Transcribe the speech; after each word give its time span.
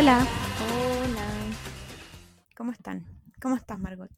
Hola. 0.00 0.26
Hola. 0.72 1.26
¿Cómo 2.56 2.72
están? 2.72 3.04
¿Cómo 3.38 3.54
estás, 3.54 3.78
Margot? 3.78 4.10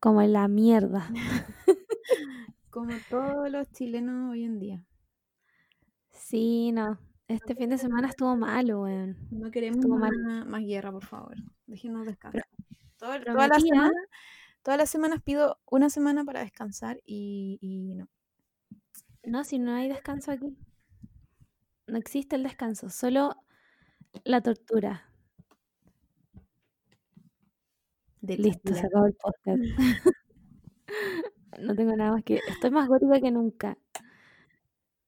Como 0.00 0.22
en 0.22 0.32
la 0.32 0.48
mierda. 0.48 1.10
Como 2.70 2.94
todos 3.10 3.50
los 3.50 3.70
chilenos 3.72 4.32
hoy 4.32 4.44
en 4.44 4.58
día. 4.58 4.82
Sí, 6.10 6.72
no. 6.72 6.98
Este 7.28 7.54
fin 7.54 7.68
de 7.68 7.76
semana 7.76 8.08
estuvo 8.08 8.34
malo, 8.34 8.84
weón. 8.84 9.18
No 9.30 9.50
queremos 9.50 9.84
más, 9.84 10.62
guerra, 10.62 10.90
por 10.90 11.04
favor. 11.04 11.36
Déjenos 11.66 12.06
descansar. 12.06 12.48
Todas, 12.96 13.26
las 13.26 13.36
metida. 13.36 13.60
semanas, 13.60 13.92
todas 14.62 14.78
las 14.78 14.88
semanas 14.88 15.22
pido 15.22 15.60
una 15.70 15.90
semana 15.90 16.24
para 16.24 16.40
descansar 16.40 17.02
y, 17.04 17.58
y 17.60 17.94
no. 17.94 18.08
No, 19.22 19.44
si 19.44 19.58
no 19.58 19.74
hay 19.74 19.90
descanso 19.90 20.32
aquí. 20.32 20.56
No 21.86 21.98
existe 21.98 22.36
el 22.36 22.42
descanso, 22.42 22.88
solo 22.88 23.36
la 24.24 24.40
tortura. 24.40 25.04
De 28.20 28.36
Listo, 28.36 28.74
se 28.74 28.86
acabó 28.86 29.06
el 29.06 29.14
podcast. 29.14 29.62
no 31.60 31.74
tengo 31.74 31.94
nada 31.96 32.12
más 32.12 32.24
que. 32.24 32.40
Estoy 32.48 32.70
más 32.70 32.88
gótica 32.88 33.20
que 33.20 33.30
nunca. 33.30 33.78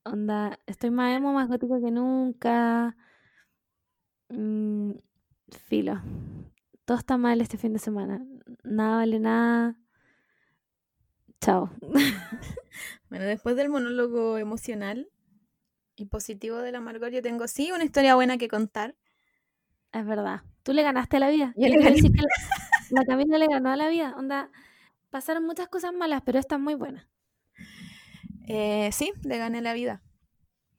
Onda, 0.05 0.59
estoy 0.67 0.91
más 0.91 1.17
emo, 1.17 1.33
más 1.33 1.49
gótica 1.49 1.81
que 1.81 1.91
nunca. 1.91 2.97
Mm, 4.29 4.93
filo. 5.67 6.01
Todo 6.85 6.99
está 6.99 7.17
mal 7.17 7.41
este 7.41 7.59
fin 7.59 7.73
de 7.73 7.79
semana. 7.79 8.25
Nada 8.63 8.97
vale 8.97 9.19
nada. 9.21 9.77
Chao. 11.41 11.71
Bueno, 13.11 13.25
después 13.25 13.57
del 13.57 13.71
monólogo 13.71 14.37
emocional 14.37 15.09
y 15.99 16.07
positivo 16.07 16.59
de 16.59 16.73
la 16.73 16.81
Margot, 16.81 17.11
yo 17.11 17.23
tengo 17.23 17.49
sí 17.49 17.73
una 17.73 17.85
historia 17.85 18.15
buena 18.15 18.39
que 18.39 18.49
contar. 18.49 18.95
Es 19.93 20.07
verdad. 20.07 20.43
Tú 20.63 20.73
le 20.73 20.83
ganaste 20.83 21.19
la 21.19 21.31
vida. 21.31 21.55
Yo 21.57 21.69
le 21.69 21.77
gané. 21.79 21.93
decir 21.93 22.13
que 22.13 22.23
la, 22.23 23.01
la 23.01 23.07
Camila 23.07 23.39
le 23.39 23.47
ganó 23.47 23.71
a 23.71 23.77
la 23.77 23.89
vida. 23.89 24.15
Onda, 24.17 24.51
pasaron 25.11 25.45
muchas 25.45 25.69
cosas 25.69 25.93
malas, 25.93 26.23
pero 26.25 26.39
esta 26.39 26.57
es 26.57 26.61
muy 26.61 26.75
buena. 26.75 27.09
Eh, 28.47 28.91
sí, 28.93 29.13
le 29.23 29.39
gané 29.39 29.61
la 29.61 29.75
vida. 29.75 30.03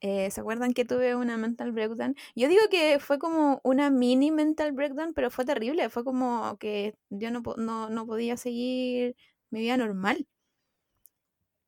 Eh, 0.02 0.32
¿Se 0.32 0.42
acuerdan 0.42 0.74
que 0.74 0.86
tuve 0.86 1.16
una 1.16 1.38
mental 1.38 1.72
breakdown? 1.72 2.16
Yo 2.36 2.48
digo 2.48 2.62
que 2.72 3.00
fue 3.00 3.20
como 3.20 3.60
una 3.64 3.90
mini 3.90 4.32
mental 4.32 4.72
breakdown, 4.72 5.14
pero 5.14 5.30
fue 5.30 5.46
terrible. 5.46 5.90
Fue 5.90 6.04
como 6.04 6.58
que 6.58 6.96
yo 7.10 7.32
no, 7.32 7.42
no, 7.58 7.90
no 7.90 8.06
podía 8.06 8.38
seguir 8.38 9.16
mi 9.50 9.60
vida 9.60 9.78
normal. 9.78 10.28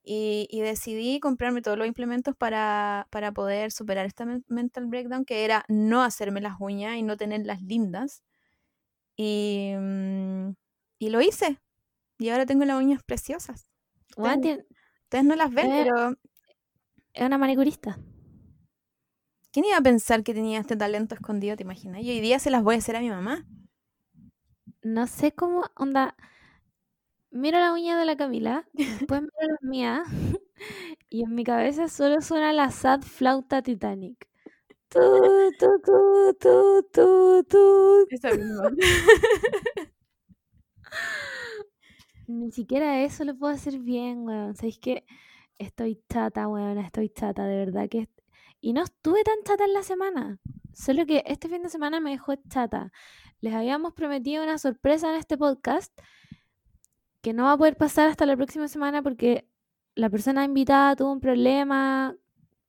Y, 0.04 0.48
y 0.50 0.62
decidí 0.62 1.20
comprarme 1.20 1.62
todos 1.62 1.78
los 1.78 1.88
implementos 1.88 2.36
para, 2.36 3.08
para 3.12 3.32
poder 3.34 3.72
superar 3.72 4.06
esta 4.08 4.26
men- 4.26 4.44
mental 4.48 4.88
breakdown, 4.88 5.26
que 5.26 5.46
era 5.46 5.64
no 5.68 6.04
hacerme 6.04 6.42
las 6.42 6.56
uñas 6.60 6.98
y 6.98 7.04
no 7.04 7.18
tenerlas 7.18 7.62
lindas. 7.62 8.24
Y, 9.18 9.74
mm, 9.78 10.52
y 11.00 11.10
lo 11.10 11.22
hice. 11.22 11.60
Y 12.20 12.30
ahora 12.30 12.46
tengo 12.46 12.66
las 12.66 12.78
uñas 12.78 13.04
preciosas. 13.04 13.68
Ustedes 15.06 15.26
no 15.26 15.36
las 15.36 15.54
ven, 15.54 15.68
Eh, 15.72 15.84
pero 15.84 16.16
es 17.14 17.26
una 17.26 17.38
manicurista. 17.38 17.98
¿Quién 19.54 19.66
iba 19.66 19.78
a 19.78 19.82
pensar 19.82 20.24
que 20.24 20.34
tenía 20.34 20.60
este 20.60 20.76
talento 20.76 21.16
escondido, 21.16 21.56
te 21.56 21.64
imaginas? 21.64 22.02
Y 22.02 22.10
hoy 22.10 22.20
día 22.20 22.38
se 22.40 22.50
las 22.52 22.64
voy 22.64 22.76
a 22.76 22.80
hacer 22.80 22.98
a 22.98 23.00
mi 23.02 23.10
mamá. 23.10 23.46
No 24.84 25.08
sé 25.08 25.32
cómo, 25.34 25.64
onda. 25.76 26.16
Miro 27.32 27.60
la 27.60 27.74
uña 27.74 27.98
de 27.98 28.06
la 28.06 28.16
Camila, 28.18 28.68
después 28.74 29.22
miro 29.22 29.34
las 29.40 29.62
mías, 29.62 30.08
y 31.10 31.24
en 31.24 31.34
mi 31.34 31.44
cabeza 31.44 31.88
solo 31.88 32.22
suena 32.22 32.54
la 32.54 32.72
sad 32.72 33.02
flauta 33.02 33.62
Titanic. 33.62 34.28
Tu, 34.90 35.00
tu, 35.58 35.82
tu, 35.82 36.36
tu, 36.40 36.84
tu, 36.92 37.44
tu. 37.48 38.06
Esa 38.10 38.32
misma. 38.32 38.70
Ni 42.28 42.52
siquiera 42.52 43.02
eso 43.04 43.24
lo 43.24 43.38
puedo 43.38 43.54
hacer 43.54 43.80
bien, 43.80 44.20
weón. 44.26 44.56
¿Sabéis 44.56 44.80
que 44.80 45.06
Estoy 45.62 46.02
chata, 46.10 46.48
weón, 46.48 46.80
estoy 46.80 47.10
chata, 47.10 47.46
de 47.46 47.56
verdad 47.56 47.88
que... 47.88 48.10
Y 48.62 48.74
no 48.74 48.82
estuve 48.82 49.24
tan 49.24 49.36
chata 49.46 49.66
en 49.66 49.74
la 49.74 49.84
semana. 49.84 50.40
Solo 50.74 51.06
que 51.06 51.24
este 51.28 51.50
fin 51.50 51.62
de 51.62 51.70
semana 51.70 52.00
me 52.00 52.10
dejó 52.10 52.34
chata. 52.50 52.92
Les 53.42 53.54
habíamos 53.54 53.94
prometido 53.94 54.44
una 54.44 54.58
sorpresa 54.58 55.10
en 55.14 55.20
este 55.20 55.38
podcast 55.38 55.94
que 57.22 57.34
no 57.34 57.46
va 57.46 57.54
a 57.54 57.58
poder 57.58 57.78
pasar 57.78 58.10
hasta 58.10 58.26
la 58.26 58.36
próxima 58.36 58.68
semana 58.68 59.02
porque 59.02 59.48
la 59.96 60.10
persona 60.10 60.44
invitada 60.44 60.96
tuvo 60.96 61.12
un 61.12 61.20
problema, 61.20 62.16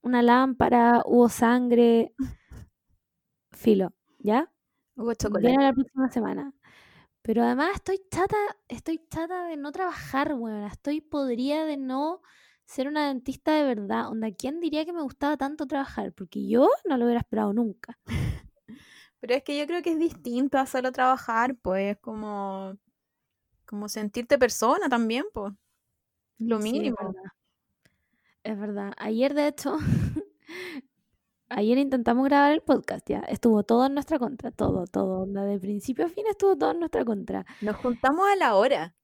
una 0.03 0.23
lámpara, 0.23 1.03
hubo 1.05 1.29
sangre. 1.29 2.15
Filo, 3.53 3.93
¿ya? 4.19 4.51
Hugo 4.97 5.15
chocolate. 5.15 5.49
Viene 5.49 5.65
la 5.65 5.73
próxima 5.73 6.09
semana. 6.11 6.55
Pero 7.23 7.43
además 7.43 7.71
estoy 7.75 8.01
chata, 8.11 8.37
estoy 8.69 9.01
chata 9.09 9.45
de 9.47 9.57
no 9.57 9.71
trabajar, 9.73 10.35
weón. 10.35 10.65
Estoy 10.65 11.01
podrida 11.01 11.65
de 11.65 11.77
no 11.77 12.21
ser 12.67 12.89
una 12.89 13.09
dentista 13.09 13.53
de 13.55 13.63
verdad. 13.65 14.09
Onda, 14.09 14.33
¿quién 14.33 14.61
diría 14.61 14.85
que 14.85 14.93
me 14.93 15.03
gustaba 15.03 15.37
tanto 15.37 15.67
trabajar? 15.67 16.13
Porque 16.13 16.49
yo 16.49 16.69
no 16.85 16.97
lo 16.97 17.05
hubiera 17.05 17.21
esperado 17.21 17.53
nunca. 17.53 17.99
Pero 19.21 19.35
es 19.35 19.45
que 19.45 19.57
yo 19.57 19.67
creo 19.69 19.83
que 19.83 19.93
es 19.93 19.99
distinto 20.01 20.59
a 20.59 20.67
solo 20.67 20.91
trabajar, 20.91 21.57
pues, 21.63 21.97
como, 22.01 22.77
como 23.67 23.89
sentirte 23.89 24.39
persona 24.39 24.89
también, 24.89 25.25
pues. 25.35 25.53
Lo 26.39 26.61
Sí, 26.61 26.69
es 26.69 26.73
mínimo. 26.73 26.97
verdad. 27.01 27.23
Es 28.45 28.59
verdad. 28.59 28.93
Ayer, 28.99 29.35
de 29.35 29.47
hecho, 29.49 29.77
ayer 31.49 31.79
intentamos 31.79 32.25
grabar 32.25 32.53
el 32.53 32.63
podcast, 32.63 33.09
ya. 33.09 33.21
Estuvo 33.21 33.63
todo 33.63 33.87
en 33.87 33.95
nuestra 33.95 34.19
contra, 34.19 34.51
todo, 34.51 34.87
todo. 34.87 35.21
Onda, 35.23 35.45
de 35.45 35.59
principio 35.59 36.07
a 36.07 36.09
fin 36.09 36.27
estuvo 36.29 36.57
todo 36.57 36.73
en 36.73 36.81
nuestra 36.81 37.05
contra. 37.05 37.47
Nos 37.61 37.77
juntamos 37.77 38.27
a 38.33 38.37
la 38.37 38.55
hora. 38.57 38.95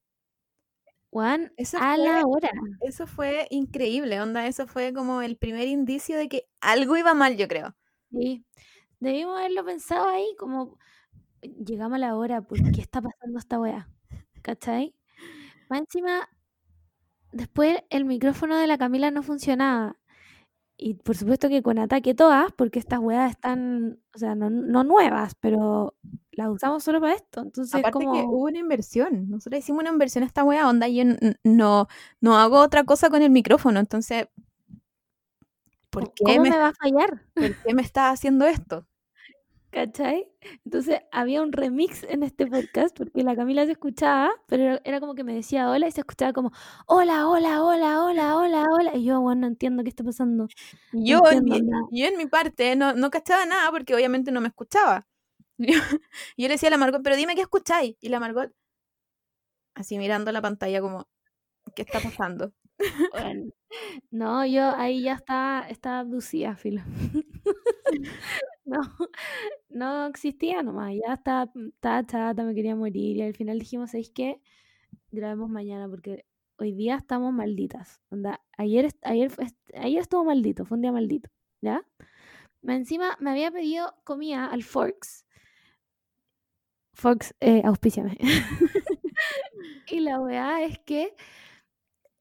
Juan, 1.10 1.52
Eso 1.56 1.78
a 1.80 1.96
la 1.96 2.22
hora. 2.26 2.50
eso 2.80 3.06
fue 3.06 3.46
increíble, 3.50 4.20
onda. 4.20 4.46
Eso 4.46 4.66
fue 4.66 4.92
como 4.92 5.22
el 5.22 5.36
primer 5.38 5.66
indicio 5.66 6.18
de 6.18 6.28
que 6.28 6.48
algo 6.60 6.96
iba 6.96 7.14
mal, 7.14 7.36
yo 7.36 7.48
creo. 7.48 7.74
Sí, 8.10 8.44
debimos 9.00 9.38
haberlo 9.38 9.64
pensado 9.64 10.08
ahí, 10.08 10.34
como 10.38 10.78
llegamos 11.42 11.96
a 11.96 11.98
la 12.00 12.16
hora, 12.16 12.42
¿por 12.42 12.58
qué 12.72 12.80
está 12.82 13.00
pasando 13.02 13.38
esta 13.38 13.60
weá? 13.60 13.90
¿Cachai? 14.42 14.94
Más 15.68 15.80
encima, 15.80 16.28
después 17.32 17.78
el 17.90 18.04
micrófono 18.04 18.56
de 18.56 18.66
la 18.66 18.78
Camila 18.78 19.10
no 19.10 19.22
funcionaba. 19.22 19.96
Y 20.80 20.94
por 20.94 21.16
supuesto 21.16 21.48
que 21.48 21.62
con 21.62 21.78
ataque 21.78 22.14
todas, 22.14 22.52
porque 22.52 22.78
estas 22.78 23.00
weas 23.00 23.32
están, 23.32 24.00
o 24.14 24.18
sea, 24.18 24.36
no, 24.36 24.48
no 24.48 24.84
nuevas, 24.84 25.34
pero 25.34 25.96
las 26.30 26.48
usamos 26.48 26.84
solo 26.84 27.00
para 27.00 27.14
esto. 27.14 27.40
Entonces, 27.42 27.74
Aparte 27.74 27.98
que 27.98 28.04
como, 28.06 28.22
hubo 28.30 28.44
una 28.44 28.58
inversión. 28.58 29.28
Nosotros 29.28 29.58
hicimos 29.58 29.80
una 29.80 29.90
inversión 29.90 30.22
a 30.22 30.28
esta 30.28 30.44
wea, 30.44 30.68
onda. 30.68 30.86
y 30.86 30.96
Yo 30.98 31.04
no, 31.42 31.88
no 32.20 32.36
hago 32.38 32.60
otra 32.60 32.84
cosa 32.84 33.10
con 33.10 33.22
el 33.22 33.30
micrófono. 33.30 33.80
Entonces, 33.80 34.28
¿por 35.90 36.04
¿cómo 36.04 36.12
qué 36.14 36.24
cómo 36.24 36.42
me, 36.42 36.50
me 36.50 36.58
va 36.58 36.68
a 36.68 36.74
fallar? 36.74 37.22
por 37.34 37.56
qué 37.62 37.74
me 37.74 37.82
estás 37.82 38.14
haciendo 38.14 38.46
esto? 38.46 38.86
¿Cachai? 39.70 40.26
Entonces 40.64 41.00
había 41.12 41.42
un 41.42 41.52
remix 41.52 42.02
en 42.04 42.22
este 42.22 42.46
podcast 42.46 42.96
porque 42.96 43.22
la 43.22 43.36
Camila 43.36 43.66
se 43.66 43.72
escuchaba, 43.72 44.30
pero 44.46 44.62
era, 44.62 44.80
era 44.84 45.00
como 45.00 45.14
que 45.14 45.24
me 45.24 45.34
decía 45.34 45.70
hola 45.70 45.86
y 45.86 45.90
se 45.92 46.00
escuchaba 46.00 46.32
como 46.32 46.52
hola, 46.86 47.28
hola, 47.28 47.62
hola, 47.62 48.02
hola, 48.02 48.36
hola, 48.36 48.64
hola. 48.70 48.96
Y 48.96 49.04
yo, 49.04 49.20
bueno, 49.20 49.42
no 49.42 49.46
entiendo 49.48 49.82
qué 49.82 49.90
está 49.90 50.04
pasando. 50.04 50.48
No 50.92 51.04
Yo 51.04 51.22
en 51.30 51.44
mi, 51.44 51.60
yo 51.92 52.06
en 52.06 52.16
mi 52.16 52.26
parte 52.26 52.76
no, 52.76 52.94
no 52.94 53.10
cachaba 53.10 53.44
nada 53.44 53.70
porque 53.70 53.94
obviamente 53.94 54.32
no 54.32 54.40
me 54.40 54.48
escuchaba. 54.48 55.06
Yo, 55.60 55.74
yo 56.36 56.46
le 56.46 56.50
decía 56.50 56.68
a 56.68 56.70
la 56.70 56.76
Margot, 56.76 57.02
pero 57.02 57.16
dime 57.16 57.34
qué 57.34 57.40
escucháis. 57.40 57.96
Y 58.00 58.10
la 58.10 58.20
Margot, 58.20 58.52
así 59.74 59.98
mirando 59.98 60.30
la 60.30 60.40
pantalla 60.40 60.80
como, 60.80 61.08
¿qué 61.74 61.82
está 61.82 62.00
pasando? 62.00 62.52
Bueno, 63.12 63.50
no, 64.10 64.46
yo 64.46 64.70
ahí 64.76 65.02
ya 65.02 65.14
estaba, 65.14 65.68
estaba 65.68 66.00
abducida, 66.00 66.56
filo. 66.56 66.82
No, 69.70 70.04
no 70.04 70.06
existía 70.06 70.62
nomás, 70.62 70.92
ya 70.94 71.14
estaba, 71.14 71.50
estaba 71.68 72.04
chata, 72.06 72.44
me 72.44 72.54
quería 72.54 72.76
morir. 72.76 73.16
Y 73.16 73.22
al 73.22 73.34
final 73.34 73.58
dijimos, 73.58 73.90
¿sabéis 73.90 74.10
qué? 74.10 74.40
Grabemos 75.12 75.50
mañana 75.50 75.88
porque 75.88 76.26
hoy 76.58 76.72
día 76.74 76.96
estamos 76.96 77.32
malditas. 77.32 78.00
Onda, 78.10 78.40
ayer, 78.58 78.90
ayer, 79.02 79.32
ayer 79.74 80.00
estuvo 80.00 80.24
maldito, 80.24 80.64
fue 80.66 80.76
un 80.76 80.82
día 80.82 80.92
maldito, 80.92 81.30
¿ya? 81.62 81.84
Encima 82.64 83.16
me 83.20 83.30
había 83.32 83.50
pedido 83.52 83.94
comida 84.04 84.46
al 84.46 84.64
Forks. 84.64 85.26
Forks, 86.94 87.32
eh, 87.40 87.62
auspíciame. 87.64 88.16
Y 89.90 90.00
la 90.00 90.20
weá 90.20 90.62
es 90.64 90.78
que 90.80 91.14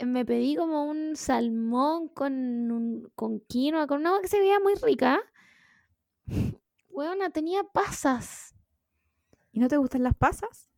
me 0.06 0.26
pedí 0.26 0.56
como 0.56 0.86
un 0.86 1.16
salmón 1.16 2.08
con, 2.10 2.34
un- 2.72 3.12
con 3.16 3.40
quinoa, 3.42 3.88
con 3.88 4.02
una 4.02 4.12
hueá 4.14 4.22
que 4.22 4.28
se 4.28 4.40
veía 4.40 4.60
muy 4.60 4.76
rica. 4.76 5.20
Weona, 6.90 7.30
tenía 7.30 7.64
pasas. 7.64 8.54
¿Y 9.52 9.60
no 9.60 9.68
te 9.68 9.78
gustan 9.78 10.04
las 10.04 10.16
pasas? 10.16 10.70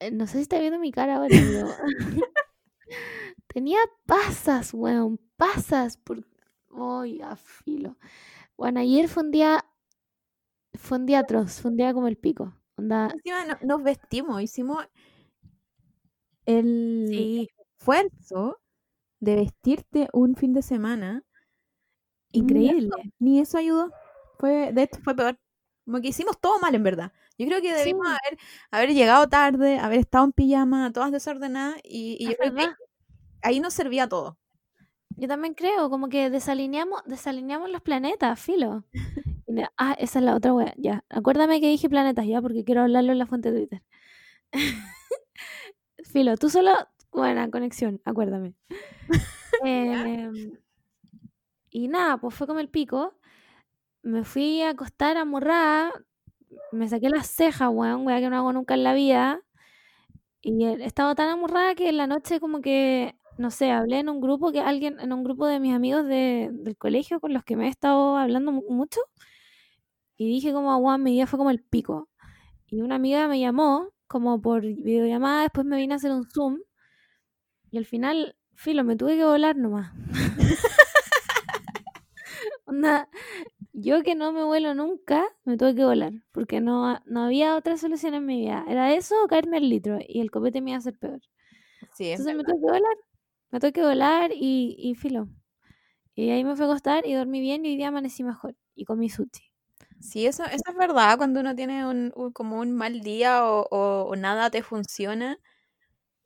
Eh, 0.00 0.10
No 0.10 0.26
sé 0.26 0.34
si 0.38 0.42
está 0.42 0.58
viendo 0.58 0.78
mi 0.78 0.92
cara 0.92 1.16
ahora, 1.16 1.28
pero... 1.30 1.66
tenía 3.52 3.78
pasas, 4.06 4.72
weón, 4.74 5.18
pasas. 5.36 5.96
Por... 5.96 6.24
Ay, 6.70 7.20
a 7.22 7.36
filo. 7.36 7.96
Bueno, 8.56 8.80
ayer 8.80 9.08
fue 9.08 9.24
un 9.24 9.30
día 9.30 9.64
fue 10.74 10.98
un 10.98 11.06
día 11.06 11.20
atroz, 11.20 11.60
fue 11.60 11.70
un 11.70 11.76
día 11.76 11.92
como 11.94 12.08
el 12.08 12.16
pico. 12.16 12.54
Onda, 12.76 13.08
Encima 13.12 13.44
no- 13.44 13.58
nos 13.62 13.82
vestimos, 13.84 14.42
hicimos 14.42 14.84
el 16.46 17.08
sí, 17.10 17.48
esfuerzo 17.78 18.60
de 19.20 19.36
vestirte 19.36 20.08
un 20.12 20.36
fin 20.36 20.52
de 20.54 20.62
semana. 20.62 21.24
Y 22.32 22.42
ni 22.42 22.66
eso- 22.66 22.76
increíble. 22.76 23.12
Ni 23.18 23.40
eso 23.40 23.58
ayudó. 23.58 23.92
Fue, 24.38 24.72
de 24.72 24.82
hecho, 24.84 25.00
fue 25.02 25.14
peor. 25.14 25.38
Como 25.84 26.00
que 26.00 26.08
hicimos 26.08 26.38
todo 26.40 26.58
mal, 26.60 26.74
en 26.74 26.82
verdad. 26.82 27.12
Yo 27.38 27.46
creo 27.46 27.60
que 27.62 27.72
debimos 27.74 28.06
Sí. 28.06 28.12
haber, 28.12 28.38
haber 28.70 28.94
llegado 28.94 29.28
tarde, 29.28 29.78
haber 29.78 29.98
estado 30.00 30.24
en 30.26 30.32
pijama, 30.32 30.92
todas 30.92 31.10
desordenadas, 31.10 31.80
y, 31.84 32.16
y 32.20 32.26
yo 32.28 32.36
creo 32.36 32.54
que 32.54 32.68
ahí 33.42 33.60
nos 33.60 33.74
servía 33.74 34.08
todo. 34.08 34.38
Yo 35.16 35.26
también 35.28 35.54
creo, 35.54 35.90
como 35.90 36.08
que 36.08 36.30
desalineamos, 36.30 37.02
desalineamos 37.06 37.70
los 37.70 37.82
planetas, 37.82 38.38
filo. 38.40 38.84
Ah, 39.76 39.96
esa 39.98 40.20
es 40.20 40.24
la 40.24 40.36
otra 40.36 40.52
wea, 40.54 40.72
ya. 40.76 41.04
Acuérdame 41.08 41.60
que 41.60 41.66
dije 41.68 41.88
planetas 41.88 42.24
ya, 42.26 42.40
porque 42.40 42.64
quiero 42.64 42.82
hablarlo 42.82 43.12
en 43.12 43.18
la 43.18 43.26
fuente 43.26 43.50
de 43.50 43.58
Twitter. 43.66 43.82
filo, 46.04 46.36
tú 46.36 46.48
solo, 46.50 46.72
buena 47.12 47.50
conexión, 47.50 48.00
acuérdame. 48.04 48.54
Em, 49.64 50.52
y 51.70 51.88
nada, 51.88 52.18
pues 52.18 52.34
fue 52.34 52.46
como 52.46 52.60
el 52.60 52.68
pico. 52.68 53.14
Me 54.02 54.24
fui 54.24 54.62
a 54.62 54.70
acostar 54.70 55.16
amurrada, 55.16 55.92
me 56.72 56.88
saqué 56.88 57.10
las 57.10 57.28
cejas, 57.28 57.70
weón, 57.72 58.06
wea 58.06 58.20
que 58.20 58.30
no 58.30 58.36
hago 58.38 58.52
nunca 58.52 58.74
en 58.74 58.84
la 58.84 58.94
vida. 58.94 59.42
Y 60.42 60.64
estaba 60.64 61.14
tan 61.14 61.28
amurrada 61.28 61.74
que 61.74 61.88
en 61.90 61.96
la 61.98 62.06
noche 62.06 62.40
como 62.40 62.60
que, 62.62 63.14
no 63.38 63.50
sé, 63.50 63.70
hablé 63.70 63.98
en 64.00 64.08
un 64.08 64.20
grupo 64.20 64.52
que 64.52 64.60
alguien, 64.60 64.98
en 65.00 65.12
un 65.12 65.22
grupo 65.24 65.46
de 65.46 65.60
mis 65.60 65.74
amigos 65.74 66.06
de- 66.06 66.48
del 66.52 66.76
colegio 66.78 67.20
con 67.20 67.32
los 67.34 67.44
que 67.44 67.56
me 67.56 67.66
he 67.66 67.68
estado 67.70 68.16
hablando 68.16 68.52
mu- 68.52 68.64
mucho. 68.70 69.00
Y 70.16 70.28
dije 70.28 70.52
como, 70.52 70.76
weón, 70.78 71.02
mi 71.02 71.12
día 71.12 71.26
fue 71.26 71.38
como 71.38 71.50
el 71.50 71.62
pico. 71.62 72.08
Y 72.66 72.80
una 72.82 72.96
amiga 72.96 73.28
me 73.28 73.38
llamó 73.40 73.88
como 74.06 74.40
por 74.40 74.62
videollamada, 74.62 75.42
después 75.42 75.66
me 75.66 75.76
vine 75.76 75.94
a 75.94 75.96
hacer 75.96 76.12
un 76.12 76.24
Zoom. 76.30 76.58
Y 77.70 77.78
al 77.78 77.84
final, 77.86 78.36
filo, 78.54 78.84
me 78.84 78.96
tuve 78.96 79.16
que 79.16 79.24
volar 79.24 79.56
nomás. 79.56 79.92
Onda, 82.70 83.08
yo 83.72 84.02
que 84.02 84.14
no 84.14 84.32
me 84.32 84.44
vuelo 84.44 84.74
nunca, 84.74 85.26
me 85.44 85.56
tuve 85.56 85.74
que 85.74 85.84
volar, 85.84 86.12
porque 86.32 86.60
no, 86.60 87.00
no 87.06 87.24
había 87.24 87.56
otra 87.56 87.76
solución 87.76 88.14
en 88.14 88.26
mi 88.26 88.40
vida. 88.42 88.64
Era 88.68 88.94
eso 88.94 89.14
o 89.24 89.28
caerme 89.28 89.58
al 89.58 89.68
litro, 89.68 89.98
y 90.06 90.20
el 90.20 90.30
copete 90.30 90.60
me 90.60 90.70
iba 90.70 90.76
a 90.76 90.78
hacer 90.80 90.98
peor. 90.98 91.20
Sí, 91.92 92.10
es 92.10 92.18
Entonces 92.18 92.36
me 92.36 92.44
tuve 92.44 92.56
que 92.60 92.66
volar, 92.72 92.96
me 93.52 93.60
tuve 93.60 93.72
que 93.74 93.82
volar 93.84 94.32
y, 94.34 94.76
y 94.78 94.94
filo. 94.96 95.28
Y 96.14 96.30
ahí 96.30 96.44
me 96.44 96.56
fue 96.56 96.66
a 96.66 96.68
acostar 96.70 97.06
y 97.06 97.14
dormí 97.14 97.40
bien 97.40 97.64
y 97.66 97.70
hoy 97.70 97.76
día 97.78 97.88
amanecí 97.88 98.24
mejor. 98.24 98.56
Y 98.76 98.84
comí 98.86 99.10
sushi. 99.10 99.52
Sí, 100.00 100.26
eso, 100.26 100.44
eso 100.44 100.62
es 100.66 100.76
verdad. 100.76 101.18
Cuando 101.18 101.40
uno 101.40 101.54
tiene 101.54 101.86
un, 101.86 102.12
un- 102.16 102.32
como 102.32 102.58
un 102.60 102.72
mal 102.72 103.00
día 103.02 103.44
o, 103.46 103.66
o- 103.70 104.04
o 104.10 104.16
nada 104.16 104.50
te 104.50 104.62
funciona, 104.62 105.38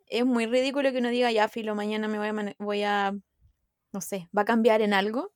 es 0.09 0.25
muy 0.27 0.47
ridículo 0.47 0.93
que 0.93 0.99
uno 0.99 1.11
diga, 1.11 1.33
ya, 1.33 1.49
filo, 1.49 1.75
mañana 1.75 2.09
me 2.09 2.19
voy 2.19 2.29
a, 2.29 2.55
voy 2.59 2.83
a, 2.85 3.15
no 3.93 4.01
sé, 4.03 4.29
va 4.37 4.43
a 4.43 4.47
cambiar 4.47 4.83
en 4.83 4.95
algo. 4.95 5.33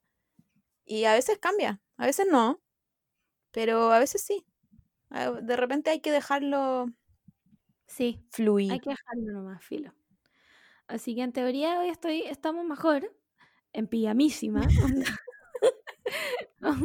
Y 0.89 1.05
a 1.05 1.13
veces 1.13 1.39
cambia, 1.39 1.81
a 1.99 2.07
veces 2.07 2.27
no, 2.31 2.63
pero 3.53 3.93
a 3.93 3.99
veces 3.99 4.23
sí. 4.23 4.47
Ah, 5.11 5.33
De 5.33 5.57
repente 5.57 5.91
hay 5.91 6.01
que 6.01 6.13
dejarlo 6.13 6.87
Sí, 7.87 8.23
fluir. 8.31 8.73
hay 8.73 8.81
que 8.81 8.91
dejarlo 8.91 9.33
nomás, 9.33 9.65
filo. 9.65 9.93
Así 10.89 11.15
que 11.15 11.23
en 11.23 11.33
teoría 11.33 11.81
hoy 11.81 11.89
estoy, 11.89 12.23
estamos 12.23 12.65
mejor, 12.65 13.15
en 13.73 13.87
pijamísima. 13.87 14.61
no, 16.61 16.77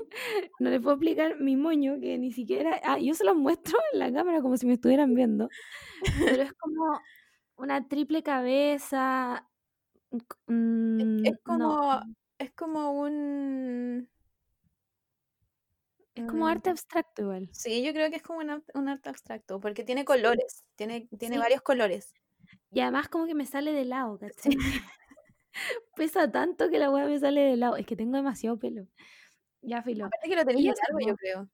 no 0.59 0.69
les 0.69 0.81
puedo 0.81 0.95
explicar 0.95 1.39
mi 1.39 1.55
moño, 1.55 1.99
que 1.99 2.17
ni 2.17 2.31
siquiera... 2.31 2.79
Ah, 2.83 2.99
yo 2.99 3.13
se 3.13 3.23
los 3.23 3.35
muestro 3.35 3.77
en 3.93 3.99
la 3.99 4.11
cámara 4.11 4.41
como 4.41 4.57
si 4.57 4.65
me 4.65 4.73
estuvieran 4.73 5.13
viendo. 5.13 5.49
Pero 6.19 6.43
es 6.43 6.53
como 6.53 6.99
una 7.57 7.87
triple 7.87 8.23
cabeza. 8.23 9.49
Es, 10.11 10.21
mm, 10.47 11.25
es 11.25 11.33
como, 11.43 12.01
es 12.43 12.51
como 12.53 12.91
un... 12.99 14.09
es 16.15 16.25
como 16.25 16.45
mm, 16.45 16.49
arte 16.49 16.69
abstracto 16.69 17.21
igual. 17.23 17.49
Sí, 17.51 17.83
yo 17.83 17.93
creo 17.93 18.09
que 18.09 18.17
es 18.17 18.21
como 18.21 18.39
un, 18.39 18.63
un 18.73 18.89
arte 18.89 19.09
abstracto, 19.09 19.59
porque 19.59 19.83
tiene 19.83 20.05
colores, 20.05 20.63
tiene, 20.75 21.07
tiene 21.17 21.35
Sí. 21.35 21.41
varios 21.41 21.61
colores. 21.61 22.13
Y 22.71 22.81
además 22.81 23.07
como 23.09 23.25
que 23.25 23.35
me 23.35 23.45
sale 23.45 23.71
de 23.71 23.85
lado, 23.85 24.17
¿cachai? 24.19 24.55
Pesa 25.95 26.31
tanto 26.31 26.69
que 26.69 26.79
la 26.79 26.89
weá 26.89 27.05
me 27.05 27.19
sale 27.19 27.41
de 27.41 27.57
lado. 27.57 27.77
Es 27.77 27.85
que 27.85 27.95
tengo 27.95 28.17
demasiado 28.17 28.57
pelo. 28.57 28.87
Ya, 29.61 29.81
filo. 29.83 30.05
Aparte 30.05 30.27
que 30.27 30.35
lo 30.35 30.41
Y 30.41 30.45
tenía 30.45 30.71
eso, 30.71 30.81
largo, 30.91 31.07
yo 31.07 31.15
creo. 31.15 31.49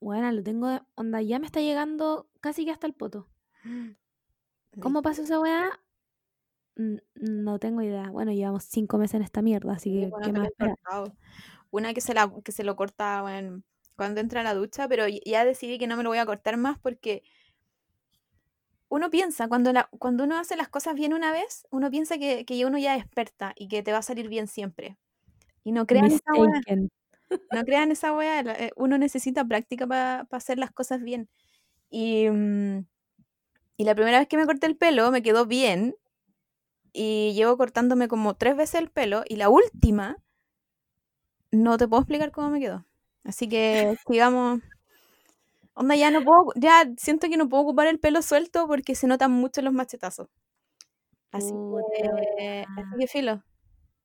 Bueno, 0.00 0.30
lo 0.32 0.42
tengo, 0.42 0.68
de- 0.68 0.80
onda, 0.94 1.20
ya 1.22 1.38
me 1.38 1.46
está 1.46 1.60
llegando 1.60 2.30
casi 2.40 2.64
que 2.64 2.70
hasta 2.70 2.86
el 2.86 2.94
poto. 2.94 3.28
¿Cómo 4.80 5.02
pasó 5.02 5.22
esa 5.22 5.40
weá? 5.40 5.80
No 6.76 7.58
tengo 7.58 7.82
idea. 7.82 8.10
Bueno, 8.10 8.32
llevamos 8.32 8.64
cinco 8.64 8.98
meses 8.98 9.14
en 9.16 9.22
esta 9.22 9.42
mierda, 9.42 9.74
así 9.74 9.90
Sí, 9.90 9.98
que, 10.00 10.06
bueno, 10.10 10.20
¿qué 10.22 10.32
más. 10.32 10.48
Una 11.70 11.94
que 11.94 12.00
se, 12.00 12.14
la, 12.14 12.32
que 12.44 12.52
se 12.52 12.64
lo 12.64 12.76
corta 12.76 13.22
bueno, 13.22 13.62
cuando 13.96 14.20
entra 14.20 14.40
a 14.40 14.44
la 14.44 14.54
ducha, 14.54 14.88
pero 14.88 15.04
ya 15.08 15.44
decidí 15.44 15.78
que 15.78 15.86
no 15.86 15.96
me 15.96 16.02
lo 16.02 16.10
voy 16.10 16.18
a 16.18 16.26
cortar 16.26 16.56
más 16.56 16.78
porque 16.78 17.22
uno 18.88 19.10
piensa, 19.10 19.48
cuando, 19.48 19.72
la, 19.72 19.88
cuando 19.98 20.24
uno 20.24 20.38
hace 20.38 20.56
las 20.56 20.68
cosas 20.68 20.94
bien 20.94 21.14
una 21.14 21.32
vez, 21.32 21.66
uno 21.70 21.90
piensa 21.90 22.18
que, 22.18 22.44
que 22.44 22.64
uno 22.66 22.78
ya 22.78 22.94
es 22.96 23.02
experta 23.02 23.54
y 23.56 23.68
que 23.68 23.82
te 23.82 23.92
va 23.92 23.98
a 23.98 24.02
salir 24.02 24.28
bien 24.28 24.46
siempre. 24.48 24.98
Y 25.64 25.72
no 25.72 25.86
crean 25.86 26.12
esa 26.12 26.34
weá, 26.36 26.62
Mistaken. 26.64 26.88
no 27.50 27.64
crean 27.64 27.92
esa 27.92 28.12
weá, 28.14 28.42
la- 28.42 28.54
eh, 28.54 28.72
uno 28.76 28.98
necesita 28.98 29.44
práctica 29.46 29.86
para 29.86 30.26
hacer 30.32 30.58
las 30.58 30.72
cosas 30.72 31.02
bien. 31.02 31.28
Y, 31.90 32.28
mm, 32.30 32.86
y 33.76 33.84
la 33.84 33.94
primera 33.94 34.18
vez 34.20 34.28
que 34.28 34.36
me 34.38 34.46
corté 34.46 34.66
el 34.66 34.76
pelo 34.76 35.10
me 35.12 35.22
quedó 35.22 35.46
bien 35.46 35.96
y 36.92 37.32
llevo 37.34 37.56
cortándome 37.56 38.08
como 38.08 38.34
tres 38.36 38.56
veces 38.56 38.80
el 38.80 38.90
pelo 38.90 39.24
y 39.28 39.36
la 39.36 39.48
última 39.50 40.18
no 41.50 41.76
te 41.78 41.86
puedo 41.88 42.02
explicar 42.02 42.32
cómo 42.32 42.50
me 42.50 42.60
quedó. 42.60 42.86
Así 43.24 43.48
que 43.48 43.96
sigamos. 44.08 44.60
Onda, 45.74 45.96
ya 45.96 46.10
no 46.10 46.22
puedo, 46.24 46.46
ya 46.56 46.84
siento 46.96 47.28
que 47.28 47.36
no 47.36 47.48
puedo 47.48 47.62
ocupar 47.64 47.86
el 47.86 47.98
pelo 48.00 48.22
suelto 48.22 48.66
porque 48.66 48.94
se 48.94 49.06
notan 49.06 49.30
mucho 49.32 49.62
los 49.62 49.72
machetazos. 49.72 50.28
Así 51.32 51.52
que, 52.36 52.64
así 52.76 52.96
que 52.98 53.06
filo. 53.08 53.42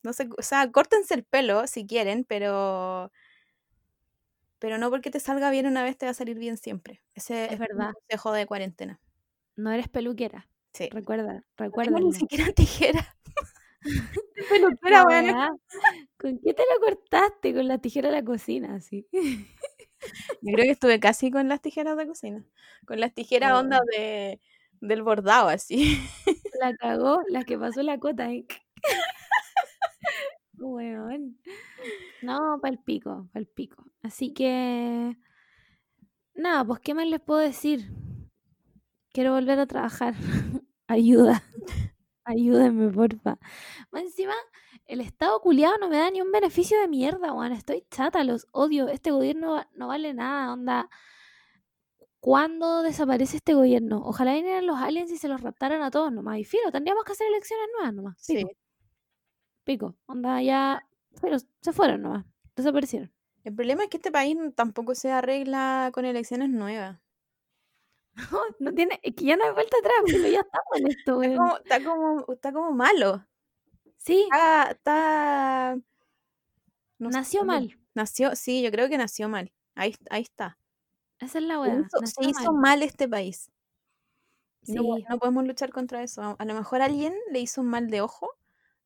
No 0.04 0.14
sé, 0.14 0.30
o 0.38 0.42
sea, 0.44 0.72
córtense 0.72 1.16
el 1.16 1.26
pelo 1.26 1.68
si 1.68 1.86
quieren, 1.88 2.26
pero 2.26 3.12
pero 4.60 4.78
no 4.78 4.90
porque 4.90 5.12
te 5.12 5.20
salga 5.20 5.50
bien 5.52 5.68
una 5.68 5.84
vez 5.84 5.98
te 5.98 6.06
va 6.06 6.12
a 6.12 6.14
salir 6.16 6.38
bien 6.40 6.58
siempre. 6.58 7.02
Ese 7.14 7.46
Es 7.50 7.60
es 7.60 7.60
un 7.60 7.60
verdad. 7.60 7.94
consejo 7.94 8.32
de 8.34 8.46
cuarentena. 8.48 9.00
No 9.58 9.72
eres 9.72 9.90
peluquera. 9.90 10.48
Sí. 10.74 10.90
Recuerda, 10.92 11.44
No 11.60 11.72
tengo 11.72 12.00
ni 12.00 12.14
siquiera 12.14 12.52
tijera. 12.54 13.16
Peluquera, 14.50 15.00
La 15.00 15.06
weá, 15.06 15.50
¿Con 16.18 16.40
qué 16.40 16.54
te 16.54 16.64
lo 16.64 16.80
cortaste? 16.86 17.54
Con 17.54 17.68
la 17.68 17.78
tijera 17.80 18.10
de 18.10 18.16
la 18.18 18.24
cocina, 18.24 18.76
así. 18.76 19.08
Yo 20.42 20.54
creo 20.54 20.66
que 20.66 20.72
estuve 20.72 21.00
casi 21.00 21.32
con 21.32 21.48
las 21.50 21.62
tijeras 21.62 21.98
de 21.98 22.08
cocina. 22.08 22.46
Con 22.86 23.00
las 23.00 23.14
tijeras 23.16 23.54
onda 23.54 23.78
Weón. 23.80 23.88
de, 23.88 24.42
del 24.82 25.04
bordado, 25.04 25.50
así. 25.50 26.00
La 26.62 26.76
cagó, 26.76 27.22
la 27.30 27.44
que 27.44 27.58
pasó 27.58 27.84
la 27.84 28.00
cota. 28.00 28.32
¿eh? 28.32 28.46
Weón. 30.58 31.38
No, 32.22 32.60
pa'l 32.62 32.80
pico, 32.80 33.30
pa'l 33.34 33.48
pico. 33.48 33.86
Así 34.04 34.34
que. 34.34 35.18
Nada, 36.36 36.64
pues, 36.64 36.80
¿qué 36.80 36.94
más 36.94 37.06
les 37.08 37.20
puedo 37.20 37.40
decir? 37.42 37.92
Quiero 39.14 39.34
volver 39.34 39.60
a 39.60 39.66
trabajar. 39.68 40.14
Ayuda. 40.88 41.44
Ayúdenme, 42.24 42.92
porfa. 42.92 43.40
Más 43.92 44.04
encima, 44.04 44.34
el 44.86 45.02
Estado 45.02 45.40
culiado 45.42 45.78
no 45.78 45.90
me 45.90 45.98
da 45.98 46.12
ni 46.12 46.22
un 46.22 46.32
beneficio 46.32 46.80
de 46.80 46.88
mierda, 46.88 47.34
weón. 47.34 47.54
Estoy 47.54 47.86
chata, 47.90 48.24
los 48.24 48.48
odio. 48.52 48.88
Este 48.90 49.12
gobierno 49.12 49.66
no 49.76 49.88
vale 49.88 50.14
nada, 50.14 50.54
onda. 50.54 50.90
¿Cuándo 52.20 52.82
desaparece 52.82 53.38
este 53.38 53.54
gobierno? 53.54 54.02
Ojalá 54.04 54.34
vinieran 54.34 54.68
los 54.68 54.78
aliens 54.78 55.12
y 55.12 55.18
se 55.18 55.28
los 55.28 55.42
raptaran 55.42 55.82
a 55.82 55.92
todos 55.92 56.12
nomás. 56.12 56.40
Y 56.40 56.44
filo, 56.44 56.72
tendríamos 56.72 57.04
que 57.06 57.14
hacer 57.14 57.28
elecciones 57.28 57.68
nuevas 57.78 57.94
nomás. 57.94 58.16
Sí. 58.20 58.36
Pico, 58.36 58.52
pico. 59.64 59.96
Onda, 60.08 60.42
ya. 60.42 60.84
Pero 61.22 61.38
se 61.62 61.74
fueron 61.74 62.02
nomás. 62.02 62.26
Desaparecieron. 62.56 63.12
El 63.44 63.56
problema 63.56 63.84
es 63.84 63.90
que 63.90 63.98
este 63.98 64.12
país 64.12 64.36
tampoco 64.56 64.96
se 64.96 65.12
arregla 65.12 65.92
con 65.94 66.06
elecciones 66.06 66.50
nuevas. 66.50 67.00
No 68.60 68.74
tiene. 68.74 69.00
Es 69.04 69.16
que 69.16 69.26
ya 69.26 69.36
no 69.38 69.46
hay 69.46 69.52
vuelta 69.54 69.78
atrás, 69.80 69.96
pero 70.06 70.28
ya 70.28 70.40
estamos 70.42 70.76
en 70.76 70.88
esto, 70.88 71.22
Está 71.22 71.38
como, 71.38 71.58
está 71.58 71.84
como, 71.84 72.34
está 72.34 72.52
como 72.54 72.72
malo. 72.72 73.26
Sí, 73.98 74.24
Está, 74.24 74.72
está- 74.72 75.78
no 77.00 77.10
nació 77.10 77.44
mal. 77.44 77.78
Nació, 77.94 78.36
sí, 78.36 78.62
yo 78.64 78.72
creo 78.72 78.90
que 78.90 78.98
nació 78.98 79.28
mal. 79.30 79.52
Ahí, 79.76 79.96
ahí 80.10 80.22
está. 80.24 80.58
Esa 81.20 81.40
es 81.40 81.44
la 81.46 81.60
weá. 81.60 81.88
se 82.06 82.26
hizo 82.30 82.54
mal. 82.54 82.84
este 82.84 83.08
país. 83.08 83.52
Y 84.64 84.74
No, 84.74 84.96
Sí. 84.98 85.06
no 85.10 85.18
podemos 85.18 85.46
luchar 85.46 85.72
contra 85.72 86.04
eso. 86.04 86.22
A- 86.38 86.46
lo 86.46 86.54
mejor 86.54 86.82
alguien 86.82 87.14
le 87.32 87.40
hizo 87.40 87.62
un 87.62 87.68
mal 87.68 87.90
de 87.90 88.02
ojo 88.02 88.30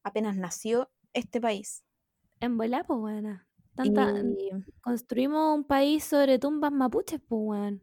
apenas 0.04 0.36
nació 0.38 0.90
este 1.14 1.40
país. 1.42 1.84
En 2.40 2.58
volá, 2.58 2.84
pues. 2.84 3.24
Tanta, 3.76 4.12
Y- 4.20 4.52
Construimos 4.82 5.56
un 5.56 5.64
país 5.64 6.04
sobre 6.04 6.40
tumbas 6.40 6.72
mapuches, 6.72 7.22
pues, 7.28 7.42
weón. 7.44 7.82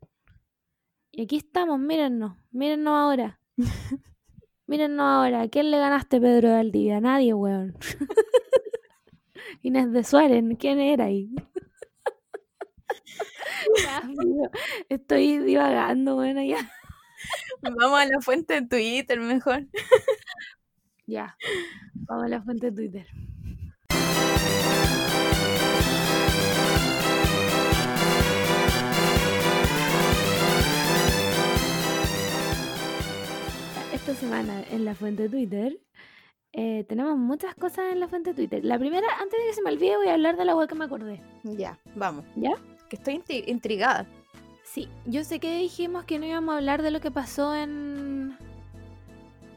Y 1.19 1.23
aquí 1.23 1.39
estamos, 1.39 1.81
mírennos, 1.81 2.37
mírennos 2.53 2.93
ahora. 2.93 3.41
mírennos 4.69 5.03
ahora. 5.03 5.41
¿A 5.41 5.49
quién 5.49 5.73
le 5.73 5.79
ganaste, 5.79 6.21
Pedro 6.21 6.51
de 6.51 6.55
Valdivia? 6.55 7.01
Nadie, 7.01 7.35
weón. 7.35 7.77
Inés 9.63 9.91
de 9.91 10.05
Suárez, 10.05 10.45
¿quién 10.61 10.79
era 10.79 11.07
ahí? 11.07 11.35
Ya, 13.83 14.03
Estoy 14.89 15.39
divagando, 15.39 16.19
weón, 16.19 16.41
ya. 16.47 16.71
Vamos 17.63 17.99
a 17.99 18.07
la 18.07 18.21
fuente 18.21 18.61
de 18.61 18.69
Twitter 18.69 19.19
mejor. 19.19 19.67
Ya. 21.05 21.37
Vamos 21.95 22.27
a 22.27 22.29
la 22.29 22.43
fuente 22.43 22.71
de 22.71 22.77
Twitter. 22.77 23.07
Esta 34.09 34.21
semana 34.21 34.63
en 34.71 34.87
la 34.87 34.95
fuente 34.95 35.29
Twitter 35.29 35.79
eh, 36.55 36.83
tenemos 36.89 37.19
muchas 37.19 37.55
cosas 37.55 37.93
en 37.93 38.01
la 38.01 38.09
fuente 38.09 38.33
Twitter. 38.33 38.65
La 38.65 38.79
primera, 38.79 39.07
antes 39.21 39.39
de 39.39 39.47
que 39.49 39.53
se 39.53 39.61
me 39.61 39.71
olvide, 39.71 39.99
voy 39.99 40.09
a 40.09 40.15
hablar 40.15 40.39
de 40.39 40.47
la 40.47 40.57
web 40.57 40.67
que 40.67 40.75
me 40.75 40.87
acordé. 40.87 41.21
Ya, 41.45 41.79
vamos. 41.95 42.25
¿Ya? 42.35 42.53
Que 42.89 42.97
estoy 42.97 43.19
intri- 43.19 43.45
intrigada. 43.47 44.07
Sí, 44.65 44.89
yo 45.05 45.25
sé 45.25 45.41
que 45.41 45.59
dijimos 45.59 46.05
que 46.05 46.19
no 46.19 46.25
íbamos 46.25 46.55
a 46.55 46.57
hablar 46.57 46.81
de 46.81 46.91
lo 46.91 47.01
que 47.03 47.11
pasó 47.11 47.55
en. 47.55 48.35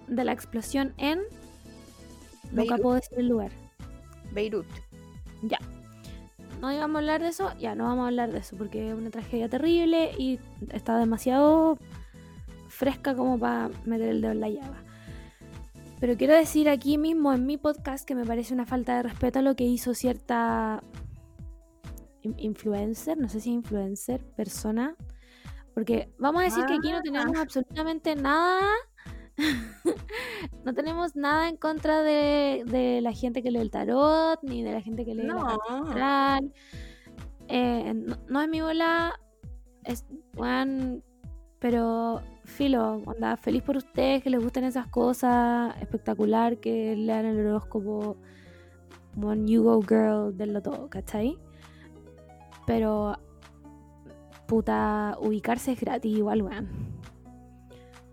de 0.09 0.23
la 0.25 0.33
explosión 0.33 0.93
en. 0.97 1.21
Nunca 2.51 2.75
puedo 2.77 2.95
decir 2.95 3.19
el 3.19 3.29
lugar. 3.29 3.51
Beirut. 4.33 4.67
Ya. 5.43 5.59
No 6.59 6.73
íbamos 6.73 6.95
a 6.95 6.99
hablar 6.99 7.21
de 7.21 7.29
eso, 7.29 7.53
ya 7.57 7.73
no 7.73 7.85
vamos 7.85 8.03
a 8.03 8.07
hablar 8.07 8.33
de 8.33 8.39
eso 8.39 8.57
porque 8.57 8.89
es 8.89 8.93
una 8.93 9.11
tragedia 9.11 9.47
terrible 9.47 10.11
y 10.17 10.39
está 10.73 10.97
demasiado 10.97 11.77
fresca 12.81 13.15
como 13.15 13.37
para 13.37 13.69
meter 13.85 14.09
el 14.09 14.21
dedo 14.21 14.31
en 14.31 14.39
la 14.41 14.49
llaga. 14.49 14.83
Pero 15.99 16.17
quiero 16.17 16.33
decir 16.33 16.67
aquí 16.67 16.97
mismo 16.97 17.31
en 17.31 17.45
mi 17.45 17.57
podcast 17.57 18.07
que 18.07 18.15
me 18.15 18.25
parece 18.25 18.55
una 18.55 18.65
falta 18.65 18.95
de 18.97 19.03
respeto 19.03 19.37
a 19.37 19.41
lo 19.43 19.55
que 19.55 19.65
hizo 19.65 19.93
cierta 19.93 20.81
in- 22.23 22.33
influencer, 22.39 23.19
no 23.19 23.29
sé 23.29 23.39
si 23.39 23.51
influencer, 23.51 24.19
persona, 24.35 24.95
porque 25.75 26.11
vamos 26.17 26.41
a 26.41 26.45
decir 26.45 26.65
que 26.65 26.73
aquí 26.73 26.91
no 26.91 27.01
tenemos 27.03 27.37
absolutamente 27.37 28.15
nada, 28.15 28.61
no 30.65 30.73
tenemos 30.73 31.15
nada 31.15 31.49
en 31.49 31.57
contra 31.57 32.01
de, 32.01 32.63
de 32.65 33.01
la 33.01 33.13
gente 33.13 33.43
que 33.43 33.51
lee 33.51 33.59
el 33.59 33.69
tarot, 33.69 34.39
ni 34.41 34.63
de 34.63 34.71
la 34.71 34.81
gente 34.81 35.05
que 35.05 35.13
lee 35.13 35.27
la 35.27 35.33
No. 35.35 35.47
astral. 35.47 36.51
Eh, 37.47 37.93
no, 37.93 38.17
no 38.27 38.41
es 38.41 38.49
mi 38.49 38.61
bola, 38.61 39.19
es, 39.83 40.03
weón, 40.35 41.03
pero 41.59 42.21
filo, 42.51 43.01
onda, 43.05 43.37
feliz 43.37 43.63
por 43.63 43.77
ustedes 43.77 44.21
que 44.21 44.29
les 44.29 44.41
gusten 44.41 44.63
esas 44.63 44.87
cosas, 44.87 45.75
espectacular 45.81 46.57
que 46.57 46.95
lean 46.95 47.25
el 47.25 47.45
horóscopo, 47.45 48.17
one 49.21 49.49
you 49.49 49.63
go 49.63 49.81
girl, 49.81 50.35
denlo 50.35 50.61
todo, 50.61 50.89
¿cachai? 50.89 51.37
Pero, 52.67 53.17
puta, 54.47 55.17
ubicarse 55.19 55.71
es 55.71 55.79
gratis 55.79 56.15
igual, 56.15 56.41
weón. 56.43 56.69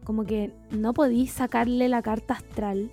Como 0.05 0.25
que 0.25 0.53
no 0.71 0.95
podís 0.95 1.33
sacarle 1.33 1.89
la 1.89 2.01
carta 2.01 2.35
astral 2.35 2.91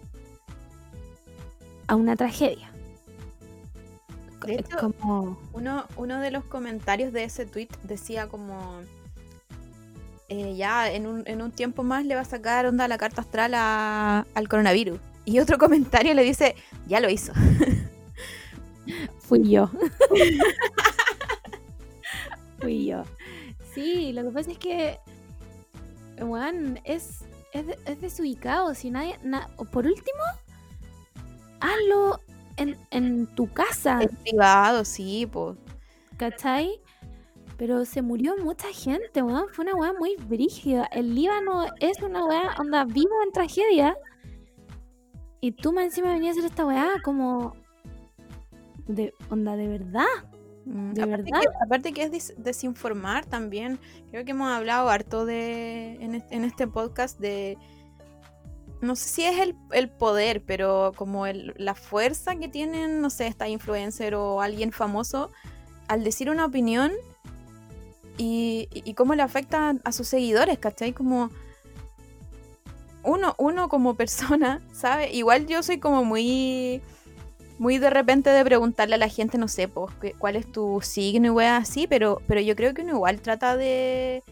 a 1.88 1.96
una 1.96 2.16
tragedia. 2.16 2.72
De 4.46 4.56
hecho, 4.56 4.78
como... 4.80 5.40
Uno, 5.54 5.86
uno 5.98 6.20
de 6.20 6.32
los 6.32 6.44
comentarios 6.44 7.14
de 7.14 7.24
ese 7.24 7.46
tweet 7.46 7.70
decía 7.84 8.28
como 8.28 8.82
eh, 10.30 10.56
ya 10.56 10.92
en 10.92 11.08
un, 11.08 11.24
en 11.28 11.42
un 11.42 11.52
tiempo 11.52 11.84
más 11.84 12.06
le 12.06 12.16
va 12.16 12.22
a 12.22 12.26
sacar 12.26 12.66
onda 12.66 12.88
la 12.88 12.98
carta 12.98 13.22
astral 13.22 13.54
a- 13.56 14.26
al 14.34 14.48
coronavirus. 14.50 15.00
Y 15.26 15.40
otro 15.40 15.58
comentario 15.58 16.14
le 16.14 16.24
dice, 16.24 16.56
ya 16.88 17.00
lo 17.00 17.10
hizo. 17.10 17.34
Fui 19.20 19.50
yo. 19.50 19.70
Fui 22.60 22.86
yo. 22.86 23.04
Sí, 23.74 24.14
lo 24.14 24.24
que 24.24 24.30
pasa 24.30 24.52
es 24.52 24.58
que, 24.58 25.00
weón, 26.20 26.80
es, 26.86 27.22
es, 27.52 27.66
es 27.86 28.02
desubicado. 28.02 28.74
Si 28.74 28.90
nadie, 28.90 29.18
na- 29.24 29.50
por 29.72 29.86
último, 29.86 30.24
hazlo 31.60 32.22
en, 32.58 32.78
en 32.92 33.28
tu 33.28 33.52
casa, 33.52 34.00
Es 34.02 34.12
privado, 34.24 34.86
sí, 34.86 35.28
pues. 35.32 35.58
¿cachai? 36.18 36.80
Pero 37.58 37.86
se 37.86 38.02
murió 38.02 38.36
mucha 38.38 38.68
gente, 38.68 39.22
weón. 39.24 39.46
Fue 39.54 39.64
una 39.64 39.76
weá 39.76 39.94
muy 39.94 40.16
brígida. 40.28 40.86
El 40.92 41.16
Líbano 41.16 41.66
es 41.80 42.02
una 42.02 42.26
weá, 42.26 42.56
onda, 42.60 42.84
vivo 42.84 43.16
en 43.24 43.32
tragedia. 43.32 43.96
Y 45.40 45.52
tú 45.52 45.72
más 45.72 45.86
encima 45.86 46.12
venías 46.12 46.36
a 46.36 46.40
hacer 46.40 46.52
esta 46.52 46.66
weá 46.66 47.02
como... 47.04 47.56
De, 48.88 49.14
onda, 49.30 49.56
de 49.56 49.68
verdad. 49.68 50.06
¿De 50.66 51.04
aparte 51.04 51.32
verdad? 51.32 51.42
Que, 51.42 51.48
aparte 51.64 51.94
que 51.94 52.04
es 52.04 52.12
des- 52.12 52.34
desinformar 52.38 53.26
también. 53.26 53.80
Creo 54.12 54.26
que 54.26 54.32
hemos 54.32 54.50
hablado 54.52 54.90
harto 54.90 55.26
de 55.26 55.94
en 56.02 56.16
este, 56.16 56.36
en 56.36 56.44
este 56.44 56.68
podcast 56.68 57.20
de... 57.20 57.58
No 58.82 58.96
sé 58.96 59.08
si 59.08 59.24
es 59.24 59.40
el, 59.40 59.56
el 59.72 59.90
poder, 59.90 60.44
pero 60.44 60.92
como 60.96 61.26
el- 61.26 61.54
la 61.58 61.74
fuerza 61.74 62.36
que 62.36 62.50
tienen, 62.50 63.00
no 63.02 63.10
sé, 63.10 63.28
esta 63.28 63.48
influencer 63.48 64.14
o 64.16 64.42
alguien 64.42 64.72
famoso 64.74 65.32
al 65.88 66.04
decir 66.04 66.30
una 66.30 66.46
opinión 66.46 66.92
y, 68.18 68.68
y- 68.74 68.94
cómo 68.94 69.16
le 69.16 69.22
afecta 69.24 69.76
a 69.84 69.92
sus 69.92 70.08
seguidores, 70.08 70.58
¿cachai? 70.60 70.94
Como 70.94 71.30
uno, 73.04 73.36
uno 73.38 73.70
como 73.70 73.94
persona, 73.96 74.62
¿sabe? 74.74 75.12
Igual 75.14 75.48
yo 75.48 75.64
soy 75.64 75.80
como 75.80 76.04
muy 76.04 76.82
muy 77.58 77.78
de 77.78 77.90
repente 77.90 78.30
de 78.30 78.44
preguntarle 78.44 78.96
a 78.96 78.98
la 78.98 79.08
gente, 79.08 79.38
no 79.38 79.48
sé, 79.48 79.68
pues, 79.70 79.94
cuál 80.18 80.36
es 80.36 80.52
tu 80.52 80.82
signo 80.82 81.28
y 81.28 81.30
weas 81.30 81.70
así, 81.70 81.88
pero, 81.88 82.22
pero 82.28 82.42
yo 82.42 82.56
creo 82.56 82.74
que 82.74 82.82
uno 82.82 82.96
igual 82.96 83.22
trata 83.22 83.56
de, 83.56 84.24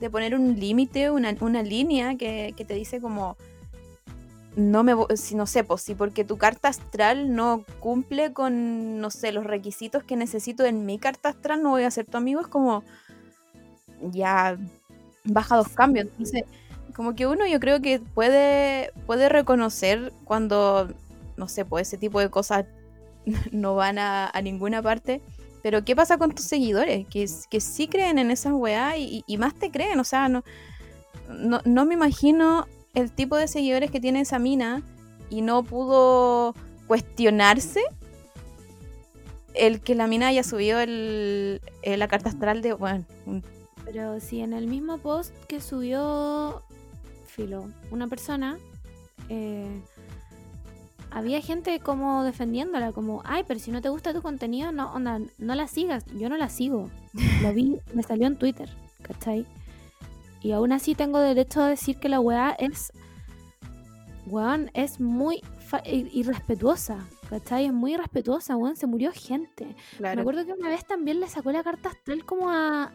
de 0.00 0.10
poner 0.10 0.34
un 0.34 0.58
límite, 0.58 1.10
una, 1.10 1.36
una 1.40 1.62
línea 1.62 2.16
que, 2.16 2.54
que 2.56 2.64
te 2.64 2.72
dice 2.74 2.98
como, 3.00 3.36
no 4.56 4.82
me, 4.84 4.94
si 5.16 5.34
no 5.34 5.46
sé, 5.46 5.64
pues, 5.64 5.82
si 5.82 5.94
porque 5.94 6.24
tu 6.24 6.36
carta 6.36 6.68
astral 6.68 7.34
no 7.34 7.64
cumple 7.80 8.32
con, 8.32 9.00
no 9.00 9.10
sé, 9.10 9.32
los 9.32 9.44
requisitos 9.44 10.02
que 10.04 10.16
necesito 10.16 10.64
en 10.64 10.86
mi 10.86 10.98
carta 10.98 11.30
astral, 11.30 11.62
no 11.62 11.70
voy 11.70 11.84
a 11.84 11.90
ser 11.90 12.06
tu 12.06 12.16
amigo, 12.16 12.40
es 12.40 12.46
como, 12.46 12.84
ya, 14.10 14.58
baja 15.24 15.56
dos 15.56 15.68
cambios, 15.68 16.06
entonces, 16.06 16.44
como 16.94 17.14
que 17.14 17.26
uno 17.26 17.46
yo 17.46 17.60
creo 17.60 17.80
que 17.80 18.00
puede, 18.00 18.92
puede 19.06 19.28
reconocer 19.28 20.12
cuando 20.24 20.88
no 21.36 21.48
sé, 21.48 21.64
pues 21.64 21.88
ese 21.88 21.98
tipo 21.98 22.20
de 22.20 22.30
cosas 22.30 22.66
no 23.52 23.74
van 23.74 23.98
a, 23.98 24.30
a 24.32 24.42
ninguna 24.42 24.82
parte. 24.82 25.20
Pero 25.62 25.84
¿qué 25.84 25.94
pasa 25.94 26.18
con 26.18 26.34
tus 26.34 26.44
seguidores? 26.44 27.06
Que, 27.06 27.28
que 27.48 27.60
sí 27.60 27.86
creen 27.86 28.18
en 28.18 28.30
esas 28.30 28.52
weá 28.52 28.96
y, 28.96 29.24
más 29.38 29.54
te 29.54 29.70
creen. 29.70 30.00
O 30.00 30.04
sea, 30.04 30.28
no, 30.28 30.42
no, 31.28 31.60
no 31.64 31.84
me 31.84 31.94
imagino 31.94 32.66
el 32.94 33.12
tipo 33.12 33.36
de 33.36 33.46
seguidores 33.46 33.90
que 33.90 34.00
tiene 34.00 34.20
esa 34.20 34.38
mina 34.38 34.82
y 35.30 35.40
no 35.40 35.62
pudo 35.62 36.54
cuestionarse 36.88 37.80
el 39.54 39.80
que 39.80 39.94
la 39.94 40.06
mina 40.06 40.28
haya 40.28 40.42
subido 40.42 40.80
el, 40.80 41.60
eh, 41.82 41.96
la 41.96 42.08
carta 42.08 42.30
astral 42.30 42.60
de, 42.60 42.72
bueno, 42.72 43.04
Pero 43.84 44.20
si 44.20 44.40
en 44.40 44.52
el 44.52 44.66
mismo 44.66 44.98
post 44.98 45.34
que 45.46 45.60
subió 45.60 46.62
Filo, 47.26 47.68
una 47.90 48.08
persona, 48.08 48.58
eh, 49.28 49.80
había 51.10 51.40
gente 51.40 51.78
como 51.80 52.24
defendiéndola, 52.24 52.92
como, 52.92 53.22
ay, 53.24 53.44
pero 53.46 53.60
si 53.60 53.70
no 53.70 53.82
te 53.82 53.90
gusta 53.90 54.14
tu 54.14 54.22
contenido, 54.22 54.72
no, 54.72 54.92
onda, 54.94 55.20
no 55.38 55.54
la 55.54 55.68
sigas. 55.68 56.04
Yo 56.14 56.28
no 56.28 56.36
la 56.36 56.48
sigo. 56.48 56.90
Lo 57.42 57.52
vi, 57.52 57.78
me 57.94 58.02
salió 58.02 58.26
en 58.26 58.36
Twitter, 58.36 58.70
¿cachai? 59.02 59.46
Y 60.42 60.52
aún 60.52 60.72
así 60.72 60.94
tengo 60.94 61.18
derecho 61.18 61.62
a 61.62 61.68
decir 61.68 61.98
que 61.98 62.08
la 62.08 62.18
weá 62.18 62.50
es, 62.58 62.92
weón, 64.26 64.70
es 64.74 65.00
muy 65.00 65.42
irrespetuosa, 65.84 66.98
¿cachai? 67.28 67.66
Es 67.66 67.72
muy 67.72 67.94
irrespetuosa, 67.94 68.56
weón, 68.56 68.76
se 68.76 68.86
murió 68.86 69.12
gente. 69.12 69.76
Me 70.00 70.08
acuerdo 70.08 70.44
que 70.44 70.52
una 70.52 70.68
vez 70.68 70.84
también 70.84 71.20
le 71.20 71.28
sacó 71.28 71.52
la 71.52 71.62
carta 71.62 71.90
astral 71.90 72.24
como 72.24 72.50
a. 72.50 72.90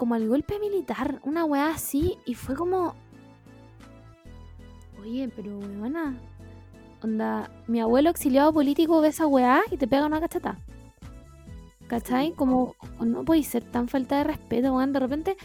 como 0.00 0.14
al 0.14 0.26
golpe 0.26 0.58
militar, 0.58 1.20
una 1.24 1.44
weá 1.44 1.72
así, 1.72 2.16
y 2.24 2.32
fue 2.32 2.54
como. 2.54 2.94
Oye, 4.98 5.30
pero 5.36 5.58
weona. 5.58 6.16
Onda, 7.02 7.50
mi 7.66 7.82
abuelo 7.82 8.08
exiliado 8.08 8.50
político 8.50 9.02
ve 9.02 9.08
esa 9.08 9.26
weá 9.26 9.60
y 9.70 9.76
te 9.76 9.86
pega 9.86 10.06
una 10.06 10.18
cachata. 10.18 10.56
¿Cachai? 11.86 12.32
Como 12.32 12.76
no 12.98 13.26
podéis 13.26 13.48
ser 13.48 13.62
tan 13.62 13.88
falta 13.88 14.16
de 14.16 14.24
respeto, 14.24 14.74
weón. 14.74 14.94
De 14.94 15.00
repente, 15.00 15.36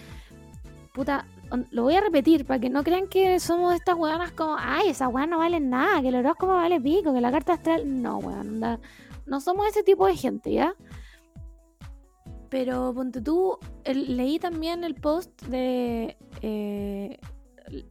puta, 0.94 1.26
lo 1.72 1.84
voy 1.84 1.96
a 1.96 2.00
repetir 2.00 2.46
para 2.46 2.62
que 2.62 2.70
no 2.70 2.82
crean 2.86 3.10
que 3.10 3.42
somos 3.42 3.76
estas 3.76 3.98
weonas 3.98 4.32
como, 4.32 4.56
ay, 4.58 4.88
esas 4.88 5.10
weonas 5.10 5.32
no 5.32 5.40
valen 5.40 5.70
nada, 5.70 6.02
que 6.02 6.08
el 6.08 6.16
horóscopo 6.16 6.54
vale 6.54 6.80
pico, 6.80 7.14
que 7.14 7.20
la 7.20 7.32
carta 7.32 7.56
astral. 7.56 8.02
No, 8.02 8.20
weón, 8.20 8.62
no 9.26 9.42
somos 9.42 9.68
ese 9.68 9.84
tipo 9.84 10.08
de 10.08 10.16
gente, 10.16 10.54
¿ya? 10.54 10.76
Pero 12.50 12.94
ponte 12.94 13.22
tú, 13.22 13.58
leí 13.86 14.40
también 14.40 14.84
el 14.84 14.96
post 14.96 15.44
de 15.44 16.18
eh, 16.42 17.20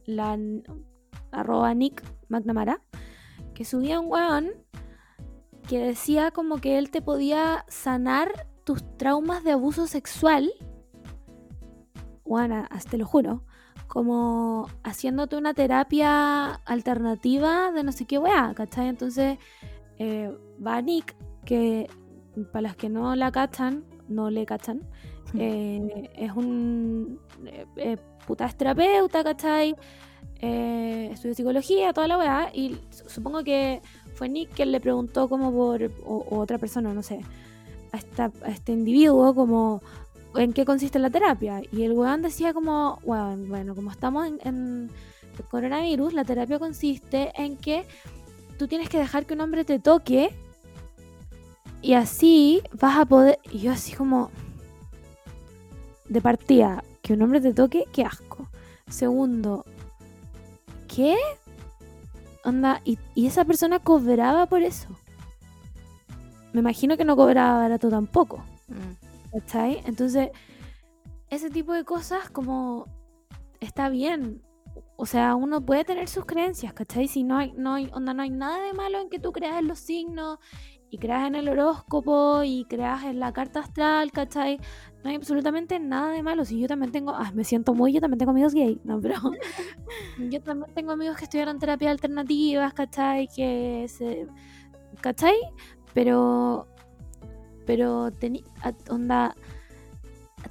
la 0.05 0.37
arroba 1.31 1.73
Nick 1.73 2.03
McNamara, 2.29 2.81
que 3.53 3.65
subía 3.65 3.99
un 3.99 4.11
weón 4.11 4.51
que 5.67 5.79
decía 5.79 6.31
como 6.31 6.57
que 6.57 6.77
él 6.77 6.91
te 6.91 7.01
podía 7.01 7.65
sanar 7.67 8.47
tus 8.63 8.83
traumas 8.97 9.43
de 9.43 9.51
abuso 9.51 9.87
sexual. 9.87 10.51
Bueno, 12.23 12.65
te 12.89 12.97
lo 12.97 13.05
juro. 13.05 13.43
Como 13.87 14.67
haciéndote 14.83 15.37
una 15.37 15.53
terapia 15.53 16.53
alternativa 16.65 17.71
de 17.71 17.83
no 17.83 17.91
sé 17.91 18.05
qué 18.05 18.17
weá, 18.17 18.53
¿cachai? 18.55 18.87
Entonces 18.87 19.37
eh, 19.97 20.35
va 20.65 20.81
Nick, 20.81 21.15
que 21.45 21.87
para 22.51 22.63
las 22.63 22.75
que 22.75 22.89
no 22.89 23.15
la 23.15 23.31
cachan, 23.31 23.85
no 24.07 24.29
le 24.29 24.45
cachan, 24.45 24.81
eh, 25.37 26.09
es 26.15 26.31
un 26.31 27.19
eh, 27.77 27.97
puta 28.25 28.47
terapeuta, 28.49 29.23
¿cachai? 29.23 29.75
eh, 30.41 31.09
estudió 31.11 31.33
psicología, 31.33 31.93
toda 31.93 32.07
la 32.07 32.17
weá, 32.17 32.49
y 32.53 32.77
supongo 32.89 33.43
que 33.43 33.81
fue 34.13 34.29
Nick 34.29 34.53
quien 34.53 34.71
le 34.71 34.79
preguntó 34.79 35.27
como 35.27 35.51
por, 35.51 35.91
o, 36.05 36.39
otra 36.39 36.57
persona, 36.57 36.93
no 36.93 37.03
sé, 37.03 37.21
a, 37.91 38.23
a, 38.23 38.49
este 38.49 38.73
individuo 38.73 39.33
como 39.33 39.81
en 40.35 40.53
qué 40.53 40.65
consiste 40.65 40.99
la 40.99 41.09
terapia. 41.09 41.61
Y 41.71 41.83
el 41.83 41.93
weón 41.93 42.21
decía 42.21 42.53
como, 42.53 42.99
bueno, 43.05 43.37
bueno 43.47 43.75
como 43.75 43.91
estamos 43.91 44.27
en, 44.43 44.89
el 45.37 45.43
coronavirus, 45.49 46.13
la 46.13 46.23
terapia 46.23 46.59
consiste 46.59 47.31
en 47.35 47.57
que 47.57 47.85
tú 48.57 48.67
tienes 48.67 48.87
que 48.87 48.97
dejar 48.97 49.25
que 49.25 49.33
un 49.33 49.41
hombre 49.41 49.65
te 49.65 49.79
toque 49.79 50.29
y 51.85 51.93
así 51.93 52.63
vas 52.73 52.97
a 52.97 53.05
poder... 53.05 53.37
Y 53.51 53.59
yo 53.59 53.71
así 53.71 53.93
como... 53.93 54.31
De 56.09 56.19
partida, 56.19 56.83
que 57.03 57.13
un 57.13 57.21
hombre 57.21 57.41
te 57.41 57.53
toque, 57.53 57.85
qué 57.93 58.03
asco. 58.03 58.49
Segundo, 58.89 59.63
¿qué? 60.87 61.15
Onda, 62.43 62.81
y, 62.85 62.97
esa 63.15 63.45
persona 63.45 63.77
cobraba 63.77 64.47
por 64.47 64.63
eso. 64.63 64.87
Me 66.53 66.61
imagino 66.61 66.97
que 66.97 67.05
no 67.05 67.15
cobraba 67.15 67.59
barato 67.59 67.87
tampoco. 67.89 68.37
Mm. 68.67 69.37
¿Cachai? 69.39 69.83
Entonces, 69.85 70.31
ese 71.29 71.51
tipo 71.51 71.73
de 71.73 71.83
cosas 71.83 72.31
como 72.31 72.87
está 73.59 73.89
bien. 73.89 74.41
O 74.95 75.05
sea, 75.05 75.35
uno 75.35 75.61
puede 75.61 75.85
tener 75.85 76.07
sus 76.07 76.25
creencias, 76.25 76.73
¿cachai? 76.73 77.07
Si 77.07 77.23
no 77.23 77.37
hay, 77.37 77.53
no 77.53 77.75
hay, 77.75 77.91
onda, 77.93 78.15
no 78.15 78.23
hay 78.23 78.31
nada 78.31 78.63
de 78.63 78.73
malo 78.73 78.99
en 78.99 79.09
que 79.09 79.19
tú 79.19 79.31
creas 79.31 79.59
en 79.59 79.67
los 79.67 79.77
signos 79.77 80.39
y 80.89 80.97
creas 80.97 81.27
en 81.27 81.35
el 81.35 81.49
horóscopo 81.49 82.43
y 82.43 82.65
creas 82.65 83.03
en 83.03 83.19
la 83.19 83.33
carta 83.33 83.59
astral, 83.59 84.11
¿cachai? 84.11 84.59
No 85.03 85.09
hay 85.09 85.15
absolutamente 85.15 85.79
nada 85.79 86.11
de 86.11 86.23
malo. 86.23 86.45
Si 86.45 86.59
yo 86.59 86.67
también 86.67 86.91
tengo, 86.91 87.11
ah, 87.11 87.31
me 87.33 87.43
siento 87.43 87.73
muy, 87.73 87.93
yo 87.93 88.01
también 88.01 88.19
tengo 88.19 88.31
amigos 88.31 88.53
gay, 88.53 88.79
no, 88.83 88.99
pero 89.01 89.15
yo 90.29 90.41
también 90.41 90.73
tengo 90.73 90.91
amigos 90.91 91.17
que 91.17 91.25
estudiaron 91.25 91.59
terapia 91.59 91.91
alternativas, 91.91 92.73
¿cachai? 92.73 93.27
Que 93.27 93.85
se, 93.89 94.27
¿cachai? 95.01 95.35
Pero, 95.93 96.67
pero, 97.65 98.09
onda, 98.89 99.35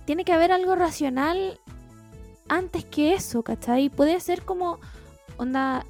tiene 0.04 0.24
que 0.24 0.32
haber 0.32 0.52
algo 0.52 0.74
racional 0.74 1.61
antes 2.48 2.85
que 2.85 3.14
eso, 3.14 3.42
¿cachai? 3.42 3.88
Puede 3.88 4.20
ser 4.20 4.42
como, 4.42 4.78
onda, 5.38 5.85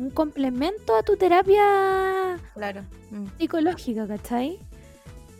un 0.00 0.10
complemento 0.10 0.96
a 0.96 1.02
tu 1.02 1.16
terapia 1.16 2.38
claro. 2.54 2.82
Mm. 3.10 3.26
psicológica, 3.38 4.06
¿cachai? 4.06 4.58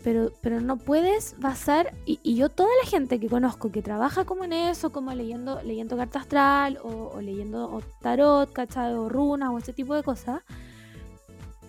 pero, 0.03 0.31
pero 0.41 0.61
no 0.61 0.77
puedes 0.77 1.39
basar, 1.39 1.93
y, 2.05 2.35
yo 2.35 2.49
toda 2.49 2.69
la 2.83 2.89
gente 2.89 3.19
que 3.19 3.27
conozco 3.27 3.71
que 3.71 3.81
trabaja 3.81 4.25
como 4.25 4.43
en 4.43 4.53
eso, 4.53 4.91
como 4.91 5.13
leyendo, 5.13 5.61
leyendo 5.63 5.97
carta 5.97 6.19
astral 6.19 6.79
o, 6.83 7.19
leyendo 7.21 7.81
tarot, 8.01 8.51
¿cachai? 8.51 8.93
O 8.93 9.09
runas 9.09 9.49
o 9.49 9.57
ese 9.57 9.73
tipo 9.73 9.95
de 9.95 10.03
cosas, 10.03 10.41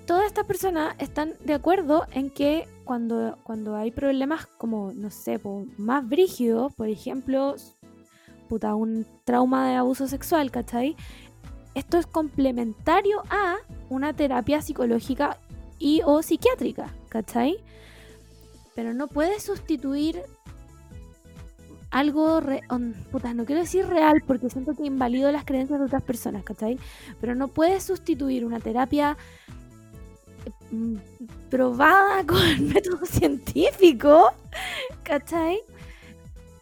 todas 0.07 0.27
estas 0.27 0.47
personas 0.47 0.95
están 0.99 1.35
de 1.45 1.55
acuerdo 1.55 2.07
en 2.13 2.31
que 2.31 2.69
cuando, 2.85 3.39
cuando 3.43 3.77
hay 3.77 3.91
problemas 3.91 4.47
como, 4.47 4.93
no 4.95 5.11
sé, 5.11 5.41
más 5.77 6.09
brígidos, 6.09 6.73
por 6.75 6.89
ejemplo, 6.89 7.57
puta, 8.49 8.75
un 8.75 9.07
trauma 9.25 9.69
de 9.69 9.77
abuso 9.77 10.09
sexual, 10.09 10.51
¿cachai? 10.51 10.97
Esto 11.75 11.99
es 11.99 12.07
complementario 12.07 13.23
a 13.31 13.57
una 13.89 14.13
terapia 14.13 14.63
psicológica 14.63 15.39
y 15.79 16.03
o 16.05 16.23
psiquiátrica, 16.23 16.89
¿cachai? 17.09 17.63
pero 18.75 18.95
no 18.95 19.09
puedes 19.09 19.43
sustituir 19.43 20.23
algo, 21.91 22.41
puta, 23.11 23.35
no 23.35 23.45
quiero 23.45 23.61
decir 23.61 23.87
real 23.87 24.23
porque 24.27 24.49
siento 24.49 24.75
que 24.75 24.85
invalido 24.85 25.31
las 25.31 25.45
creencias 25.45 25.79
de 25.79 25.87
otras 25.87 26.03
personas, 26.03 26.43
¿cachai? 26.43 26.79
Pero 27.21 27.35
no 27.35 27.49
puedes 27.49 27.83
sustituir 27.83 28.47
una 28.47 28.61
terapia 28.61 29.19
mm, 30.71 30.95
probada 31.51 32.25
con 32.27 32.69
método 32.69 33.05
científico, 33.05 34.33
¿cachai? 35.03 35.61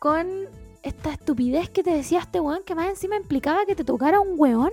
Con 0.01 0.27
esta 0.83 1.13
estupidez 1.13 1.71
que 1.71 1.85
te 1.85 1.91
decía 1.91 2.21
este 2.21 2.41
weón 2.41 2.65
que 2.65 2.75
más 2.75 2.89
encima 2.89 3.17
implicaba 3.17 3.67
que 3.67 3.77
te 3.77 3.85
tocara 3.85 4.19
un 4.19 4.35
weón. 4.37 4.73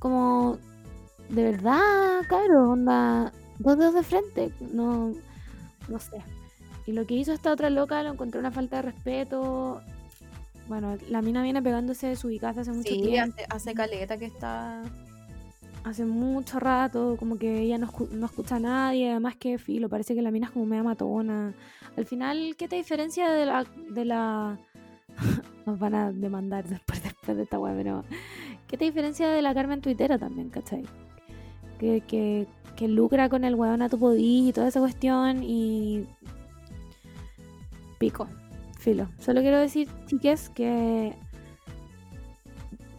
Como, 0.00 0.58
de 1.28 1.44
verdad, 1.44 2.22
claro, 2.28 2.70
onda 2.70 3.32
dos 3.60 3.78
dedos 3.78 3.94
de 3.94 4.02
frente, 4.02 4.52
no, 4.72 5.12
no 5.88 5.98
sé. 6.00 6.16
Y 6.86 6.92
lo 6.92 7.06
que 7.06 7.14
hizo 7.14 7.32
esta 7.32 7.52
otra 7.52 7.70
loca 7.70 8.02
lo 8.02 8.12
encontré 8.12 8.40
una 8.40 8.50
falta 8.50 8.76
de 8.76 8.82
respeto. 8.82 9.80
Bueno, 10.66 10.96
la 11.08 11.22
mina 11.22 11.42
viene 11.42 11.62
pegándose 11.62 12.08
de 12.08 12.16
su 12.16 12.36
casa 12.40 12.62
hace 12.62 12.72
mucho 12.72 12.94
tiempo. 12.94 13.34
Hace, 13.34 13.46
hace 13.48 13.74
caleta 13.74 14.16
que 14.16 14.26
está. 14.26 14.82
Hace 15.84 16.04
mucho 16.04 16.58
rato, 16.58 17.16
como 17.18 17.38
que 17.38 17.60
ella 17.60 17.78
no, 17.78 17.90
no, 18.10 18.26
escucha 18.26 18.56
a 18.56 18.60
nadie, 18.60 19.10
además 19.10 19.36
que 19.36 19.56
filo, 19.56 19.88
parece 19.88 20.14
que 20.14 20.20
la 20.20 20.30
mina 20.30 20.46
es 20.46 20.52
como 20.52 20.66
media 20.66 20.82
matona. 20.82 21.54
Al 21.96 22.04
final, 22.06 22.54
¿qué 22.58 22.68
te 22.68 22.76
diferencia 22.76 23.30
de 23.30 23.46
la. 23.46 23.64
de 23.90 24.04
la. 24.04 24.58
Nos 25.66 25.78
van 25.78 25.94
a 25.94 26.12
demandar 26.12 26.68
después, 26.68 27.02
después 27.02 27.36
de 27.36 27.44
esta 27.44 27.58
web, 27.58 27.76
pero. 27.76 28.04
¿Qué 28.70 28.78
te 28.78 28.84
diferencia 28.84 29.28
de 29.28 29.42
la 29.42 29.52
Carmen 29.52 29.80
Twittera 29.80 30.16
también, 30.16 30.48
cachai? 30.48 30.84
Que, 31.78 32.02
que 32.02 32.46
que 32.80 32.88
lucra 32.88 33.28
con 33.28 33.44
el 33.44 33.56
weón 33.56 33.82
a 33.82 33.90
tu 33.90 33.98
podí 33.98 34.48
y 34.48 34.52
toda 34.54 34.68
esa 34.68 34.80
cuestión 34.80 35.42
y 35.42 36.06
pico, 37.98 38.26
filo. 38.78 39.06
Solo 39.18 39.42
quiero 39.42 39.58
decir, 39.58 39.86
chiques, 40.06 40.48
que 40.48 41.14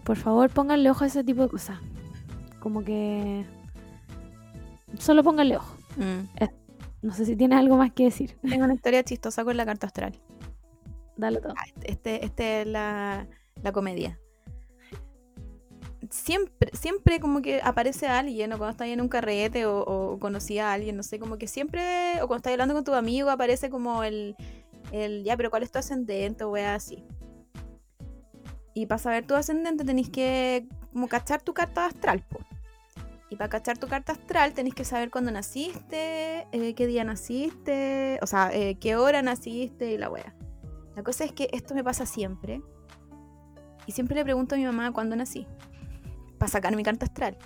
por 0.03 0.17
favor 0.17 0.51
pónganle 0.51 0.91
ojo 0.91 1.03
a 1.03 1.07
ese 1.07 1.23
tipo 1.23 1.41
de 1.41 1.49
cosas. 1.49 1.79
Como 2.59 2.83
que 2.83 3.43
solo 4.99 5.23
pónganle 5.23 5.57
ojo. 5.57 5.75
Mm. 5.97 6.45
No 7.01 7.11
sé 7.15 7.25
si 7.25 7.35
tienes 7.35 7.57
algo 7.57 7.77
más 7.77 7.91
que 7.91 8.03
decir. 8.03 8.37
Tengo 8.47 8.65
una 8.65 8.75
historia 8.75 9.03
chistosa 9.03 9.43
con 9.43 9.57
la 9.57 9.65
carta 9.65 9.87
astral. 9.87 10.13
Dale 11.17 11.41
todo. 11.41 11.55
Ah, 11.57 11.65
este, 11.81 12.23
este 12.23 12.61
es 12.61 12.67
la, 12.67 13.25
la 13.63 13.71
comedia 13.71 14.19
siempre, 16.09 16.71
siempre 16.73 17.19
como 17.19 17.41
que 17.41 17.61
aparece 17.63 18.07
alguien, 18.07 18.51
o 18.53 18.57
cuando 18.57 18.71
estás 18.71 18.87
en 18.87 19.01
un 19.01 19.09
carrete, 19.09 19.65
o, 19.65 19.81
o 19.81 20.19
conocí 20.19 20.59
a 20.59 20.73
alguien, 20.73 20.97
no 20.97 21.03
sé, 21.03 21.19
como 21.19 21.37
que 21.37 21.47
siempre, 21.47 22.15
o 22.21 22.27
cuando 22.27 22.37
estás 22.37 22.53
hablando 22.53 22.73
con 22.73 22.83
tu 22.83 22.93
amigo, 22.93 23.29
aparece 23.29 23.69
como 23.69 24.03
el, 24.03 24.35
el 24.91 25.23
ya, 25.23 25.37
pero 25.37 25.49
¿cuál 25.49 25.63
es 25.63 25.71
tu 25.71 25.79
ascendente? 25.79 26.43
O 26.43 26.55
así. 26.55 27.03
Y 28.73 28.85
para 28.85 28.99
saber 28.99 29.27
tu 29.27 29.35
ascendente 29.35 29.83
tenéis 29.83 30.09
que 30.09 30.65
como 30.93 31.07
cachar 31.07 31.41
tu 31.41 31.53
carta 31.53 31.85
astral, 31.85 32.23
po. 32.27 32.39
Y 33.29 33.37
para 33.37 33.49
cachar 33.49 33.77
tu 33.77 33.87
carta 33.87 34.13
astral 34.13 34.53
tenéis 34.53 34.75
que 34.75 34.83
saber 34.83 35.09
cuándo 35.09 35.31
naciste, 35.31 36.47
eh, 36.51 36.73
qué 36.75 36.87
día 36.87 37.03
naciste, 37.03 38.19
o 38.21 38.27
sea, 38.27 38.49
eh, 38.53 38.75
qué 38.79 38.95
hora 38.97 39.21
naciste 39.21 39.91
y 39.91 39.97
la 39.97 40.09
wea. 40.09 40.35
La 40.95 41.03
cosa 41.03 41.23
es 41.23 41.31
que 41.31 41.47
esto 41.53 41.73
me 41.73 41.83
pasa 41.83 42.05
siempre. 42.05 42.61
Y 43.85 43.93
siempre 43.93 44.15
le 44.15 44.23
pregunto 44.23 44.55
a 44.55 44.57
mi 44.57 44.65
mamá 44.65 44.91
cuándo 44.91 45.15
nací 45.15 45.47
para 46.41 46.49
sacar 46.49 46.75
mi 46.75 46.81
carta 46.81 47.05
astral. 47.05 47.37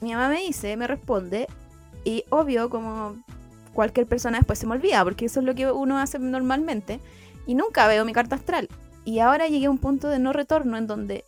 Mi 0.00 0.14
mamá 0.14 0.30
me 0.30 0.40
dice, 0.40 0.74
me 0.78 0.86
responde, 0.86 1.46
y 2.02 2.24
obvio, 2.30 2.70
como 2.70 3.14
cualquier 3.74 4.06
persona 4.06 4.38
después 4.38 4.58
se 4.58 4.66
me 4.66 4.72
olvida, 4.72 5.04
porque 5.04 5.26
eso 5.26 5.40
es 5.40 5.44
lo 5.44 5.54
que 5.54 5.70
uno 5.70 5.98
hace 5.98 6.18
normalmente, 6.18 6.98
y 7.46 7.54
nunca 7.54 7.86
veo 7.88 8.06
mi 8.06 8.14
carta 8.14 8.36
astral. 8.36 8.70
Y 9.04 9.18
ahora 9.18 9.48
llegué 9.48 9.66
a 9.66 9.70
un 9.70 9.76
punto 9.76 10.08
de 10.08 10.18
no 10.18 10.32
retorno 10.32 10.78
en 10.78 10.86
donde 10.86 11.26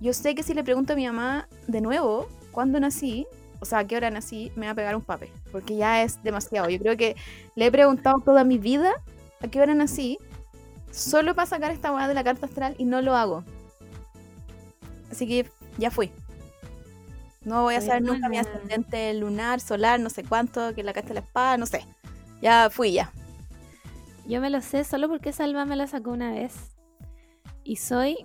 yo 0.00 0.14
sé 0.14 0.34
que 0.34 0.42
si 0.42 0.54
le 0.54 0.64
pregunto 0.64 0.94
a 0.94 0.96
mi 0.96 1.04
mamá 1.04 1.46
de 1.66 1.82
nuevo 1.82 2.26
cuándo 2.50 2.80
nací, 2.80 3.26
o 3.60 3.66
sea, 3.66 3.80
a 3.80 3.86
qué 3.86 3.98
hora 3.98 4.10
nací, 4.10 4.50
me 4.56 4.64
va 4.64 4.72
a 4.72 4.76
pegar 4.76 4.96
un 4.96 5.02
papel, 5.02 5.28
porque 5.52 5.76
ya 5.76 6.02
es 6.04 6.22
demasiado. 6.22 6.70
Yo 6.70 6.78
creo 6.78 6.96
que 6.96 7.16
le 7.54 7.66
he 7.66 7.70
preguntado 7.70 8.16
toda 8.24 8.44
mi 8.44 8.56
vida 8.56 8.94
a 9.42 9.48
qué 9.48 9.60
hora 9.60 9.74
nací 9.74 10.16
solo 10.90 11.34
para 11.34 11.44
sacar 11.44 11.70
esta 11.70 11.92
weá 11.92 12.08
de 12.08 12.14
la 12.14 12.24
carta 12.24 12.46
astral 12.46 12.74
y 12.78 12.86
no 12.86 13.02
lo 13.02 13.14
hago. 13.14 13.44
Así 15.10 15.26
que 15.26 15.50
ya 15.78 15.90
fui. 15.90 16.10
No 17.44 17.62
voy 17.62 17.76
a 17.76 17.80
saber 17.80 18.02
nunca 18.02 18.28
mi 18.28 18.38
ascendente 18.38 19.14
lunar, 19.14 19.60
solar, 19.60 20.00
no 20.00 20.10
sé 20.10 20.24
cuánto, 20.24 20.74
que 20.74 20.82
la 20.82 20.92
carta 20.92 21.08
de 21.08 21.14
la 21.14 21.20
espada, 21.20 21.56
no 21.56 21.66
sé. 21.66 21.86
Ya 22.42 22.68
fui 22.70 22.92
ya. 22.92 23.12
Yo 24.26 24.40
me 24.40 24.50
lo 24.50 24.60
sé 24.60 24.82
solo 24.82 25.08
porque 25.08 25.32
Salva 25.32 25.64
me 25.64 25.76
la 25.76 25.86
sacó 25.86 26.10
una 26.10 26.32
vez. 26.32 26.76
Y 27.62 27.76
soy. 27.76 28.16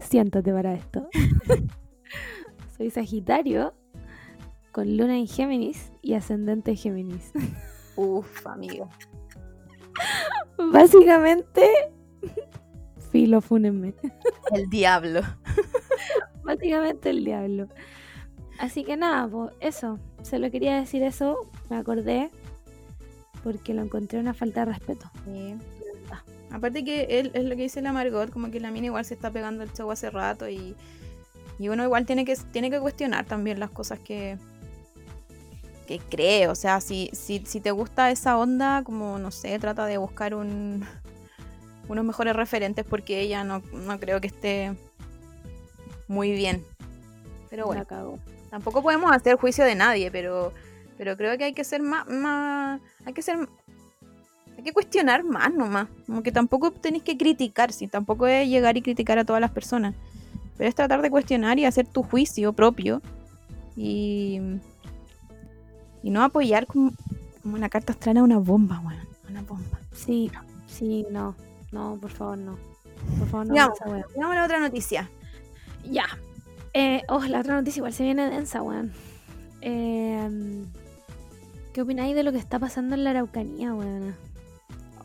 Siéntate 0.00 0.52
para 0.52 0.74
esto. 0.74 1.08
soy 2.76 2.90
Sagitario 2.90 3.74
con 4.72 4.96
luna 4.96 5.16
en 5.16 5.26
Géminis 5.26 5.92
y 6.02 6.14
ascendente 6.14 6.72
en 6.72 6.76
Géminis. 6.76 7.32
Uf, 7.96 8.46
amigo. 8.46 8.88
Básicamente, 10.72 11.68
filo, 13.10 13.42
El 14.52 14.70
diablo. 14.70 15.20
Básicamente 16.44 17.10
el 17.10 17.24
diablo. 17.24 17.68
Así 18.58 18.84
que 18.84 18.96
nada, 18.96 19.28
pues 19.28 19.52
eso. 19.60 19.98
Se 20.22 20.38
lo 20.38 20.50
quería 20.50 20.76
decir 20.76 21.02
eso, 21.02 21.50
me 21.70 21.76
acordé. 21.76 22.30
Porque 23.44 23.74
lo 23.74 23.82
encontré 23.82 24.18
una 24.18 24.34
falta 24.34 24.60
de 24.64 24.72
respeto. 24.72 25.10
Sí. 25.24 25.54
Aparte 26.50 26.84
que 26.84 27.20
él, 27.20 27.30
es 27.34 27.44
lo 27.44 27.50
que 27.56 27.62
dice 27.62 27.82
la 27.82 27.92
Margot, 27.92 28.30
como 28.30 28.50
que 28.50 28.58
la 28.58 28.70
mina 28.70 28.86
igual 28.86 29.04
se 29.04 29.14
está 29.14 29.30
pegando 29.30 29.62
el 29.62 29.72
show 29.72 29.90
hace 29.90 30.10
rato 30.10 30.48
y, 30.48 30.74
y 31.58 31.68
uno 31.68 31.84
igual 31.84 32.06
tiene 32.06 32.24
que, 32.24 32.36
tiene 32.52 32.70
que 32.70 32.80
cuestionar 32.80 33.26
también 33.26 33.60
las 33.60 33.70
cosas 33.70 33.98
que, 33.98 34.38
que 35.86 35.98
cree. 35.98 36.48
O 36.48 36.54
sea, 36.54 36.80
si, 36.80 37.10
si, 37.12 37.44
si 37.44 37.60
te 37.60 37.70
gusta 37.70 38.10
esa 38.10 38.38
onda, 38.38 38.82
como 38.82 39.18
no 39.18 39.30
sé, 39.30 39.58
trata 39.58 39.84
de 39.84 39.98
buscar 39.98 40.34
un, 40.34 40.86
unos 41.88 42.04
mejores 42.04 42.36
referentes 42.36 42.84
porque 42.84 43.20
ella 43.20 43.44
no, 43.44 43.62
no 43.72 43.98
creo 43.98 44.20
que 44.20 44.28
esté 44.28 44.74
muy 46.06 46.32
bien. 46.32 46.64
Pero 47.50 47.66
bueno, 47.66 47.84
tampoco 48.50 48.82
podemos 48.82 49.10
hacer 49.12 49.36
juicio 49.36 49.64
de 49.64 49.74
nadie, 49.74 50.10
pero, 50.10 50.52
pero 50.96 51.16
creo 51.16 51.36
que 51.38 51.44
hay 51.44 51.52
que 51.52 51.64
ser 51.64 51.82
más, 51.82 52.06
más 52.08 52.80
hay 53.04 53.12
que 53.12 53.22
ser 53.22 53.48
hay 54.58 54.64
que 54.64 54.72
cuestionar 54.72 55.22
más 55.22 55.54
nomás. 55.54 55.88
Como 56.06 56.22
que 56.22 56.32
tampoco 56.32 56.72
tenéis 56.72 57.04
que 57.04 57.16
criticar, 57.16 57.72
si 57.72 57.86
tampoco 57.86 58.26
es 58.26 58.48
llegar 58.48 58.76
y 58.76 58.82
criticar 58.82 59.16
a 59.18 59.24
todas 59.24 59.40
las 59.40 59.52
personas. 59.52 59.94
Pero 60.56 60.68
es 60.68 60.74
tratar 60.74 61.00
de 61.00 61.10
cuestionar 61.10 61.60
y 61.60 61.64
hacer 61.64 61.86
tu 61.86 62.02
juicio 62.02 62.52
propio. 62.52 63.00
Y, 63.76 64.40
y 66.02 66.10
no 66.10 66.24
apoyar 66.24 66.66
como, 66.66 66.90
como 67.40 67.54
una 67.54 67.68
carta 67.68 67.92
astral 67.92 68.16
a 68.16 68.24
una 68.24 68.38
bomba, 68.38 68.80
weón. 68.80 68.98
Una 69.30 69.42
bomba. 69.42 69.78
Sí, 69.92 70.28
sí, 70.66 71.06
no. 71.08 71.36
No, 71.72 71.98
por 72.00 72.10
favor, 72.10 72.38
no. 72.38 72.58
Por 73.18 73.28
favor, 73.28 73.46
no. 73.46 73.52
Digamos, 73.52 74.34
la 74.34 74.44
otra 74.44 74.58
noticia. 74.58 75.08
Ya. 75.84 76.06
Eh, 76.74 77.02
oh, 77.08 77.20
la 77.24 77.40
otra 77.40 77.56
noticia 77.56 77.80
igual 77.80 77.92
se 77.92 78.04
viene 78.04 78.28
densa, 78.30 78.62
weón. 78.62 78.92
Eh, 79.60 80.64
¿Qué 81.72 81.82
opináis 81.82 82.14
de 82.14 82.22
lo 82.22 82.32
que 82.32 82.38
está 82.38 82.58
pasando 82.58 82.94
en 82.94 83.04
la 83.04 83.10
Araucanía, 83.10 83.74
weón? 83.74 84.14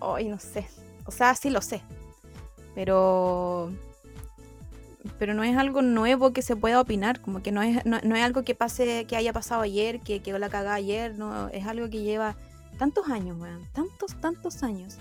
Ay, 0.02 0.30
no 0.30 0.40
sé. 0.40 0.68
O 1.06 1.12
sea, 1.12 1.36
sí 1.36 1.50
lo 1.50 1.62
sé. 1.62 1.82
Pero. 2.76 3.72
Pero 5.20 5.34
no 5.34 5.44
es 5.44 5.58
algo 5.58 5.82
nuevo 5.82 6.32
que 6.32 6.42
se 6.42 6.56
pueda 6.56 6.80
opinar. 6.80 7.20
Como 7.22 7.44
que 7.44 7.52
no 7.52 7.62
es, 7.62 7.86
no, 7.86 7.98
es 7.98 8.24
algo 8.24 8.44
que 8.44 8.56
pase, 8.56 9.06
que 9.06 9.16
haya 9.16 9.34
pasado 9.34 9.62
ayer, 9.62 10.00
que 10.00 10.22
quedó 10.22 10.40
la 10.40 10.50
cagada 10.50 10.76
ayer. 10.76 11.18
No, 11.18 11.50
es 11.50 11.68
algo 11.68 11.90
que 11.90 12.02
lleva 12.02 12.36
tantos 12.78 13.10
años, 13.10 13.38
weón. 13.40 13.66
Tantos, 13.74 14.16
tantos 14.20 14.64
años. 14.64 14.98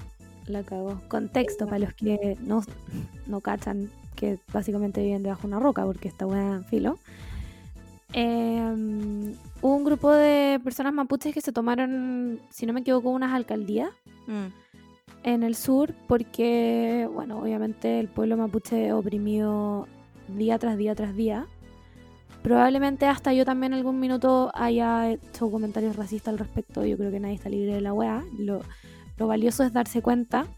La 0.47 0.63
cagó. 0.63 1.01
Contexto 1.09 1.67
para 1.67 1.79
los 1.79 1.95
que 1.95 2.37
no, 2.41 2.63
no 3.27 3.41
cachan 3.41 3.91
que 4.17 4.39
básicamente 4.53 5.03
viven 5.03 5.23
debajo 5.23 5.43
de 5.43 5.49
una 5.49 5.61
roca 5.61 5.85
porque 5.85 6.09
está 6.09 6.27
buena 6.27 6.63
filo. 6.65 6.99
Em, 8.13 9.33
hubo 9.63 9.75
un 9.75 9.85
grupo 9.85 10.13
de 10.13 10.61
personas 10.63 10.93
mapuches 10.93 11.33
que 11.33 11.41
se 11.41 11.53
tomaron, 11.53 12.41
si 12.51 12.67
no 12.67 12.73
me 12.73 12.81
equivoco, 12.81 13.11
unas 13.11 13.33
alcaldías 13.33 13.91
mm. 14.27 14.47
en 15.25 15.43
el 15.43 15.55
sur 15.55 15.95
porque, 16.07 17.09
bueno, 17.13 17.39
obviamente 17.39 18.01
el 18.01 18.09
pueblo 18.09 18.37
mapuche 18.37 18.93
oprimido 18.93 19.89
día 20.29 20.59
tras 20.59 20.77
día 20.77 20.95
tras 20.95 21.17
día. 21.17 21.47
Probablemente 22.43 23.07
hasta 23.07 23.33
yo 23.33 23.45
también 23.45 23.73
algún 23.73 24.01
minuto 24.01 24.51
haya 24.55 25.11
hecho 25.11 25.49
comentarios 25.51 25.95
racistas 25.95 26.33
al 26.33 26.39
respecto. 26.39 26.85
Yo 26.85 26.97
creo 26.97 27.13
que 27.13 27.21
nadie 27.21 27.37
está 27.37 27.49
libre 27.49 27.75
de 27.75 27.81
la 27.81 27.93
wea. 27.93 28.25
Lo, 28.37 28.63
lo 29.23 29.29
valioso 29.29 29.63
es 29.63 29.73
darse 29.73 30.03
cuenta. 30.03 30.49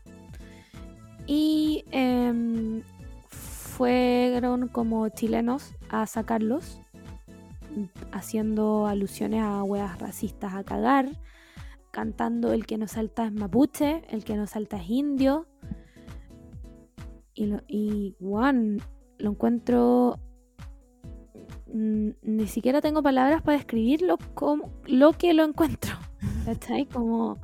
Y 1.26 1.84
em, 1.90 2.80
fueron 3.28 4.68
como 4.68 5.06
chilenos 5.10 5.74
a 5.90 6.06
sacarlos, 6.06 6.80
haciendo 8.10 8.86
alusiones 8.86 9.42
a 9.42 9.62
weas 9.62 9.98
racistas 9.98 10.54
a 10.54 10.64
cagar, 10.64 11.10
cantando 11.90 12.54
el 12.54 12.64
que 12.64 12.78
nos 12.78 12.92
salta 12.92 13.26
es 13.26 13.32
mapuche, 13.32 14.02
el 14.08 14.24
que 14.24 14.34
nos 14.34 14.50
salta 14.50 14.78
es 14.78 14.88
indio. 14.88 15.46
Y, 17.34 17.46
lo, 17.46 17.60
y 17.68 18.16
lo 18.20 19.30
encuentro. 19.30 20.18
Ni 21.66 22.46
siquiera 22.46 22.80
tengo 22.80 23.02
palabras 23.02 23.42
para 23.42 23.58
describirlo 23.58 24.16
como 24.32 24.70
lo 24.86 25.12
que 25.12 25.34
lo 25.34 25.44
encuentro. 25.44 25.92
¿Cachai? 26.46 26.86
Como. 26.86 27.38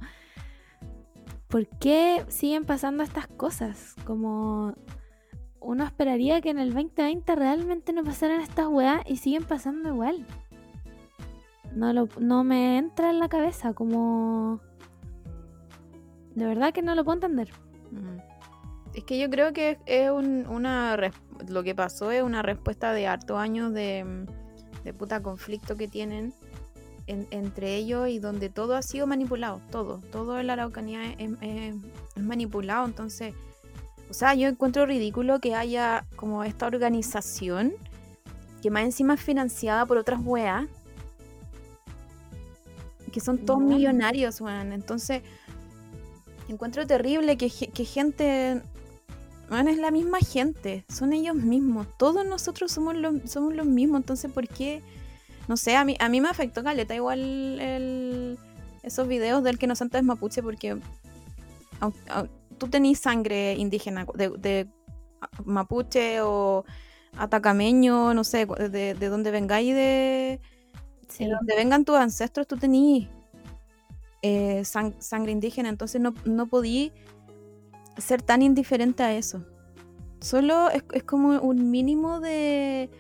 ¿Por 1.51 1.67
qué 1.67 2.25
siguen 2.29 2.65
pasando 2.65 3.03
estas 3.03 3.27
cosas? 3.27 3.97
Como 4.05 4.73
uno 5.59 5.85
esperaría 5.85 6.41
que 6.41 6.51
en 6.51 6.61
el 6.61 6.73
2020 6.73 7.35
realmente 7.35 7.93
no 7.93 8.05
pasaran 8.05 8.41
estas 8.41 8.69
weas 8.69 9.03
y 9.07 9.17
siguen 9.17 9.43
pasando 9.43 9.89
igual. 9.89 10.25
No, 11.75 11.93
lo, 11.93 12.09
no 12.21 12.45
me 12.45 12.79
entra 12.79 13.11
en 13.11 13.19
la 13.19 13.29
cabeza 13.29 13.75
como... 13.75 14.61
De 16.37 16.47
verdad 16.47 16.73
que 16.73 16.83
no 16.83 16.95
lo 16.95 17.05
puedo 17.05 17.17
entender. 17.17 17.51
Es 18.95 19.03
que 19.03 19.19
yo 19.19 19.29
creo 19.29 19.53
que 19.53 19.79
es 19.87 20.09
una... 20.11 20.97
Lo 21.49 21.65
que 21.65 21.75
pasó 21.75 22.13
es 22.13 22.23
una 22.23 22.43
respuesta 22.43 22.93
de 22.93 23.09
harto 23.09 23.39
años 23.39 23.73
de, 23.73 24.27
de 24.85 24.95
puta 24.95 25.21
conflicto 25.21 25.77
que 25.77 25.89
tienen 25.89 26.33
entre 27.31 27.77
ellos 27.77 28.09
y 28.09 28.19
donde 28.19 28.49
todo 28.49 28.77
ha 28.77 28.83
sido 28.83 29.07
manipulado. 29.07 29.61
Todo. 29.71 30.01
Todo 30.13 30.39
en 30.39 30.47
la 30.47 30.55
Araucanía 30.55 31.03
es 31.19 32.23
manipulado. 32.23 32.87
Entonces 32.87 33.35
o 34.11 34.13
sea, 34.13 34.35
yo 34.35 34.49
encuentro 34.49 34.87
ridículo 34.87 35.39
que 35.39 35.55
haya 35.55 36.05
como 36.17 36.43
esta 36.43 36.67
organización 36.67 37.73
que 38.61 38.69
más 38.69 38.83
encima 38.83 39.15
es 39.15 39.21
financiada 39.21 39.87
por 39.87 39.97
otras 39.97 40.21
weas. 40.23 40.67
Que 43.13 43.21
son 43.21 43.39
todos 43.39 43.61
millonarios, 43.61 44.41
weón. 44.41 44.73
Entonces, 44.73 45.23
encuentro 46.49 46.87
terrible 46.87 47.37
que, 47.37 47.49
gente. 47.49 48.63
Weón, 49.51 49.69
es 49.69 49.79
la 49.79 49.91
misma 49.91 50.19
gente. 50.19 50.85
Son 50.89 51.13
ellos 51.13 51.37
mismos. 51.37 51.87
Todos 51.97 52.27
nosotros 52.27 52.71
somos, 52.71 52.97
somos 53.27 53.55
los 53.55 53.67
mismos. 53.67 54.01
Entonces, 54.01 54.31
¿por 54.31 54.47
qué? 54.49 54.83
No 55.49 55.57
sé, 55.57 55.77
a 55.77 55.85
mí, 55.85 55.97
a 55.99 56.09
mí 56.09 56.21
me 56.21 56.29
afectó 56.29 56.63
caleta 56.63 56.95
igual 56.95 58.39
esos 58.83 59.09
videos 59.09 59.43
del 59.43 59.59
que 59.59 59.67
no 59.67 59.75
santa 59.75 59.99
es 59.99 60.05
mapuche 60.05 60.43
porque 60.43 60.79
tú 62.59 62.69
tenés 62.69 62.99
sangre 62.99 63.55
indígena 63.55 64.07
de, 64.15 64.69
mapuche 65.45 66.21
o 66.23 66.65
atacameño, 67.17 68.15
no 68.15 68.25
sé, 68.25 68.47
de, 68.47 68.95
de 68.95 69.09
donde 69.09 69.31
vengáis, 69.31 69.75
de, 69.75 70.41
de 71.19 71.29
donde 71.29 71.57
vengan 71.57 71.85
tus 71.85 71.97
ancestros, 71.97 72.47
tú 72.47 72.57
tenés 72.57 73.09
eh, 74.23 74.65
sangre 74.65 75.33
indígena, 75.33 75.69
entonces 75.69 76.01
no, 76.01 76.15
no 76.25 76.47
podí 76.47 76.93
ser 77.97 78.23
tan 78.23 78.43
indiferente 78.43 79.03
a 79.03 79.15
eso. 79.15 79.45
Solo 80.21 80.71
es, 80.71 80.85
es, 80.93 81.05
como 81.05 81.41
un 81.41 81.71
mínimo 81.71 82.21
de. 82.21 82.91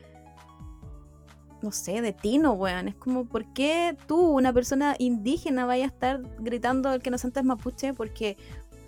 No 1.62 1.73
sé, 1.73 2.01
de 2.01 2.12
tino, 2.12 2.53
weón. 2.53 2.88
Es 2.88 2.94
como, 2.94 3.25
¿por 3.25 3.44
qué 3.53 3.96
tú, 4.07 4.18
una 4.18 4.53
persona 4.53 4.96
indígena, 4.99 5.66
vaya 5.66 5.85
a 5.85 5.88
estar 5.88 6.23
gritando 6.38 6.92
el 6.92 7.03
que 7.03 7.11
no 7.11 7.16
es 7.16 7.44
mapuche? 7.44 7.92
Porque 7.92 8.37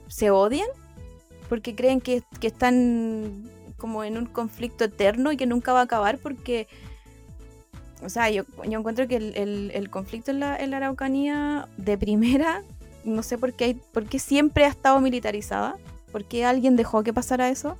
se 0.08 0.30
odian 0.30 0.68
porque 1.52 1.74
creen 1.74 2.00
que, 2.00 2.22
están 2.40 3.44
como 3.76 4.04
en 4.04 4.16
un 4.16 4.24
conflicto 4.24 4.84
eterno 4.84 5.32
y 5.32 5.36
que 5.36 5.44
nunca 5.44 5.74
va 5.74 5.80
a 5.80 5.82
acabar 5.82 6.16
porque, 6.16 6.66
o 8.02 8.08
sea, 8.08 8.30
yo, 8.30 8.44
yo 8.66 8.78
encuentro 8.78 9.06
que 9.06 9.16
el, 9.16 9.90
conflicto 9.90 10.30
en 10.30 10.40
la, 10.40 10.54
Araucanía 10.54 11.68
de 11.76 11.98
primera, 11.98 12.62
no 13.04 13.22
sé 13.22 13.36
por 13.36 13.52
qué, 13.52 13.76
qué 14.08 14.18
siempre 14.18 14.64
ha 14.64 14.68
estado 14.68 14.98
militarizada, 15.00 15.76
por 16.10 16.24
qué 16.24 16.46
alguien 16.46 16.74
dejó 16.74 17.02
que 17.02 17.12
pasara 17.12 17.50
eso. 17.50 17.76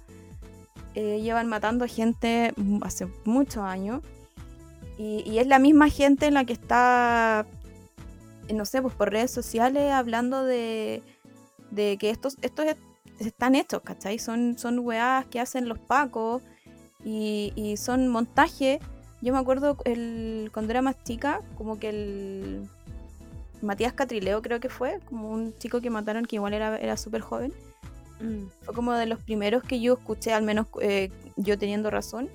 Eh, 0.95 1.23
llevan 1.23 1.49
matando 1.49 1.87
gente 1.87 2.53
hace 2.83 3.09
muchos 3.25 3.65
años 3.65 4.03
y, 4.99 5.23
y, 5.27 5.39
es 5.39 5.47
la 5.47 5.59
misma 5.59 5.89
gente 5.89 6.27
en 6.27 6.35
la 6.35 6.45
que 6.45 6.53
está, 6.53 7.47
no 8.53 8.65
sé, 8.65 8.83
pues 8.83 8.95
por 8.95 9.11
redes 9.11 9.31
sociales 9.31 9.93
hablando 9.93 10.45
de 10.45 11.03
de 11.73 11.97
que 11.99 12.11
estos, 12.11 12.37
estos 12.43 12.67
están 13.19 13.55
hechos, 13.55 13.83
¿cachai? 13.83 14.19
Son, 14.19 14.57
son 14.59 14.79
weas 14.81 15.27
que 15.27 15.41
hacen 15.41 15.69
los 15.69 15.79
pacos 15.79 16.43
y, 17.05 17.53
y 17.57 17.77
son 17.77 18.09
montajes. 18.09 18.79
Yo 19.21 19.33
me 19.33 19.39
acuerdo 19.39 19.77
el, 19.85 20.51
cuando 20.53 20.73
era 20.73 20.83
más 20.83 21.03
chica, 21.03 21.41
como 21.57 21.79
que 21.79 21.89
el 21.89 22.69
Matías 23.63 23.93
Catrileo 23.95 24.43
creo 24.43 24.61
que 24.61 24.69
fue, 24.69 25.01
como 25.07 25.31
un 25.31 25.57
chico 25.59 25.81
que 25.81 25.91
mataron 25.91 26.27
que 26.27 26.37
igual 26.37 26.53
era, 26.53 26.77
era 26.77 26.97
súper 26.97 27.23
joven. 27.23 27.53
Mm. 28.21 28.49
Fue 28.65 28.75
como 28.75 28.93
de 28.93 29.07
los 29.07 29.23
primeros 29.23 29.63
que 29.63 29.81
yo 29.81 29.95
escuché, 29.95 30.33
al 30.33 30.43
menos 30.43 30.67
eh, 30.81 31.11
yo 31.37 31.59
teniendo 31.59 31.91
razón, 31.91 32.29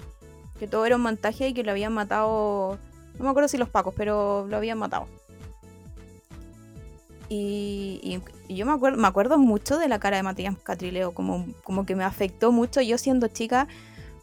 que 0.59 0.67
todo 0.67 0.85
era 0.85 0.95
un 0.95 1.01
montaje 1.01 1.49
y 1.49 1.53
que 1.53 1.63
lo 1.63 1.71
habían 1.71 1.93
matado, 1.93 2.77
no 3.17 3.23
me 3.23 3.29
acuerdo 3.29 3.47
si 3.47 3.57
los 3.57 3.69
pacos, 3.69 3.93
pero 3.95 4.45
lo 4.47 4.57
habían 4.57 4.77
matado. 4.77 5.07
Y, 7.29 8.21
yo 8.49 8.65
me 8.65 8.71
acuerdo, 8.71 8.97
me 8.97 9.07
acuerdo 9.07 9.37
mucho 9.37 9.77
de 9.77 9.89
la 9.89 9.99
cara 9.99 10.17
de 10.17 10.23
Matías 10.23 10.55
Catrileo, 10.63 11.11
como, 11.11 11.45
como 11.63 11.85
que 11.85 11.95
me 11.95 12.05
afectó 12.05 12.51
mucho 12.51 12.81
yo 12.81 12.97
siendo 12.97 13.27
chica, 13.27 13.67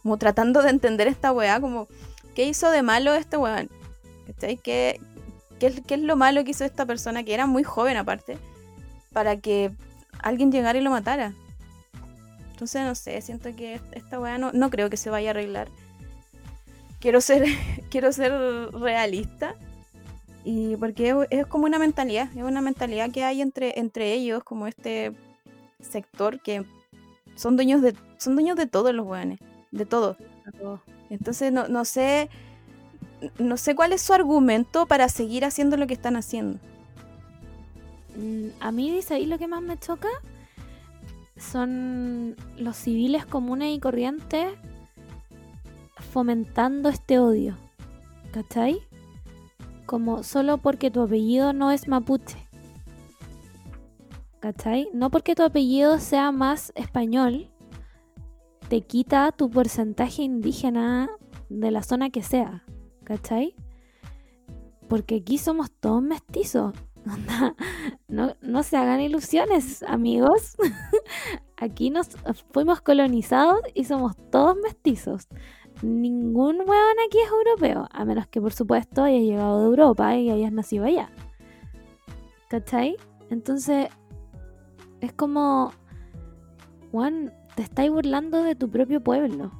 como 0.01 0.17
tratando 0.17 0.63
de 0.63 0.71
entender 0.71 1.07
esta 1.07 1.31
weá, 1.31 1.59
como, 1.59 1.87
¿qué 2.33 2.45
hizo 2.45 2.71
de 2.71 2.81
malo 2.81 3.13
este 3.13 3.37
weón? 3.37 3.69
¿Qué, 4.39 4.57
qué, 4.57 4.99
qué 5.59 5.93
es 5.93 5.99
lo 5.99 6.15
malo 6.15 6.43
que 6.43 6.51
hizo 6.51 6.65
esta 6.65 6.85
persona, 6.85 7.23
que 7.23 7.33
era 7.33 7.45
muy 7.45 7.63
joven 7.63 7.97
aparte, 7.97 8.37
para 9.13 9.37
que 9.37 9.71
alguien 10.19 10.51
llegara 10.51 10.77
y 10.79 10.81
lo 10.81 10.89
matara? 10.89 11.33
Entonces, 12.51 12.83
no 12.83 12.95
sé, 12.95 13.21
siento 13.21 13.55
que 13.55 13.79
esta 13.91 14.19
weá 14.19 14.37
no, 14.37 14.51
no 14.53 14.69
creo 14.71 14.89
que 14.89 14.97
se 14.97 15.09
vaya 15.09 15.29
a 15.29 15.31
arreglar. 15.31 15.67
Quiero 17.05 17.21
ser, 17.21 17.45
quiero 17.91 18.11
ser 18.11 18.31
realista 18.71 19.53
y 20.43 20.75
porque 20.77 21.15
es, 21.29 21.45
como 21.45 21.65
una 21.65 21.77
mentalidad, 21.77 22.35
es 22.35 22.41
una 22.41 22.61
mentalidad 22.61 23.11
que 23.11 23.23
hay 23.23 23.43
entre, 23.43 23.79
entre 23.79 24.11
ellos, 24.11 24.43
como 24.43 24.65
este 24.65 25.11
sector 25.79 26.41
que 26.41 26.65
son 27.35 27.57
dueños 27.57 27.83
de, 27.83 27.93
son 28.17 28.33
dueños 28.33 28.57
de 28.57 28.65
todos 28.65 28.91
los 28.91 29.05
weones, 29.05 29.37
de 29.69 29.85
todo. 29.85 30.17
Entonces 31.11 31.51
no, 31.51 31.67
no 31.67 31.85
sé, 31.85 32.27
no 33.37 33.57
sé 33.57 33.75
cuál 33.75 33.93
es 33.93 34.01
su 34.01 34.13
argumento 34.13 34.87
para 34.87 35.07
seguir 35.07 35.45
haciendo 35.45 35.77
lo 35.77 35.85
que 35.85 35.93
están 35.93 36.15
haciendo. 36.15 36.57
Mm, 38.15 38.47
a 38.59 38.71
mí 38.71 38.89
dice 38.89 39.13
ahí 39.13 39.27
lo 39.27 39.37
que 39.37 39.45
más 39.45 39.61
me 39.61 39.77
choca 39.77 40.09
son 41.37 42.35
los 42.57 42.75
civiles 42.75 43.27
comunes 43.27 43.75
y 43.75 43.79
corrientes 43.79 44.47
fomentando 45.97 46.89
este 46.89 47.19
odio. 47.19 47.55
¿Cachai? 48.31 48.81
como 49.85 50.23
solo 50.23 50.57
porque 50.57 50.91
tu 50.91 51.01
apellido 51.01 51.53
no 51.53 51.71
es 51.71 51.87
mapuche. 51.87 52.37
¿Cachai? 54.39 54.89
No 54.93 55.09
porque 55.09 55.35
tu 55.35 55.43
apellido 55.43 55.99
sea 55.99 56.31
más 56.31 56.71
español, 56.75 57.49
te 58.67 58.81
quita 58.81 59.31
tu 59.31 59.49
porcentaje 59.49 60.23
indígena 60.23 61.09
de 61.49 61.71
la 61.71 61.83
zona 61.83 62.09
que 62.09 62.21
sea. 62.21 62.63
¿Cachai? 63.03 63.55
Porque 64.87 65.15
aquí 65.17 65.37
somos 65.37 65.71
todos 65.71 66.01
mestizos. 66.01 66.73
No, 68.07 68.35
no 68.41 68.63
se 68.63 68.77
hagan 68.77 69.01
ilusiones, 69.01 69.83
amigos. 69.83 70.55
Aquí 71.57 71.89
nos 71.89 72.07
fuimos 72.51 72.79
colonizados 72.79 73.59
y 73.73 73.83
somos 73.83 74.15
todos 74.31 74.55
mestizos 74.63 75.27
ningún 75.85 76.57
huevón 76.57 76.95
aquí 77.05 77.19
es 77.19 77.29
europeo, 77.29 77.87
a 77.91 78.05
menos 78.05 78.27
que 78.27 78.41
por 78.41 78.53
supuesto 78.53 79.03
haya 79.03 79.19
llegado 79.19 79.59
de 79.59 79.65
Europa 79.65 80.15
y 80.15 80.29
hayas 80.29 80.51
nacido 80.51 80.85
allá. 80.85 81.09
¿Cachai? 82.49 82.97
Entonces, 83.29 83.89
es 85.01 85.13
como, 85.13 85.71
Juan, 86.91 87.33
te 87.55 87.63
estáis 87.63 87.91
burlando 87.91 88.43
de 88.43 88.55
tu 88.55 88.69
propio 88.69 89.01
pueblo. 89.01 89.51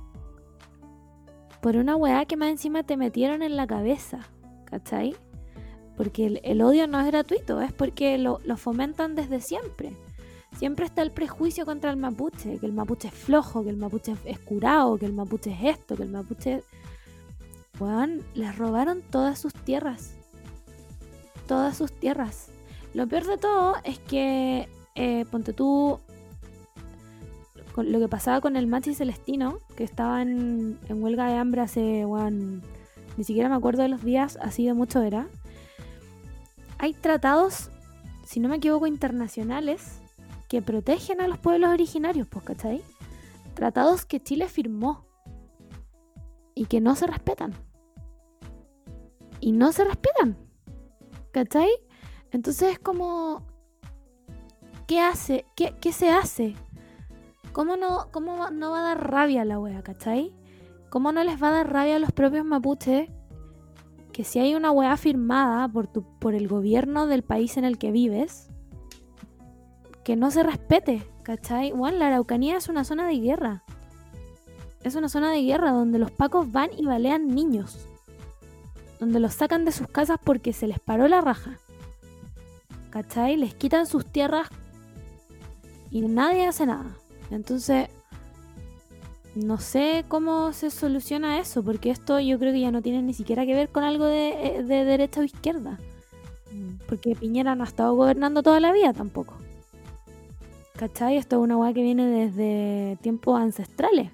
Por 1.62 1.78
una 1.78 1.96
weá 1.96 2.26
que 2.26 2.38
más 2.38 2.50
encima 2.50 2.84
te 2.84 2.98
metieron 2.98 3.42
en 3.42 3.56
la 3.56 3.66
cabeza. 3.66 4.20
¿Cachai? 4.66 5.16
Porque 5.98 6.42
el, 6.44 6.62
odio 6.62 6.88
no 6.88 7.00
es 7.00 7.08
gratuito, 7.08 7.62
es 7.62 7.72
porque 7.72 8.18
lo 8.18 8.58
fomentan 8.58 9.16
desde 9.16 9.40
siempre 9.40 9.94
siempre 10.58 10.86
está 10.86 11.02
el 11.02 11.12
prejuicio 11.12 11.66
contra 11.66 11.92
el 11.92 11.98
mapuche, 11.98 12.58
que 12.60 12.66
el 12.66 12.74
mapuche 12.74 13.10
es 13.10 13.14
flojo, 13.14 13.64
que 13.64 13.70
el 13.70 13.78
mapuche 13.78 14.16
es 14.26 14.40
curado, 14.40 14.98
que 14.98 15.06
el 15.06 15.14
mapuche 15.14 15.52
es 15.52 15.78
esto, 15.78 15.96
que 15.96 16.04
el 16.04 16.10
mapuche... 16.10 16.64
Bueno, 17.78 18.24
les 18.34 18.58
robaron 18.58 19.02
todas 19.02 19.38
sus 19.38 19.54
tierras. 19.54 20.14
Todas 21.48 21.78
sus 21.78 21.92
tierras. 21.92 22.48
Lo 22.94 23.08
peor 23.08 23.26
de 23.26 23.38
todo 23.38 23.76
es 23.84 24.00
que, 24.00 24.70
eh, 24.96 25.26
ponte 25.30 25.52
tú, 25.52 26.00
lo 27.76 28.00
que 28.00 28.08
pasaba 28.08 28.40
con 28.40 28.56
el 28.56 28.68
Machi 28.68 28.96
Celestino, 28.96 29.60
que 29.76 29.84
estaba 29.84 30.22
en, 30.22 30.80
huelga 30.90 31.28
de 31.28 31.36
hambre 31.36 31.62
hace, 31.62 32.06
bueno, 32.06 32.62
ni 33.18 33.24
siquiera 33.26 33.50
me 33.50 33.56
acuerdo 33.56 33.82
de 33.82 33.90
los 33.90 34.04
días, 34.04 34.40
así 34.42 34.66
de 34.66 34.74
mucho 34.74 35.02
era. 35.02 35.28
Hay 36.78 36.94
tratados, 36.94 37.70
si 38.26 38.40
no 38.40 38.48
me 38.48 38.56
equivoco, 38.56 38.88
internacionales 38.88 40.00
que 40.56 40.62
protegen 40.62 41.20
a 41.20 41.28
los 41.28 41.38
pueblos 41.38 41.70
originarios, 41.70 42.30
pues, 42.30 42.46
¿cachai? 42.46 42.82
Tratados 43.56 44.06
que 44.06 44.24
Chile 44.24 44.48
firmó 44.48 45.06
y 46.54 46.68
que 46.68 46.80
no 46.80 46.96
se 46.96 47.08
respetan. 47.08 47.54
Y 49.42 49.52
no 49.52 49.74
se 49.74 49.84
respetan. 49.84 50.38
¿Cachai? 51.34 51.70
Entonces 52.32 52.72
es 52.72 52.80
como... 52.80 53.46
¿Qué 54.88 55.02
hace? 55.02 55.44
¿Qué, 55.58 55.92
se 55.92 56.10
hace? 56.10 56.56
¿Cómo 57.52 57.76
no, 57.76 58.08
¿Cómo 58.14 58.50
no 58.50 58.72
va 58.72 58.80
a 58.80 58.96
dar 58.96 59.12
rabia 59.12 59.42
a 59.42 59.46
la 59.46 59.60
wea, 59.60 59.84
cachai? 59.84 60.34
¿Cómo 60.90 61.12
no 61.12 61.22
les 61.26 61.44
va 61.44 61.50
a 61.50 61.52
dar 61.52 61.74
rabia 61.74 61.98
a 61.98 62.00
los 62.00 62.14
propios 62.14 62.46
mapuches 62.46 63.10
que 64.14 64.24
si 64.24 64.40
hay 64.40 64.56
una 64.56 64.72
wea 64.72 64.96
firmada 64.96 65.68
por, 65.68 65.88
tu, 65.88 66.06
por 66.20 66.34
el 66.34 66.48
gobierno 66.48 67.08
del 67.08 67.24
país 67.24 67.58
en 67.58 67.66
el 67.66 67.78
que 67.78 67.92
vives, 67.92 68.55
que 70.06 70.16
no 70.16 70.30
se 70.30 70.44
respete, 70.44 71.02
¿cachai? 71.24 71.72
Bueno, 71.72 71.98
la 71.98 72.08
Araucanía 72.08 72.58
es 72.58 72.70
una 72.70 72.84
zona 72.84 73.08
de 73.08 73.20
guerra. 73.20 73.64
Es 74.84 74.94
una 74.94 75.10
zona 75.10 75.32
de 75.32 75.42
guerra 75.42 75.72
donde 75.72 75.98
los 75.98 76.12
pacos 76.12 76.52
van 76.52 76.70
y 76.78 76.86
balean 76.86 77.34
niños. 77.34 77.80
Donde 79.00 79.20
los 79.20 79.34
sacan 79.34 79.66
de 79.66 79.72
sus 79.72 79.88
casas 79.88 80.20
porque 80.24 80.54
se 80.54 80.68
les 80.68 80.80
paró 80.80 81.08
la 81.08 81.22
raja. 81.22 81.58
¿Cachai? 82.92 83.36
Les 83.36 83.56
quitan 83.56 83.88
sus 83.88 84.06
tierras 84.06 84.48
y 85.90 86.02
nadie 86.02 86.46
hace 86.46 86.68
nada. 86.68 86.96
Entonces, 87.32 87.90
no 89.34 89.58
sé 89.58 90.06
cómo 90.08 90.54
se 90.54 90.70
soluciona 90.70 91.40
eso, 91.40 91.64
porque 91.64 91.90
esto 91.90 92.20
yo 92.20 92.38
creo 92.38 92.54
que 92.54 92.62
ya 92.62 92.72
no 92.72 92.84
tiene 92.84 93.02
ni 93.02 93.16
siquiera 93.16 93.48
que 93.48 93.56
ver 93.56 93.70
con 93.70 93.84
algo 93.84 94.06
de, 94.06 94.30
eh, 94.30 94.64
de 94.64 94.86
derecha 94.86 95.22
o 95.22 95.24
izquierda. 95.24 95.80
Mm. 96.52 96.76
Porque 96.88 97.16
Piñera 97.16 97.56
no 97.56 97.64
ha 97.64 97.68
estado 97.68 97.96
gobernando 97.96 98.44
toda 98.44 98.60
la 98.60 98.72
vida 98.72 98.94
tampoco. 98.94 99.34
¿Cachai? 100.78 101.18
Esto 101.18 101.38
es 101.38 101.42
una 101.42 101.58
weá 101.58 101.74
que 101.74 101.82
viene 101.82 102.06
desde 102.08 102.98
tiempos 103.02 103.40
ancestrales. 103.40 104.12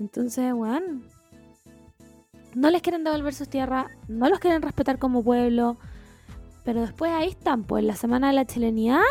Entonces, 0.00 0.52
weón. 0.52 1.04
No 2.54 2.70
les 2.70 2.82
quieren 2.82 3.04
devolver 3.04 3.34
sus 3.34 3.48
tierras, 3.48 3.86
no 4.08 4.28
los 4.28 4.38
quieren 4.38 4.62
respetar 4.62 4.98
como 4.98 5.22
pueblo. 5.22 5.76
Pero 6.64 6.80
después 6.80 7.12
ahí 7.12 7.28
están, 7.28 7.64
pues, 7.64 7.84
la 7.84 7.94
semana 7.94 8.28
de 8.28 8.32
la 8.32 8.44
chilenidad. 8.46 9.02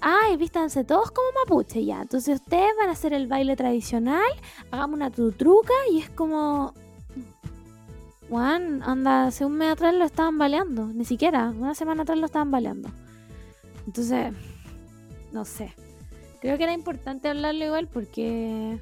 Ay, 0.00 0.36
vístanse 0.36 0.84
todos 0.84 1.10
como 1.10 1.28
mapuche 1.44 1.84
ya. 1.84 2.02
Entonces 2.02 2.40
ustedes 2.40 2.70
van 2.78 2.88
a 2.88 2.92
hacer 2.92 3.12
el 3.12 3.26
baile 3.26 3.56
tradicional, 3.56 4.30
hagamos 4.70 4.96
una 4.96 5.10
tutruca 5.10 5.74
y 5.92 6.00
es 6.00 6.10
como. 6.10 6.74
Juan, 8.28 8.82
anda, 8.82 9.26
hace 9.26 9.44
un 9.44 9.52
mes 9.52 9.72
atrás 9.72 9.94
lo 9.94 10.04
estaban 10.04 10.38
baleando. 10.38 10.86
Ni 10.86 11.04
siquiera, 11.04 11.50
una 11.50 11.74
semana 11.74 12.02
atrás 12.02 12.18
lo 12.18 12.26
estaban 12.26 12.50
baleando. 12.50 12.90
Entonces, 13.86 14.34
no 15.38 15.44
sé. 15.44 15.72
Creo 16.40 16.58
que 16.58 16.64
era 16.64 16.72
importante 16.72 17.28
hablarlo 17.28 17.64
igual 17.64 17.86
porque 17.86 18.76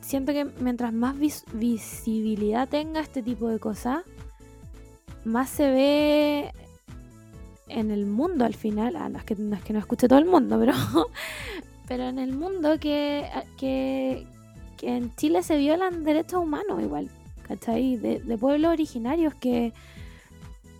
siento 0.00 0.32
que 0.32 0.44
mientras 0.44 0.92
más 0.92 1.14
visibilidad 1.52 2.68
tenga 2.68 2.98
este 3.00 3.22
tipo 3.22 3.48
de 3.48 3.60
cosas, 3.60 4.02
más 5.24 5.50
se 5.50 5.70
ve 5.70 6.52
en 7.68 7.92
el 7.92 8.06
mundo 8.06 8.44
al 8.44 8.54
final. 8.54 8.96
Ah, 8.96 9.08
no, 9.08 9.18
es 9.18 9.24
que, 9.24 9.36
no 9.36 9.54
es 9.54 9.62
que 9.62 9.72
no 9.72 9.78
escuche 9.78 10.08
todo 10.08 10.18
el 10.18 10.24
mundo, 10.24 10.58
pero, 10.58 10.72
pero 11.86 12.08
en 12.08 12.18
el 12.18 12.32
mundo 12.32 12.80
que, 12.80 13.24
que, 13.56 14.26
en 14.82 15.14
Chile 15.14 15.44
se 15.44 15.56
violan 15.58 16.02
derechos 16.02 16.42
humanos 16.42 16.82
igual, 16.82 17.08
¿cachai? 17.46 17.96
De, 17.98 18.18
de 18.18 18.36
pueblos 18.36 18.72
originarios 18.72 19.32
que, 19.34 19.72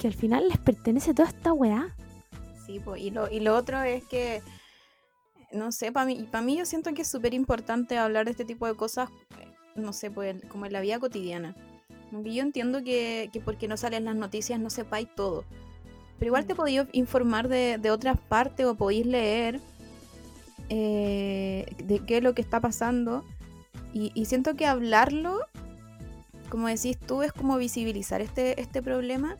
que 0.00 0.08
al 0.08 0.14
final 0.14 0.48
les 0.48 0.58
pertenece 0.58 1.14
toda 1.14 1.28
esta 1.28 1.52
weá 1.52 1.94
y 2.68 3.10
lo, 3.10 3.30
y 3.30 3.40
lo 3.40 3.56
otro 3.56 3.82
es 3.82 4.04
que, 4.04 4.42
no 5.52 5.72
sé, 5.72 5.90
para 5.92 6.06
mí, 6.06 6.26
para 6.30 6.42
mí 6.44 6.56
yo 6.56 6.66
siento 6.66 6.92
que 6.94 7.02
es 7.02 7.08
súper 7.08 7.34
importante 7.34 7.96
hablar 7.98 8.26
de 8.26 8.32
este 8.32 8.44
tipo 8.44 8.66
de 8.66 8.74
cosas, 8.74 9.08
eh, 9.40 9.48
no 9.76 9.92
sé, 9.92 10.10
pues 10.10 10.36
como 10.48 10.66
en 10.66 10.72
la 10.72 10.80
vida 10.80 10.98
cotidiana. 10.98 11.54
yo 12.12 12.42
entiendo 12.42 12.82
que, 12.84 13.30
que 13.32 13.40
porque 13.40 13.68
no 13.68 13.76
salen 13.76 14.04
las 14.04 14.16
noticias 14.16 14.58
no 14.60 14.70
sepáis 14.70 15.08
todo. 15.14 15.44
Pero 16.18 16.28
igual 16.30 16.46
te 16.46 16.54
Mm. 16.54 16.56
podías 16.56 16.88
informar 16.92 17.48
de, 17.48 17.78
de 17.78 17.90
otras 17.90 18.18
partes 18.18 18.66
o 18.66 18.74
podéis 18.74 19.06
leer 19.06 19.60
eh, 20.68 21.66
de 21.84 22.00
qué 22.00 22.18
es 22.18 22.22
lo 22.22 22.34
que 22.34 22.42
está 22.42 22.60
pasando. 22.60 23.24
Y, 23.94 24.10
y 24.14 24.26
siento 24.26 24.54
que 24.54 24.66
hablarlo, 24.66 25.40
como 26.50 26.68
decís 26.68 26.98
tú, 26.98 27.22
es 27.22 27.32
como 27.32 27.56
visibilizar 27.56 28.20
este, 28.20 28.60
este 28.60 28.82
problema. 28.82 29.36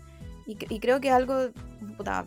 Y, 0.46 0.56
cre- 0.56 0.68
y 0.70 0.78
creo 0.80 1.00
que 1.00 1.08
es 1.08 1.14
algo, 1.14 1.50
puta, 1.96 2.26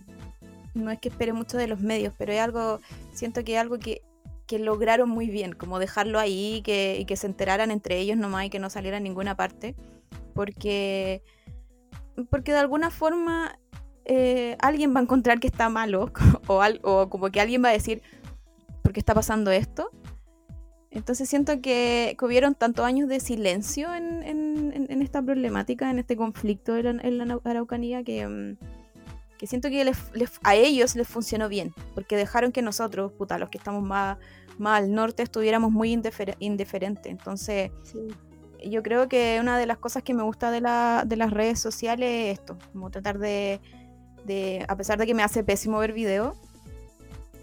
no 0.74 0.92
es 0.92 1.00
que 1.00 1.10
espere 1.10 1.34
mucho 1.34 1.58
de 1.58 1.68
los 1.68 1.82
medios, 1.82 2.14
pero 2.18 2.32
es 2.34 2.40
algo, 2.40 2.80
siento 3.14 3.44
que 3.44 3.54
es 3.56 3.60
algo 3.60 3.78
que, 3.80 4.02
que 4.48 4.60
lograron 4.60 5.10
muy 5.10 5.28
bien, 5.30 5.54
como 5.54 5.80
dejarlo 5.80 6.20
ahí 6.20 6.62
que, 6.64 7.04
que 7.08 7.16
se 7.18 7.28
enteraran 7.28 7.72
entre 7.72 8.00
ellos 8.00 8.18
nomás 8.18 8.46
y 8.46 8.50
que 8.50 8.60
no 8.60 8.70
saliera 8.70 8.98
en 8.98 9.04
ninguna 9.04 9.36
parte. 9.36 9.76
Porque, 10.34 11.22
porque 12.30 12.52
de 12.54 12.60
alguna 12.60 12.90
forma 12.90 13.60
eh, 14.06 14.56
alguien 14.60 14.96
va 14.96 15.00
a 15.00 15.04
encontrar 15.04 15.40
que 15.40 15.48
está 15.48 15.70
malo 15.70 16.12
o, 16.48 16.62
al- 16.62 16.80
o 16.84 17.10
como 17.10 17.30
que 17.30 17.42
alguien 17.42 17.64
va 17.64 17.70
a 17.70 17.74
decir, 17.74 18.02
¿por 18.82 18.94
qué 18.94 19.00
está 19.00 19.14
pasando 19.14 19.52
esto? 19.52 19.90
Entonces 20.90 21.30
siento 21.30 21.62
que, 21.62 22.16
que 22.20 22.26
hubieron 22.26 22.54
tantos 22.56 22.86
años 22.86 23.08
de 23.08 23.20
silencio 23.22 23.94
en, 23.96 24.24
en- 24.24 25.02
esta 25.02 25.22
problemática, 25.22 25.90
en 25.90 26.00
este 26.00 26.16
conflicto 26.16 26.78
en 26.78 27.18
la, 27.18 27.40
Araucanía, 27.44 28.04
que, 28.04 28.28
mm, 28.28 28.58
que 29.42 29.48
siento 29.48 29.70
que 29.70 29.84
les- 29.84 29.98
les- 30.14 30.40
a 30.44 30.54
ellos 30.56 30.96
les 30.96 31.08
funcionó 31.08 31.50
bien, 31.50 31.74
porque 31.96 32.16
dejaron 32.16 32.52
que 32.52 32.62
nosotros, 32.62 33.12
puta, 33.12 33.40
los 33.40 33.50
que 33.50 33.58
estamos 33.58 33.82
más, 33.82 34.18
más 34.60 34.78
al 34.84 34.94
norte, 34.94 35.24
estuviéramos 35.24 35.72
muy 35.72 35.92
indifer- 35.94 36.36
indiferentes. 36.40 37.12
Entonces 37.12 37.72
Sí. 37.84 37.98
yo 38.70 38.84
creo 38.84 39.10
que 39.10 39.40
una 39.42 39.58
de 39.58 39.66
las 39.66 39.80
cosas 39.80 40.04
que 40.04 40.14
me 40.14 40.22
gusta 40.22 40.52
de, 40.52 40.62
la- 40.62 41.04
de 41.08 41.16
las 41.16 41.32
redes 41.32 41.60
sociales 41.60 42.08
es 42.34 42.40
esto, 42.40 42.56
como 42.72 42.92
tratar 42.92 43.18
de, 43.18 43.60
de, 44.26 44.64
a 44.68 44.76
pesar 44.76 45.00
de 45.00 45.08
que 45.08 45.16
me 45.16 45.24
hace 45.24 45.44
pésimo 45.44 45.80
ver 45.80 45.94
video, 45.94 46.36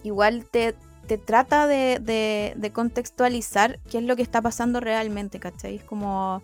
igual 0.04 0.44
te, 0.48 0.76
te 1.08 1.18
trata 1.18 1.66
de, 1.66 1.98
de- 2.00 2.54
de 2.56 2.70
contextualizar 2.70 3.80
qué 3.90 3.98
es 3.98 4.04
lo 4.04 4.14
que 4.14 4.22
está 4.22 4.40
pasando 4.40 4.78
realmente, 4.78 5.40
¿cachai? 5.40 5.74
Es 5.74 5.82
como, 5.82 6.42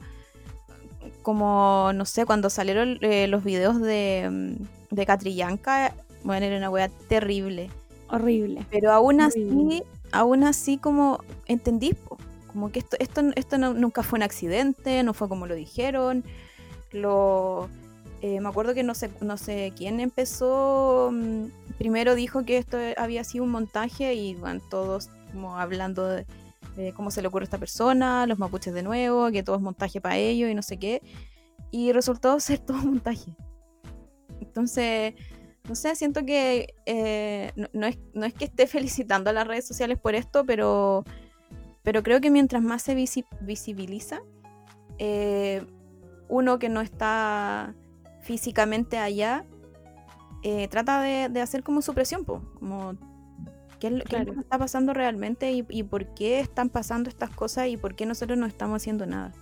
como 1.22 1.92
no 1.94 2.04
sé, 2.06 2.26
cuando 2.26 2.50
salieron 2.50 2.98
eh, 3.02 3.28
los 3.28 3.44
videos 3.44 3.80
de, 3.80 4.28
mm, 4.58 4.83
de 4.94 5.06
Catrillanca, 5.06 5.94
bueno, 6.22 6.46
era 6.46 6.56
una 6.56 6.70
wea 6.70 6.88
terrible. 7.08 7.70
Horrible. 8.08 8.64
Pero 8.70 8.92
aún 8.92 9.20
así, 9.20 9.42
Horrible. 9.44 9.84
aún 10.12 10.44
así 10.44 10.78
como 10.78 11.20
entendí, 11.46 11.94
po, 11.94 12.18
como 12.52 12.70
que 12.70 12.78
esto, 12.80 12.96
esto, 13.00 13.22
esto 13.34 13.58
no- 13.58 13.74
nunca 13.74 14.02
fue 14.02 14.18
un 14.18 14.22
accidente, 14.22 15.02
no 15.02 15.14
fue 15.14 15.28
como 15.28 15.46
lo 15.46 15.54
dijeron. 15.54 16.24
Lo, 16.92 17.68
eh, 18.22 18.40
me 18.40 18.48
acuerdo 18.48 18.74
que 18.74 18.82
no 18.84 18.94
sé, 18.94 19.10
no 19.20 19.36
sé 19.36 19.72
quién 19.76 20.00
empezó, 20.00 21.10
mm, 21.12 21.46
primero 21.78 22.14
dijo 22.14 22.44
que 22.44 22.58
esto 22.58 22.78
había 22.96 23.24
sido 23.24 23.44
un 23.44 23.50
montaje 23.50 24.14
y 24.14 24.34
van 24.34 24.60
todos 24.70 25.10
como 25.32 25.58
hablando 25.58 26.06
de, 26.06 26.26
de 26.76 26.92
cómo 26.92 27.10
se 27.10 27.20
le 27.22 27.28
ocurre 27.28 27.42
a 27.44 27.46
esta 27.46 27.58
persona, 27.58 28.26
los 28.26 28.38
mapuches 28.38 28.72
de 28.74 28.82
nuevo, 28.84 29.30
que 29.32 29.42
todo 29.42 29.56
es 29.56 29.62
montaje 29.62 30.00
para 30.00 30.16
ellos 30.16 30.48
y 30.50 30.54
no 30.54 30.62
sé 30.62 30.78
qué. 30.78 31.02
Y 31.72 31.90
resultó 31.92 32.38
ser 32.40 32.60
todo 32.60 32.78
montaje. 32.78 33.32
Entonces, 34.40 35.14
no 35.68 35.74
sé, 35.74 35.94
siento 35.96 36.24
que 36.24 36.74
eh, 36.86 37.52
no, 37.56 37.68
no 37.72 37.86
es, 37.86 37.98
no 38.12 38.26
es 38.26 38.34
que 38.34 38.44
esté 38.44 38.66
felicitando 38.66 39.30
a 39.30 39.32
las 39.32 39.46
redes 39.46 39.66
sociales 39.66 39.98
por 39.98 40.14
esto, 40.14 40.44
pero, 40.44 41.04
pero 41.82 42.02
creo 42.02 42.20
que 42.20 42.30
mientras 42.30 42.62
más 42.62 42.82
se 42.82 42.96
visi- 42.96 43.26
visibiliza, 43.40 44.20
eh, 44.98 45.64
uno 46.28 46.58
que 46.58 46.68
no 46.68 46.80
está 46.80 47.74
físicamente 48.22 48.98
allá, 48.98 49.44
eh, 50.42 50.68
trata 50.68 51.00
de, 51.00 51.28
de 51.28 51.40
hacer 51.40 51.62
como 51.62 51.82
su 51.82 51.94
presión, 51.94 52.24
po, 52.24 52.42
como 52.58 52.94
qué 53.80 53.88
es, 53.88 53.92
lo, 53.94 54.04
qué 54.04 54.16
es 54.16 54.24
lo 54.26 54.32
Claro. 54.32 54.32
que 54.34 54.40
está 54.40 54.58
pasando 54.58 54.94
realmente 54.94 55.52
y, 55.52 55.66
y 55.68 55.82
por 55.82 56.06
qué 56.14 56.40
están 56.40 56.68
pasando 56.70 57.08
estas 57.10 57.30
cosas 57.30 57.68
y 57.68 57.76
por 57.76 57.94
qué 57.94 58.06
nosotros 58.06 58.38
no 58.38 58.46
estamos 58.46 58.82
haciendo 58.82 59.06
nada. 59.06 59.32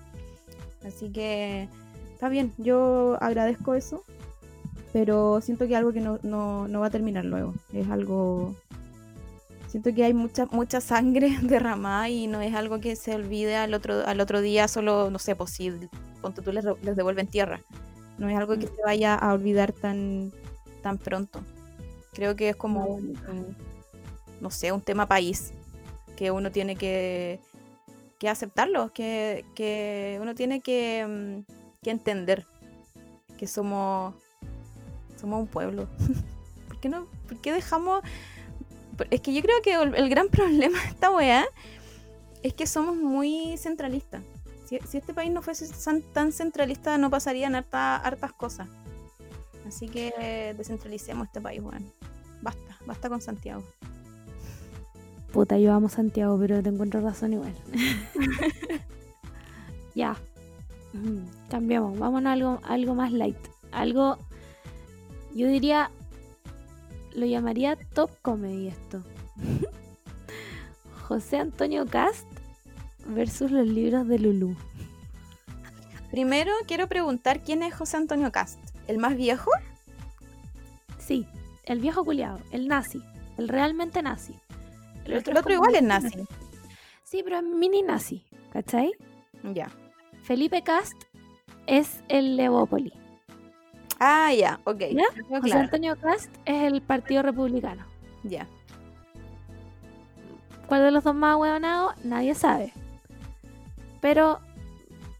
Así 0.87 1.11
que 1.11 1.69
está 2.13 2.29
bien, 2.29 2.53
yo 2.59 3.17
agradezco 3.21 3.75
eso, 3.75 4.05
pero 4.93 5.41
siento 5.41 5.67
que 5.67 5.73
es 5.73 5.79
algo 5.79 5.93
que 5.93 6.01
no, 6.01 6.19
no, 6.23 6.69
no 6.69 6.81
va 6.81 6.87
a 6.87 6.91
terminar 6.91 7.25
luego. 7.25 7.55
Es 7.73 7.89
algo... 7.91 8.55
Siento 9.69 9.95
que 9.95 10.05
hay 10.05 10.13
mucha, 10.13 10.47
mucha 10.47 10.81
sangre 10.83 11.39
derramada 11.43 12.09
y 12.11 12.27
no 12.27 12.41
es 12.43 12.55
algo 12.55 12.79
que 12.81 12.95
se 12.95 13.15
olvide 13.15 13.57
al 13.57 13.73
otro, 13.73 14.07
al 14.07 14.21
otro 14.21 14.41
día 14.43 14.69
solo, 14.69 15.11
no 15.11 15.19
sé, 15.19 15.35
pues 15.35 15.51
si 15.51 15.73
ponte 16.21 16.43
tú 16.43 16.53
les, 16.53 16.65
les 16.83 16.95
devuelven 16.97 17.27
tierra. 17.27 17.61
No 18.19 18.29
es 18.29 18.37
algo 18.37 18.59
que 18.59 18.67
Mm. 18.67 18.77
se 18.77 18.83
vaya 18.85 19.15
a 19.15 19.33
olvidar 19.33 19.73
tan, 19.73 20.31
tan 20.83 20.99
pronto. 20.99 21.41
Creo 22.13 22.37
que 22.37 22.51
es 22.51 22.57
como 22.57 22.85
un- 22.87 23.57
no 24.43 24.51
sé, 24.51 24.73
un 24.73 24.83
tema 24.83 25.07
país 25.07 25.53
que 26.17 26.31
uno 26.31 26.51
tiene 26.51 26.77
que, 26.77 27.41
que 28.19 28.29
aceptarlo, 28.29 28.93
que, 28.93 29.47
que 29.55 30.19
uno 30.21 30.35
tiene 30.35 30.61
que, 30.61 31.07
mm, 31.49 31.53
que 31.83 31.91
entender 31.91 32.45
que 33.39 33.47
somos, 33.47 34.15
somos 35.23 35.41
un 35.41 35.47
pueblo. 35.47 35.89
¿Por 36.69 36.79
qué, 36.79 36.89
no, 36.91 37.07
¿Por 37.29 37.39
qué 37.39 37.53
dejamos...? 37.53 38.03
Es 39.11 39.23
que 39.23 39.33
yo 39.33 39.41
creo 39.41 39.63
que 39.63 39.73
el, 39.75 40.09
gran 40.11 40.29
problema 40.29 40.79
de 40.79 40.89
esta 40.89 41.11
weá 41.11 41.47
es 42.43 42.53
que 42.53 42.67
somos 42.67 42.97
muy 42.97 43.57
centralistas. 43.57 44.23
Si, 44.67 44.79
si 44.87 44.99
este 44.99 45.15
país 45.15 45.31
no 45.33 45.41
fuese 45.43 45.67
tan 46.13 46.33
centralista, 46.33 46.99
no 46.99 47.09
pasarían 47.09 47.55
harta- 47.55 47.97
hartas 47.97 48.33
cosas. 48.33 48.69
Así 49.67 49.89
que 49.89 50.55
descentralicemos 50.59 51.29
este 51.29 51.41
país, 51.41 51.63
weón. 51.63 51.91
Basta, 52.43 52.77
basta 52.85 53.09
con 53.09 53.23
Santiago. 53.23 53.63
Puta, 55.33 55.57
yo 55.59 55.73
amo 55.73 55.89
Santiago, 55.89 56.37
pero 56.39 56.63
te 56.63 56.69
encuentro 56.69 57.01
razón 57.01 57.33
igual. 57.33 57.55
ya. 59.95 60.17
Mm, 60.93 61.25
Cambiamos. 61.49 61.99
Vámonos 61.99 62.29
a 62.29 62.33
algo, 62.33 62.61
algo 62.65 62.95
más 62.95 63.13
light. 63.13 63.39
Algo. 63.71 64.19
Yo 65.35 65.49
diría. 65.49 65.91
Lo 67.15 67.27
llamaría 67.27 67.77
top 67.77 68.11
comedy 68.23 68.69
esto. 68.69 69.03
José 71.09 71.39
Antonio 71.39 71.87
Cast 71.87 72.27
versus 73.07 73.51
los 73.51 73.67
libros 73.67 74.09
de 74.09 74.19
Lulú. 74.19 74.57
Primero 76.11 76.53
quiero 76.67 76.89
preguntar 76.89 77.41
quién 77.41 77.63
es 77.63 77.75
José 77.75 77.99
Antonio 77.99 78.33
Cast. 78.33 78.59
¿El 78.87 78.99
más 78.99 79.17
viejo? 79.17 79.51
Sí, 80.99 81.27
el 81.65 81.81
viejo 81.81 82.05
culiado, 82.05 82.41
el 82.51 82.69
nazi, 82.69 83.03
el 83.39 83.49
realmente 83.49 84.03
nazi. 84.03 84.35
El 85.05 85.19
otro, 85.19 85.53
igual 85.53 85.75
es 85.75 85.83
nazi. 85.83 86.27
Sí, 87.03 87.23
pero 87.23 87.39
es 87.39 87.43
mini 87.43 87.83
nazi, 87.83 88.25
¿cachai? 88.53 88.93
Ya. 89.43 89.71
Felipe 90.23 90.63
Cast 90.63 90.97
es 91.67 92.03
el 92.09 92.37
Levópoli. 92.37 92.93
Ah, 94.05 94.33
ya, 94.35 94.59
ok. 94.65 94.81
¿Ya? 94.93 95.05
José. 95.41 95.53
Antonio 95.55 95.95
Cast 95.97 96.29
es 96.45 96.63
el 96.65 96.83
Partido 96.83 97.23
Republicano. 97.23 97.85
Ya. 98.25 98.49
¿Cuál 100.67 100.83
de 100.83 100.91
los 100.91 101.05
dos 101.05 101.15
más 101.15 101.37
hueonados? 101.37 101.93
Nadie 102.05 102.35
sabe. 102.35 102.73
Pero 104.01 104.41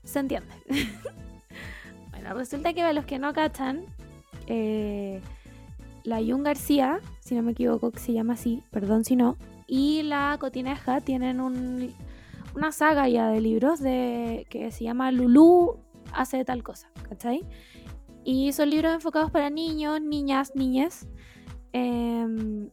se 0.03 0.19
entiende. 0.19 0.49
bueno, 2.11 2.35
resulta 2.35 2.73
que 2.73 2.81
para 2.81 2.93
los 2.93 3.05
que 3.05 3.21
no 3.21 3.33
cachan, 3.33 3.85
eh, 4.49 5.21
la 6.03 6.17
Jun 6.19 6.43
García, 6.43 6.99
si 7.21 7.37
no 7.37 7.43
me 7.43 7.53
equivoco 7.53 7.93
que 7.93 8.01
se 8.01 8.13
llama 8.13 8.33
así, 8.35 8.65
perdón 8.73 9.05
si 9.05 9.15
no, 9.15 9.37
y 9.69 10.03
la 10.03 10.37
Cotineja 10.41 11.01
tienen 11.01 11.41
un- 11.41 11.95
una 12.57 12.73
saga 12.73 13.09
ya 13.09 13.29
de 13.29 13.41
libros 13.41 13.79
de 13.81 14.45
que 14.51 14.73
se 14.73 14.83
llama 14.85 15.13
Lulú 15.13 15.77
hace 16.13 16.45
tal 16.45 16.63
cosa, 16.65 16.89
¿cachai? 17.09 17.45
Y 18.25 18.53
son 18.53 18.71
libros 18.71 18.93
enfocados 18.95 19.31
para 19.31 19.51
niños, 19.51 20.01
niñas, 20.01 20.53
niñes. 20.55 21.09
em, 21.73 22.69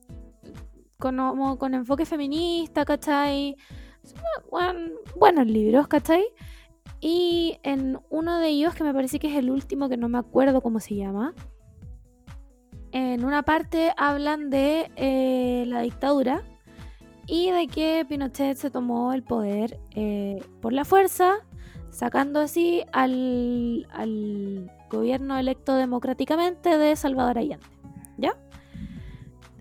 con, 0.98 1.18
con 1.58 1.74
enfoque 1.74 2.06
feminista, 2.06 2.84
¿cachai? 2.84 3.56
Son 4.04 4.20
buen- 4.52 4.94
buenos 5.18 5.46
libros, 5.48 5.88
¿cachai? 5.88 6.26
Y 7.00 7.58
en 7.64 7.98
uno 8.10 8.40
de 8.40 8.50
ellos, 8.50 8.76
que 8.76 8.84
me 8.84 8.94
parece 8.94 9.18
que 9.20 9.28
es 9.32 9.38
el 9.38 9.50
último, 9.50 9.88
que 9.88 9.96
no 9.96 10.10
me 10.10 10.18
acuerdo 10.18 10.60
cómo 10.62 10.82
se 10.82 10.96
llama, 10.96 11.34
en 12.92 13.24
una 13.24 13.44
parte 13.44 13.94
hablan 13.96 14.50
de 14.50 14.92
eh, 14.98 15.64
la 15.68 15.80
dictadura 15.82 16.44
y 17.28 17.52
de 17.52 17.68
que 17.68 18.06
Pinochet 18.10 18.58
se 18.58 18.70
tomó 18.72 19.14
el 19.14 19.24
poder 19.24 19.80
eh, 19.92 20.44
por 20.62 20.74
la 20.74 20.84
fuerza, 20.84 21.36
sacando 21.92 22.40
así 22.42 22.84
al 22.92 23.88
gobierno 24.90 25.38
electo 25.38 25.76
democráticamente 25.76 26.78
de 26.78 26.96
Salvador 26.96 27.38
Allende. 27.38 27.66
¿Ya? 28.18 28.36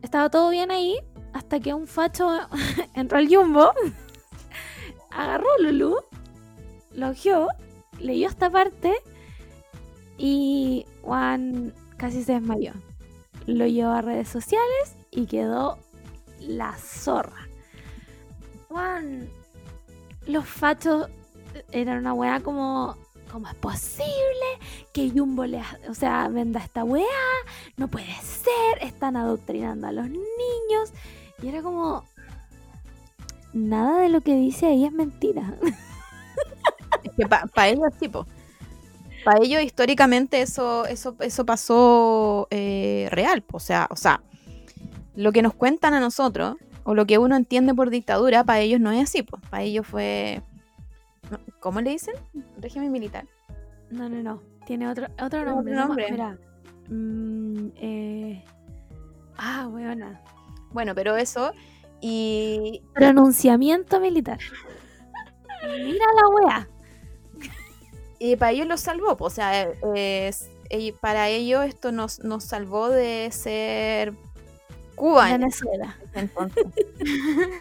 Estaba 0.02 0.30
todo 0.30 0.50
bien 0.50 0.70
ahí 0.70 0.98
hasta 1.32 1.60
que 1.60 1.74
un 1.74 1.86
facho 1.86 2.28
entró 2.94 3.18
al 3.18 3.28
jumbo, 3.28 3.70
agarró 5.10 5.46
a 5.58 5.62
Lulu, 5.62 5.96
lo 6.92 7.10
ojeó, 7.10 7.48
leyó 8.00 8.28
esta 8.28 8.50
parte 8.50 8.94
y 10.16 10.86
Juan 11.02 11.72
casi 11.96 12.22
se 12.22 12.34
desmayó. 12.34 12.72
lo 13.46 13.66
llevó 13.66 13.92
a 13.92 14.02
redes 14.02 14.28
sociales 14.28 14.96
y 15.10 15.26
quedó 15.26 15.78
la 16.40 16.76
zorra. 16.76 17.48
Juan, 18.68 19.28
los 20.26 20.46
fachos 20.46 21.08
eran 21.72 21.98
una 21.98 22.12
weá 22.12 22.40
como 22.40 22.96
¿Cómo 23.30 23.48
es 23.48 23.54
posible 23.56 24.06
que 24.92 25.10
Jumbo 25.10 25.44
le, 25.44 25.62
o 25.88 25.94
sea, 25.94 26.28
venda 26.28 26.60
esta 26.60 26.84
weá? 26.84 27.04
No 27.76 27.88
puede 27.88 28.14
ser, 28.22 28.82
están 28.82 29.16
adoctrinando 29.16 29.86
a 29.86 29.92
los 29.92 30.08
niños. 30.08 30.92
Y 31.42 31.48
era 31.48 31.62
como, 31.62 32.04
nada 33.52 34.00
de 34.00 34.08
lo 34.08 34.20
que 34.22 34.34
dice 34.34 34.66
ahí 34.66 34.84
es 34.84 34.92
mentira. 34.92 35.54
Es 37.04 37.12
que 37.12 37.26
para 37.26 37.68
ellos, 37.68 37.92
tipo, 38.00 38.26
para 39.24 39.44
ellos 39.44 39.62
históricamente 39.62 40.40
eso, 40.40 40.84
eso, 40.86 41.14
eso 41.20 41.46
pasó 41.46 42.48
eh, 42.50 43.08
real. 43.10 43.44
O 43.52 43.60
sea, 43.60 43.86
o 43.90 43.96
sea, 43.96 44.22
lo 45.14 45.30
que 45.32 45.42
nos 45.42 45.54
cuentan 45.54 45.94
a 45.94 46.00
nosotros, 46.00 46.56
o 46.84 46.94
lo 46.94 47.06
que 47.06 47.18
uno 47.18 47.36
entiende 47.36 47.74
por 47.74 47.90
dictadura, 47.90 48.42
para 48.42 48.60
ellos 48.60 48.80
no 48.80 48.90
es 48.90 49.04
así. 49.04 49.22
Pues. 49.22 49.42
Para 49.50 49.62
ellos 49.62 49.86
fue 49.86 50.42
¿Cómo 51.60 51.80
le 51.80 51.90
dicen? 51.90 52.14
Régimen 52.58 52.92
militar. 52.92 53.26
No, 53.90 54.08
no, 54.08 54.22
no. 54.22 54.42
Tiene 54.66 54.88
otro, 54.88 55.06
otro 55.22 55.44
nombre. 55.44 55.74
Otro 55.74 55.86
nombre. 55.86 56.10
Mira. 56.10 56.38
Mm, 56.88 57.68
eh... 57.76 58.44
Ah, 59.36 59.68
buena. 59.70 60.20
Bueno, 60.72 60.94
pero 60.94 61.16
eso. 61.16 61.52
Y. 62.00 62.82
Pronunciamiento 62.94 64.00
militar. 64.00 64.38
Mira 65.62 66.04
la 66.20 66.28
wea. 66.28 66.68
Y 68.20 68.34
para 68.34 68.50
ellos 68.50 68.66
lo 68.66 68.76
salvó. 68.76 69.16
O 69.20 69.30
sea, 69.30 69.70
es, 69.94 70.50
para 71.00 71.28
ellos 71.28 71.64
esto 71.64 71.92
nos, 71.92 72.18
nos 72.24 72.42
salvó 72.42 72.88
de 72.88 73.28
ser 73.30 74.12
Cuba. 74.96 75.30
Venezuela. 75.30 75.96
Entonces. 76.14 76.64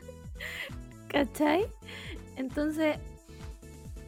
¿Cachai? 1.09 1.67
Entonces, 2.37 2.97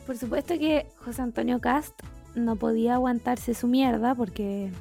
por 0.10 0.18
supuesto 0.18 0.58
que 0.58 0.88
José 1.06 1.22
Antonio 1.22 1.62
Cast 1.62 1.94
no 2.34 2.56
podía 2.56 2.96
aguantarse 2.96 3.54
su 3.54 3.68
mierda 3.68 4.16
porque. 4.16 4.72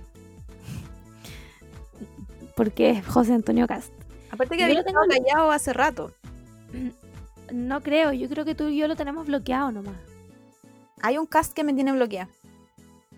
porque 2.56 2.92
es 2.92 3.06
José 3.06 3.34
Antonio 3.34 3.66
Cast. 3.66 3.92
Aparte 4.30 4.56
que 4.56 4.64
había 4.64 4.80
estado 4.80 5.04
callado 5.06 5.50
hace 5.50 5.74
rato. 5.74 6.12
No 7.52 7.82
creo, 7.82 8.14
yo 8.14 8.26
creo 8.30 8.46
que 8.46 8.54
tú 8.54 8.68
y 8.68 8.78
yo 8.78 8.88
lo 8.88 8.96
tenemos 8.96 9.26
bloqueado 9.26 9.70
nomás. 9.70 9.96
Hay 11.02 11.18
un 11.18 11.26
cast 11.26 11.52
que 11.52 11.62
me 11.62 11.74
tiene 11.74 11.92
bloqueado. 11.92 12.30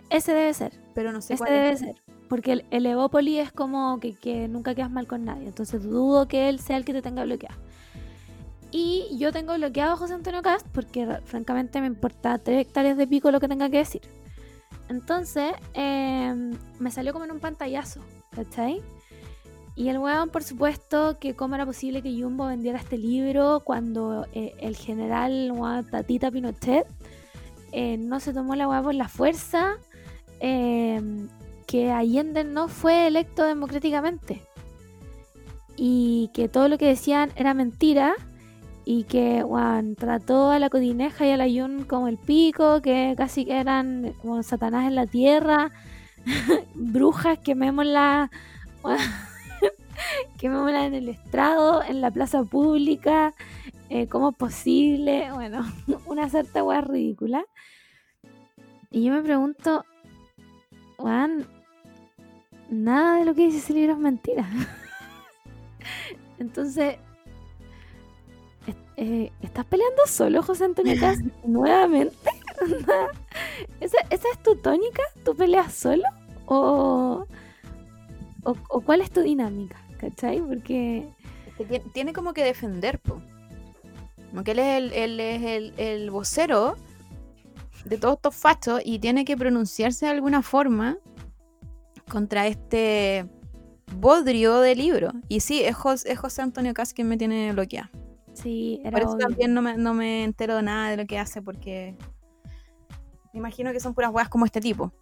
Ese 0.09 0.35
debe 0.35 0.53
ser. 0.53 0.73
Pero 0.97 1.13
no 1.13 1.23
sé 1.23 1.35
Ese 1.35 1.45
debe 1.45 1.77
ser. 1.77 1.95
Porque 2.29 2.55
el, 2.55 2.65
el 2.73 2.87
Evópoli 2.87 3.39
es 3.39 3.53
como 3.53 4.01
que, 4.01 4.15
que, 4.15 4.49
nunca 4.49 4.75
quedas 4.75 4.91
mal 4.91 5.07
con 5.07 5.25
nadie. 5.25 5.47
Entonces 5.47 5.85
dudo 5.85 6.27
que 6.27 6.49
él 6.49 6.59
sea 6.59 6.77
el 6.77 6.85
que 6.85 6.93
te 6.93 7.03
tenga 7.03 7.23
bloqueado. 7.23 7.70
Y 8.73 9.17
yo 9.19 9.33
tengo 9.33 9.55
bloqueado 9.55 9.93
a 9.93 9.97
José 9.97 10.15
Antonio 10.15 10.43
Cast 10.43 10.67
porque 10.69 11.19
francamente 11.25 11.81
me 11.81 11.89
importa 11.89 12.39
tres 12.39 12.61
hectáreas 12.61 12.97
de 12.97 13.07
pico 13.07 13.31
lo 13.31 13.41
que 13.41 13.49
tenga 13.49 13.69
que 13.69 13.79
decir. 13.79 14.03
Entonces 14.89 15.53
em, 15.75 16.53
me 16.79 16.91
salió 16.91 17.13
como 17.13 17.25
en 17.25 17.33
un 17.33 17.41
pantallazo, 17.41 18.01
¿cachai? 18.31 18.83
Y 19.77 19.89
el 19.89 19.99
weón, 19.99 20.31
por 20.31 20.43
supuesto, 20.43 21.19
que 21.19 21.35
cómo 21.35 21.55
era 21.55 21.65
posible 21.65 22.03
que 22.03 22.13
Jumbo 22.21 22.47
vendiera 22.47 22.79
este 22.79 22.99
libro 22.99 23.63
cuando 23.65 24.27
eh, 24.33 24.55
el 24.61 24.77
general 24.77 25.53
Tatita 25.91 26.31
Pinochet 26.31 26.87
eh, 27.73 27.97
no 27.97 28.21
se 28.21 28.33
tomó 28.33 28.57
la 28.57 28.69
weá 28.69 28.83
por 28.83 28.95
la 28.95 29.09
fuerza, 29.09 29.79
em, 30.41 31.29
que 31.67 31.93
Allende 31.93 32.45
no 32.45 32.69
fue 32.69 33.07
electo 33.07 33.45
democráticamente 33.45 34.43
y 35.77 36.31
que 36.35 36.49
todo 36.49 36.69
lo 36.69 36.77
que 36.77 36.87
decían 36.87 37.31
era 37.37 37.55
mentira 37.55 38.15
y 38.93 39.05
que 39.05 39.45
Juan 39.45 39.95
trató 39.95 40.51
a 40.51 40.59
la 40.59 40.69
Codineja 40.69 41.25
y 41.25 41.31
a 41.31 41.37
la 41.37 41.47
Yun 41.47 41.85
como 41.85 42.09
el 42.09 42.19
pico, 42.19 42.83
que 42.83 43.15
casi 43.17 43.45
que 43.45 43.61
eran 43.61 44.17
como 44.21 44.43
Satanás 44.43 44.89
en 44.89 44.97
la 44.97 45.07
tierra, 45.07 45.71
brujas, 46.75 47.39
quemémosla, 47.39 48.33
quemémosla 50.39 50.87
en 50.87 50.95
el 50.95 51.09
estrado, 51.09 51.85
en 51.85 52.01
la 52.01 52.11
plaza 52.11 52.43
pública, 52.43 53.33
eh, 53.91 54.09
¿cómo 54.09 54.31
es 54.31 54.37
posible? 54.37 55.31
Bueno, 55.35 55.65
una 56.07 56.29
cierta 56.29 56.65
weá 56.65 56.81
ridícula. 56.81 57.45
Y 58.91 59.05
yo 59.05 59.13
me 59.13 59.23
pregunto, 59.23 59.85
Juan, 60.97 61.47
nada 62.69 63.21
de 63.21 63.25
lo 63.25 63.37
que 63.37 63.43
dice 63.43 63.59
ese 63.59 63.73
libro 63.73 63.93
es 63.93 64.01
mentira. 64.01 64.51
Entonces, 66.41 66.97
eh, 69.01 69.33
¿estás 69.41 69.65
peleando 69.65 70.03
solo, 70.07 70.43
José 70.43 70.65
Antonio 70.65 70.95
Cast? 71.01 71.23
¿Nuevamente? 71.45 72.15
¿Esa, 73.81 73.97
es 74.11 74.43
tu 74.43 74.57
tónica? 74.57 75.03
¿Tú 75.25 75.35
peleas 75.35 75.73
solo? 75.73 76.05
¿O, 76.45 77.27
o, 78.43 78.81
cuál 78.83 79.01
es 79.01 79.11
tu 79.11 79.23
dinámica? 79.23 79.77
¿Cachai? 79.99 80.41
Porque... 80.41 81.09
Tiene 81.93 82.15
como 82.15 82.33
que 82.33 82.43
defender, 82.43 82.99
po. 82.99 83.21
Como 84.31 84.45
que 84.45 84.53
él 84.53 84.59
es 84.61 84.79
el, 84.79 85.21
es 85.21 85.43
el, 85.43 85.75
el 85.77 86.11
vocero 86.11 86.77
de 87.85 87.99
todos 87.99 88.17
estos 88.17 88.35
fachos 88.35 88.81
y 88.83 88.99
tiene 88.99 89.27
que 89.27 89.37
pronunciarse 89.37 90.07
de 90.07 90.13
alguna 90.13 90.41
forma 90.41 90.97
contra 92.09 92.47
este 92.47 93.27
bodrio 93.95 94.61
de 94.61 94.75
libro. 94.75 95.13
Y 95.29 95.41
sí, 95.41 95.63
es 95.63 95.77
José, 95.77 96.13
es 96.13 96.19
José 96.19 96.41
Antonio 96.41 96.73
Cas 96.73 96.95
quien 96.95 97.09
me 97.09 97.19
tiene 97.19 97.53
bloqueado. 97.53 97.91
Sí, 98.35 98.81
era 98.85 98.93
Por 98.93 99.03
eso 99.03 99.17
también 99.17 99.55
no 99.55 99.63
me, 99.63 99.77
no 99.77 99.95
me 99.95 100.25
entero 100.25 100.57
de 100.57 100.63
nada 100.63 100.91
de 100.91 100.97
lo 100.97 101.07
que 101.07 101.19
hace, 101.19 101.43
porque 101.43 101.97
me 103.33 103.39
imagino 103.39 103.73
que 103.73 103.81
son 103.81 103.95
puras 103.95 104.13
weas 104.13 104.29
como 104.29 104.45
este 104.45 104.61
tipo. 104.61 104.93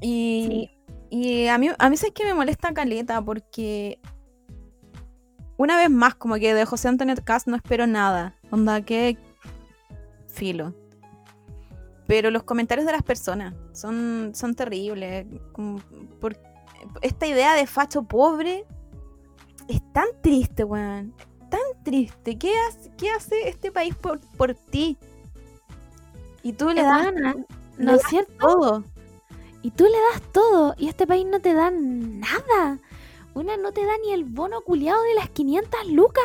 Y, 0.00 0.70
y 1.10 1.46
a 1.46 1.58
mí, 1.58 1.68
a 1.78 1.88
mí 1.88 1.94
es 1.94 2.10
que 2.12 2.24
me 2.24 2.34
molesta 2.34 2.72
Caleta, 2.72 3.22
porque 3.22 4.00
una 5.56 5.76
vez 5.76 5.90
más, 5.90 6.14
como 6.14 6.36
que 6.36 6.54
de 6.54 6.64
José 6.64 6.88
Antonio 6.88 7.14
Cast 7.22 7.46
no 7.46 7.56
espero 7.56 7.86
nada. 7.86 8.34
Onda, 8.50 8.82
que 8.82 9.16
filo. 10.26 10.74
Pero 12.06 12.30
los 12.30 12.42
comentarios 12.42 12.86
de 12.86 12.92
las 12.92 13.02
personas 13.02 13.54
son, 13.72 14.32
son 14.34 14.54
terribles. 14.54 15.26
por, 16.20 16.36
esta 17.00 17.26
idea 17.26 17.54
de 17.54 17.66
facho 17.66 18.02
pobre 18.02 18.64
es 19.68 19.80
tan 19.92 20.06
triste, 20.20 20.64
weón 20.64 21.14
tan 21.52 21.84
triste. 21.84 22.38
¿Qué 22.38 22.54
hace, 22.66 22.90
qué 22.96 23.10
hace 23.10 23.48
este 23.48 23.70
país 23.70 23.94
por, 23.94 24.20
por 24.38 24.54
ti? 24.54 24.96
Y 26.42 26.54
tú 26.54 26.70
le 26.70 26.82
das, 26.82 27.12
¿no 27.76 27.94
es 27.94 28.02
cierto? 28.08 28.32
todo. 28.38 28.84
Y 29.60 29.70
tú 29.70 29.84
le 29.84 29.98
das 30.12 30.22
todo. 30.32 30.74
Y 30.78 30.88
este 30.88 31.06
país 31.06 31.26
no 31.26 31.40
te 31.40 31.52
da 31.52 31.70
nada. 31.70 32.78
Una 33.34 33.56
no 33.58 33.72
te 33.72 33.84
da 33.84 33.92
ni 34.02 34.12
el 34.12 34.24
bono 34.24 34.62
culiado 34.62 35.02
de 35.02 35.14
las 35.14 35.28
500 35.28 35.88
lucas. 35.88 36.24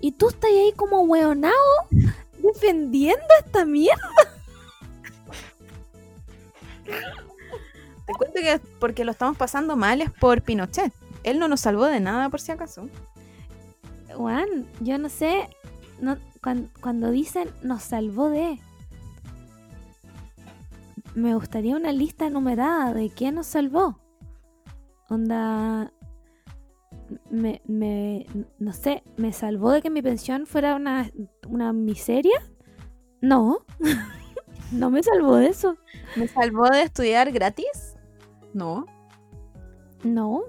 Y 0.00 0.12
tú 0.12 0.30
estás 0.30 0.50
ahí 0.50 0.72
como 0.74 1.02
hueonado 1.02 1.54
defendiendo 2.38 3.26
esta 3.44 3.66
mierda. 3.66 4.00
Te 8.06 8.12
cuento 8.14 8.40
que 8.40 8.58
porque 8.80 9.04
lo 9.04 9.12
estamos 9.12 9.36
pasando 9.36 9.76
mal 9.76 10.00
es 10.00 10.10
por 10.10 10.40
Pinochet. 10.40 10.92
Él 11.24 11.38
no 11.38 11.46
nos 11.46 11.60
salvó 11.60 11.84
de 11.84 12.00
nada, 12.00 12.30
por 12.30 12.40
si 12.40 12.52
acaso. 12.52 12.88
Juan, 14.20 14.66
yo 14.80 14.98
no 14.98 15.08
sé, 15.08 15.48
no, 16.00 16.18
cuando, 16.80 17.10
dicen 17.10 17.48
nos 17.62 17.82
salvó 17.82 18.28
de... 18.28 18.58
Me 21.14 21.34
gustaría 21.34 21.74
una 21.74 21.92
lista 21.92 22.28
numerada 22.30 22.92
de 22.92 23.10
quién 23.10 23.36
nos 23.36 23.46
salvó. 23.46 23.98
Onda... 25.08 25.92
Me, 27.30 27.60
me, 27.66 28.26
no 28.58 28.72
sé, 28.72 29.02
¿me 29.16 29.32
salvó 29.32 29.72
de 29.72 29.82
que 29.82 29.90
mi 29.90 30.02
pensión 30.02 30.46
fuera 30.46 30.76
una, 30.76 31.10
una 31.48 31.72
miseria? 31.72 32.40
No, 33.20 33.64
no 34.72 34.90
me 34.90 35.02
salvó 35.02 35.36
de 35.36 35.48
eso. 35.48 35.76
¿Me 36.14 36.28
salvó 36.28 36.68
de 36.68 36.82
estudiar 36.82 37.32
gratis? 37.32 37.96
No. 38.52 38.86
No, 40.04 40.42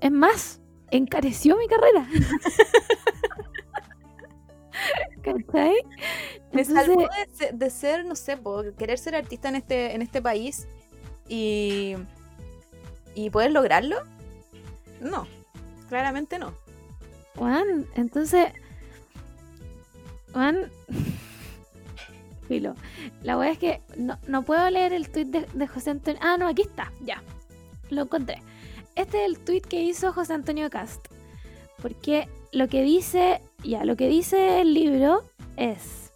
es 0.00 0.12
más, 0.12 0.59
encareció 0.90 1.56
mi 1.56 1.66
carrera. 1.66 2.06
¿Cachai? 5.22 5.74
Me 6.52 6.64
salvó 6.64 7.08
de, 7.52 7.70
ser, 7.70 8.04
no 8.04 8.16
sé, 8.16 8.38
querer 8.78 8.98
ser 8.98 9.14
artista 9.14 9.48
en 9.48 9.56
este, 9.56 9.94
en 9.94 10.02
este 10.02 10.22
país 10.22 10.66
y, 11.28 11.94
y 13.14 13.30
poder 13.30 13.52
lograrlo. 13.52 13.96
No, 15.00 15.26
claramente 15.88 16.38
no. 16.38 16.54
Juan, 17.36 17.86
entonces, 17.94 18.52
Juan, 20.32 20.70
filo. 22.48 22.74
La 23.22 23.36
verdad 23.36 23.52
es 23.52 23.58
que 23.58 23.80
no, 23.96 24.42
puedo 24.42 24.68
leer 24.70 24.92
el 24.92 25.10
tweet 25.10 25.26
de, 25.26 25.46
de 25.52 25.66
José 25.66 25.90
Antonio. 25.90 26.20
Ah, 26.22 26.36
no, 26.38 26.48
aquí 26.48 26.62
está, 26.62 26.92
ya. 27.00 27.22
Lo 27.90 28.02
encontré. 28.02 28.42
Este 28.96 29.24
es 29.24 29.30
el 29.30 29.38
tweet 29.38 29.62
que 29.62 29.82
hizo 29.82 30.12
José 30.12 30.34
Antonio 30.34 30.70
Cast. 30.70 31.06
Porque 31.80 32.28
lo 32.52 32.68
que 32.68 32.82
dice, 32.82 33.40
ya, 33.64 33.84
lo 33.84 33.96
que 33.96 34.08
dice 34.08 34.60
el 34.60 34.74
libro 34.74 35.22
es, 35.56 36.12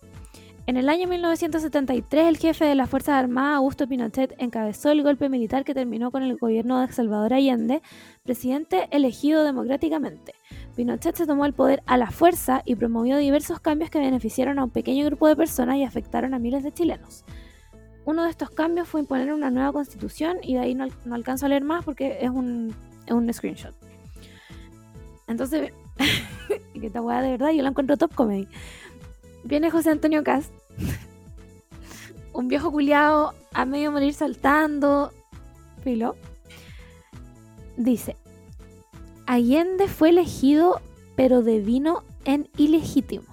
en 0.66 0.78
el 0.78 0.88
año 0.88 1.06
1973 1.06 2.26
el 2.26 2.38
jefe 2.38 2.64
de 2.64 2.74
las 2.74 2.88
Fuerzas 2.88 3.16
Armadas, 3.16 3.58
Augusto 3.58 3.86
Pinochet, 3.86 4.34
encabezó 4.38 4.90
el 4.90 5.02
golpe 5.02 5.28
militar 5.28 5.62
que 5.62 5.74
terminó 5.74 6.10
con 6.10 6.22
el 6.22 6.38
gobierno 6.38 6.80
de 6.80 6.90
Salvador 6.90 7.34
Allende, 7.34 7.82
presidente 8.22 8.88
elegido 8.90 9.44
democráticamente. 9.44 10.34
Pinochet 10.74 11.16
se 11.16 11.26
tomó 11.26 11.44
el 11.44 11.52
poder 11.52 11.82
a 11.84 11.98
la 11.98 12.10
fuerza 12.10 12.62
y 12.64 12.76
promovió 12.76 13.18
diversos 13.18 13.60
cambios 13.60 13.90
que 13.90 13.98
beneficiaron 13.98 14.58
a 14.58 14.64
un 14.64 14.70
pequeño 14.70 15.04
grupo 15.04 15.28
de 15.28 15.36
personas 15.36 15.76
y 15.76 15.84
afectaron 15.84 16.32
a 16.32 16.38
miles 16.38 16.64
de 16.64 16.72
chilenos. 16.72 17.26
Uno 18.04 18.24
de 18.24 18.30
estos 18.30 18.50
cambios 18.50 18.88
fue 18.88 19.00
imponer 19.00 19.32
una 19.32 19.50
nueva 19.50 19.72
constitución 19.72 20.38
y 20.42 20.54
de 20.54 20.60
ahí 20.60 20.74
no, 20.74 20.86
no 21.04 21.14
alcanzo 21.14 21.46
a 21.46 21.48
leer 21.48 21.64
más 21.64 21.84
porque 21.84 22.18
es 22.20 22.30
un, 22.30 22.74
es 23.06 23.12
un 23.12 23.32
screenshot. 23.32 23.74
Entonces, 25.26 25.72
que 26.80 26.86
esta 26.86 27.00
weá 27.00 27.22
de 27.22 27.30
verdad 27.30 27.50
yo 27.50 27.62
la 27.62 27.70
encuentro 27.70 27.96
top 27.96 28.14
comedy. 28.14 28.48
Viene 29.42 29.70
José 29.70 29.90
Antonio 29.90 30.22
Cast, 30.22 30.52
un 32.32 32.48
viejo 32.48 32.70
culiado 32.70 33.34
a 33.52 33.64
medio 33.64 33.92
morir 33.92 34.14
saltando, 34.14 35.12
filo. 35.82 36.16
Dice, 37.76 38.16
Allende 39.26 39.88
fue 39.88 40.10
elegido 40.10 40.80
pero 41.16 41.42
devino 41.42 42.02
en 42.24 42.48
ilegítimo. 42.56 43.24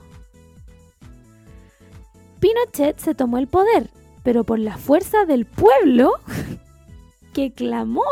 Pinochet 2.40 2.98
se 3.00 3.14
tomó 3.14 3.38
el 3.38 3.48
poder, 3.48 3.90
pero 4.24 4.44
por 4.44 4.60
la 4.60 4.78
fuerza 4.78 5.26
del 5.26 5.46
pueblo 5.46 6.14
que 7.34 7.52
clamó 7.52 8.04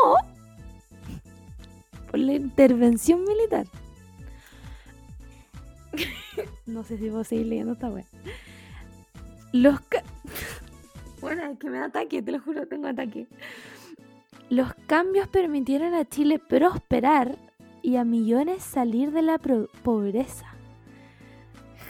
por 2.10 2.18
la 2.18 2.32
intervención 2.34 3.24
militar. 3.24 3.66
no 6.66 6.82
sé 6.84 6.98
si 6.98 7.08
voy 7.10 7.20
a 7.20 7.24
seguir 7.24 7.46
leyendo 7.46 7.72
esta 7.72 7.88
wea. 7.90 8.04
Los 9.52 9.80
ca- 9.82 10.02
Bueno, 11.20 11.44
es 11.44 11.58
que 11.58 11.68
me 11.68 11.78
da 11.78 11.84
ataque, 11.86 12.22
te 12.22 12.32
lo 12.32 12.40
juro, 12.40 12.66
tengo 12.66 12.86
ataque. 12.88 13.26
Los 14.48 14.72
cambios 14.86 15.28
permitieron 15.28 15.92
a 15.94 16.04
Chile 16.06 16.38
prosperar 16.38 17.36
y 17.82 17.96
a 17.96 18.04
millones 18.04 18.62
salir 18.62 19.10
de 19.12 19.20
la 19.22 19.38
pobreza. 19.38 20.46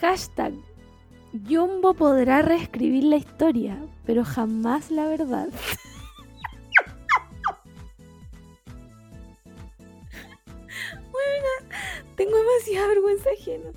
Hashtag 0.00 0.54
Jumbo 1.32 1.94
podrá 1.94 2.42
reescribir 2.42 3.04
la 3.04 3.16
historia, 3.16 3.78
pero 4.04 4.24
jamás 4.24 4.90
la 4.90 5.06
verdad. 5.06 5.48
Bueno, 11.12 11.48
tengo 12.16 12.36
demasiada 12.36 12.88
vergüenza 12.88 13.30
ajena. 13.30 13.70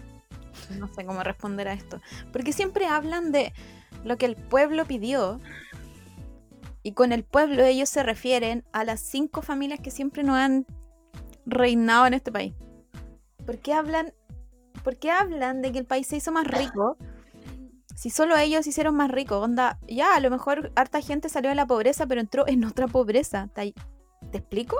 No 0.80 0.88
sé 0.88 1.06
cómo 1.06 1.22
responder 1.24 1.68
a 1.68 1.74
esto. 1.74 2.02
Porque 2.32 2.54
siempre 2.54 2.88
hablan 2.88 3.32
de 3.32 3.54
lo 4.04 4.18
que 4.18 4.26
el 4.26 4.36
pueblo 4.36 4.86
pidió. 4.86 5.40
Y 6.82 6.94
con 6.94 7.12
el 7.12 7.24
pueblo 7.24 7.64
ellos 7.64 7.90
se 7.90 8.02
refieren 8.02 8.64
a 8.72 8.84
las 8.84 9.00
cinco 9.00 9.42
familias 9.42 9.80
que 9.80 9.92
siempre 9.92 10.24
nos 10.24 10.38
han 10.38 10.66
reinado 11.46 12.08
en 12.08 12.16
este 12.16 12.32
país. 12.32 12.54
¿Por 13.46 13.60
qué 13.60 13.74
hablan, 13.74 14.14
por 14.84 14.98
qué 14.98 15.12
hablan 15.12 15.62
de 15.62 15.72
que 15.72 15.80
el 15.80 15.86
país 15.86 16.08
se 16.08 16.18
hizo 16.18 16.32
más 16.32 16.48
rico? 16.48 16.98
Si 18.04 18.10
solo 18.10 18.36
ellos 18.36 18.68
hicieron 18.68 18.98
más 18.98 19.10
ricos, 19.10 19.42
onda, 19.42 19.80
ya, 19.88 20.14
a 20.14 20.20
lo 20.20 20.30
mejor 20.30 20.74
harta 20.76 21.00
gente 21.00 21.30
salió 21.30 21.52
de 21.52 21.56
la 21.56 21.66
pobreza, 21.66 22.06
pero 22.06 22.20
entró 22.20 22.46
en 22.50 22.66
otra 22.66 22.86
pobreza. 22.90 23.48
¿Te, 23.56 23.74
¿te 24.30 24.40
explico? 24.40 24.76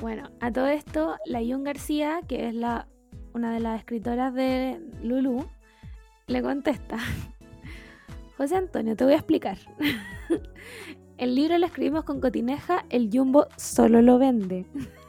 Bueno, 0.00 0.30
a 0.40 0.50
todo 0.50 0.68
esto, 0.68 1.18
la 1.26 1.42
García, 1.42 2.20
que 2.26 2.48
es 2.48 2.54
la, 2.54 2.88
una 3.34 3.52
de 3.52 3.60
las 3.60 3.80
escritoras 3.80 4.32
de 4.32 4.80
Lulu, 5.02 5.46
le 6.26 6.40
contesta. 6.40 6.96
José 8.38 8.56
Antonio, 8.56 8.96
te 8.96 9.04
voy 9.04 9.12
a 9.12 9.16
explicar. 9.16 9.58
El 11.18 11.34
libro 11.34 11.58
lo 11.58 11.66
escribimos 11.66 12.04
con 12.04 12.22
cotineja, 12.22 12.86
el 12.88 13.10
Jumbo 13.12 13.48
solo 13.58 14.00
lo 14.00 14.18
vende. 14.18 14.64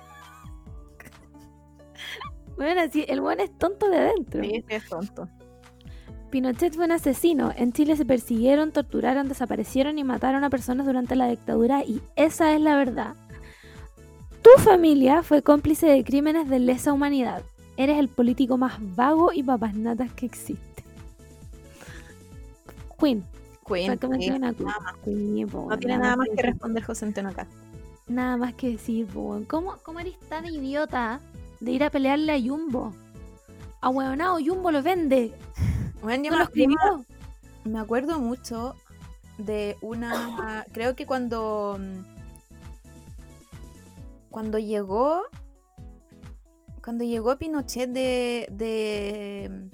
Bueno, 2.55 2.81
así, 2.81 3.03
el 3.07 3.19
buen 3.19 3.39
es 3.39 3.57
tonto 3.57 3.89
de 3.89 3.97
adentro. 3.97 4.43
Sí, 4.43 4.63
es 4.69 4.87
tonto. 4.87 5.27
Pinochet 6.33 6.73
fue 6.73 6.85
un 6.85 6.91
asesino. 6.91 7.51
En 7.55 7.73
Chile 7.73 7.95
se 7.95 8.05
persiguieron, 8.05 8.71
torturaron, 8.71 9.29
desaparecieron 9.29 9.99
y 9.99 10.03
mataron 10.03 10.43
a 10.43 10.49
personas 10.49 10.87
durante 10.87 11.15
la 11.15 11.27
dictadura 11.27 11.83
y 11.83 12.01
esa 12.15 12.55
es 12.55 12.59
la 12.59 12.75
verdad. 12.75 13.13
Tu 14.41 14.49
familia 14.63 15.21
fue 15.21 15.43
cómplice 15.43 15.85
de 15.85 16.03
crímenes 16.03 16.49
de 16.49 16.57
lesa 16.57 16.91
humanidad. 16.91 17.43
Eres 17.77 17.99
el 17.99 18.09
político 18.09 18.57
más 18.57 18.79
vago 18.95 19.31
y 19.31 19.43
papasnatas 19.43 20.11
que 20.13 20.25
existe. 20.25 20.83
Queen. 22.99 23.23
Queen, 23.67 23.91
una 24.33 24.53
po, 24.53 25.67
No 25.69 25.77
tiene 25.77 25.99
nada 25.99 26.15
más 26.15 26.29
que 26.35 26.41
responder 26.41 26.83
José 26.83 27.05
Antonio 27.05 27.29
acá. 27.29 27.45
Nada 28.07 28.37
más 28.37 28.55
que 28.55 28.71
decir, 28.71 29.05
po. 29.05 29.39
¿Cómo, 29.47 29.75
¿Cómo 29.83 29.99
eres 29.99 30.19
tan 30.29 30.47
idiota 30.47 31.19
de 31.59 31.71
ir 31.73 31.83
a 31.83 31.91
pelearle 31.91 32.31
a 32.31 32.41
Jumbo? 32.41 32.91
A 33.81 33.89
huevonao, 33.89 34.39
Jumbo 34.43 34.71
lo 34.71 34.81
vende. 34.81 35.31
Bueno, 36.03 36.23
yo 36.25 36.31
¿No 36.31 36.37
me 36.37 36.43
lo 36.43 36.49
escribió? 36.49 36.77
acuerdo- 36.79 37.05
me 37.65 37.79
acuerdo 37.79 38.19
mucho 38.19 38.75
de 39.37 39.77
una. 39.81 40.65
Creo 40.73 40.95
que 40.95 41.05
cuando. 41.05 41.77
mm, 41.79 42.13
Cuando 44.29 44.57
llegó. 44.59 45.23
Cuando 46.83 47.03
llegó 47.05 47.37
Pinochet 47.37 47.89
de, 47.91 48.47
de, 48.51 49.69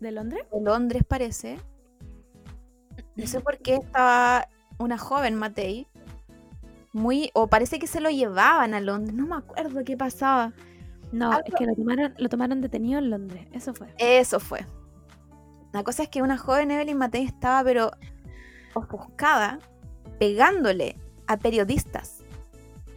¿De 0.00 0.12
Londres? 0.12 0.44
de 0.50 0.60
Londres, 0.62 1.02
parece. 1.06 1.58
No 3.16 3.26
sé 3.26 3.40
por 3.40 3.58
qué 3.58 3.74
estaba 3.74 4.48
una 4.78 4.96
joven, 4.98 5.34
Matei. 5.34 5.86
Muy. 6.92 7.30
O 7.34 7.48
parece 7.48 7.78
que 7.78 7.86
se 7.86 8.00
lo 8.00 8.08
llevaban 8.08 8.72
a 8.72 8.80
Londres. 8.80 9.14
No 9.14 9.26
me 9.26 9.36
acuerdo 9.36 9.84
qué 9.84 9.96
pasaba. 9.96 10.52
No, 11.12 11.30
Algo- 11.32 11.48
es 11.48 11.54
que 11.54 11.66
lo 11.66 11.74
tomaron, 11.74 12.14
lo 12.16 12.28
tomaron 12.28 12.60
detenido 12.62 12.98
en 12.98 13.10
Londres. 13.10 13.46
Eso 13.52 13.74
fue. 13.74 13.88
Eso 13.98 14.40
fue. 14.40 14.64
La 15.74 15.82
cosa 15.82 16.04
es 16.04 16.08
que 16.08 16.22
una 16.22 16.38
joven 16.38 16.70
Evelyn 16.70 16.96
Matei 16.96 17.24
estaba, 17.24 17.64
pero 17.64 17.90
ofuscada, 18.74 19.58
pegándole 20.20 20.96
a 21.26 21.36
periodistas. 21.36 22.20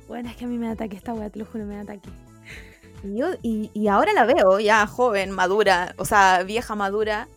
Bueno, 0.08 0.30
es 0.30 0.36
que 0.36 0.46
a 0.46 0.48
mí 0.48 0.60
me 0.60 0.70
ataque 0.70 0.96
esta 0.96 1.12
weá, 1.12 1.32
te 1.32 1.40
lo 1.40 1.46
juro, 1.46 1.66
me 1.66 1.80
ataque. 1.80 2.08
Y, 3.04 3.18
yo, 3.18 3.30
y, 3.42 3.72
y 3.74 3.88
ahora 3.88 4.14
la 4.14 4.26
veo 4.26 4.60
ya 4.60 4.86
joven, 4.86 5.32
madura, 5.32 5.96
o 5.98 6.06
sea, 6.06 6.44
vieja, 6.44 6.76
madura, 6.76 7.28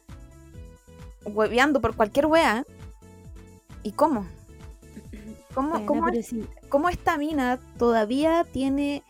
hueveando 1.25 1.81
por 1.81 1.97
cualquier 1.97 2.27
wea. 2.27 2.67
¿Y 3.83 3.93
cómo? 3.93 4.27
¿Cómo, 5.55 5.71
Bueno, 5.71 5.87
cómo, 5.87 6.07
sí, 6.23 6.47
cómo 6.69 6.91
esta 6.91 7.17
mina 7.17 7.59
todavía 7.79 8.45
tiene 8.45 9.03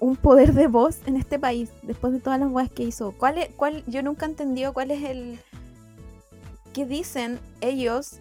un 0.00 0.16
poder 0.16 0.54
de 0.54 0.66
voz 0.66 0.98
en 1.06 1.16
este 1.16 1.38
país 1.38 1.70
después 1.82 2.12
de 2.12 2.20
todas 2.20 2.40
las 2.40 2.50
weas 2.50 2.70
que 2.70 2.82
hizo? 2.82 3.12
¿Cuál 3.12 3.38
es, 3.38 3.48
cuál, 3.54 3.84
yo 3.86 4.02
nunca 4.02 4.26
he 4.26 4.30
entendido 4.30 4.72
cuál 4.72 4.90
es 4.90 5.02
el... 5.04 5.38
¿Qué 6.72 6.86
dicen 6.86 7.38
ellos 7.60 8.18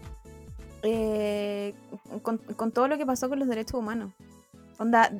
eh, 0.83 1.73
con, 2.21 2.37
con 2.37 2.71
todo 2.71 2.87
lo 2.87 2.97
que 2.97 3.05
pasó 3.05 3.29
con 3.29 3.39
los 3.39 3.47
derechos 3.47 3.79
humanos? 3.79 4.11
Onda, 4.77 5.11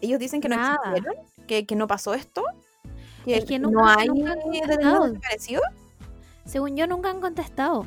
ellos 0.00 0.18
dicen 0.18 0.40
que 0.40 0.48
no 0.48 0.56
existieron, 0.56 1.14
que, 1.46 1.66
que 1.66 1.76
no 1.76 1.86
pasó 1.86 2.14
esto, 2.14 2.42
que, 3.24 3.38
Es 3.38 3.44
que 3.44 3.58
no 3.58 3.86
hay 3.86 4.08
nunca 4.08 4.34
desaparecidos. 4.68 5.64
según 6.44 6.76
yo 6.76 6.86
nunca 6.86 7.10
han 7.10 7.20
contestado. 7.20 7.86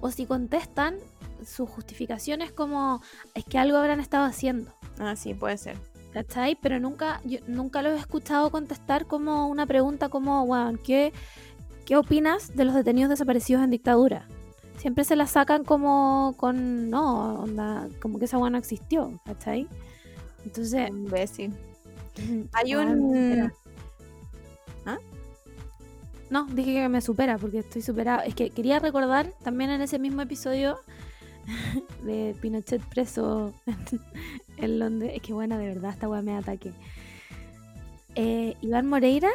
O 0.00 0.10
si 0.10 0.26
contestan, 0.26 0.98
su 1.46 1.66
justificación 1.66 2.42
es 2.42 2.52
como, 2.52 3.00
es 3.34 3.44
que 3.44 3.58
algo 3.58 3.78
habrán 3.78 4.00
estado 4.00 4.24
haciendo. 4.24 4.72
Ah, 4.98 5.16
sí, 5.16 5.32
puede 5.32 5.56
ser. 5.56 5.78
¿Cachai? 6.14 6.56
Pero 6.62 6.78
nunca, 6.78 7.20
yo 7.24 7.40
nunca 7.48 7.82
los 7.82 7.94
he 7.94 7.98
escuchado 7.98 8.52
contestar 8.52 9.06
como 9.06 9.48
una 9.48 9.66
pregunta 9.66 10.08
como, 10.08 10.44
weón, 10.44 10.78
¿qué, 10.78 11.12
¿qué 11.84 11.96
opinas 11.96 12.54
de 12.54 12.64
los 12.64 12.74
detenidos 12.74 13.10
desaparecidos 13.10 13.64
en 13.64 13.70
dictadura? 13.70 14.28
Siempre 14.78 15.02
se 15.02 15.16
la 15.16 15.26
sacan 15.26 15.64
como 15.64 16.34
con, 16.36 16.88
no, 16.88 17.40
onda, 17.42 17.88
como 18.00 18.20
que 18.20 18.26
esa 18.26 18.38
weá 18.38 18.48
no 18.48 18.58
existió, 18.58 19.20
¿cachai? 19.24 19.66
Entonces, 20.44 20.88
Imbécil. 20.88 21.52
Hay 22.52 22.76
un... 22.76 23.50
¿Ah? 24.86 24.98
No, 26.30 26.46
dije 26.46 26.74
que 26.74 26.88
me 26.88 27.00
supera 27.00 27.38
porque 27.38 27.58
estoy 27.58 27.82
superada. 27.82 28.24
Es 28.24 28.36
que 28.36 28.50
quería 28.50 28.78
recordar 28.78 29.32
también 29.42 29.70
en 29.70 29.80
ese 29.80 29.98
mismo 29.98 30.22
episodio 30.22 30.78
de 32.02 32.34
Pinochet 32.40 32.82
preso 32.82 33.52
en 34.56 34.78
Londres. 34.78 35.12
Es 35.14 35.22
que 35.22 35.32
buena, 35.32 35.58
de 35.58 35.68
verdad, 35.68 35.90
esta 35.90 36.08
weá 36.08 36.22
me 36.22 36.36
ataque. 36.36 36.72
Eh, 38.14 38.56
Iván 38.60 38.86
Moreira 38.86 39.30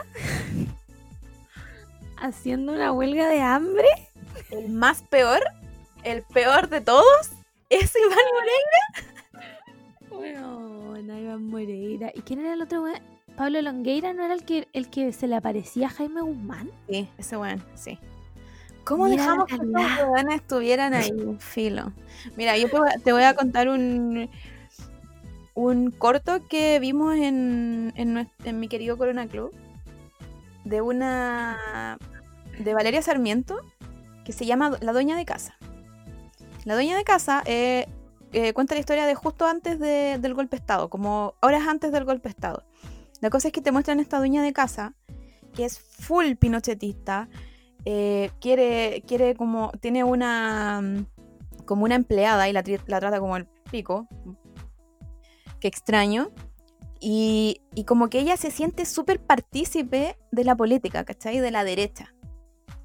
haciendo 2.17 2.73
una 2.73 2.91
huelga 2.91 3.29
de 3.29 3.41
hambre. 3.41 3.87
El 4.51 4.69
más 4.69 5.03
peor, 5.03 5.41
el 6.03 6.23
peor 6.23 6.69
de 6.69 6.81
todos, 6.81 7.31
es 7.69 7.93
Iván 7.95 8.17
Moreira. 8.33 9.13
Weón, 10.11 11.17
Iván 11.17 11.47
Moreira. 11.47 12.11
¿Y 12.15 12.21
quién 12.21 12.39
era 12.39 12.53
el 12.53 12.61
otro 12.61 12.83
weón? 12.83 13.01
Pablo 13.35 13.61
Longueira 13.61 14.13
no 14.13 14.25
era 14.25 14.33
el 14.33 14.43
que, 14.43 14.67
el 14.73 14.89
que 14.89 15.13
se 15.13 15.27
le 15.27 15.35
aparecía 15.35 15.87
a 15.87 15.91
Jaime 15.91 16.21
Guzmán. 16.21 16.69
Sí, 16.89 17.07
ese 17.17 17.37
weón, 17.37 17.63
sí. 17.75 17.99
¿Cómo 18.85 19.05
Mira 19.05 19.21
dejamos 19.23 19.45
que 19.47 19.57
calidad. 19.57 20.09
weones 20.09 20.35
estuvieran 20.41 20.93
ahí? 20.93 21.11
Filo. 21.39 21.93
Mira, 22.35 22.57
yo 22.57 22.67
te 23.03 23.11
voy, 23.11 23.23
a- 23.23 23.35
contar 23.35 23.69
un, 23.69 24.29
un 25.53 25.91
corto 25.91 26.47
que 26.47 26.79
vimos 26.79 27.15
en, 27.15 27.93
en, 27.95 28.59
mi 28.59 28.67
querido 28.67 28.97
Corona 28.97 29.27
Club 29.27 29.51
de 30.65 30.81
una 30.81 31.97
de 32.59 32.73
Valeria 32.73 33.01
Sarmiento 33.01 33.61
que 34.25 34.33
se 34.33 34.45
llama 34.45 34.77
La 34.81 34.91
Dueña 34.91 35.15
de 35.15 35.25
Casa. 35.25 35.55
La 36.65 36.73
Dueña 36.73 36.97
de 36.97 37.03
Casa 37.03 37.41
eh, 37.45 37.87
eh, 38.33 38.53
cuenta 38.53 38.73
la 38.75 38.79
historia 38.81 39.05
de 39.05 39.15
justo 39.15 39.45
antes 39.45 39.79
de- 39.79 40.17
del 40.19 40.33
golpe 40.33 40.55
de 40.57 40.61
Estado, 40.61 40.89
como 40.89 41.35
horas 41.41 41.67
antes 41.67 41.91
del 41.91 42.05
golpe 42.05 42.29
de 42.29 42.33
Estado. 42.33 42.63
La 43.21 43.29
cosa 43.29 43.47
es 43.49 43.53
que 43.53 43.61
te 43.61 43.71
muestran 43.71 43.99
esta 43.99 44.17
dueña 44.17 44.41
de 44.43 44.53
casa 44.53 44.93
que 45.55 45.65
es 45.65 45.79
full 45.79 46.35
pinochetista, 46.35 47.27
eh, 47.85 48.31
quiere, 48.41 49.03
quiere 49.07 49.35
como, 49.35 49.71
tiene 49.79 50.03
una, 50.03 50.81
mm, 50.81 51.05
como 51.65 51.85
una 51.85 51.95
empleada 51.95 52.49
y 52.49 52.53
la, 52.53 52.63
trata 52.63 53.19
como 53.19 53.37
el 53.37 53.47
pico, 53.71 54.07
que 55.59 55.67
extraño, 55.67 56.31
y, 56.99 57.61
y 57.75 57.85
como 57.85 58.09
que 58.09 58.19
ella 58.19 58.35
se 58.37 58.51
siente 58.51 58.85
súper 58.85 59.21
partícipe 59.21 60.17
de 60.31 60.43
la 60.43 60.55
política, 60.55 61.05
¿cachai? 61.05 61.39
De 61.39 61.51
la 61.51 61.63
derecha. 61.63 62.13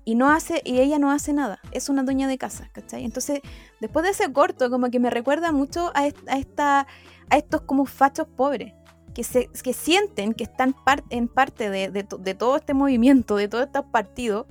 Y, 0.05 0.17
no 0.17 0.31
hace, 0.31 0.61
y 0.65 0.81
ella 0.81 0.99
no 0.99 1.11
hace 1.11 1.33
nada, 1.33 1.61
es 1.73 1.89
una 1.89 2.03
dueña 2.03 2.29
de 2.29 2.37
casa, 2.37 2.69
¿cachai? 2.73 3.05
Entonces, 3.05 3.41
después 3.81 4.05
de 4.05 4.11
ese 4.11 4.31
corto, 4.33 4.71
como 4.71 4.91
que 4.91 5.01
me 5.01 5.09
recuerda 5.09 5.51
mucho 5.51 5.91
a, 5.95 6.07
est- 6.07 6.29
a 6.29 6.37
esta, 6.39 6.87
a 7.31 7.37
estos 7.37 7.63
como 7.63 7.87
fachos 7.87 8.29
pobres, 8.29 8.75
que, 9.15 9.25
se, 9.25 9.49
que 9.63 9.73
sienten 9.73 10.35
que 10.35 10.45
están 10.45 10.75
en 11.09 11.29
parte 11.29 11.71
de, 11.71 11.89
de 11.91 12.35
todo 12.35 12.57
este 12.57 12.75
movimiento, 12.75 13.37
de 13.37 13.49
todos 13.49 13.65
estos 13.67 13.87
partidos, 13.87 14.47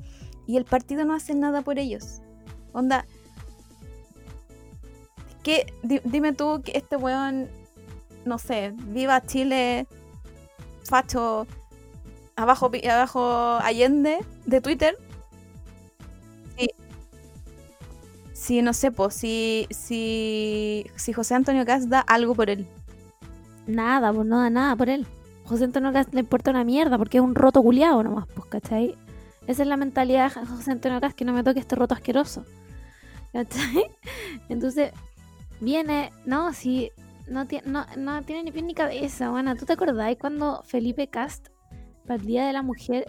y 0.48 0.58
el 0.58 0.66
partido 0.66 1.06
no 1.06 1.14
hace 1.14 1.34
nada 1.36 1.62
por 1.62 1.80
ellos. 1.80 2.22
Onda, 2.74 3.06
¿qué, 5.44 5.74
di- 5.84 6.02
dime 6.04 6.34
tú 6.34 6.62
que 6.64 6.72
este 6.78 6.96
weón, 6.96 7.48
no 8.26 8.38
sé, 8.38 8.74
viva 8.78 9.22
Chile, 9.26 9.88
facho, 10.84 11.48
abajo, 12.36 12.72
abajo 12.89 13.58
Allende 13.62 14.20
de 14.46 14.62
Twitter. 14.62 14.98
Sí. 16.58 16.68
Sí, 18.34 18.62
no 18.62 18.74
sé, 18.74 18.91
pues, 18.91 19.14
si, 19.14 19.68
si, 19.70 20.86
si 20.96 21.14
José 21.14 21.36
Antonio 21.36 21.66
Caz 21.66 21.88
da 21.89 22.00
algo 22.02 22.36
por 22.36 22.50
él. 22.50 22.68
Nada, 23.68 24.12
pues 24.14 24.28
no 24.28 24.39
da 24.41 24.50
nada 24.50 24.76
por 24.76 24.89
él. 24.89 25.08
José 25.46 25.66
Antonio 25.66 25.94
Cast 25.94 26.14
le 26.14 26.22
importa 26.22 26.52
una 26.52 26.64
mierda 26.64 26.98
porque 26.98 27.18
es 27.18 27.24
un 27.24 27.36
roto 27.36 27.62
culiado 27.62 28.04
nomás, 28.04 28.28
pues, 28.34 28.48
¿cachai? 28.48 28.98
Esa 29.48 29.64
es 29.64 29.68
la 29.68 29.78
mentalidad 29.78 30.34
de 30.34 30.46
José 30.46 30.72
Antonio 30.72 31.02
Cast, 31.02 31.18
que 31.18 31.26
no 31.26 31.34
me 31.34 31.44
toque 31.44 31.60
este 31.60 31.76
roto 31.76 31.94
asqueroso. 31.94 32.46
¿Cachai? 33.34 33.86
Entonces, 34.50 34.91
viene, 35.60 36.12
no, 36.26 36.54
si 36.54 36.91
no, 37.28 37.46
no, 37.66 37.86
no 37.98 38.22
tiene 38.24 38.44
ni 38.44 38.52
pie 38.52 38.62
ni 38.62 38.74
cabeza, 38.74 39.30
bueno, 39.30 39.56
¿tú 39.56 39.66
te 39.66 39.74
acordás 39.74 40.16
cuando 40.20 40.62
Felipe 40.64 41.08
Cast, 41.08 41.48
para 42.06 42.16
el 42.16 42.26
Día 42.26 42.46
de 42.46 42.54
la 42.54 42.62
Mujer, 42.62 43.06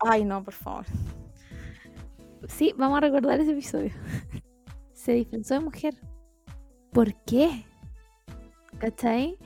Ay, 0.00 0.24
no, 0.24 0.42
por 0.42 0.54
favor. 0.54 0.84
sí, 2.48 2.74
vamos 2.76 2.98
a 2.98 3.00
recordar 3.00 3.40
ese 3.40 3.52
episodio, 3.52 3.92
se 4.92 5.12
disfrazó 5.12 5.54
de 5.54 5.60
mujer? 5.60 5.94
¿Por 6.92 7.14
qué? 7.24 7.64
¿Cachai? 8.78 9.36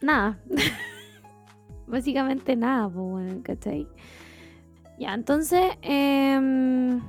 Nada. 0.00 0.38
Básicamente 1.86 2.56
nada, 2.56 2.88
pues, 2.88 3.06
bueno, 3.06 3.40
¿cachai? 3.42 3.88
Ya, 5.00 5.14
entonces, 5.14 5.62
em, 5.80 7.00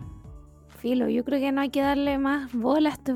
filo, 0.79 1.09
yo 1.09 1.25
creo 1.25 1.41
que 1.41 1.51
no 1.51 1.59
hay 1.59 1.69
que 1.69 1.81
darle 1.81 2.17
más 2.17 2.51
bola 2.53 2.89
a 2.89 2.93
este 2.93 3.13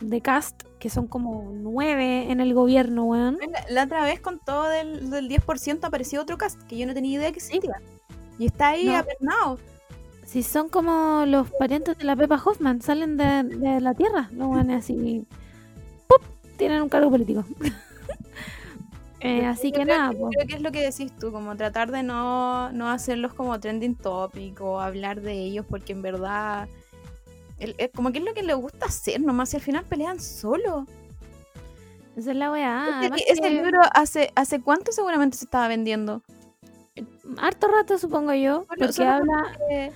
de 0.00 0.20
cast, 0.20 0.62
que 0.78 0.88
son 0.88 1.08
como 1.08 1.50
nueve 1.52 2.30
en 2.30 2.40
el 2.40 2.54
gobierno, 2.54 3.04
weón. 3.04 3.36
La, 3.52 3.64
la 3.68 3.84
otra 3.84 4.04
vez 4.04 4.20
con 4.20 4.38
todo 4.38 4.68
del, 4.68 5.10
del 5.10 5.28
10% 5.28 5.80
apareció 5.84 6.22
otro 6.22 6.38
cast 6.38 6.62
que 6.62 6.78
yo 6.78 6.86
no 6.86 6.94
tenía 6.94 7.18
idea 7.18 7.32
que 7.32 7.38
existía. 7.38 7.82
Y 8.38 8.46
está 8.46 8.68
ahí 8.68 8.86
No. 8.86 8.96
apernado. 8.96 9.58
Si 10.24 10.44
son 10.44 10.68
como 10.68 11.24
los 11.26 11.50
parientes 11.50 11.98
de 11.98 12.04
la 12.04 12.14
Pepa 12.14 12.40
Hoffman, 12.42 12.80
salen 12.80 13.16
de, 13.16 13.42
de 13.42 13.80
la 13.80 13.92
tierra, 13.94 14.28
no 14.30 14.50
van 14.50 14.70
así. 14.70 15.26
¡Pup! 16.06 16.22
Tienen 16.56 16.80
un 16.80 16.88
cargo 16.88 17.10
político. 17.10 17.44
Eh, 19.20 19.44
así 19.46 19.72
que 19.72 19.82
creo 19.82 19.96
nada, 19.98 20.10
creo 20.10 20.46
que 20.46 20.54
es 20.54 20.60
lo 20.62 20.70
que 20.70 20.82
decís 20.82 21.12
tú, 21.16 21.32
como 21.32 21.56
tratar 21.56 21.90
de 21.90 22.02
no, 22.04 22.70
no 22.72 22.88
hacerlos 22.90 23.34
como 23.34 23.58
trending 23.58 23.96
topic 23.96 24.60
o 24.60 24.80
hablar 24.80 25.20
de 25.20 25.32
ellos 25.32 25.66
porque 25.68 25.92
en 25.92 26.02
verdad... 26.02 26.68
el- 27.58 27.74
es 27.78 27.90
como 27.94 28.12
que 28.12 28.18
es 28.18 28.24
lo 28.24 28.32
que 28.34 28.42
les 28.44 28.54
gusta 28.56 28.86
hacer 28.86 29.20
nomás, 29.20 29.52
y 29.52 29.56
al 29.56 29.62
final 29.62 29.84
pelean 29.84 30.20
solo. 30.20 30.86
esa 32.16 32.30
es 32.30 32.36
la 32.36 32.52
weá. 32.52 32.84
Ese- 32.86 32.96
Además 32.98 33.20
ese 33.28 33.40
que- 33.42 33.50
libro 33.50 33.80
hace, 33.94 34.30
¿hace 34.36 34.60
cuánto 34.60 34.92
seguramente 34.92 35.36
se 35.36 35.44
estaba 35.46 35.66
vendiendo? 35.68 36.22
harto 37.38 37.68
rato, 37.68 37.96
supongo 37.98 38.32
yo, 38.34 38.64
Solo- 38.68 38.86
porque 38.86 39.04
habla. 39.04 39.58
eh, 39.70 39.92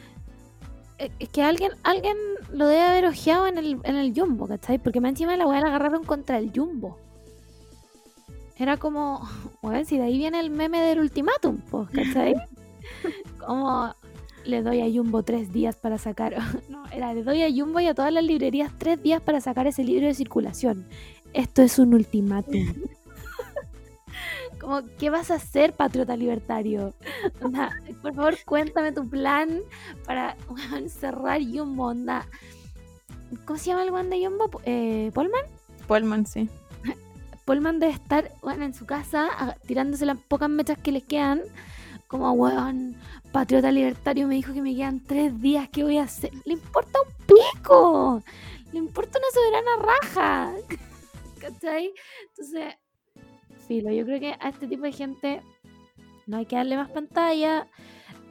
Es 1.18 1.28
que 1.30 1.42
alguien, 1.42 1.72
alguien 1.82 2.16
lo 2.52 2.68
debe 2.68 2.82
haber 2.82 3.06
ojeado 3.06 3.46
en 3.48 3.58
el, 3.58 3.80
en 3.82 3.96
el 3.96 4.12
Jumbo, 4.14 4.46
¿cachai? 4.46 4.78
Porque 4.78 5.00
más 5.00 5.10
encima 5.10 5.36
la 5.36 5.46
weá 5.48 5.60
la 5.60 5.66
agarraron 5.68 6.04
contra 6.04 6.38
el 6.38 6.52
Jumbo. 6.54 6.96
Era 8.62 8.76
como, 8.76 9.28
weón, 9.60 9.84
si 9.84 9.98
de 9.98 10.04
ahí 10.04 10.18
viene 10.18 10.38
el 10.38 10.48
meme 10.48 10.80
del 10.80 11.00
ultimátum, 11.00 11.58
pues, 11.68 11.90
¿cachai? 11.90 12.36
como 13.44 13.92
le 14.44 14.62
doy 14.62 14.80
a 14.82 14.84
Jumbo 14.84 15.24
tres 15.24 15.52
días 15.52 15.74
para 15.74 15.98
sacar. 15.98 16.36
No, 16.68 16.86
era 16.92 17.12
le 17.12 17.24
doy 17.24 17.42
a 17.42 17.50
Jumbo 17.50 17.80
y 17.80 17.88
a 17.88 17.94
todas 17.94 18.12
las 18.12 18.22
librerías 18.22 18.70
tres 18.78 19.02
días 19.02 19.20
para 19.20 19.40
sacar 19.40 19.66
ese 19.66 19.82
libro 19.82 20.06
de 20.06 20.14
circulación. 20.14 20.86
Esto 21.32 21.62
es 21.62 21.80
un 21.80 21.92
ultimátum. 21.92 22.72
Como, 24.60 24.82
¿qué 24.96 25.10
vas 25.10 25.32
a 25.32 25.34
hacer, 25.34 25.72
patriota 25.72 26.16
libertario? 26.16 26.94
Onda, 27.42 27.76
por 28.00 28.14
favor, 28.14 28.36
cuéntame 28.44 28.92
tu 28.92 29.08
plan 29.08 29.58
para 30.06 30.36
weón, 30.48 30.88
cerrar 30.88 31.40
Jumbo, 31.42 31.86
onda. 31.86 32.28
¿Cómo 33.44 33.58
se 33.58 33.66
llama 33.66 33.82
el 33.82 33.90
weón 33.90 34.08
de 34.08 34.24
Jumbo? 34.24 34.48
Eh, 34.66 35.10
¿Polman? 35.12 35.42
Pullman, 35.88 36.26
sí. 36.26 36.48
Polman 37.44 37.80
debe 37.80 37.92
estar 37.92 38.32
weón, 38.42 38.62
en 38.62 38.74
su 38.74 38.86
casa 38.86 39.56
tirándose 39.66 40.06
las 40.06 40.18
pocas 40.18 40.48
mechas 40.48 40.78
que 40.78 40.92
les 40.92 41.04
quedan. 41.04 41.42
Como, 42.06 42.30
weón, 42.32 42.96
patriota 43.32 43.72
libertario 43.72 44.28
me 44.28 44.34
dijo 44.34 44.52
que 44.52 44.62
me 44.62 44.74
quedan 44.74 45.00
tres 45.00 45.40
días, 45.40 45.68
¿qué 45.70 45.82
voy 45.82 45.98
a 45.98 46.04
hacer? 46.04 46.30
Le 46.44 46.54
importa 46.54 46.98
un 47.00 47.26
pico. 47.26 48.22
Le 48.72 48.78
importa 48.78 49.18
una 49.18 49.28
soberana 49.34 49.92
raja. 49.92 50.52
¿Cachai? 51.40 51.92
Entonces, 52.28 52.74
filo, 53.66 53.90
yo 53.90 54.04
creo 54.04 54.20
que 54.20 54.36
a 54.38 54.48
este 54.48 54.66
tipo 54.68 54.82
de 54.82 54.92
gente 54.92 55.42
no 56.26 56.36
hay 56.36 56.46
que 56.46 56.56
darle 56.56 56.76
más 56.76 56.90
pantalla, 56.90 57.66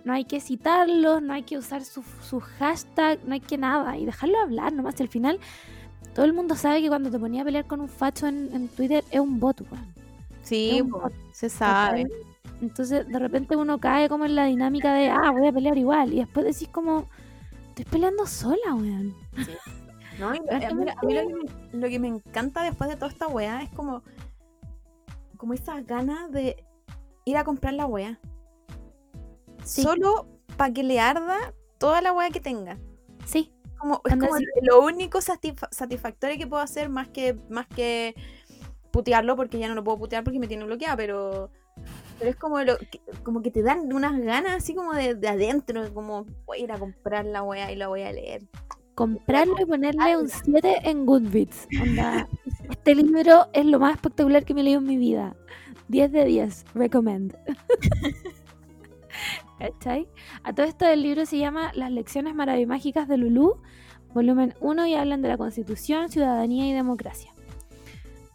no 0.04 0.14
hay 0.14 0.26
que 0.26 0.40
citarlos, 0.40 1.22
no 1.22 1.34
hay 1.34 1.44
que 1.44 1.58
usar 1.58 1.84
su, 1.84 2.04
su 2.24 2.40
hashtag, 2.40 3.20
no 3.26 3.34
hay 3.34 3.42
que 3.42 3.58
nada, 3.58 3.98
y 3.98 4.06
dejarlo 4.06 4.40
hablar 4.40 4.74
nomás. 4.74 5.00
Y 5.00 5.04
al 5.04 5.10
final, 5.10 5.40
todo 6.14 6.26
el 6.26 6.34
mundo 6.34 6.56
sabe 6.56 6.82
que 6.82 6.90
cuando 6.90 7.10
te 7.10 7.20
ponía 7.20 7.42
a 7.42 7.46
pelear 7.46 7.66
con 7.66 7.82
un 7.82 7.90
facho 7.90 8.28
en, 8.28 8.50
en 8.54 8.68
Twitter 8.68 9.04
es 9.12 9.20
un 9.20 9.40
bot, 9.40 9.62
weón. 9.62 9.94
Sí, 10.44 10.82
un 10.82 10.90
bot, 10.90 11.14
se 11.34 11.50
sabe. 11.50 12.08
Entonces, 12.62 13.08
de 13.08 13.20
repente 13.20 13.56
uno 13.56 13.80
cae 13.80 14.08
como 14.10 14.26
en 14.26 14.36
la 14.36 14.46
dinámica 14.46 14.94
de, 14.94 15.10
ah, 15.10 15.32
voy 15.32 15.48
a 15.48 15.52
pelear 15.52 15.78
igual, 15.78 16.14
y 16.14 16.18
después 16.18 16.46
decís 16.46 16.68
como, 16.68 17.08
estoy 17.70 17.86
peleando 17.86 18.26
sola, 18.28 18.76
weón. 18.76 19.16
No, 20.20 20.36
y 20.36 20.38
a 20.38 20.74
mí, 20.74 20.86
a 20.90 21.06
mí 21.06 21.14
lo, 21.14 21.28
que 21.28 21.34
me, 21.34 21.80
lo 21.80 21.90
que 21.90 22.00
me 22.00 22.08
encanta 22.08 22.64
después 22.64 22.90
de 22.90 22.96
toda 22.96 23.10
esta 23.10 23.28
weá 23.28 23.64
es 23.64 23.70
como, 23.70 24.04
como 25.38 25.54
esas 25.54 25.86
ganas 25.88 26.32
de 26.32 26.64
ir 27.26 27.38
a 27.38 27.44
comprar 27.44 27.74
la 27.74 27.88
weá. 27.88 28.20
Sí. 29.64 29.82
Solo 29.82 30.28
para 30.58 30.74
que 30.74 30.84
le 30.84 31.00
arda 31.00 31.54
toda 31.80 32.02
la 32.02 32.14
weá 32.14 32.30
que 32.30 32.40
tenga. 32.40 32.78
Sí, 33.26 33.52
Como, 33.82 34.02
es 34.06 34.14
como 34.16 34.36
lo 34.62 34.82
único 34.84 35.20
satisfa- 35.20 35.68
satisfactorio 35.72 36.38
que 36.38 36.48
puedo 36.48 36.62
hacer 36.62 36.88
más 36.90 37.08
que, 37.10 37.36
más 37.50 37.68
que 37.68 38.16
putearlo, 38.92 39.36
porque 39.36 39.58
ya 39.60 39.68
no 39.68 39.76
lo 39.76 39.84
puedo 39.84 39.98
putear 39.98 40.24
porque 40.24 40.40
me 40.40 40.48
tiene 40.48 40.64
bloqueada, 40.66 40.96
pero, 40.96 41.50
pero 42.20 42.30
es 42.30 42.36
como, 42.36 42.60
lo, 42.62 42.78
que- 42.78 43.02
como 43.24 43.42
que 43.42 43.50
te 43.52 43.64
dan 43.64 43.92
unas 43.92 44.20
ganas 44.20 44.54
así 44.54 44.76
como 44.76 44.94
de, 44.94 45.16
de 45.16 45.28
adentro, 45.28 45.94
como 45.94 46.26
voy 46.46 46.60
a 46.60 46.64
ir 46.64 46.72
a 46.72 46.78
comprar 46.78 47.26
la 47.26 47.42
weá 47.44 47.72
y 47.72 47.76
la 47.76 47.88
voy 47.88 48.04
a 48.04 48.12
leer. 48.12 48.44
comprarlo 48.94 49.56
y 49.60 49.66
ponerle 49.66 50.18
un 50.18 50.30
7 50.30 50.82
en 50.84 51.06
Goodreads. 51.08 51.68
Onda, 51.82 52.28
este 52.70 52.94
libro 52.94 53.48
es 53.54 53.66
lo 53.66 53.80
más 53.80 53.96
espectacular 53.96 54.46
que 54.46 54.54
me 54.54 54.62
he 54.62 54.64
leído 54.66 54.80
en 54.80 54.86
mi 54.88 54.98
vida. 54.98 55.36
10 55.88 56.12
de 56.12 56.26
10, 56.26 56.66
recommend. 56.76 57.36
¿Cachai? 59.62 60.08
A 60.44 60.54
todo 60.54 60.66
esto 60.66 60.86
el 60.88 61.04
libro 61.04 61.26
se 61.28 61.38
llama 61.38 61.72
Las 61.76 61.92
lecciones 61.92 62.34
maravimágicas 62.34 63.08
de 63.08 63.18
Lulú, 63.18 63.58
volumen 64.14 64.56
1, 64.60 64.88
y 64.88 64.96
hablan 64.96 65.22
de 65.22 65.28
la 65.30 65.38
constitución, 65.38 66.10
ciudadanía 66.10 66.68
y 66.68 66.74
democracia. 66.74 67.32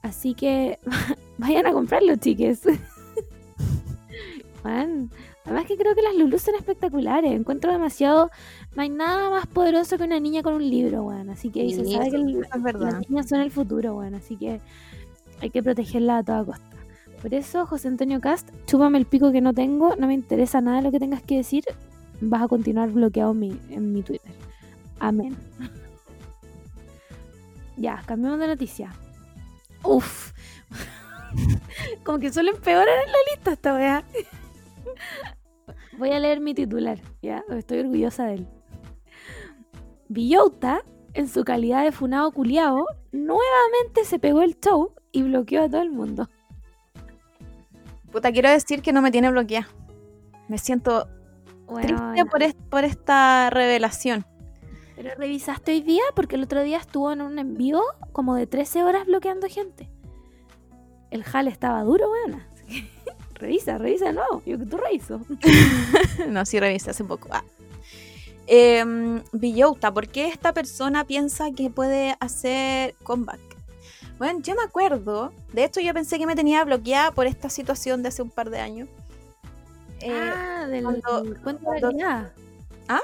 Así 0.02 0.34
que 0.34 0.78
vayan 1.38 1.66
a 1.66 1.72
comprarlo, 1.72 2.14
chiques. 2.16 2.62
Man, 4.64 5.10
además 5.44 5.66
que 5.66 5.76
creo 5.76 5.94
que 5.94 6.02
las 6.02 6.14
Lulus 6.16 6.42
son 6.42 6.54
espectaculares. 6.56 7.32
Encuentro 7.32 7.72
demasiado. 7.72 8.30
No 8.76 8.82
hay 8.82 8.88
nada 8.88 9.30
más 9.30 9.46
poderoso 9.46 9.96
que 9.96 10.04
una 10.04 10.18
niña 10.20 10.42
con 10.42 10.54
un 10.54 10.68
libro, 10.70 11.02
weón. 11.04 11.30
Así 11.30 11.50
que 11.50 11.68
se 11.70 11.84
Sí, 11.84 11.92
sabe 11.92 12.10
que 12.10 12.16
el- 12.16 12.40
las 12.80 13.08
niñas 13.08 13.28
son 13.28 13.40
el 13.40 13.50
futuro, 13.50 13.96
weón. 13.96 14.14
Así 14.14 14.36
que 14.36 14.60
hay 15.40 15.50
que 15.50 15.62
protegerla 15.62 16.18
a 16.18 16.22
toda 16.24 16.44
costa. 16.44 16.75
Por 17.22 17.34
eso, 17.34 17.66
José 17.66 17.88
Antonio 17.88 18.20
Cast, 18.20 18.50
chúpame 18.66 18.98
el 18.98 19.06
pico 19.06 19.32
que 19.32 19.40
no 19.40 19.52
tengo. 19.52 19.96
No 19.96 20.06
me 20.06 20.14
interesa 20.14 20.60
nada 20.60 20.80
lo 20.82 20.90
que 20.90 20.98
tengas 20.98 21.22
que 21.22 21.36
decir. 21.36 21.64
Vas 22.20 22.42
a 22.42 22.48
continuar 22.48 22.90
bloqueado 22.90 23.32
en 23.32 23.38
mi, 23.38 23.60
en 23.70 23.92
mi 23.92 24.02
Twitter. 24.02 24.32
Amén. 24.98 25.36
Ya, 27.78 28.02
cambiamos 28.06 28.40
de 28.40 28.46
noticia. 28.46 28.94
Uf. 29.84 30.32
Como 32.04 32.18
que 32.18 32.32
solo 32.32 32.50
empeoran 32.50 32.88
en 32.88 33.12
la 33.12 33.18
lista 33.30 33.52
esta 33.52 33.74
weá. 33.74 34.04
Voy 35.98 36.10
a 36.10 36.18
leer 36.18 36.40
mi 36.40 36.54
titular, 36.54 36.98
¿ya? 37.22 37.44
Estoy 37.50 37.80
orgullosa 37.80 38.26
de 38.26 38.34
él. 38.34 38.48
Villota, 40.08 40.82
en 41.14 41.28
su 41.28 41.44
calidad 41.44 41.84
de 41.84 41.92
funado 41.92 42.30
culiao, 42.32 42.86
nuevamente 43.12 44.04
se 44.04 44.18
pegó 44.18 44.42
el 44.42 44.58
show 44.60 44.94
y 45.12 45.22
bloqueó 45.22 45.64
a 45.64 45.68
todo 45.68 45.82
el 45.82 45.90
mundo. 45.90 46.28
Puta, 48.16 48.32
quiero 48.32 48.48
decir 48.48 48.80
que 48.80 48.94
no 48.94 49.02
me 49.02 49.10
tiene 49.10 49.30
bloqueada. 49.30 49.68
Me 50.48 50.56
siento 50.56 51.06
triste 51.82 52.24
por, 52.30 52.42
est- 52.42 52.58
por 52.70 52.82
esta 52.82 53.50
revelación. 53.50 54.24
Pero 54.94 55.10
revisaste 55.18 55.72
hoy 55.72 55.82
día 55.82 56.00
porque 56.14 56.36
el 56.36 56.44
otro 56.44 56.62
día 56.62 56.78
estuvo 56.78 57.12
en 57.12 57.20
un 57.20 57.38
envío 57.38 57.82
como 58.12 58.34
de 58.34 58.46
13 58.46 58.84
horas 58.84 59.04
bloqueando 59.04 59.48
gente. 59.48 59.90
El 61.10 61.24
jale 61.24 61.50
estaba 61.50 61.82
duro, 61.82 62.06
que 62.66 62.88
Revisa, 63.34 63.76
revisa 63.76 64.06
de 64.06 64.14
nuevo. 64.14 64.42
Yo 64.46 64.58
que 64.58 64.64
tú 64.64 64.78
reviso. 64.78 65.20
no, 66.30 66.46
sí 66.46 66.58
revisé 66.58 66.92
hace 66.92 67.04
poco. 67.04 67.28
Ah. 67.30 67.44
Em, 68.46 69.22
Villota, 69.32 69.92
¿por 69.92 70.08
qué 70.08 70.28
esta 70.28 70.54
persona 70.54 71.04
piensa 71.04 71.50
que 71.54 71.68
puede 71.68 72.16
hacer 72.18 72.94
comeback? 73.02 73.40
Bueno, 74.18 74.40
yo 74.40 74.54
me 74.54 74.62
acuerdo, 74.62 75.32
de 75.52 75.64
esto 75.64 75.80
yo 75.80 75.92
pensé 75.92 76.18
que 76.18 76.26
me 76.26 76.34
tenía 76.34 76.64
bloqueada 76.64 77.10
por 77.12 77.26
esta 77.26 77.50
situación 77.50 78.02
de 78.02 78.08
hace 78.08 78.22
un 78.22 78.30
par 78.30 78.48
de 78.50 78.60
años. 78.60 78.88
Eh, 80.00 80.10
ah, 80.12 80.66
del, 80.66 80.84
cuando- 80.84 81.34
cuento 81.42 81.70
de 81.70 81.80
la 81.80 81.88
criada. 81.90 82.34
¿Ah? 82.88 83.00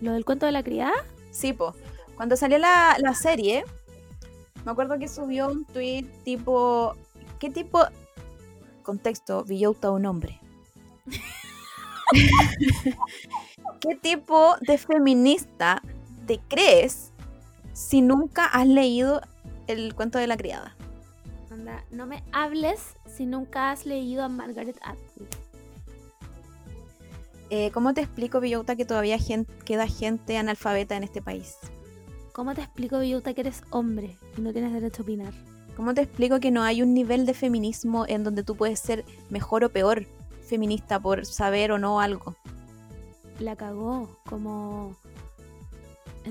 ¿Lo 0.00 0.12
del 0.12 0.24
cuento 0.24 0.46
de 0.46 0.52
la 0.52 0.62
criada? 0.62 0.94
Sí, 1.30 1.52
po. 1.52 1.74
Cuando 2.16 2.36
salió 2.36 2.58
la, 2.58 2.96
la 2.98 3.14
serie, 3.14 3.64
me 4.64 4.72
acuerdo 4.72 4.98
que 4.98 5.06
subió 5.08 5.48
un 5.48 5.64
tweet 5.66 6.04
tipo. 6.24 6.94
¿Qué 7.38 7.50
tipo? 7.50 7.80
Contexto, 8.82 9.44
Villota 9.44 9.90
un 9.90 10.06
hombre. 10.06 10.40
¿Qué 13.80 13.94
tipo 13.96 14.56
de 14.60 14.78
feminista 14.78 15.82
te 16.26 16.40
crees 16.48 17.12
si 17.72 18.00
nunca 18.00 18.46
has 18.46 18.66
leído 18.66 19.20
el 19.66 19.94
cuento 19.94 20.18
de 20.18 20.26
la 20.26 20.36
criada? 20.36 20.76
Anda, 21.50 21.84
no 21.90 22.06
me 22.06 22.22
hables 22.32 22.96
si 23.06 23.26
nunca 23.26 23.70
has 23.70 23.86
leído 23.86 24.22
a 24.24 24.28
Margaret 24.28 24.78
Atwood. 24.82 25.28
Eh, 27.50 27.70
¿Cómo 27.70 27.94
te 27.94 28.00
explico, 28.00 28.40
Villota, 28.40 28.74
que 28.74 28.84
todavía 28.84 29.18
queda 29.64 29.86
gente 29.86 30.36
analfabeta 30.36 30.96
en 30.96 31.04
este 31.04 31.22
país? 31.22 31.56
¿Cómo 32.32 32.54
te 32.54 32.62
explico, 32.62 32.98
Villota, 32.98 33.34
que 33.34 33.42
eres 33.42 33.62
hombre 33.70 34.18
y 34.36 34.40
no 34.40 34.52
tienes 34.52 34.72
derecho 34.72 35.02
a 35.02 35.04
opinar? 35.04 35.32
¿Cómo 35.76 35.94
te 35.94 36.02
explico 36.02 36.40
que 36.40 36.50
no 36.50 36.62
hay 36.62 36.82
un 36.82 36.92
nivel 36.92 37.24
de 37.24 37.34
feminismo 37.34 38.04
en 38.08 38.24
donde 38.24 38.42
tú 38.42 38.56
puedes 38.56 38.80
ser 38.80 39.04
mejor 39.30 39.62
o 39.62 39.70
peor 39.70 40.06
feminista 40.42 40.98
por 40.98 41.24
saber 41.24 41.70
o 41.70 41.78
no 41.78 42.00
algo? 42.00 42.34
La 43.38 43.56
cagó, 43.56 44.18
como... 44.28 44.96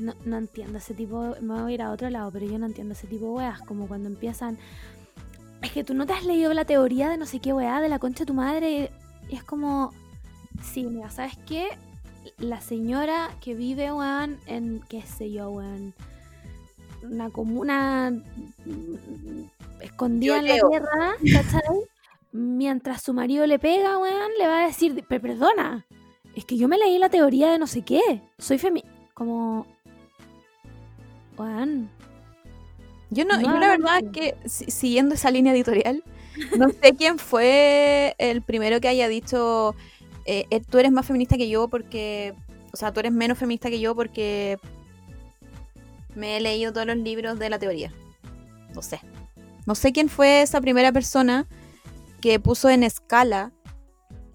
No, 0.02 0.14
no 0.26 0.38
entiendo 0.38 0.78
ese 0.78 0.94
tipo, 0.94 1.36
me 1.42 1.62
voy 1.62 1.72
a 1.72 1.76
ir 1.76 1.82
a 1.82 1.92
otro 1.92 2.10
lado, 2.10 2.32
pero 2.32 2.46
yo 2.46 2.58
no 2.60 2.66
entiendo 2.66 2.94
ese 2.94 3.08
tipo 3.08 3.26
de 3.26 3.32
weas, 3.32 3.62
como 3.62 3.88
cuando 3.88 4.10
empiezan... 4.10 4.58
Es 5.62 5.72
que 5.72 5.84
tú 5.84 5.94
no 5.94 6.06
te 6.06 6.14
has 6.14 6.26
leído 6.26 6.54
la 6.54 6.66
teoría 6.66 7.10
de 7.10 7.18
no 7.18 7.26
sé 7.26 7.40
qué 7.40 7.54
weá, 7.54 7.80
de 7.82 7.90
la 7.90 7.98
concha 8.00 8.20
de 8.20 8.26
tu 8.28 8.34
madre, 8.34 8.92
y 9.30 9.36
es 9.36 9.44
como... 9.44 9.92
Sí, 10.64 10.86
mira, 10.86 11.10
¿sabes 11.10 11.38
qué? 11.48 11.70
La 12.38 12.62
señora 12.62 13.30
que 13.42 13.56
vive, 13.56 13.92
weón, 13.92 14.38
en, 14.48 14.82
qué 14.90 15.02
sé 15.02 15.32
yo, 15.32 15.50
weón, 15.50 15.94
una 17.04 17.30
comuna 17.30 18.12
escondida 19.82 20.40
en 20.40 20.48
la 20.48 20.56
tierra, 20.70 21.16
¿cachai? 21.34 21.78
Mientras 22.32 23.02
su 23.02 23.14
marido 23.14 23.46
le 23.48 23.60
pega, 23.60 23.98
weón, 23.98 24.32
le 24.38 24.48
va 24.48 24.64
a 24.64 24.68
decir, 24.68 25.04
"Pe- 25.08 25.20
perdona, 25.20 25.86
es 26.36 26.46
que 26.46 26.58
yo 26.58 26.68
me 26.68 26.78
leí 26.78 26.98
la 26.98 27.10
teoría 27.10 27.50
de 27.52 27.60
no 27.60 27.68
sé 27.68 27.82
qué, 27.84 28.02
soy 28.38 28.58
femi... 28.58 28.84
Como... 29.14 29.66
Weón, 31.38 31.90
Yo 33.10 33.26
no, 33.26 33.36
No 33.38 33.42
yo 33.44 33.60
la 33.60 33.68
verdad 33.68 34.00
eso. 34.02 34.12
que 34.12 34.36
si- 34.46 34.72
siguiendo 34.72 35.16
esa 35.16 35.32
línea 35.32 35.54
editorial, 35.54 36.04
no 36.58 36.68
sé 36.70 36.96
quién 36.98 37.18
fue 37.20 38.16
el 38.18 38.42
primero 38.42 38.80
que 38.82 38.88
haya 38.88 39.08
dicho 39.08 39.76
eh, 40.26 40.46
eh, 40.50 40.62
tú 40.62 40.80
eres 40.80 40.92
más 40.92 41.06
feminista 41.06 41.38
que 41.38 41.48
yo 41.50 41.68
porque, 41.68 42.34
o 42.74 42.78
sea, 42.78 42.92
tú 42.92 43.00
eres 43.00 43.12
menos 43.12 43.38
feminista 43.38 43.70
que 43.70 43.80
yo 43.80 43.96
porque 43.96 44.58
me 46.16 46.38
he 46.38 46.42
leído 46.42 46.72
todos 46.74 46.88
los 46.88 46.98
libros 46.98 47.38
de 47.40 47.50
la 47.50 47.60
teoría. 47.60 47.92
No 48.74 48.82
sé. 48.82 49.00
No 49.66 49.76
sé 49.76 49.92
quién 49.92 50.10
fue 50.10 50.42
esa 50.42 50.62
primera 50.62 50.92
persona 50.92 51.48
que 52.22 52.40
puso 52.40 52.70
en 52.70 52.84
escala 52.84 53.52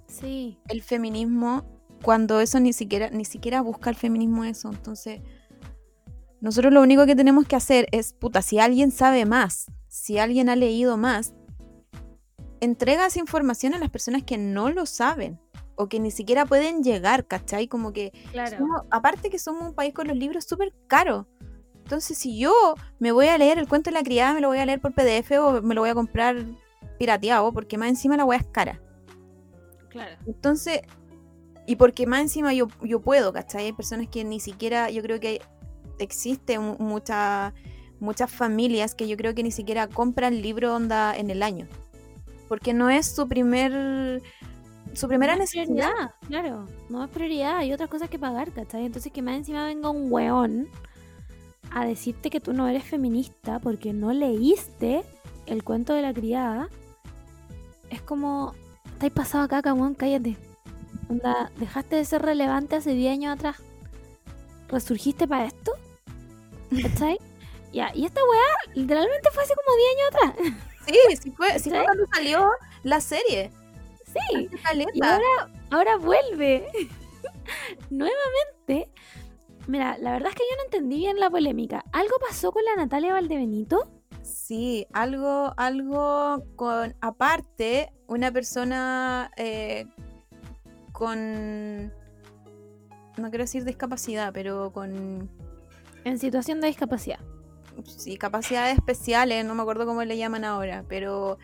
sí, 0.07 0.59
el 0.69 0.83
feminismo 0.83 1.65
cuando 2.03 2.41
eso 2.41 2.61
ni 2.61 2.73
siquiera 2.73 3.11
ni 3.11 3.25
siquiera 3.25 3.61
busca 3.63 3.91
el 3.91 3.97
feminismo 3.97 4.45
eso 4.45 4.69
entonces 4.71 5.21
nosotros 6.41 6.73
lo 6.73 6.81
único 6.83 7.07
que 7.07 7.15
tenemos 7.17 7.47
que 7.47 7.57
hacer 7.57 7.87
es 7.93 8.13
puta 8.13 8.43
si 8.43 8.59
alguien 8.59 8.91
sabe 8.91 9.25
más 9.27 9.67
si 9.89 10.19
alguien 10.19 10.49
ha 10.49 10.57
leído 10.57 10.97
más 10.97 11.35
entrega 12.61 13.07
esa 13.07 13.19
información 13.19 13.75
a 13.75 13.79
las 13.79 13.91
personas 13.91 14.23
que 14.23 14.39
no 14.39 14.71
lo 14.71 14.87
saben 14.87 15.39
o 15.77 15.89
que 15.89 15.99
ni 16.01 16.11
siquiera 16.11 16.45
pueden 16.47 16.83
llegar 16.83 17.27
¿cachai? 17.27 17.69
como 17.69 17.93
que 17.93 18.13
claro. 18.33 18.59
somos- 18.59 18.83
aparte 18.91 19.31
que 19.31 19.39
somos 19.39 19.63
un 19.69 19.75
país 19.75 19.95
con 19.95 20.09
los 20.09 20.17
libros 20.17 20.45
súper 20.45 20.73
caros 20.87 21.27
entonces 21.85 22.17
si 22.19 22.39
yo 22.39 22.53
me 22.99 23.13
voy 23.13 23.27
a 23.29 23.39
leer 23.39 23.59
el 23.59 23.67
cuento 23.69 23.91
de 23.91 23.95
la 23.95 24.03
criada 24.03 24.35
me 24.35 24.41
lo 24.41 24.49
voy 24.49 24.59
a 24.59 24.67
leer 24.67 24.81
por 24.81 24.93
PDF 24.93 25.33
o 25.41 25.63
me 25.63 25.75
lo 25.75 25.81
voy 25.81 25.91
a 25.91 25.95
comprar 25.95 26.37
pirateado 26.99 27.53
porque 27.53 27.79
más 27.79 27.89
encima 27.89 28.17
la 28.17 28.25
weá 28.25 28.39
es 28.39 28.47
cara 28.47 28.81
Claro. 29.89 30.17
entonces, 30.25 30.83
y 31.67 31.75
porque 31.75 32.07
más 32.07 32.21
encima 32.21 32.53
yo, 32.55 32.69
yo 32.81 33.01
puedo, 33.01 33.33
¿cachai? 33.33 33.65
Hay 33.67 33.73
personas 33.73 34.07
que 34.07 34.23
ni 34.23 34.39
siquiera, 34.39 34.89
yo 34.91 35.03
creo 35.03 35.19
que 35.19 35.35
existe 35.37 35.49
mu- 36.59 36.77
mucha- 36.79 37.53
muchas 38.01 38.31
familias 38.31 38.95
que 38.95 39.07
yo 39.09 39.17
creo 39.17 39.35
que 39.35 39.43
ni 39.43 39.51
siquiera 39.51 39.87
compran 39.87 40.41
libro 40.41 40.75
onda 40.75 41.15
en 41.17 41.31
el 41.31 41.43
año. 41.43 41.67
Porque 42.49 42.73
no 42.75 42.91
es 42.91 43.07
su 43.07 43.29
primer 43.29 44.23
su 44.95 45.07
primera 45.07 45.37
no 45.37 45.45
es 45.45 45.55
necesidad. 45.55 45.91
prioridad, 45.93 46.15
claro, 46.27 46.67
no 46.89 47.05
es 47.05 47.11
prioridad, 47.11 47.59
hay 47.59 47.73
otras 47.73 47.89
cosas 47.89 48.11
que 48.11 48.19
pagar, 48.19 48.51
¿cachai? 48.51 48.85
Entonces 48.87 49.13
que 49.13 49.23
más 49.23 49.37
encima 49.37 49.67
venga 49.67 49.89
un 49.89 50.11
weón 50.11 50.67
a 51.71 51.85
decirte 51.85 52.29
que 52.31 52.41
tú 52.41 52.53
no 52.53 52.67
eres 52.67 52.83
feminista 52.83 53.61
porque 53.61 53.93
no 53.93 54.13
leíste 54.13 55.05
el 55.47 55.63
cuento 55.63 55.95
de 55.95 56.03
la 56.03 56.13
criada, 56.13 56.69
es 57.89 58.03
como, 58.03 58.55
estáis 58.95 59.13
pasado 59.13 59.45
acá, 59.45 59.73
weón, 59.73 59.95
cállate. 59.95 60.37
Onda, 61.09 61.53
dejaste 61.59 61.95
de 61.97 62.05
ser 62.05 62.23
relevante 62.23 62.75
hace 62.77 62.93
10 62.95 63.13
años 63.13 63.35
atrás. 63.35 63.57
¿Resurgiste 64.69 65.29
para 65.29 65.45
esto? 65.47 65.73
¿Cachai? 66.83 67.19
Ya, 67.73 67.91
y 67.95 68.05
esta 68.05 68.21
weá 68.25 68.75
literalmente 68.75 69.31
fue 69.33 69.43
hace 69.43 69.55
como 69.55 69.77
10 69.77 69.91
años 69.95 70.09
atrás. 70.09 70.57
Sí, 70.87 71.17
sí 71.23 71.31
fue, 71.31 71.59
sí 71.59 71.71
fue 71.71 71.85
cuando 71.85 72.05
salió 72.13 72.51
la 72.83 73.01
serie. 73.01 73.51
Sí. 74.07 74.49
Y 74.95 75.05
ahora, 75.05 75.51
ahora 75.71 75.97
vuelve. 75.97 76.67
Nuevamente. 77.91 78.91
Mira, 79.67 79.99
la 79.99 80.13
verdad 80.13 80.31
es 80.31 80.35
que 80.35 80.45
yo 80.51 80.57
no 80.57 80.65
entendí 80.65 80.97
bien 80.97 81.21
la 81.21 81.31
polémica. 81.31 81.85
¿Algo 81.93 82.17
pasó 82.19 82.51
con 82.51 82.65
la 82.65 82.75
Natalia 82.77 83.13
Valdebenito? 83.13 83.89
Sí, 84.23 84.87
algo, 84.93 85.55
algo 85.57 86.43
con, 86.57 86.95
aparte, 87.01 87.93
una 88.09 88.33
persona 88.33 89.31
eh, 89.37 89.87
con, 90.93 91.87
no 93.17 93.31
quiero 93.31 93.45
decir 93.45 93.65
discapacidad, 93.65 94.33
pero 94.33 94.73
con, 94.73 95.31
En 96.05 96.19
situación 96.19 96.61
de 96.61 96.69
discapacidad. 96.69 97.21
sí, 97.85 98.17
capacidades 98.17 98.77
especiales, 98.77 99.45
no 99.45 99.55
me 99.55 99.63
acuerdo 99.63 99.87
cómo 99.87 100.03
le 100.05 100.17
llaman 100.17 100.45
ahora, 100.45 100.85
pero, 100.89 101.39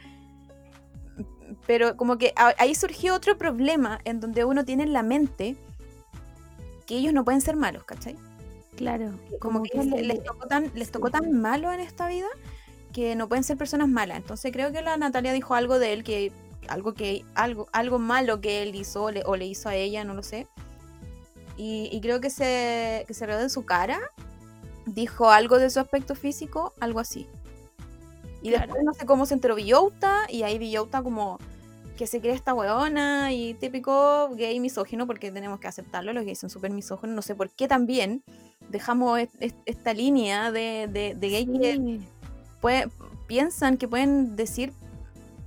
pero 1.67 1.97
como 1.97 2.19
que 2.19 2.33
ahí 2.37 2.75
surgió 2.75 3.15
otro 3.15 3.37
problema 3.39 4.01
en 4.05 4.21
donde 4.21 4.45
uno 4.45 4.65
tiene 4.65 4.85
en 4.85 4.93
la 4.93 5.03
mente 5.03 5.57
que 6.87 6.97
ellos 6.97 7.13
no 7.13 7.25
pueden 7.25 7.41
ser 7.41 7.57
malos, 7.57 7.85
¿cachai? 7.85 8.17
Claro. 8.77 9.19
Como, 9.41 9.63
que, 9.63 9.77
les, 9.83 10.07
le- 10.07 10.19
tocó 10.19 10.47
tan, 10.47 10.71
les 10.75 10.91
tocó 10.91 11.11
tan 11.11 11.33
malo 11.41 11.73
en 11.73 11.81
esta 11.81 12.07
vida 12.09 12.29
que 12.93 13.15
no 13.17 13.29
pueden 13.29 13.45
ser 13.45 13.57
personas 13.57 13.89
malas. 13.89 14.19
Entonces 14.19 14.53
creo 14.53 14.73
que 14.73 14.83
la 14.83 14.97
Natalia 14.97 15.33
dijo 15.33 15.55
algo 15.55 15.79
de 15.79 15.93
él 15.93 16.05
que 16.05 16.33
algo 16.69 16.95
que 16.95 17.25
algo 17.35 17.69
algo 17.73 17.99
malo 17.99 18.41
que 18.41 18.63
él 18.63 18.75
hizo 18.75 19.05
o 19.05 19.37
le, 19.37 19.47
hizo 19.47 19.69
a 19.69 19.75
ella, 19.75 20.05
no 20.05 20.15
lo 20.15 20.23
sé. 20.23 20.47
Y, 21.59 21.99
creo 22.03 22.21
que 22.21 22.29
se 22.29 23.05
que 23.09 23.15
se 23.15 23.27
de 23.27 23.49
su 23.49 23.65
cara, 23.65 23.99
dijo 24.87 25.31
algo 25.31 25.59
de 25.59 25.69
su 25.69 25.81
aspecto 25.81 26.15
físico, 26.15 26.73
algo 26.81 27.01
así. 27.01 27.29
Y 28.43 28.51
después 28.51 28.83
no 28.85 28.95
sé 28.95 29.05
cómo 29.07 29.27
se 29.27 29.35
enteró 29.35 29.57
Villota 29.57 30.23
y 30.29 30.45
ahí 30.45 30.59
Villota 30.59 31.03
como 31.03 31.39
que 31.97 32.07
se 32.07 32.21
cree 32.21 32.35
esta 32.35 32.55
weona 32.55 33.33
y 33.33 33.55
típico 33.55 34.31
gay 34.37 34.61
misógino, 34.61 35.07
porque 35.07 35.33
tenemos 35.33 35.59
que 35.59 35.67
aceptarlo, 35.67 36.13
los 36.13 36.25
gays 36.25 36.39
son 36.39 36.51
súper 36.51 36.71
misóginos, 36.71 37.17
no 37.17 37.23
sé 37.23 37.35
por 37.35 37.51
qué 37.51 37.69
también 37.69 38.23
dejamos 38.69 39.19
esta 39.65 39.95
línea 39.95 40.53
de, 40.53 40.89
de, 40.93 41.15
de 41.15 41.29
gay 41.29 41.47
que 41.47 42.09
piensan 43.27 43.77
que 43.77 43.89
pueden 43.89 44.37
decir 44.37 44.73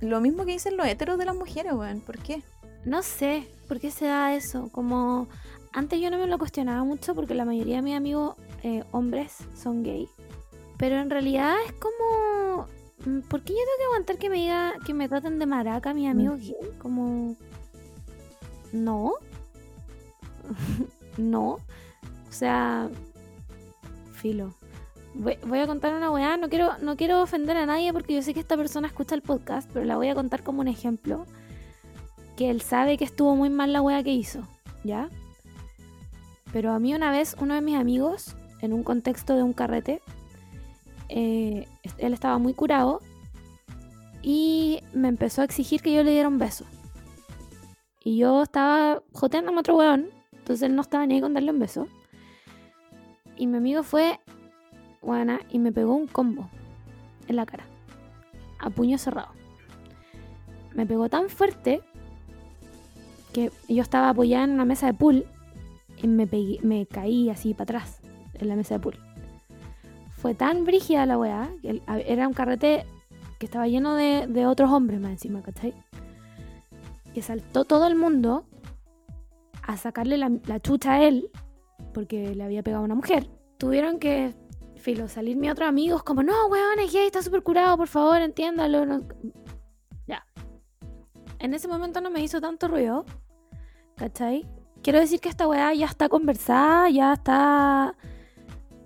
lo 0.00 0.20
mismo 0.20 0.44
que 0.44 0.52
dicen 0.52 0.76
los 0.76 0.86
héteros 0.86 1.18
de 1.18 1.24
las 1.24 1.36
mujeres, 1.36 1.72
weón, 1.72 2.00
¿por 2.00 2.18
qué? 2.18 2.42
No 2.84 3.02
sé, 3.02 3.46
¿por 3.68 3.78
qué 3.78 3.90
se 3.90 4.06
da 4.06 4.34
eso? 4.34 4.68
Como 4.72 5.28
antes 5.72 6.00
yo 6.00 6.10
no 6.10 6.18
me 6.18 6.26
lo 6.26 6.38
cuestionaba 6.38 6.82
mucho 6.84 7.14
porque 7.14 7.34
la 7.34 7.44
mayoría 7.44 7.76
de 7.76 7.82
mis 7.82 7.96
amigos 7.96 8.36
eh, 8.62 8.84
hombres 8.92 9.38
son 9.54 9.82
gay, 9.82 10.08
pero 10.78 10.98
en 10.98 11.10
realidad 11.10 11.56
es 11.66 11.72
como 11.72 12.66
Mm, 13.04 13.20
¿Por 13.20 13.42
qué 13.42 13.52
yo 13.52 13.58
tengo 13.58 13.78
que 13.78 13.84
aguantar 13.84 14.18
que 14.18 14.30
me 14.30 14.36
diga 14.36 14.74
que 14.84 14.92
me 14.92 15.08
traten 15.08 15.38
de 15.38 15.46
maraca 15.46 15.94
mis 15.94 16.10
amigos 16.10 16.38
mm. 16.38 16.42
gay? 16.42 16.70
Como. 16.78 17.36
No. 18.72 19.14
no. 21.16 21.48
O 21.48 21.60
sea. 22.32 22.88
Filo. 24.12 24.54
Voy, 25.14 25.58
a 25.58 25.66
contar 25.66 25.94
una 25.94 26.10
weá. 26.10 26.36
No 26.36 26.48
quiero, 26.48 26.78
no 26.82 26.96
quiero 26.96 27.22
ofender 27.22 27.56
a 27.56 27.66
nadie 27.66 27.92
porque 27.92 28.14
yo 28.14 28.22
sé 28.22 28.32
que 28.32 28.40
esta 28.40 28.56
persona 28.56 28.86
escucha 28.86 29.14
el 29.14 29.22
podcast, 29.22 29.68
pero 29.72 29.84
la 29.84 29.96
voy 29.96 30.08
a 30.08 30.14
contar 30.14 30.42
como 30.42 30.60
un 30.60 30.68
ejemplo. 30.68 31.26
Que 32.36 32.50
él 32.50 32.60
sabe 32.60 32.96
que 32.96 33.04
estuvo 33.04 33.34
muy 33.34 33.50
mal 33.50 33.72
la 33.72 33.82
weá 33.82 34.02
que 34.02 34.12
hizo. 34.12 34.42
¿Ya? 34.84 35.08
Pero 36.52 36.72
a 36.72 36.78
mí 36.78 36.94
una 36.94 37.10
vez, 37.10 37.34
uno 37.40 37.54
de 37.54 37.60
mis 37.60 37.76
amigos, 37.76 38.36
en 38.62 38.72
un 38.72 38.82
contexto 38.82 39.36
de 39.36 39.42
un 39.42 39.52
carrete, 39.52 40.00
eh, 41.08 41.66
él 41.98 42.12
estaba 42.12 42.38
muy 42.38 42.54
curado 42.54 43.00
y 44.22 44.80
me 44.92 45.08
empezó 45.08 45.42
a 45.42 45.44
exigir 45.44 45.82
que 45.82 45.92
yo 45.92 46.02
le 46.02 46.12
diera 46.12 46.28
un 46.28 46.38
beso. 46.38 46.64
Y 48.02 48.18
yo 48.18 48.42
estaba 48.42 49.02
joteando 49.12 49.52
a 49.52 49.58
otro 49.58 49.76
weón, 49.76 50.08
entonces 50.32 50.62
él 50.62 50.74
no 50.74 50.82
estaba 50.82 51.06
ni 51.06 51.14
ahí 51.14 51.20
con 51.20 51.34
darle 51.34 51.50
un 51.50 51.58
beso. 51.58 51.88
Y 53.36 53.46
mi 53.46 53.56
amigo 53.56 53.82
fue, 53.82 54.20
buena, 55.02 55.40
y 55.50 55.58
me 55.58 55.72
pegó 55.72 55.94
un 55.94 56.06
combo 56.06 56.48
en 57.28 57.36
la 57.36 57.46
cara, 57.46 57.64
a 58.58 58.70
puño 58.70 58.98
cerrado. 58.98 59.32
Me 60.74 60.86
pegó 60.86 61.08
tan 61.08 61.28
fuerte 61.28 61.82
que 63.32 63.50
yo 63.68 63.82
estaba 63.82 64.10
apoyada 64.10 64.44
en 64.44 64.52
una 64.52 64.64
mesa 64.64 64.86
de 64.86 64.94
pool 64.94 65.26
y 66.02 66.06
me, 66.06 66.28
me 66.62 66.86
caí 66.86 67.30
así 67.30 67.54
para 67.54 67.78
atrás 67.78 67.99
en 68.44 68.50
la 68.50 68.56
mesa 68.56 68.74
de 68.74 68.80
pool 68.80 68.98
fue 70.20 70.34
tan 70.34 70.64
brígida 70.64 71.06
la 71.06 71.16
weá, 71.16 71.50
era 72.06 72.28
un 72.28 72.34
carrete 72.34 72.84
que 73.38 73.46
estaba 73.46 73.66
lleno 73.66 73.94
de, 73.94 74.46
otros 74.46 74.70
hombres 74.70 75.00
más 75.00 75.12
encima, 75.12 75.42
¿cachai? 75.42 75.72
Que 77.14 77.22
saltó 77.22 77.64
todo 77.64 77.86
el 77.86 77.96
mundo 77.96 78.44
a 79.62 79.78
sacarle 79.78 80.18
la, 80.18 80.60
chucha 80.60 80.92
a 80.92 81.04
él, 81.04 81.30
porque 81.94 82.34
le 82.34 82.44
había 82.44 82.62
pegado 82.62 82.82
a 82.82 82.84
una 82.84 82.94
mujer. 82.94 83.30
Tuvieron 83.56 83.98
que, 83.98 84.34
filo, 84.76 85.08
salir 85.08 85.38
mis 85.38 85.50
otros 85.50 85.70
amigos 85.70 86.02
como, 86.02 86.22
no, 86.22 86.48
weón, 86.48 86.80
es 86.80 86.92
gay, 86.92 87.06
está 87.06 87.22
súper 87.22 87.42
curado, 87.42 87.78
por 87.78 87.88
favor, 87.88 88.20
entiéndalo. 88.20 89.00
Ya. 90.06 90.26
En 91.38 91.54
ese 91.54 91.66
momento 91.66 92.02
no 92.02 92.10
me 92.10 92.22
hizo 92.22 92.42
tanto 92.42 92.68
ruido, 92.68 93.06
¿cachai? 93.96 94.46
Quiero 94.82 94.98
decir 94.98 95.18
que 95.18 95.30
esta 95.30 95.48
weá 95.48 95.72
ya 95.72 95.86
está 95.86 96.10
conversada, 96.10 96.90
ya 96.90 97.14
está 97.14 97.96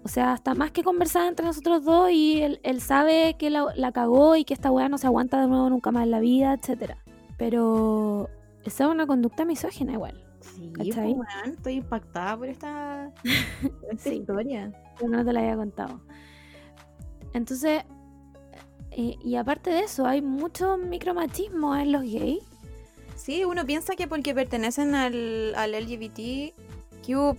o 0.05 0.09
sea, 0.09 0.35
está 0.35 0.55
más 0.55 0.71
que 0.71 0.83
conversada 0.83 1.29
entre 1.29 1.47
nosotros 1.47 1.83
dos 1.83 2.11
y 2.11 2.43
él, 2.43 2.81
sabe 2.83 3.37
que 3.39 3.49
la, 3.49 3.91
cagó 3.93 4.37
y 4.37 4.45
que 4.45 4.53
esta 4.53 4.71
weá 4.71 4.91
no 4.91 4.99
se 4.99 5.07
aguanta 5.07 5.41
de 5.41 5.49
nuevo 5.49 5.71
nunca 5.71 5.91
más 5.93 6.05
en 6.05 6.11
la 6.11 6.21
vida, 6.21 6.53
etcétera. 6.53 6.99
Pero 7.39 8.29
esa 8.65 8.85
es 8.85 8.91
una 8.91 9.07
conducta 9.07 9.47
misógina 9.47 9.95
igual. 9.95 10.23
Sí, 10.41 10.71
pues, 10.77 10.95
estoy 11.47 11.75
impactada 11.77 12.37
por 12.37 12.49
esta, 12.49 13.11
historia. 14.05 14.73
Yo 15.01 15.09
no 15.09 15.25
te 15.25 15.33
la 15.33 15.41
había 15.41 15.57
contado. 15.57 16.03
Entonces, 17.33 17.83
eh, 18.91 19.17
y 19.25 19.37
aparte 19.37 19.71
de 19.71 19.81
eso, 19.81 20.05
hay 20.05 20.21
mucho 20.21 20.77
micromachismo 20.77 21.75
en 21.77 21.93
los 21.93 22.03
gays. 22.03 22.45
Sí, 23.17 23.43
uno 23.45 23.65
piensa 23.65 23.97
que 23.97 24.07
porque 24.07 24.35
pertenecen 24.35 24.95
al, 24.95 25.55
al 25.55 25.73
LGBT 25.73 26.53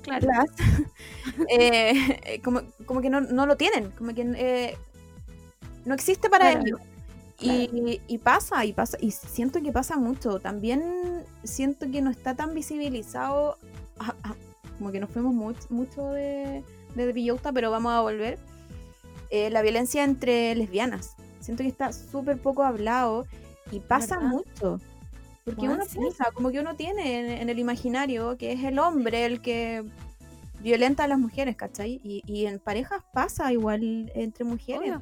claro. 0.01 0.27
Eh, 1.49 2.39
como, 2.43 2.61
como 2.85 3.01
que 3.01 3.09
no, 3.09 3.19
no, 3.19 3.45
lo 3.45 3.57
tienen, 3.57 3.91
como 3.91 4.13
que 4.13 4.21
eh, 4.21 4.77
no 5.83 5.93
existe 5.93 6.29
para 6.29 6.53
ellos. 6.53 6.79
Y, 7.39 8.17
pasa, 8.19 8.63
y 8.63 8.71
pasa, 8.71 8.97
y 9.01 9.11
siento 9.11 9.61
que 9.61 9.71
pasa 9.71 9.97
mucho. 9.97 10.39
También 10.39 11.25
siento 11.43 11.91
que 11.91 12.01
no 12.01 12.09
está 12.09 12.35
tan 12.35 12.53
visibilizado, 12.53 13.57
ah, 13.99 14.15
ah, 14.23 14.35
como 14.77 14.91
que 14.91 14.99
nos 14.99 15.09
fuimos 15.09 15.33
mucho 15.69 16.11
de, 16.11 16.63
de 16.95 17.11
Villota, 17.11 17.51
pero 17.51 17.71
vamos 17.71 17.91
a 17.91 18.01
volver. 18.01 18.39
Eh, 19.29 19.49
la 19.49 19.61
violencia 19.61 20.03
entre 20.03 20.55
lesbianas. 20.55 21.15
Siento 21.41 21.63
que 21.63 21.69
está 21.69 21.91
súper 21.91 22.37
poco 22.37 22.63
hablado 22.63 23.25
y 23.71 23.79
pasa 23.79 24.19
mucho. 24.19 24.79
Porque 25.45 25.67
uno 25.67 25.83
piensa, 25.85 26.31
como 26.33 26.49
que 26.49 26.59
uno 26.59 26.75
tiene 26.75 27.39
en, 27.39 27.49
el 27.49 27.59
imaginario 27.59 28.35
que 28.35 28.51
es 28.51 28.63
el 28.63 28.79
hombre 28.79 29.25
el 29.25 29.41
que 29.41 29.85
violenta 30.59 31.03
a 31.03 31.07
las 31.07 31.19
mujeres, 31.19 31.55
¿cachai? 31.55 32.01
Y, 32.03 32.45
en 32.47 32.57
parejas 32.57 33.03
pasa 33.13 33.53
igual 33.53 34.11
entre 34.15 34.43
mujeres. 34.43 34.95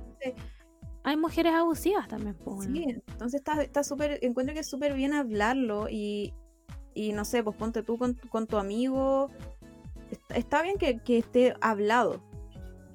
Hay 1.06 1.16
mujeres 1.16 1.54
abusivas 1.54 2.10
también. 2.10 2.36
Pues, 2.44 2.66
sí, 2.66 2.84
entonces 3.08 3.42
está 3.62 3.84
súper, 3.86 4.20
encuentro 4.22 4.54
que 4.54 4.60
es 4.60 4.70
súper 4.70 4.94
bien 4.94 5.14
hablarlo 5.14 5.88
y, 5.90 6.34
y, 6.94 7.14
no 7.14 7.24
sé, 7.24 7.42
pues 7.42 7.56
ponte 7.56 7.82
tú 7.82 7.98
con, 7.98 8.48
tu 8.48 8.58
amigo. 8.58 9.30
Está, 10.28 10.62
bien 10.62 10.78
que, 10.78 11.00
esté 11.18 11.56
hablado, 11.62 12.22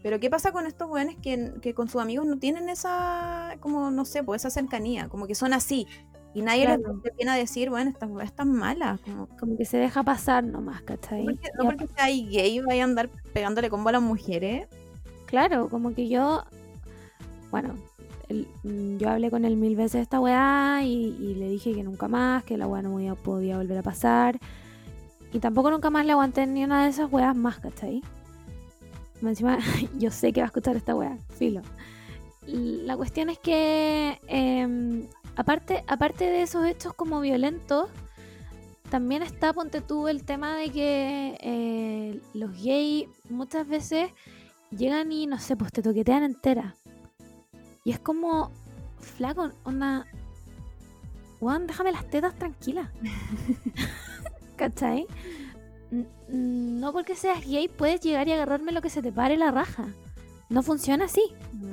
pero 0.02 0.20
¿qué 0.20 0.28
pasa 0.28 0.52
con 0.52 0.66
estos 0.66 0.88
jóvenes 0.88 1.16
que, 1.16 1.54
que, 1.62 1.72
con 1.72 1.88
sus 1.88 2.02
amigos 2.02 2.26
no 2.26 2.38
tienen 2.38 2.68
esa, 2.68 3.56
como, 3.60 3.90
no 3.90 4.04
sé, 4.04 4.22
pues 4.22 4.42
esa 4.42 4.50
cercanía, 4.50 5.08
como 5.08 5.26
que 5.26 5.34
son 5.34 5.54
así? 5.54 5.86
Y 6.34 6.42
nadie 6.42 6.68
le 6.68 6.78
viene 7.16 7.32
a 7.32 7.34
decir, 7.34 7.70
bueno, 7.70 7.90
esta 7.90 8.08
es 8.22 8.32
tan 8.32 8.52
mala. 8.52 8.98
Como... 9.38 9.56
que 9.56 9.64
se 9.64 9.78
deja 9.78 10.02
pasar 10.02 10.44
nomás, 10.44 10.82
¿cachai? 10.82 11.24
No 11.24 11.32
porque, 11.32 11.50
no 11.58 11.64
porque 11.64 11.86
sea 11.88 12.06
gay 12.06 12.60
vaya 12.60 12.82
a 12.82 12.84
andar 12.84 13.08
pegándole 13.32 13.70
combo 13.70 13.88
a 13.88 13.92
las 13.92 14.02
mujeres. 14.02 14.68
Claro, 15.26 15.68
como 15.68 15.94
que 15.94 16.08
yo, 16.08 16.44
bueno, 17.50 17.74
yo 18.98 19.10
hablé 19.10 19.30
con 19.30 19.44
él 19.44 19.56
mil 19.56 19.74
veces 19.76 20.02
esta 20.02 20.20
weá 20.20 20.82
y, 20.84 21.34
le 21.34 21.48
dije 21.48 21.74
que 21.74 21.82
nunca 21.82 22.08
más, 22.08 22.44
que 22.44 22.56
la 22.56 22.66
weá 22.66 22.82
no 22.82 22.92
podía, 22.92 23.14
podía 23.14 23.56
volver 23.56 23.78
a 23.78 23.82
pasar. 23.82 24.38
Y 25.32 25.40
tampoco 25.40 25.70
nunca 25.70 25.90
más 25.90 26.06
le 26.06 26.12
aguanté 26.12 26.46
ni 26.46 26.64
una 26.64 26.84
de 26.84 26.90
esas 26.90 27.10
weas 27.12 27.34
más, 27.36 27.58
¿cachai? 27.58 28.02
Encima, 29.22 29.58
yo 29.98 30.10
sé 30.10 30.32
que 30.32 30.40
va 30.40 30.46
a 30.46 30.48
escuchar 30.48 30.76
esta 30.76 30.94
weá, 30.94 31.16
filo. 31.36 31.62
La 32.46 32.96
cuestión 32.96 33.28
es 33.28 33.38
que 33.38 34.18
eh, 34.26 35.06
Aparte, 35.38 35.84
aparte 35.86 36.24
de 36.24 36.42
esos 36.42 36.66
hechos 36.66 36.94
como 36.94 37.20
violentos, 37.20 37.88
también 38.90 39.22
está, 39.22 39.52
ponte 39.52 39.80
tú, 39.80 40.08
el 40.08 40.24
tema 40.24 40.56
de 40.56 40.70
que 40.70 41.38
eh, 41.40 42.20
los 42.34 42.50
gays 42.60 43.06
muchas 43.30 43.68
veces 43.68 44.10
llegan 44.70 45.12
y, 45.12 45.28
no 45.28 45.38
sé, 45.38 45.56
pues 45.56 45.70
te 45.70 45.80
toquetean 45.80 46.24
entera. 46.24 46.74
Y 47.84 47.92
es 47.92 48.00
como, 48.00 48.50
flaco, 48.98 49.52
onda, 49.62 50.06
Juan, 51.38 51.68
déjame 51.68 51.92
las 51.92 52.10
tetas 52.10 52.34
tranquilas. 52.34 52.90
¿Cachai? 54.56 55.06
No 56.28 56.92
porque 56.92 57.14
seas 57.14 57.46
gay 57.46 57.68
puedes 57.68 58.00
llegar 58.00 58.26
y 58.26 58.32
agarrarme 58.32 58.72
lo 58.72 58.82
que 58.82 58.90
se 58.90 59.02
te 59.02 59.12
pare 59.12 59.36
la 59.36 59.52
raja. 59.52 59.86
No 60.48 60.64
funciona 60.64 61.04
así. 61.04 61.22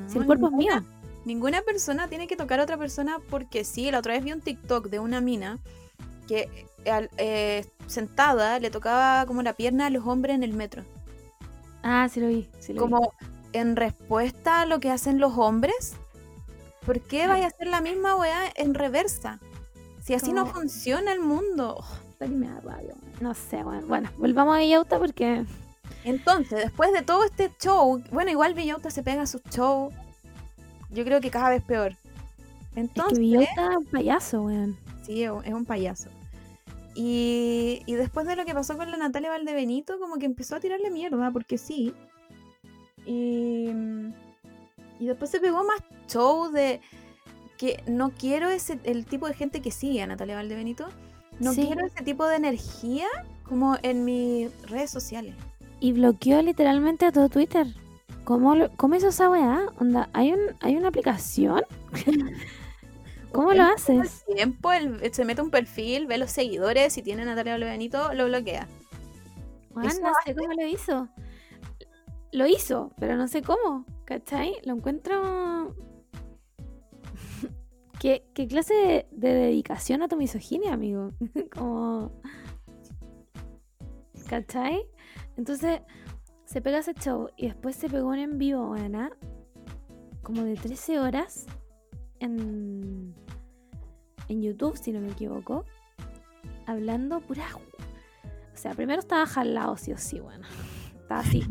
si 0.05 0.20
el 0.20 0.28
cuerpo 0.28 0.49
es 0.49 0.53
mío. 0.53 0.84
Ninguna 1.26 1.62
persona 1.64 2.08
tiene 2.08 2.28
que 2.28 2.36
tocar 2.36 2.60
a 2.60 2.64
otra 2.64 2.78
persona 2.78 3.18
porque 3.30 3.64
sí. 3.64 3.90
La 3.90 4.00
otra 4.00 4.14
vez 4.14 4.24
vi 4.24 4.32
un 4.32 4.42
TikTok 4.42 4.90
de 4.90 5.00
una 5.00 5.22
mina 5.22 5.60
que 6.28 6.68
eh, 6.86 7.66
sentada 7.88 8.60
le 8.60 8.70
tocaba 8.70 9.26
como 9.26 9.42
la 9.42 9.54
pierna 9.54 9.88
a 9.88 9.90
los 9.90 10.06
hombres 10.06 10.36
en 10.36 10.44
el 10.44 10.54
metro. 10.54 10.84
Ah, 11.84 12.08
sí 12.12 12.20
lo 12.20 12.28
vi. 12.28 12.48
como 12.78 13.14
en 13.54 13.76
respuesta 13.76 14.62
a 14.62 14.66
lo 14.66 14.80
que 14.80 14.92
hacen 14.92 15.20
los 15.20 15.38
hombres. 15.38 15.94
¿Por 16.86 17.02
qué 17.02 17.28
vaya 17.28 17.46
a 17.46 17.48
hacer 17.48 17.68
la 17.68 17.82
misma 17.82 18.16
weá 18.16 18.52
en 18.56 18.76
reversa? 18.76 19.40
Si 20.04 20.14
así 20.14 20.32
no, 20.32 20.46
funciona 20.46 21.12
el 21.12 21.20
mundo. 21.20 21.78
Oh, 21.80 22.26
no 23.22 23.34
sé, 23.34 23.64
bueno. 23.64 23.88
Bueno, 23.88 24.10
volvamos 24.18 24.56
a 24.56 24.60
Villauta 24.60 25.00
porque. 25.00 25.46
Entonces, 26.04 26.66
después 26.66 26.94
de 26.94 27.02
todo 27.02 27.24
este 27.24 27.52
show, 27.60 28.04
bueno, 28.12 28.30
igual 28.30 28.54
Villauta 28.54 28.92
se 28.92 29.02
pega 29.02 29.26
sus 29.26 29.42
shows 29.46 29.92
yo 30.96 31.04
creo 31.06 31.22
que 31.22 31.30
cada 31.30 31.50
vez 31.50 31.62
peor. 31.64 31.91
Es 31.91 32.78
Entonces, 32.78 33.14
que 33.20 33.22
Villota 33.22 33.70
es 33.72 33.78
un 33.78 33.86
payaso, 33.86 34.41
weón. 34.43 34.78
sí, 35.06 35.24
es 35.24 35.30
un- 35.32 35.46
es 35.46 35.54
un 35.54 35.66
payaso. 35.66 36.10
Y, 36.96 37.82
y 37.86 37.93
después 37.96 38.26
de 38.26 38.36
lo 38.36 38.46
que 38.46 38.54
pasó 38.54 38.78
con 38.78 38.89
la 38.89 38.98
Natalia 38.98 39.30
Valdebenito, 39.30 40.00
como 40.00 40.16
que 40.18 40.26
empezó 40.26 40.56
a 40.56 40.60
tirarle 40.60 40.89
mierda, 40.89 41.30
porque 41.32 41.58
sí. 41.58 41.93
Y, 43.06 43.68
y 45.00 45.06
después 45.06 45.30
se 45.30 45.39
pegó 45.39 45.64
más 45.64 45.78
show 46.08 46.50
de 46.52 46.82
que 47.58 47.84
no 47.88 48.12
quiero 48.12 48.50
ese 48.50 48.80
el 48.84 49.06
tipo 49.06 49.28
de 49.28 49.34
gente 49.34 49.62
que 49.62 49.72
sigue 49.72 50.02
a 50.02 50.08
Natalia 50.08 50.36
Valdebenito. 50.36 50.88
No 51.39 51.54
Sí. 51.54 51.66
quiero 51.66 51.86
ese 51.86 52.04
tipo 52.04 52.26
de 52.26 52.38
energía 52.38 53.08
como 53.48 53.78
en 53.84 54.06
mis 54.06 54.50
redes 54.70 54.89
sociales. 54.89 55.36
Y 55.82 55.91
bloqueó 55.91 56.41
literalmente 56.41 57.06
a 57.06 57.12
todo 57.12 57.28
Twitter. 57.30 57.68
¿Cómo, 58.26 58.56
lo- 58.56 58.72
cómo 58.76 58.96
hizo 58.96 59.10
esa 59.10 59.30
weá? 59.30 59.68
Onda, 59.80 60.10
¿hay, 60.14 60.34
un, 60.34 60.40
¿hay 60.62 60.76
una 60.76 60.90
aplicación? 60.90 61.62
¿Cómo 63.32 63.54
lo 63.54 63.64
haces? 63.64 64.24
tiempo, 64.34 64.72
él 64.72 65.00
se 65.12 65.26
mete 65.26 65.42
un 65.42 65.52
perfil, 65.52 66.08
ve 66.08 66.18
los 66.18 66.32
seguidores, 66.32 66.94
si 66.94 67.02
tiene 67.04 67.24
Natalia 67.26 67.54
Valdebenito, 67.54 68.14
lo 68.14 68.26
bloquea. 68.26 68.68
Eso 69.84 70.02
no 70.02 70.12
sé 70.26 70.34
cómo 70.36 70.54
lo 70.54 70.66
hizo. 70.66 71.10
Lo 72.32 72.48
hizo, 72.48 72.92
pero 72.98 73.18
no 73.18 73.28
sé 73.28 73.42
cómo. 73.42 73.86
¿Cachai? 74.06 74.54
Lo 74.64 74.74
encuentro. 74.76 75.76
¿Qué, 78.00 78.26
qué 78.34 78.48
clase 78.48 78.74
de, 78.74 79.08
de 79.12 79.34
dedicación 79.34 80.02
a 80.02 80.08
tu 80.08 80.16
misoginia, 80.16 80.74
amigo? 80.74 81.12
como. 81.56 82.12
¿Cachai? 84.30 84.82
Entonces, 85.38 85.82
se 86.56 86.62
pega 86.62 86.78
ese 86.78 86.93
show 86.93 87.30
y 87.36 87.47
después 87.47 87.76
se 87.76 87.89
pegó 87.89 88.08
un 88.08 88.18
en 88.18 88.38
vivo, 88.38 88.76
Ana, 88.76 89.12
como 90.24 90.45
de 90.45 90.56
13 90.56 91.01
horas 91.01 91.47
en, 92.22 93.14
en 94.30 94.41
YouTube, 94.41 94.78
si 94.78 94.93
no 94.93 95.01
me 95.01 95.10
equivoco, 95.10 95.66
hablando 96.66 97.20
pura. 97.20 97.45
O 97.53 98.58
sea, 98.58 98.74
primero 98.74 99.01
estaba 99.01 99.26
jalado, 99.26 99.76
sí 99.76 99.91
o 99.91 99.97
sí, 99.97 100.22
bueno. 100.22 100.47
Estaba 101.01 101.20
así. 101.20 101.45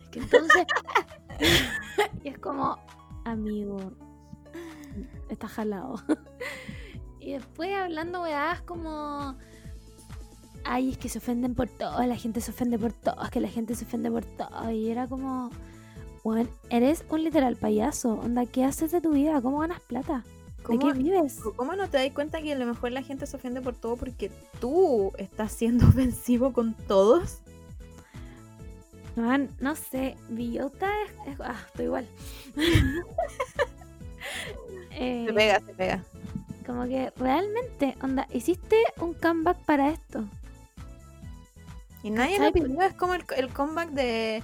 Es 0.00 0.08
que 0.08 0.18
entonces. 0.18 0.66
y 2.24 2.30
es 2.30 2.38
como, 2.40 2.84
amigo, 3.24 3.92
está 5.28 5.46
jalado. 5.46 6.02
y 7.20 7.34
después 7.34 7.72
hablando 7.76 8.22
weadas 8.22 8.60
como. 8.62 9.38
Ay, 10.64 10.90
es 10.90 10.98
que 10.98 11.08
se 11.08 11.18
ofenden 11.18 11.54
por 11.54 11.68
todo, 11.68 12.02
la 12.04 12.16
gente 12.16 12.40
se 12.40 12.50
ofende 12.52 12.78
por 12.78 12.92
todo, 12.92 13.22
es 13.24 13.30
que 13.30 13.40
la 13.40 13.48
gente 13.48 13.74
se 13.74 13.84
ofende 13.84 14.10
por 14.10 14.24
todo. 14.24 14.70
Y 14.70 14.90
era 14.90 15.06
como, 15.08 15.50
Juan, 16.22 16.48
eres 16.70 17.04
un 17.10 17.24
literal 17.24 17.56
payaso. 17.56 18.14
Onda, 18.14 18.46
¿qué 18.46 18.64
haces 18.64 18.92
de 18.92 19.00
tu 19.00 19.10
vida? 19.12 19.40
¿Cómo 19.42 19.58
ganas 19.58 19.80
plata? 19.80 20.24
¿De 20.58 20.62
¿Cómo, 20.62 20.78
qué 20.80 20.92
vives? 20.92 21.40
¿Cómo 21.56 21.74
no 21.74 21.88
te 21.88 21.96
das 21.98 22.10
cuenta 22.12 22.40
que 22.40 22.52
a 22.52 22.56
lo 22.56 22.66
mejor 22.66 22.92
la 22.92 23.02
gente 23.02 23.26
se 23.26 23.36
ofende 23.36 23.60
por 23.60 23.74
todo 23.74 23.96
porque 23.96 24.30
tú 24.60 25.10
estás 25.18 25.50
siendo 25.52 25.86
ofensivo 25.88 26.52
con 26.52 26.74
todos? 26.74 27.38
Man, 29.16 29.50
no 29.60 29.74
sé, 29.76 30.16
Villota 30.30 30.88
es, 31.26 31.34
es- 31.34 31.40
Ah, 31.40 31.56
estoy 31.66 31.86
igual. 31.86 32.06
Eh, 34.94 35.24
Se 35.26 35.32
pega, 35.32 35.60
se 35.60 35.74
pega. 35.74 36.04
Como 36.66 36.84
que 36.84 37.12
realmente, 37.16 37.96
onda, 38.02 38.26
hiciste 38.32 38.76
un 39.00 39.14
comeback 39.14 39.58
para 39.64 39.90
esto. 39.90 40.24
Y 42.02 42.10
nadie 42.10 42.38
lo 42.38 42.52
pidió, 42.52 42.82
es 42.82 42.94
como 42.94 43.14
el, 43.14 43.24
el 43.36 43.52
comeback 43.52 43.90
de, 43.90 44.42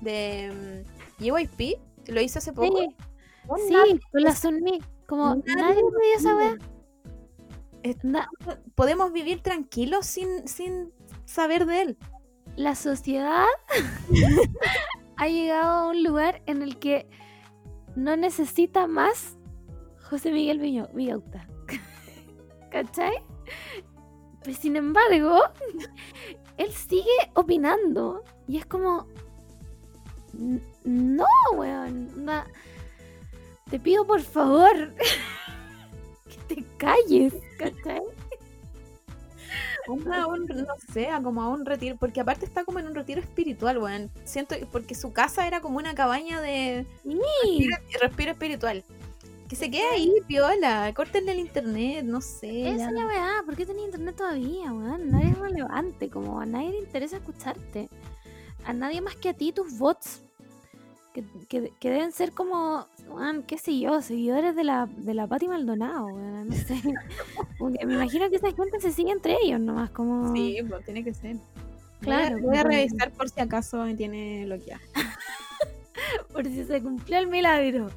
de 0.00 0.84
mm, 0.86 1.24
que 2.04 2.12
lo 2.12 2.20
hizo 2.20 2.38
hace 2.38 2.52
poco. 2.52 2.78
Sí, 3.68 4.00
con 4.12 4.22
la 4.22 4.34
Sunmi. 4.36 4.80
Como 5.06 5.34
nadie 5.36 5.56
nadie 5.56 5.82
wea. 6.36 6.58
Es- 7.82 7.96
Onda, 8.04 8.28
Podemos 8.76 9.12
vivir 9.12 9.42
tranquilos 9.42 10.06
sin, 10.06 10.46
sin 10.46 10.92
saber 11.24 11.66
de 11.66 11.82
él. 11.82 11.98
la 12.56 12.74
sociedad 12.76 13.46
ha 15.16 15.28
llegado 15.28 15.70
a 15.70 15.88
un 15.90 16.02
lugar 16.04 16.42
en 16.46 16.62
el 16.62 16.78
que 16.78 17.08
no 17.96 18.16
necesita 18.16 18.86
más 18.86 19.36
José 20.08 20.30
Miguel 20.32 20.58
Villauta. 20.94 21.48
¿Cachai? 22.70 23.12
Pues 24.44 24.56
sin 24.58 24.76
embargo, 24.76 25.40
él 26.62 26.72
sigue 26.72 27.04
opinando. 27.34 28.22
Y 28.48 28.58
es 28.58 28.66
como. 28.66 29.06
"N- 30.38 30.60
No, 30.84 31.26
weón. 31.54 32.08
te 33.70 33.78
pido 33.78 34.06
por 34.06 34.20
favor 34.22 34.94
que 36.28 36.54
te 36.54 36.64
calles. 36.76 37.34
Un, 39.88 40.04
no 40.04 40.74
sé, 40.92 41.08
como 41.24 41.42
a 41.42 41.48
un 41.48 41.66
retiro, 41.66 41.96
porque 41.98 42.20
aparte 42.20 42.44
está 42.46 42.64
como 42.64 42.78
en 42.78 42.86
un 42.86 42.94
retiro 42.94 43.20
espiritual, 43.20 43.78
weón. 43.78 44.10
Siento, 44.24 44.54
porque 44.70 44.94
su 44.94 45.12
casa 45.12 45.46
era 45.46 45.60
como 45.60 45.78
una 45.78 45.94
cabaña 45.94 46.40
de 46.40 46.86
Sí. 47.02 47.68
respiro, 47.68 48.00
respiro 48.00 48.30
espiritual. 48.32 48.84
Que 49.52 49.56
se 49.56 49.70
quede 49.70 49.86
ahí, 49.86 50.10
piola, 50.26 50.90
córtenle 50.96 51.32
el 51.32 51.40
internet, 51.40 52.06
no 52.06 52.22
sé. 52.22 52.68
Esa 52.70 52.76
ya. 52.78 52.86
es 52.86 52.92
la 52.94 53.06
weá, 53.06 53.42
¿por 53.44 53.54
qué 53.54 53.66
tenés 53.66 53.84
internet 53.84 54.16
todavía, 54.16 54.72
weón? 54.72 55.10
No 55.10 55.18
eres 55.18 55.36
relevante, 55.38 56.08
como 56.08 56.40
a 56.40 56.46
nadie 56.46 56.70
le 56.70 56.78
interesa 56.78 57.18
escucharte. 57.18 57.90
A 58.64 58.72
nadie 58.72 59.02
más 59.02 59.14
que 59.16 59.28
a 59.28 59.34
ti, 59.34 59.52
tus 59.52 59.76
bots. 59.76 60.22
Que, 61.12 61.22
que- 61.50 61.70
que 61.78 61.90
deben 61.90 62.12
ser 62.12 62.32
como, 62.32 62.86
weón, 63.06 63.42
qué 63.42 63.58
sé 63.58 63.78
yo, 63.78 64.00
seguidores 64.00 64.56
de 64.56 64.64
la, 64.64 64.86
de 64.96 65.12
la 65.12 65.26
Pati 65.26 65.48
Maldonado, 65.48 66.06
weón, 66.06 66.48
no 66.48 66.56
sé. 66.56 66.80
Me 67.86 67.92
imagino 67.94 68.30
que 68.30 68.36
esa 68.36 68.52
gente 68.52 68.80
se 68.80 68.90
sigue 68.90 69.10
entre 69.10 69.36
ellos 69.42 69.60
nomás, 69.60 69.90
como... 69.90 70.34
Sí, 70.34 70.60
pues 70.66 70.82
tiene 70.86 71.04
que 71.04 71.12
ser. 71.12 71.36
Claro, 72.00 72.36
Voy 72.38 72.44
a, 72.44 72.46
voy 72.46 72.56
a 72.56 72.62
como- 72.62 72.74
revisar 72.74 73.10
por 73.12 73.28
si 73.28 73.38
acaso 73.38 73.84
me 73.84 73.94
tiene 73.96 74.46
bloqueada. 74.46 74.80
Por 76.32 76.44
si 76.46 76.64
se 76.64 76.82
cumplió 76.82 77.18
el 77.18 77.26
milagro. 77.26 77.90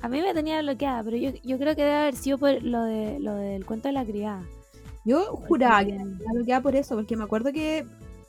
A 0.00 0.08
mí 0.08 0.22
me 0.22 0.32
tenía 0.32 0.62
bloqueada, 0.62 1.02
pero 1.02 1.16
yo, 1.16 1.30
yo 1.42 1.58
creo 1.58 1.74
que 1.74 1.82
debe 1.82 1.96
haber 1.96 2.16
sido 2.16 2.38
por 2.38 2.62
lo, 2.62 2.84
de, 2.84 3.18
lo 3.18 3.34
del 3.34 3.66
cuento 3.66 3.88
de 3.88 3.92
la 3.92 4.04
criada. 4.04 4.42
Yo 5.04 5.36
juraba 5.36 5.84
que 5.84 5.92
me 5.92 5.98
tenía 5.98 6.32
bloqueada 6.32 6.62
por 6.62 6.76
eso, 6.76 6.94
porque 6.94 7.16
me 7.16 7.24
acuerdo 7.24 7.52
que 7.52 7.84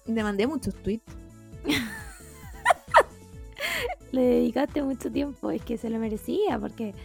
le 0.05 0.24
mandé 0.24 0.47
muchos 0.47 0.74
tweets. 0.76 1.11
le 4.11 4.22
dedicaste 4.22 4.82
mucho 4.82 5.11
tiempo, 5.11 5.51
es 5.51 5.61
que 5.61 5.78
se 5.78 5.89
lo 5.89 5.99
merecía, 5.99 6.57
porque. 6.57 6.95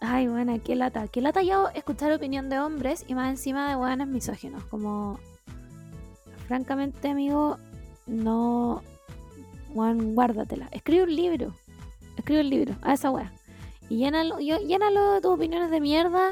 Ay, 0.00 0.28
buena, 0.28 0.58
qué 0.58 0.74
lata. 0.74 1.08
Qué 1.08 1.20
lata 1.20 1.42
yo 1.42 1.68
escuchar 1.74 2.12
opinión 2.12 2.48
de 2.48 2.58
hombres 2.58 3.04
y 3.08 3.14
más 3.14 3.30
encima 3.30 3.70
de 3.70 3.76
buenas 3.76 4.08
misóginos. 4.08 4.64
Como. 4.64 5.18
Francamente, 6.48 7.08
amigo, 7.08 7.58
no. 8.06 8.82
Juan, 9.74 10.14
guárdatela. 10.14 10.68
Escribe 10.72 11.04
un 11.04 11.14
libro. 11.14 11.54
Escribe 12.16 12.40
un 12.40 12.50
libro 12.50 12.74
a 12.82 12.94
esa 12.94 13.10
wea. 13.10 13.35
Y 13.88 13.98
llénalo, 13.98 14.38
llénalo 14.38 15.12
de 15.14 15.20
tus 15.20 15.32
opiniones 15.32 15.70
de 15.70 15.80
mierda. 15.80 16.30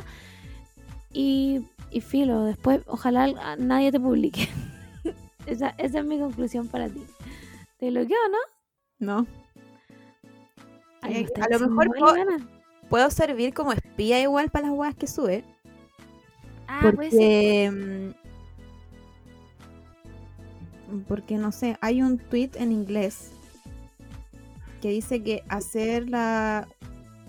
Y, 1.12 1.62
y 1.90 2.00
filo, 2.00 2.44
después 2.44 2.82
ojalá 2.86 3.56
nadie 3.58 3.92
te 3.92 4.00
publique. 4.00 4.48
esa, 5.46 5.70
esa 5.78 6.00
es 6.00 6.04
mi 6.04 6.18
conclusión 6.18 6.68
para 6.68 6.88
ti. 6.88 7.04
¿Te 7.78 7.90
bloqueó, 7.90 8.16
no? 8.30 8.38
No. 8.98 9.26
Ay, 11.02 11.24
Eh, 11.24 11.26
a 11.40 11.48
lo 11.58 11.68
mejor 11.68 11.88
puedo-. 11.98 12.24
Puedo 12.88 13.10
servir 13.10 13.54
como 13.54 13.72
espía 13.72 14.20
igual 14.20 14.50
para 14.50 14.68
las 14.68 14.76
weas 14.76 14.94
que 14.94 15.06
sube. 15.06 15.44
Ah, 16.66 16.92
puede 16.94 17.10
ser. 17.10 17.70
Porque. 17.70 17.70
mm, 17.72 18.14
Porque 21.08 21.36
no 21.36 21.50
sé, 21.52 21.76
hay 21.80 22.02
un 22.02 22.18
tweet 22.18 22.50
en 22.54 22.72
inglés 22.72 23.32
que 24.80 24.90
dice 24.90 25.22
que 25.22 25.42
hacer 25.48 26.08
la. 26.08 26.68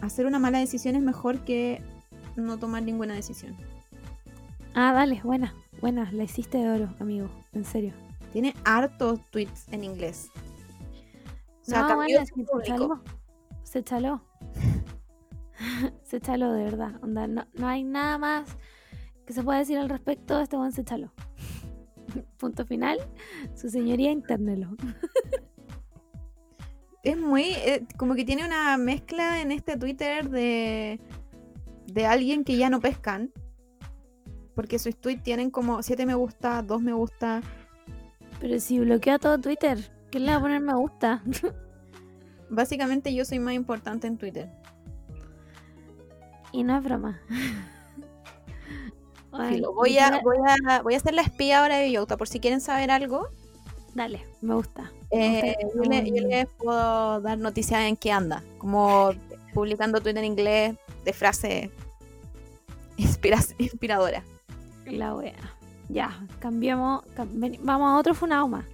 Hacer 0.05 0.27
una 0.27 0.37
mala 0.37 0.59
decisión 0.59 0.95
es 0.95 1.01
mejor 1.01 1.39
que 1.39 1.81
no 2.35 2.59
tomar 2.59 2.83
ninguna 2.83 3.15
decisión. 3.15 3.57
Ah, 4.75 4.93
dale, 4.93 5.19
buena, 5.23 5.55
buena, 5.81 6.11
la 6.11 6.23
hiciste 6.23 6.59
de 6.59 6.69
oro, 6.69 6.89
amigo, 6.99 7.27
en 7.53 7.65
serio. 7.65 7.91
Tiene 8.31 8.53
hartos 8.65 9.19
tweets 9.31 9.67
en 9.71 9.83
inglés. 9.83 10.29
O 11.63 11.65
sea, 11.65 11.87
no, 11.87 11.95
bueno, 11.95 12.23
chaló. 12.63 13.01
Se 13.63 13.83
chaló. 13.83 14.21
se 16.03 16.21
chaló, 16.21 16.53
de 16.53 16.65
verdad. 16.65 16.99
Onda, 17.01 17.25
no, 17.25 17.47
no 17.55 17.67
hay 17.67 17.83
nada 17.83 18.19
más 18.19 18.49
que 19.25 19.33
se 19.33 19.41
pueda 19.41 19.57
decir 19.57 19.79
al 19.79 19.89
respecto. 19.89 20.39
Este 20.39 20.55
buen 20.55 20.71
se 20.71 20.83
chaló. 20.83 21.11
Punto 22.37 22.63
final. 22.63 22.99
Su 23.55 23.71
señoría, 23.71 24.11
internelo. 24.11 24.69
Es 27.05 27.17
muy. 27.17 27.43
eh, 27.43 27.85
como 27.97 28.15
que 28.15 28.25
tiene 28.25 28.45
una 28.45 28.75
mezcla 28.77 29.41
en 29.41 29.51
este 29.51 29.77
Twitter 29.77 30.29
de. 30.29 30.99
de 31.85 32.05
alguien 32.05 32.43
que 32.43 32.57
ya 32.57 32.69
no 32.69 32.81
pescan. 32.81 33.31
Porque 34.55 34.79
sus 34.79 34.97
tweets 34.97 35.23
tienen 35.23 35.51
como 35.51 35.83
7 35.83 36.05
me 36.05 36.15
gusta, 36.15 36.61
2 36.61 36.81
me 36.81 36.93
gusta. 36.93 37.41
Pero 38.41 38.59
si 38.59 38.79
bloquea 38.79 39.19
todo 39.19 39.39
Twitter, 39.39 39.77
¿quién 40.09 40.25
le 40.25 40.31
va 40.31 40.37
a 40.37 40.41
poner 40.41 40.61
me 40.61 40.73
gusta? 40.73 41.23
Básicamente 42.49 43.13
yo 43.13 43.23
soy 43.23 43.39
más 43.39 43.53
importante 43.53 44.07
en 44.07 44.17
Twitter. 44.17 44.49
Y 46.51 46.63
no 46.63 46.77
es 46.77 46.83
broma. 46.83 47.21
Voy, 49.31 49.97
a, 49.97 50.21
voy, 50.21 50.37
a, 50.47 50.81
voy 50.81 50.93
a 50.93 50.97
hacer 50.97 51.13
la 51.13 51.21
espía 51.21 51.59
ahora 51.59 51.75
de 51.75 51.87
Villota, 51.87 52.15
por 52.15 52.29
si 52.29 52.39
quieren 52.39 52.61
saber 52.61 52.89
algo. 52.89 53.27
Dale, 53.95 54.25
me 54.41 54.53
gusta. 54.53 54.91
Eh, 55.09 55.55
yo, 55.73 55.83
le, 55.83 56.11
yo, 56.11 56.27
les 56.27 56.47
puedo 56.47 57.21
dar 57.21 57.37
noticias 57.37 57.85
en 57.85 57.95
qué 57.95 58.11
anda, 58.11 58.43
como 58.57 59.11
publicando 59.53 60.01
Twitter 60.01 60.23
en 60.23 60.31
inglés 60.31 60.75
de 61.05 61.13
frase 61.13 61.71
inspiradora. 62.97 64.21
La 64.85 65.15
wea. 65.15 65.33
Ya, 65.87 66.19
cambiamos, 66.39 67.05
vamos 67.61 67.89
a 67.89 67.97
otro 67.97 68.13
Funauma. 68.13 68.65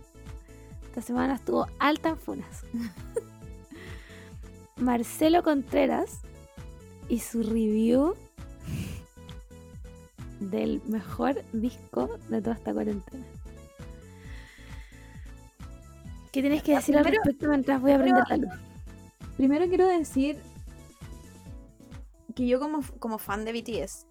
Esta 0.86 1.02
semana 1.02 1.36
estuvo 1.36 1.68
alta 1.78 2.10
en 2.10 2.18
funas. 2.18 2.66
Marcelo 4.78 5.44
Contreras 5.44 6.22
y 7.10 7.20
su 7.20 7.44
review 7.44 8.16
del 10.40 10.82
mejor 10.88 11.44
disco 11.54 12.10
de 12.30 12.42
toda 12.42 12.56
esta 12.56 12.74
cuarentena. 12.74 13.24
¿Qué 16.32 16.42
tienes 16.42 16.64
que 16.64 16.76
decir 16.76 16.98
al 16.98 17.06
respecto 17.06 17.50
mientras 17.50 17.82
voy 17.82 17.92
a 17.92 17.98
prender 17.98 18.24
la 18.30 18.38
luz? 18.38 18.54
Primero 19.38 19.68
quiero 19.68 19.88
decir 19.88 20.38
que 22.36 22.48
yo 22.48 22.60
como, 22.60 22.82
como 23.00 23.18
fan 23.18 23.44
de 23.44 23.54
BTS 23.54 24.08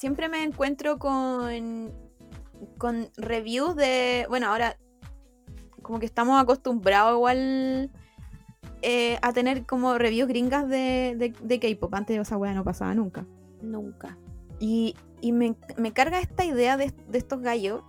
siempre 0.00 0.30
me 0.30 0.42
encuentro 0.42 0.98
con, 0.98 1.92
con 2.78 3.10
reviews 3.18 3.76
de... 3.76 4.24
Bueno, 4.30 4.48
ahora 4.48 4.78
como 5.82 6.00
que 6.00 6.06
estamos 6.06 6.40
acostumbrados 6.40 7.16
igual 7.16 7.90
eh, 8.80 9.18
a 9.20 9.32
tener 9.34 9.66
como 9.66 9.98
reviews 9.98 10.26
gringas 10.26 10.66
de, 10.68 11.34
de, 11.38 11.60
K-pop. 11.60 11.94
Antes 11.94 12.18
esa 12.18 12.38
weá 12.38 12.54
no 12.54 12.64
pasaba 12.64 12.94
nunca. 12.94 13.26
Nunca. 13.60 14.16
Y, 14.58 14.94
me, 15.22 15.54
carga 15.92 16.18
esta 16.18 16.46
idea 16.46 16.78
de, 16.78 16.94
estos 17.12 17.42
gallos 17.42 17.82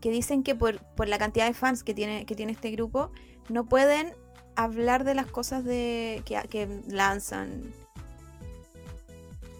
que 0.00 0.10
dicen 0.10 0.42
que 0.42 0.54
por, 0.54 0.80
la 1.06 1.18
cantidad 1.18 1.46
de 1.46 1.54
fans 1.54 1.82
que 1.82 1.94
tiene, 1.94 2.26
que 2.26 2.34
tiene 2.34 2.52
este 2.52 2.70
grupo, 2.70 3.10
no 3.48 3.64
pueden 3.64 4.12
hablar 4.56 5.04
de 5.04 5.14
las 5.14 5.26
cosas 5.26 5.64
de, 5.64 6.22
que, 6.24 6.40
que 6.48 6.68
lanzan. 6.88 7.72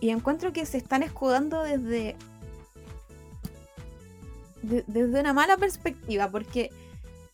Y 0.01 0.11
encuentro 0.11 0.53
que 0.53 0.64
se 0.66 0.78
están 0.78 1.03
escudando 1.03 1.62
desde, 1.62 2.16
desde 4.62 5.20
una 5.20 5.32
mala 5.32 5.57
perspectiva, 5.57 6.30
porque 6.30 6.70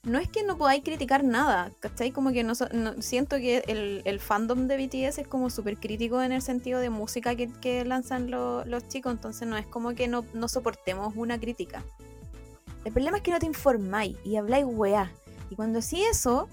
no 0.05 0.19
es 0.19 0.29
que 0.29 0.43
no 0.43 0.59
podáis 0.59 0.85
criticar 0.85 1.25
nada, 1.25 1.71
¿cachai? 1.81 2.11
Como 2.11 2.33
que 2.33 2.45
no, 2.45 2.55
siento 3.01 3.37
que 3.37 4.03
el, 4.05 4.21
fandom 4.21 4.67
de 4.67 4.77
BTS 4.77 5.19
es 5.19 5.29
como 5.29 5.51
súper 5.51 5.79
crítico 5.79 6.23
en 6.23 6.33
el 6.33 6.43
sentido 6.43 6.81
de 6.81 6.91
música 6.91 7.35
que, 7.35 7.85
lanzan 7.85 8.31
los 8.31 8.89
chicos, 8.89 9.13
entonces 9.13 9.49
no 9.49 9.57
es 9.57 9.67
como 9.67 9.95
que 9.95 10.09
no, 10.09 10.25
no, 10.35 10.49
soportemos 10.49 11.15
una 11.17 11.39
crítica. 11.39 11.83
El 12.85 12.93
problema 12.93 13.19
es 13.19 13.23
que 13.23 13.31
no 13.31 13.39
te 13.39 13.47
informáis 13.47 14.17
y 14.25 14.37
habláis 14.37 14.67
weá. 14.67 15.11
Y 15.51 15.57
cuando 15.57 15.81
sí 15.83 16.03
eso, 16.03 16.49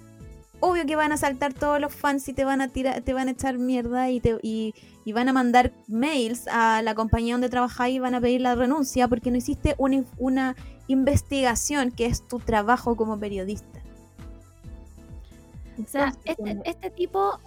obvio 0.59 0.85
que 0.85 0.95
van 0.95 1.11
a 1.11 1.17
saltar 1.17 1.53
todos 1.53 1.79
los 1.81 1.93
fans 1.93 2.27
y 2.29 2.33
te 2.33 2.45
van 2.45 2.61
a 2.61 2.69
tirar, 2.69 3.01
te 3.01 3.13
van 3.13 3.27
a 3.27 3.31
echar 3.31 3.57
mierda 3.57 4.09
y, 4.09 4.19
te, 4.19 4.37
y, 4.41 4.73
y 5.03 5.11
van 5.11 5.27
a 5.27 5.33
mandar 5.33 5.73
mails 5.87 6.47
a 6.47 6.81
la 6.81 6.95
compañía 6.95 7.33
donde 7.33 7.49
trabajáis 7.49 7.95
y 7.95 7.99
van 7.99 8.15
a 8.15 8.21
pedir 8.21 8.41
la 8.41 8.55
renuncia 8.55 9.07
porque 9.07 9.31
no 9.31 9.37
hiciste 9.37 9.75
una, 9.77 10.03
una 10.17 10.55
investigación, 10.87 11.91
que 11.91 12.05
es 12.05 12.27
tu 12.27 12.39
trabajo 12.39 12.95
como 12.95 13.19
periodista. 13.19 13.81
O 15.81 15.87
sea, 15.87 16.13
este, 16.25 16.61
este, 16.65 16.89
tipo 16.91 17.39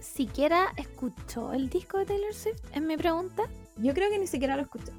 siquiera 0.00 0.72
escuchó 0.76 1.52
el 1.52 1.68
disco 1.68 1.98
de 1.98 2.06
Taylor 2.06 2.34
Swift, 2.34 2.60
es 2.74 2.82
mi 2.82 2.96
pregunta. 2.96 3.44
Yo 3.76 3.94
creo 3.94 4.10
que 4.10 4.18
ni 4.18 4.26
siquiera 4.26 4.56
lo 4.56 4.62
escuchó. 4.62 4.92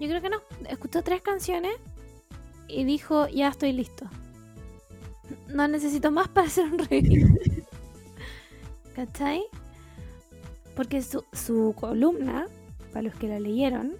Yo 0.00 0.08
creo 0.08 0.22
que 0.22 0.30
no. 0.30 0.40
Escuchó 0.68 1.02
tres 1.02 1.20
canciones 1.20 1.74
y 2.66 2.84
dijo, 2.84 3.28
ya 3.28 3.48
estoy 3.48 3.72
listo. 3.72 4.06
No 5.48 5.68
necesito 5.68 6.10
más 6.10 6.28
para 6.28 6.46
hacer 6.46 6.64
un 6.64 6.78
review. 6.78 7.28
¿Cachai? 8.96 9.44
Porque 10.74 11.02
su, 11.02 11.24
su 11.32 11.74
columna, 11.78 12.46
para 12.92 13.02
los 13.02 13.14
que 13.14 13.28
la 13.28 13.38
leyeron, 13.38 13.92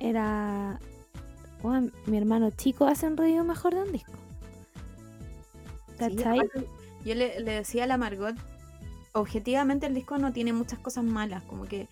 era. 0.00 0.80
mi 2.06 2.16
hermano 2.16 2.50
chico 2.50 2.86
hace 2.86 3.06
un 3.06 3.16
ruido 3.16 3.44
mejor 3.44 3.74
de 3.74 3.82
un 3.82 3.92
disco. 3.92 4.12
¿Cachai? 5.98 6.40
yo 7.04 7.14
le, 7.14 7.42
decía 7.42 7.84
a 7.84 7.86
la 7.86 7.98
Margot, 7.98 8.34
objetivamente 9.12 9.86
el 9.86 9.94
disco 9.94 10.16
no 10.16 10.32
tiene 10.32 10.54
muchas 10.54 10.78
cosas 10.78 11.04
malas, 11.04 11.42
como 11.44 11.64
que 11.64 11.88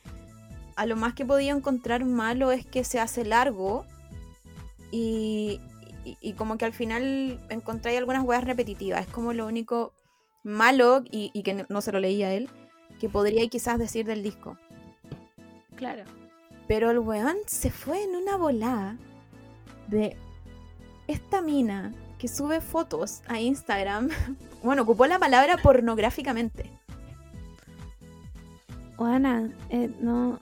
a 0.79 0.87
lo 0.87 0.95
más 0.95 1.13
que 1.13 1.27
podía 1.27 1.53
encontrar 1.53 2.05
malo 2.05 2.53
es 2.53 2.65
que 2.65 2.85
se 2.85 3.01
hace 3.01 3.25
largo 3.25 3.85
y, 4.93 5.61
y, 6.05 6.35
como 6.35 6.57
que 6.57 6.67
al 6.67 6.73
final 6.73 7.41
encontré 7.51 7.99
algunas 7.99 8.23
huevas 8.25 8.45
repetitivas. 8.45 9.01
Es 9.01 9.13
como 9.13 9.33
lo 9.33 9.47
único 9.47 9.93
malo, 10.45 11.03
y, 11.11 11.33
y 11.35 11.43
que 11.43 11.67
no 11.69 11.81
se 11.81 11.91
lo 11.91 11.99
leía 11.99 12.33
él, 12.33 12.49
que 13.01 13.09
podría 13.09 13.47
quizás 13.49 13.77
decir 13.81 14.07
del 14.07 14.23
disco. 14.23 14.57
Claro. 15.75 16.05
Pero 16.69 16.93
el 16.93 17.01
weón 17.01 17.37
se 17.47 17.73
fue 17.73 18.05
en 18.05 18.15
una 18.15 18.37
volada 18.37 18.97
de 19.89 20.17
esta 21.09 21.43
mina 21.43 21.93
que 22.21 22.29
sube 22.29 22.61
fotos 22.61 23.23
a 23.27 23.41
Instagram. 23.41 24.11
Bueno, 24.61 24.83
ocupó 24.83 25.07
la 25.07 25.21
palabra 25.21 25.57
pornográficamente. 25.57 26.78
Juana, 28.99 29.49
eh, 29.71 29.95
no. 30.01 30.41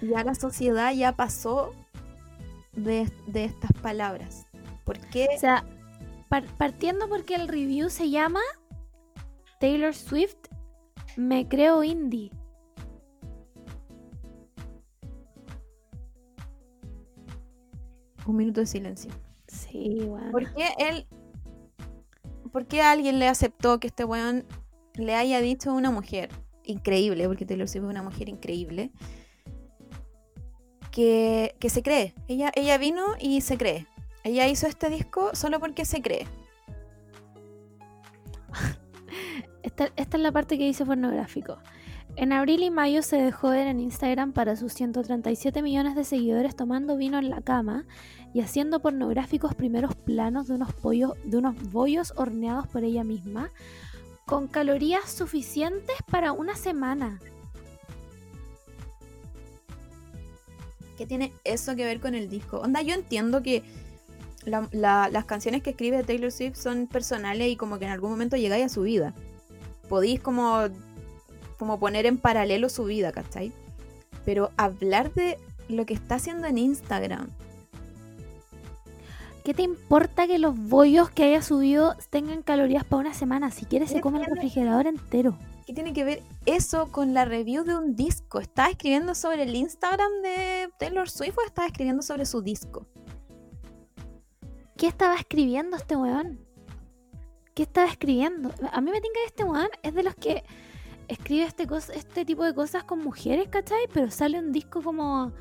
Ya 0.00 0.24
la 0.24 0.34
sociedad 0.34 0.92
ya 0.92 1.12
pasó 1.12 1.72
de, 2.72 3.08
estas 3.32 3.72
palabras. 3.80 4.48
¿Por 4.84 4.98
qué? 4.98 5.28
O 5.32 5.38
sea, 5.38 5.64
partiendo 6.58 7.08
porque 7.08 7.36
el 7.36 7.46
review 7.46 7.88
se 7.88 8.10
llama 8.10 8.40
Taylor 9.60 9.94
Swift, 9.94 10.34
me 11.16 11.46
creo 11.46 11.84
indie. 11.84 12.32
Un 18.26 18.36
minuto 18.36 18.58
de 18.58 18.66
silencio. 18.66 19.12
Sí, 19.46 20.00
bueno. 20.04 20.32
¿Por 20.32 20.52
qué 20.52 20.68
él. 20.78 21.06
¿Por 22.50 22.66
qué 22.66 22.82
alguien 22.82 23.20
le 23.20 23.28
aceptó 23.28 23.78
que 23.78 23.86
este 23.86 24.04
weón 24.04 24.44
le 24.94 25.14
haya 25.14 25.40
dicho 25.40 25.70
a 25.70 25.74
una 25.74 25.92
mujer 25.92 26.28
increíble, 26.64 27.26
porque 27.26 27.46
Taylor 27.46 27.68
Swift 27.68 27.84
es 27.84 27.90
una 27.90 28.02
mujer 28.02 28.28
increíble, 28.28 28.90
que, 30.90 31.56
que 31.58 31.70
se 31.70 31.82
cree? 31.82 32.14
Ella, 32.28 32.52
ella 32.54 32.78
vino 32.78 33.02
y 33.18 33.40
se 33.40 33.56
cree. 33.56 33.86
Ella 34.24 34.46
hizo 34.46 34.66
este 34.66 34.88
disco 34.88 35.30
solo 35.34 35.58
porque 35.58 35.84
se 35.84 36.00
cree. 36.00 36.26
Esta, 39.62 39.90
esta, 39.94 40.16
es 40.16 40.22
la 40.22 40.32
parte 40.32 40.58
que 40.58 40.64
dice 40.64 40.84
pornográfico. 40.84 41.56
En 42.16 42.32
abril 42.32 42.64
y 42.64 42.70
mayo 42.70 43.00
se 43.02 43.16
dejó 43.16 43.50
ver 43.50 43.68
en 43.68 43.78
Instagram 43.80 44.32
para 44.32 44.56
sus 44.56 44.74
137 44.74 45.62
millones 45.62 45.94
de 45.94 46.02
seguidores 46.02 46.56
tomando 46.56 46.96
vino 46.96 47.18
en 47.18 47.30
la 47.30 47.40
cama 47.42 47.86
y 48.34 48.40
haciendo 48.40 48.80
pornográficos 48.80 49.54
primeros 49.54 49.94
planos 49.94 50.48
de 50.48 50.54
unos, 50.54 50.74
pollos, 50.74 51.12
de 51.24 51.38
unos 51.38 51.54
bollos 51.70 52.12
horneados 52.16 52.66
por 52.66 52.82
ella 52.82 53.04
misma 53.04 53.50
con 54.26 54.48
calorías 54.48 55.10
suficientes 55.10 55.96
para 56.10 56.32
una 56.32 56.56
semana. 56.56 57.20
¿Qué 60.96 61.06
tiene 61.06 61.32
eso 61.44 61.74
que 61.74 61.84
ver 61.84 62.00
con 62.00 62.14
el 62.14 62.28
disco? 62.28 62.58
Onda, 62.58 62.82
yo 62.82 62.94
entiendo 62.94 63.42
que 63.42 63.62
las 64.44 65.24
canciones 65.24 65.62
que 65.62 65.70
escribe 65.70 66.02
Taylor 66.02 66.30
Swift 66.30 66.56
son 66.56 66.86
personales 66.86 67.48
y 67.48 67.56
como 67.56 67.78
que 67.78 67.84
en 67.84 67.90
algún 67.90 68.10
momento 68.10 68.36
llegáis 68.36 68.66
a 68.66 68.68
su 68.68 68.82
vida. 68.82 69.14
Podéis 69.88 70.20
como 70.20 70.68
como 71.62 71.78
poner 71.78 72.06
en 72.06 72.18
paralelo 72.18 72.68
su 72.68 72.82
vida, 72.82 73.12
¿cachai? 73.12 73.52
Pero 74.24 74.50
hablar 74.56 75.14
de 75.14 75.38
lo 75.68 75.86
que 75.86 75.94
está 75.94 76.16
haciendo 76.16 76.48
en 76.48 76.58
Instagram. 76.58 77.28
¿Qué 79.44 79.54
te 79.54 79.62
importa 79.62 80.28
que 80.28 80.38
los 80.38 80.56
bollos 80.56 81.10
que 81.10 81.24
haya 81.24 81.42
subido 81.42 81.96
tengan 82.10 82.42
calorías 82.42 82.84
para 82.84 83.00
una 83.00 83.14
semana? 83.14 83.50
Si 83.50 83.66
quieres 83.66 83.90
se 83.90 84.00
come 84.00 84.20
el 84.20 84.26
refrigerador 84.26 84.86
entero. 84.86 85.36
¿Qué 85.66 85.72
tiene 85.72 85.92
que 85.92 86.04
ver 86.04 86.22
eso 86.46 86.92
con 86.92 87.12
la 87.12 87.24
review 87.24 87.64
de 87.64 87.76
un 87.76 87.96
disco? 87.96 88.38
¿Estás 88.38 88.70
escribiendo 88.70 89.16
sobre 89.16 89.42
el 89.42 89.54
Instagram 89.54 90.10
de 90.22 90.70
Taylor 90.78 91.10
Swift 91.10 91.38
o 91.38 91.46
estás 91.46 91.66
escribiendo 91.66 92.02
sobre 92.02 92.24
su 92.24 92.40
disco? 92.40 92.86
¿Qué 94.76 94.86
estaba 94.86 95.16
escribiendo 95.16 95.76
este 95.76 95.96
weón? 95.96 96.38
¿Qué 97.54 97.64
estaba 97.64 97.88
escribiendo? 97.88 98.52
A 98.70 98.80
mí 98.80 98.92
me 98.92 99.00
tinca 99.00 99.18
que 99.20 99.26
este 99.26 99.44
weón 99.44 99.68
es 99.82 99.94
de 99.94 100.02
los 100.04 100.14
que 100.14 100.44
escribe 101.08 101.44
este, 101.44 101.66
este 101.94 102.24
tipo 102.24 102.44
de 102.44 102.54
cosas 102.54 102.84
con 102.84 103.00
mujeres, 103.00 103.48
¿cachai? 103.48 103.88
Pero 103.92 104.08
sale 104.10 104.38
un 104.38 104.52
disco 104.52 104.82
como. 104.82 105.32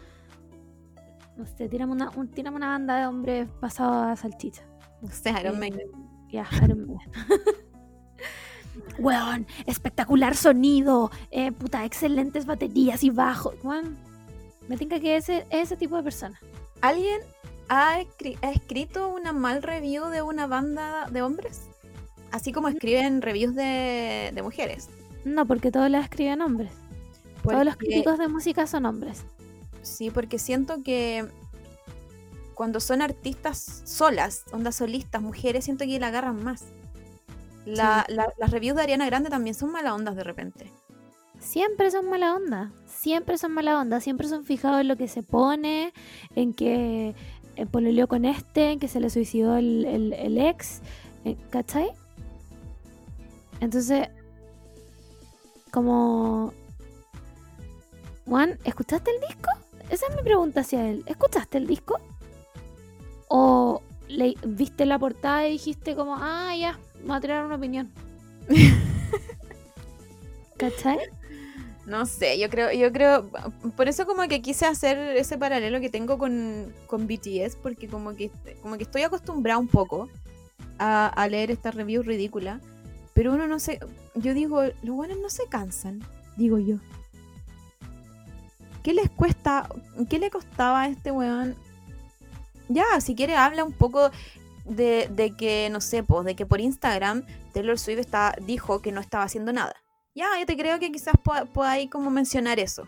No 1.37 1.45
sé, 1.45 1.69
tiramos 1.69 1.95
una, 1.95 2.11
una 2.11 2.67
banda 2.67 2.99
de 2.99 3.07
hombres 3.07 3.49
pasados 3.59 4.07
a 4.07 4.15
salchicha. 4.15 4.63
No 5.01 5.09
sé, 5.09 5.33
Iron 5.39 5.63
eh, 5.63 5.71
Ya, 6.29 6.47
Iron 6.63 6.87
weón, 8.99 9.47
espectacular 9.65 10.35
sonido, 10.35 11.11
eh, 11.31 11.51
puta, 11.51 11.85
excelentes 11.85 12.45
baterías 12.45 13.03
y 13.03 13.09
bajos. 13.09 13.55
Weón, 13.63 13.97
me 14.67 14.77
tinca 14.77 14.99
que 14.99 15.15
ese 15.15 15.45
ese 15.49 15.75
tipo 15.75 15.97
de 15.97 16.03
persona. 16.03 16.39
¿Alguien 16.81 17.21
ha, 17.69 17.99
ha, 18.41 18.51
escrito 18.51 19.09
una 19.09 19.33
mal 19.33 19.63
review 19.63 20.07
de 20.07 20.21
una 20.21 20.47
banda 20.47 21.07
de 21.09 21.21
hombres? 21.21 21.67
Así 22.31 22.51
como 22.51 22.69
escriben 22.69 23.21
reviews 23.21 23.55
de, 23.55 24.31
de 24.33 24.41
mujeres. 24.41 24.89
No, 25.25 25.45
porque 25.45 25.71
todos 25.71 25.89
las 25.89 26.05
escriben 26.05 26.41
hombres. 26.41 26.71
Todos 27.43 27.65
los 27.65 27.75
críticos 27.75 28.19
de 28.19 28.27
música 28.27 28.67
son 28.67 28.85
hombres. 28.85 29.25
Sí, 29.81 30.11
porque 30.11 30.39
siento 30.39 30.83
que 30.83 31.27
cuando 32.53 32.79
son 32.79 33.01
artistas 33.01 33.81
solas, 33.85 34.45
ondas 34.51 34.75
solistas, 34.75 35.21
mujeres, 35.21 35.65
siento 35.65 35.85
que 35.85 35.99
la 35.99 36.07
agarran 36.07 36.43
más. 36.43 36.65
La, 37.65 38.05
las 38.09 38.51
reviews 38.51 38.75
de 38.75 38.83
Ariana 38.83 39.05
Grande 39.05 39.29
también 39.29 39.55
son 39.55 39.71
mala 39.71 39.93
ondas 39.93 40.15
de 40.15 40.23
repente. 40.23 40.71
Siempre 41.39 41.89
son 41.89 42.07
mala 42.07 42.35
onda, 42.35 42.71
siempre 42.85 43.37
son 43.37 43.53
mala 43.53 43.79
onda, 43.79 43.99
siempre 43.99 44.27
son 44.27 44.45
fijados 44.45 44.81
en 44.81 44.87
lo 44.87 44.95
que 44.95 45.07
se 45.07 45.23
pone, 45.23 45.91
en 46.35 46.53
que 46.53 47.15
eh, 47.55 47.65
pololeó 47.65 48.07
con 48.07 48.25
este, 48.25 48.71
en 48.71 48.79
que 48.79 48.87
se 48.87 48.99
le 48.99 49.09
suicidó 49.09 49.57
el, 49.57 50.13
el, 50.13 50.37
ex, 50.37 50.81
eh, 51.25 51.35
¿cachai? 51.49 51.89
Entonces, 53.59 54.07
como... 55.71 56.53
Juan, 58.27 58.59
¿escuchaste 58.63 59.11
el 59.11 59.27
disco? 59.27 59.49
Esa 59.91 60.07
es 60.07 60.15
mi 60.15 60.23
pregunta 60.23 60.61
hacia 60.61 60.89
él. 60.89 61.03
¿Escuchaste 61.05 61.57
el 61.57 61.67
disco? 61.67 61.99
¿O 63.27 63.81
le, 64.07 64.35
viste 64.45 64.85
la 64.85 64.97
portada 64.97 65.47
y 65.47 65.51
dijiste 65.51 65.95
como, 65.95 66.15
ah, 66.17 66.55
ya, 66.57 66.79
voy 67.05 67.17
a 67.17 67.19
tirar 67.19 67.45
una 67.45 67.55
opinión? 67.55 67.91
¿Cachai? 70.57 70.97
No 71.85 72.05
sé, 72.05 72.39
yo 72.39 72.49
creo, 72.49 72.71
yo 72.71 72.91
creo, 72.93 73.29
por 73.75 73.89
eso 73.89 74.05
como 74.05 74.25
que 74.29 74.41
quise 74.41 74.65
hacer 74.65 74.97
ese 75.17 75.37
paralelo 75.37 75.81
que 75.81 75.89
tengo 75.89 76.17
con, 76.17 76.73
con 76.87 77.05
BTS, 77.05 77.57
porque 77.61 77.89
como 77.89 78.15
que, 78.15 78.31
como 78.61 78.77
que 78.77 78.83
estoy 78.83 79.01
acostumbrada 79.01 79.57
un 79.57 79.67
poco 79.67 80.07
a, 80.77 81.07
a 81.07 81.27
leer 81.27 81.51
esta 81.51 81.71
review 81.71 82.03
ridícula, 82.03 82.61
pero 83.13 83.33
uno 83.33 83.47
no 83.47 83.59
se, 83.59 83.79
yo 84.15 84.33
digo, 84.33 84.63
los 84.83 84.95
buenos 84.95 85.17
no 85.17 85.29
se 85.29 85.47
cansan, 85.47 86.01
digo 86.37 86.59
yo. 86.59 86.77
¿Qué 88.83 88.93
les 88.93 89.09
cuesta? 89.09 89.69
¿Qué 90.09 90.19
le 90.19 90.29
costaba 90.29 90.83
a 90.83 90.87
este 90.87 91.11
weón? 91.11 91.55
Ya, 92.67 93.01
si 93.01 93.15
quiere 93.15 93.35
habla 93.35 93.63
un 93.63 93.73
poco 93.73 94.11
de, 94.65 95.09
de 95.11 95.35
que, 95.35 95.69
no 95.71 95.81
sé, 95.81 96.03
pues, 96.03 96.25
de 96.25 96.35
que 96.35 96.45
por 96.45 96.61
Instagram 96.61 97.23
Taylor 97.53 97.77
Swift 97.77 97.99
está, 97.99 98.35
dijo 98.41 98.81
que 98.81 98.91
no 98.91 99.01
estaba 99.01 99.25
haciendo 99.25 99.53
nada. 99.53 99.75
Ya, 100.15 100.27
yo 100.39 100.45
te 100.45 100.57
creo 100.57 100.79
que 100.79 100.91
quizás 100.91 101.13
pueda, 101.23 101.71
ahí 101.71 101.87
como 101.87 102.09
mencionar 102.09 102.59
eso. 102.59 102.87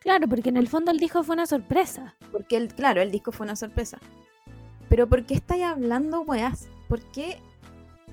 Claro, 0.00 0.28
porque 0.28 0.48
en 0.48 0.56
el 0.56 0.68
fondo 0.68 0.90
el 0.90 0.98
disco 0.98 1.22
fue 1.22 1.34
una 1.34 1.46
sorpresa. 1.46 2.14
Porque, 2.32 2.56
el, 2.56 2.74
claro, 2.74 3.00
el 3.00 3.10
disco 3.10 3.32
fue 3.32 3.44
una 3.44 3.56
sorpresa. 3.56 3.98
Pero 4.88 5.08
¿por 5.08 5.24
qué 5.24 5.34
estáis 5.34 5.64
hablando, 5.64 6.22
weas? 6.22 6.68
¿Por 6.88 7.00
qué, 7.12 7.38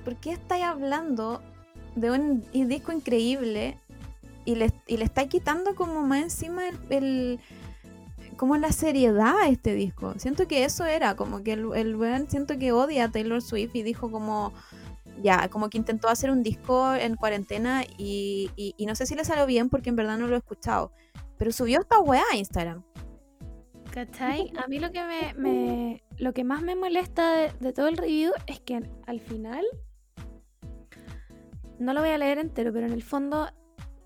¿Por 0.04 0.16
qué 0.16 0.32
estáis 0.32 0.64
hablando 0.64 1.41
de 1.95 2.12
un 2.12 2.44
disco 2.52 2.91
increíble 2.91 3.80
y 4.48 4.56
le, 4.56 4.72
está 4.88 5.28
quitando 5.28 5.76
como 5.76 6.03
más 6.03 6.22
encima 6.22 6.64
el, 6.90 7.38
como 8.38 8.56
la 8.56 8.72
seriedad 8.72 9.38
a 9.41 9.49
este 9.49 9.74
disco. 9.74 10.14
Siento 10.18 10.48
que 10.48 10.64
eso 10.64 10.86
era, 10.86 11.18
como 11.18 11.44
que 11.44 11.52
el, 11.52 11.74
el 11.76 12.30
siento 12.30 12.57
que 12.57 12.72
odia 12.72 13.03
a 13.03 13.11
Taylor 13.11 13.41
Swift 13.41 13.76
y 13.76 13.84
dijo 13.84 14.10
como, 14.10 14.53
ya, 15.22 15.49
como 15.49 15.69
que 15.69 15.78
intentó 15.78 16.07
hacer 16.07 16.32
un 16.32 16.44
disco 16.44 16.94
en 16.94 17.18
cuarentena 17.18 17.84
y, 17.98 18.49
no 18.80 18.95
sé 18.95 19.06
si 19.06 19.15
le 19.15 19.26
salió 19.26 19.45
bien 19.45 19.68
porque 19.68 19.90
en 19.90 19.98
verdad 19.98 20.18
no 20.18 20.28
lo 20.28 20.36
he 20.36 20.40
escuchado, 20.40 20.94
pero 21.38 21.52
subió 21.52 21.82
esta 21.82 21.99
weá 21.99 22.24
a 22.32 22.38
Instagram. 22.38 22.86
¿Cachai? 23.91 24.53
A 24.64 24.68
mí 24.68 24.80
lo 24.80 24.94
que 24.94 25.03
me, 25.03 26.03
lo 26.18 26.32
que 26.32 26.45
más 26.45 26.61
me 26.61 26.78
molesta 26.78 27.52
de, 27.60 27.74
todo 27.74 27.90
el 27.90 27.98
review 27.98 28.32
es 28.45 28.61
que 28.61 28.82
al 29.07 29.19
final 29.19 29.65
no 31.80 31.91
lo 31.91 31.99
voy 31.99 32.11
a 32.11 32.18
leer 32.18 32.38
entero, 32.38 32.72
pero 32.72 32.88
en 32.88 32.94
el 32.94 33.03
fondo 33.03 33.49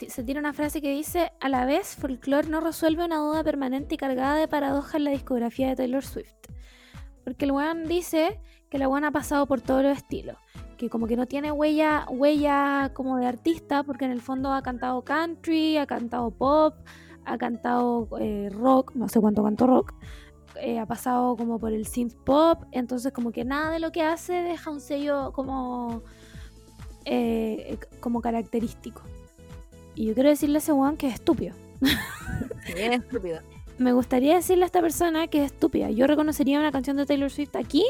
se 0.10 0.24
tira 0.24 0.40
una 0.40 0.54
frase 0.54 0.82
que 0.82 0.92
dice, 0.92 1.32
a 1.40 1.50
la 1.50 1.66
vez, 1.66 1.96
folklore 1.96 2.48
no 2.48 2.60
resuelve 2.62 3.06
una 3.06 3.18
duda 3.18 3.44
permanente 3.44 3.96
y 3.96 3.98
cargada 3.98 4.36
de 4.36 4.48
paradojas 4.48 4.96
en 4.96 5.04
la 5.06 5.12
discografía 5.12 5.70
de 5.70 5.76
Taylor 5.76 6.04
Swift. 6.04 6.34
Porque 7.24 7.46
el 7.46 7.52
weón 7.52 7.88
dice 7.88 8.40
que 8.70 8.78
la 8.78 8.88
weón 8.88 9.04
ha 9.04 9.12
pasado 9.12 9.46
por 9.48 9.62
todos 9.62 9.84
los 9.84 9.98
estilos. 9.98 10.38
Que 10.78 10.90
como 10.90 11.08
que 11.08 11.16
no 11.16 11.28
tiene 11.28 11.52
huella, 11.52 12.06
huella 12.10 12.92
como 12.94 13.18
de 13.18 13.28
artista, 13.28 13.84
porque 13.84 14.06
en 14.06 14.12
el 14.12 14.22
fondo 14.22 14.54
ha 14.54 14.64
cantado 14.64 15.04
country, 15.04 15.78
ha 15.78 15.86
cantado 15.86 16.32
pop, 16.32 16.76
ha 17.26 17.38
cantado 17.38 18.08
eh, 18.20 18.50
rock, 18.52 18.94
no 18.96 19.08
sé 19.08 19.20
cuánto 19.20 19.44
cantó 19.44 19.68
rock. 19.68 19.94
Eh, 20.60 20.80
ha 20.80 20.86
pasado 20.86 21.38
como 21.38 21.60
por 21.60 21.72
el 21.72 21.86
synth 21.86 22.16
pop, 22.26 22.64
entonces 22.72 23.14
como 23.14 23.32
que 23.32 23.46
nada 23.46 23.72
de 23.72 23.80
lo 23.80 23.92
que 23.92 24.02
hace 24.02 24.34
deja 24.34 24.70
un 24.70 24.82
sello 24.82 25.32
como, 25.32 26.04
eh, 27.06 27.78
como 28.00 28.22
característico. 28.22 29.02
Y 29.96 30.08
yo 30.08 30.14
quiero 30.14 30.30
decirle 30.30 30.58
a 30.58 30.60
ese 30.60 30.74
weón 30.74 30.98
que 30.98 31.08
es 31.08 31.16
estúpido. 31.16 31.56
es 32.68 32.92
estúpido. 32.92 33.40
Me 33.78 33.94
gustaría 33.94 34.36
decirle 34.36 34.64
a 34.64 34.68
esta 34.68 34.82
persona 34.82 35.28
que 35.28 35.44
es 35.44 35.52
estúpida. 35.52 35.90
Yo 35.90 36.06
reconocería 36.08 36.60
una 36.60 36.72
canción 36.72 36.98
de 36.98 37.06
Taylor 37.06 37.32
Swift 37.32 37.56
aquí 37.56 37.84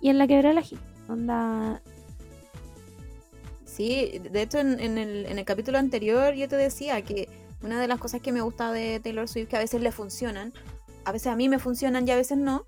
y 0.00 0.08
en 0.08 0.18
la 0.18 0.26
quebrada 0.26 0.54
la 0.54 0.64
Onda. 1.08 1.82
Sí, 3.66 4.20
de 4.30 4.42
hecho 4.42 4.58
en, 4.58 4.80
el, 4.80 5.26
en 5.26 5.38
el 5.38 5.44
capítulo 5.44 5.78
anterior 5.78 6.34
yo 6.34 6.48
te 6.48 6.56
decía 6.56 7.02
que 7.02 7.28
una 7.62 7.80
de 7.80 7.88
las 7.88 7.98
cosas 7.98 8.20
que 8.20 8.32
me 8.32 8.40
gusta 8.40 8.72
de 8.72 9.00
Taylor 9.00 9.28
Swift, 9.28 9.48
que 9.48 9.56
a 9.56 9.60
veces 9.60 9.80
le 9.80 9.92
funcionan, 9.92 10.52
a 11.04 11.12
veces 11.12 11.28
a 11.28 11.36
mí 11.36 11.48
me 11.48 11.58
funcionan 11.58 12.06
y 12.06 12.10
a 12.10 12.16
veces 12.16 12.38
no, 12.38 12.64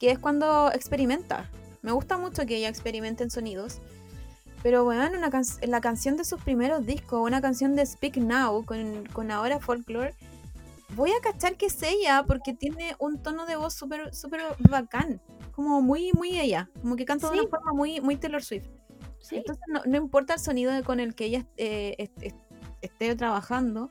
que 0.00 0.10
es 0.10 0.18
cuando 0.18 0.70
experimenta. 0.72 1.50
Me 1.82 1.92
gusta 1.92 2.16
mucho 2.16 2.46
que 2.46 2.56
ella 2.56 2.68
experimente 2.68 3.24
en 3.24 3.30
sonidos 3.30 3.80
pero 4.62 4.84
bueno, 4.84 5.18
una 5.18 5.30
la 5.62 5.80
canción 5.80 6.16
de 6.16 6.24
sus 6.24 6.40
primeros 6.40 6.86
discos, 6.86 7.20
una 7.20 7.40
canción 7.40 7.74
de 7.74 7.84
Speak 7.84 8.16
Now 8.16 8.64
con, 8.64 9.04
con 9.12 9.30
ahora 9.30 9.58
Folklore, 9.58 10.14
voy 10.94 11.10
a 11.10 11.20
cachar 11.20 11.56
que 11.56 11.66
es 11.66 11.82
ella 11.82 12.24
porque 12.26 12.54
tiene 12.54 12.94
un 12.98 13.22
tono 13.22 13.46
de 13.46 13.56
voz 13.56 13.74
súper 13.74 14.14
super 14.14 14.40
bacán. 14.58 15.20
Como 15.52 15.82
muy, 15.82 16.12
muy 16.12 16.40
ella. 16.40 16.70
Como 16.80 16.96
que 16.96 17.04
canta 17.04 17.30
de 17.30 17.40
una 17.40 17.48
forma 17.48 17.72
muy, 17.72 18.00
muy 18.00 18.16
Taylor 18.16 18.42
Swift. 18.42 18.66
Entonces 19.30 19.64
no, 19.68 19.82
no, 19.84 19.96
importa 19.96 20.34
el 20.34 20.40
sonido 20.40 20.72
con 20.84 20.98
el 20.98 21.14
que 21.14 21.26
ella 21.26 21.46
eh, 21.56 22.10
esté 22.80 23.14
trabajando, 23.14 23.90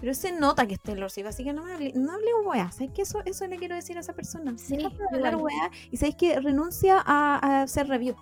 pero 0.00 0.14
se 0.14 0.32
nota 0.32 0.66
que 0.66 0.74
es 0.74 0.82
Taylor 0.82 1.10
Swift, 1.10 1.26
así 1.26 1.44
que 1.44 1.52
no, 1.52 1.62
me 1.64 1.72
hable, 1.72 1.92
no 1.94 2.12
hable 2.12 2.34
weá. 2.44 2.70
¿Sabes 2.72 2.92
que 2.92 3.02
eso, 3.02 3.22
eso 3.24 3.46
le 3.46 3.56
quiero 3.56 3.76
decir 3.76 3.96
a 3.96 4.00
esa 4.00 4.14
persona? 4.14 4.56
Sí, 4.58 4.76
hablar 5.12 5.36
weá 5.36 5.70
y 5.90 5.96
sabéis 5.96 6.16
que 6.16 6.40
renuncia 6.40 6.98
a, 6.98 7.38
a 7.38 7.62
hacer 7.62 7.88
review. 7.88 8.16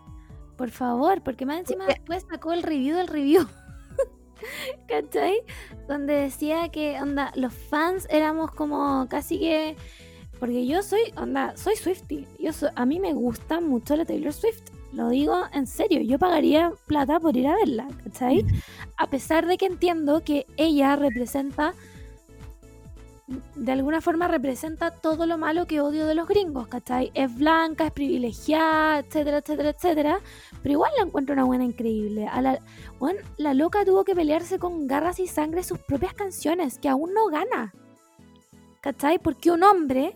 Por 0.62 0.70
favor, 0.70 1.22
porque 1.22 1.44
más 1.44 1.58
encima 1.58 1.86
después 1.86 2.24
sacó 2.30 2.52
el 2.52 2.62
review 2.62 2.96
del 2.96 3.08
review. 3.08 3.48
¿Cachai? 4.88 5.42
Donde 5.88 6.12
decía 6.12 6.68
que, 6.68 7.00
onda, 7.00 7.32
los 7.34 7.52
fans 7.52 8.06
éramos 8.08 8.52
como 8.52 9.08
casi 9.10 9.40
que. 9.40 9.76
Porque 10.38 10.64
yo 10.64 10.84
soy, 10.84 11.00
onda, 11.16 11.56
soy 11.56 11.74
Swifty. 11.74 12.28
Yo 12.38 12.52
a 12.76 12.86
mí 12.86 13.00
me 13.00 13.12
gusta 13.12 13.60
mucho 13.60 13.96
la 13.96 14.04
Taylor 14.04 14.32
Swift. 14.32 14.62
Lo 14.92 15.08
digo 15.08 15.36
en 15.52 15.66
serio, 15.66 16.00
yo 16.00 16.20
pagaría 16.20 16.72
plata 16.86 17.18
por 17.18 17.36
ir 17.36 17.48
a 17.48 17.56
verla, 17.56 17.88
¿cachai? 18.04 18.46
A 18.96 19.08
pesar 19.08 19.48
de 19.48 19.58
que 19.58 19.66
entiendo 19.66 20.22
que 20.22 20.46
ella 20.56 20.94
representa 20.94 21.74
de 23.54 23.72
alguna 23.72 24.00
forma 24.00 24.28
representa 24.28 24.90
todo 24.90 25.26
lo 25.26 25.38
malo 25.38 25.66
que 25.66 25.80
odio 25.80 26.06
de 26.06 26.14
los 26.14 26.28
gringos, 26.28 26.68
¿cachai? 26.68 27.10
Es 27.14 27.34
blanca, 27.34 27.86
es 27.86 27.92
privilegiada, 27.92 28.98
etcétera, 28.98 29.38
etcétera, 29.38 29.70
etcétera. 29.70 30.20
Pero 30.62 30.72
igual 30.72 30.92
la 30.96 31.04
encuentro 31.04 31.32
una 31.32 31.44
buena 31.44 31.64
increíble. 31.64 32.26
A 32.28 32.40
la, 32.40 32.58
la 33.38 33.54
loca 33.54 33.84
tuvo 33.84 34.04
que 34.04 34.14
pelearse 34.14 34.58
con 34.58 34.86
garras 34.86 35.20
y 35.20 35.26
sangre 35.26 35.62
sus 35.62 35.78
propias 35.78 36.14
canciones, 36.14 36.78
que 36.78 36.88
aún 36.88 37.12
no 37.14 37.26
gana. 37.26 37.74
¿Cachai? 38.80 39.18
Porque 39.18 39.50
un 39.50 39.62
hombre 39.62 40.14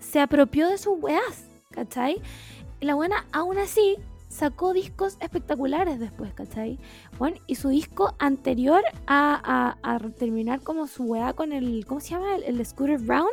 se 0.00 0.20
apropió 0.20 0.68
de 0.68 0.78
sus 0.78 0.98
weas, 1.00 1.44
¿cachai? 1.70 2.20
La 2.80 2.94
buena 2.94 3.26
aún 3.32 3.58
así 3.58 3.96
sacó 4.28 4.72
discos 4.72 5.16
espectaculares 5.20 5.98
después, 5.98 6.32
¿cachai? 6.34 6.78
Bueno, 7.18 7.38
y 7.46 7.54
su 7.54 7.68
disco 7.68 8.14
anterior 8.18 8.82
a, 9.06 9.76
a, 9.82 9.98
terminar 10.10 10.60
como 10.60 10.86
su 10.86 11.04
weá 11.04 11.32
con 11.32 11.52
el, 11.52 11.84
¿cómo 11.86 12.00
se 12.00 12.10
llama? 12.10 12.36
El, 12.36 12.64
Scooter 12.64 12.98
Brown. 12.98 13.30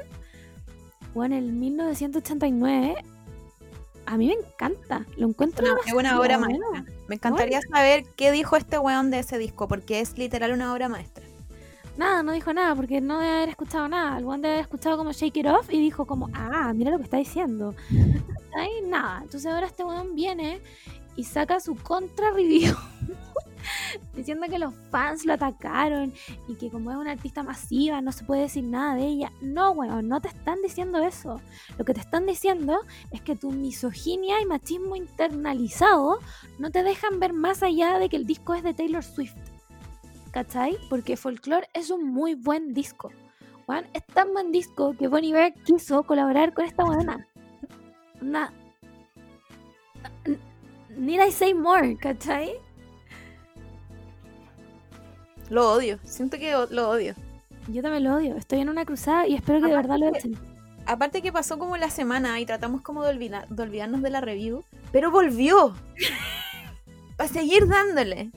Bueno, 1.14 1.36
en 1.36 1.44
el 1.44 1.52
1989. 1.54 2.96
A 4.08 4.18
mí 4.18 4.28
me 4.28 4.34
encanta, 4.34 5.06
lo 5.18 5.28
encuentro. 5.28 5.66
es 5.86 5.94
una 5.94 6.20
obra 6.20 6.38
maestra. 6.38 6.86
Me 7.08 7.16
encantaría 7.16 7.60
saber 7.62 8.04
qué 8.16 8.32
dijo 8.32 8.56
este 8.56 8.78
weón 8.78 9.10
de 9.10 9.20
ese 9.20 9.40
disco, 9.40 9.68
porque 9.68 10.00
es 10.00 10.18
literal 10.18 10.52
una 10.52 10.72
obra 10.74 10.90
maestra. 10.90 11.26
Nada, 11.98 12.24
no 12.24 12.34
dijo 12.34 12.54
nada, 12.54 12.76
porque 12.76 13.00
no 13.00 13.20
debe 13.20 13.36
haber 13.36 13.50
escuchado 13.50 13.88
nada. 13.88 14.18
El 14.18 14.26
weón 14.26 14.42
debe 14.42 14.56
haber 14.56 14.66
escuchado 14.66 14.98
como 14.98 15.14
Shake 15.14 15.38
It 15.38 15.48
Off 15.48 15.72
y 15.72 15.80
dijo 15.80 16.06
como, 16.06 16.30
ah, 16.34 16.74
mira 16.76 16.92
lo 16.92 16.98
que 16.98 17.04
está 17.04 17.18
diciendo. 17.18 17.74
Ahí 18.56 18.82
nada. 18.86 19.22
Entonces 19.24 19.50
ahora 19.50 19.68
este 19.68 19.84
weón 19.84 20.14
viene 20.14 20.62
y 21.16 21.24
saca 21.24 21.62
su 21.62 21.76
contra 21.76 22.32
review 22.32 22.76
diciendo 24.14 24.48
que 24.50 24.60
los 24.60 24.74
fans 24.92 25.26
lo 25.26 25.34
atacaron 25.34 26.14
y 26.50 26.56
que 26.56 26.70
como 26.70 26.92
es 26.92 26.98
una 26.98 27.12
artista 27.12 27.44
masiva 27.44 28.02
no 28.02 28.12
se 28.12 28.26
puede 28.26 28.42
decir 28.42 28.66
nada 28.66 28.96
de 28.96 29.06
ella. 29.06 29.32
No, 29.42 29.72
weón, 29.72 30.10
no 30.10 30.20
te 30.20 30.28
están 30.28 30.62
diciendo 30.62 31.00
eso. 31.00 31.40
Lo 31.78 31.86
que 31.86 31.94
te 31.94 32.02
están 32.02 32.26
diciendo 32.26 32.82
es 33.12 33.22
que 33.22 33.38
tu 33.38 33.52
misoginia 33.52 34.42
y 34.42 34.46
machismo 34.46 34.98
internalizado 34.98 36.20
no 36.60 36.72
te 36.72 36.84
dejan 36.84 37.22
ver 37.22 37.32
más 37.32 37.64
allá 37.64 38.00
de 38.00 38.10
que 38.10 38.18
el 38.18 38.26
disco 38.26 38.54
es 38.54 38.64
de 38.64 38.74
Taylor 38.74 39.04
Swift. 39.04 39.55
¿Cachai? 40.36 40.78
Porque 40.90 41.16
Folklore 41.16 41.70
es 41.74 41.90
un 41.92 42.12
muy 42.12 42.36
buen 42.36 42.74
disco. 42.74 43.10
Weón, 43.70 43.86
es 43.94 44.06
tan 44.06 44.34
buen 44.34 44.52
disco 44.52 44.94
que 45.00 45.08
Bonnie 45.08 45.32
Bear 45.32 45.54
quiso 45.64 46.04
colaborar 46.04 46.54
con 46.54 46.66
esta 46.66 46.84
buena. 46.84 47.26
Una... 48.22 48.52
Need 50.90 51.26
I 51.26 51.32
say 51.32 51.54
more, 51.54 51.96
¿cachai? 51.96 52.52
Lo 55.50 55.72
odio, 55.72 56.00
siento 56.04 56.38
que 56.38 56.52
lo 56.70 56.90
odio. 56.90 57.16
Yo 57.70 57.82
también 57.82 58.04
lo 58.04 58.16
odio. 58.16 58.36
Estoy 58.36 58.60
en 58.60 58.68
una 58.68 58.84
cruzada 58.84 59.26
y 59.28 59.36
espero 59.36 59.62
que 59.62 59.68
de 59.68 59.72
Aparte 59.72 59.88
verdad 59.88 60.12
lo 60.12 60.18
echen. 60.18 60.38
Aparte 60.86 61.22
que 61.22 61.32
pasó 61.32 61.58
como 61.58 61.78
la 61.78 61.90
semana 61.90 62.42
y 62.42 62.46
tratamos 62.46 62.82
como 62.82 63.06
de, 63.06 63.14
de 63.50 63.64
olvidarnos 63.64 64.02
de 64.02 64.10
la 64.10 64.20
review, 64.20 64.66
pero 64.92 65.12
volvió. 65.12 65.74
Para 67.16 67.30
seguir 67.30 67.70
dándole. 67.70 68.32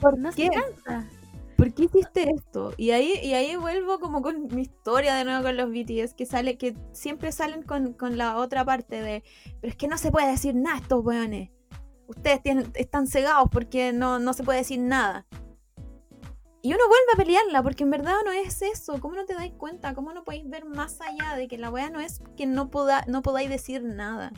¿Por 0.00 0.18
no 0.18 0.30
qué? 0.32 0.46
se 0.46 0.50
cansa. 0.50 1.08
¿Por 1.56 1.74
qué 1.74 1.84
hiciste 1.84 2.30
esto? 2.30 2.72
Y 2.76 2.92
ahí, 2.92 3.14
y 3.20 3.34
ahí 3.34 3.56
vuelvo 3.56 3.98
como 3.98 4.22
con 4.22 4.46
mi 4.54 4.62
historia 4.62 5.16
de 5.16 5.24
nuevo 5.24 5.42
con 5.42 5.56
los 5.56 5.68
BTS, 5.70 6.14
que 6.14 6.24
sale, 6.24 6.56
que 6.56 6.76
siempre 6.92 7.32
salen 7.32 7.64
con, 7.64 7.94
con 7.94 8.16
la 8.16 8.36
otra 8.36 8.64
parte 8.64 9.02
de, 9.02 9.24
pero 9.60 9.72
es 9.72 9.76
que 9.76 9.88
no 9.88 9.98
se 9.98 10.12
puede 10.12 10.30
decir 10.30 10.54
nada 10.54 10.76
a 10.76 10.80
estos 10.80 11.04
weones. 11.04 11.50
Ustedes 12.06 12.42
tienen, 12.42 12.70
están 12.74 13.08
cegados 13.08 13.48
porque 13.50 13.92
no, 13.92 14.20
no 14.20 14.34
se 14.34 14.44
puede 14.44 14.60
decir 14.60 14.78
nada. 14.78 15.26
Y 16.62 16.74
uno 16.74 16.84
vuelve 16.86 17.12
a 17.12 17.16
pelearla, 17.16 17.62
porque 17.62 17.82
en 17.82 17.90
verdad 17.90 18.14
no 18.24 18.30
es 18.30 18.62
eso. 18.62 19.00
¿Cómo 19.00 19.16
no 19.16 19.24
te 19.24 19.34
dais 19.34 19.52
cuenta? 19.54 19.94
¿Cómo 19.94 20.12
no 20.12 20.22
podéis 20.22 20.48
ver 20.48 20.64
más 20.64 21.00
allá 21.00 21.34
de 21.34 21.48
que 21.48 21.58
la 21.58 21.70
wea 21.70 21.90
no 21.90 21.98
es 21.98 22.20
que 22.36 22.46
no, 22.46 22.70
poda, 22.70 23.04
no 23.08 23.22
podáis 23.22 23.50
decir 23.50 23.82
nada? 23.82 24.32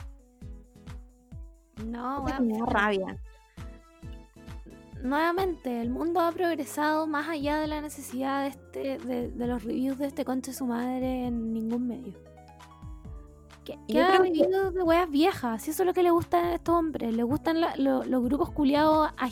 No, 1.85 2.23
weón, 2.23 2.47
me 2.47 2.59
da 2.59 2.67
rabia. 2.67 3.19
Nuevamente, 5.03 5.81
el 5.81 5.91
mundo 5.91 6.21
ha 6.21 6.31
progresado 6.33 7.07
más 7.07 7.29
allá 7.29 7.59
de 7.59 7.67
la 7.67 7.81
necesidad 7.81 8.43
de, 8.43 8.49
este, 8.49 8.99
de, 9.07 9.29
de 9.31 9.47
los 9.47 9.65
reviews 9.65 9.99
de 9.99 10.07
este 10.07 10.25
conche 10.25 10.53
su 10.53 10.67
madre 10.67 11.27
en 11.27 11.53
ningún 11.53 11.87
medio. 11.87 12.15
Creo 13.65 13.79
que- 14.13 14.19
reviews 14.19 14.75
de 14.75 14.83
weas 14.83 15.09
viejas, 15.11 15.63
si 15.63 15.71
eso 15.71 15.83
es 15.83 15.87
lo 15.87 15.95
que 15.95 16.03
le 16.03 16.11
gustan 16.11 16.45
a 16.47 16.55
estos 16.55 16.75
hombres. 16.75 17.15
Le 17.15 17.23
gustan 17.23 17.61
la- 17.61 17.77
lo- 17.77 18.05
los 18.05 18.23
grupos 18.25 18.51
culiados 18.51 19.11
a- 19.17 19.29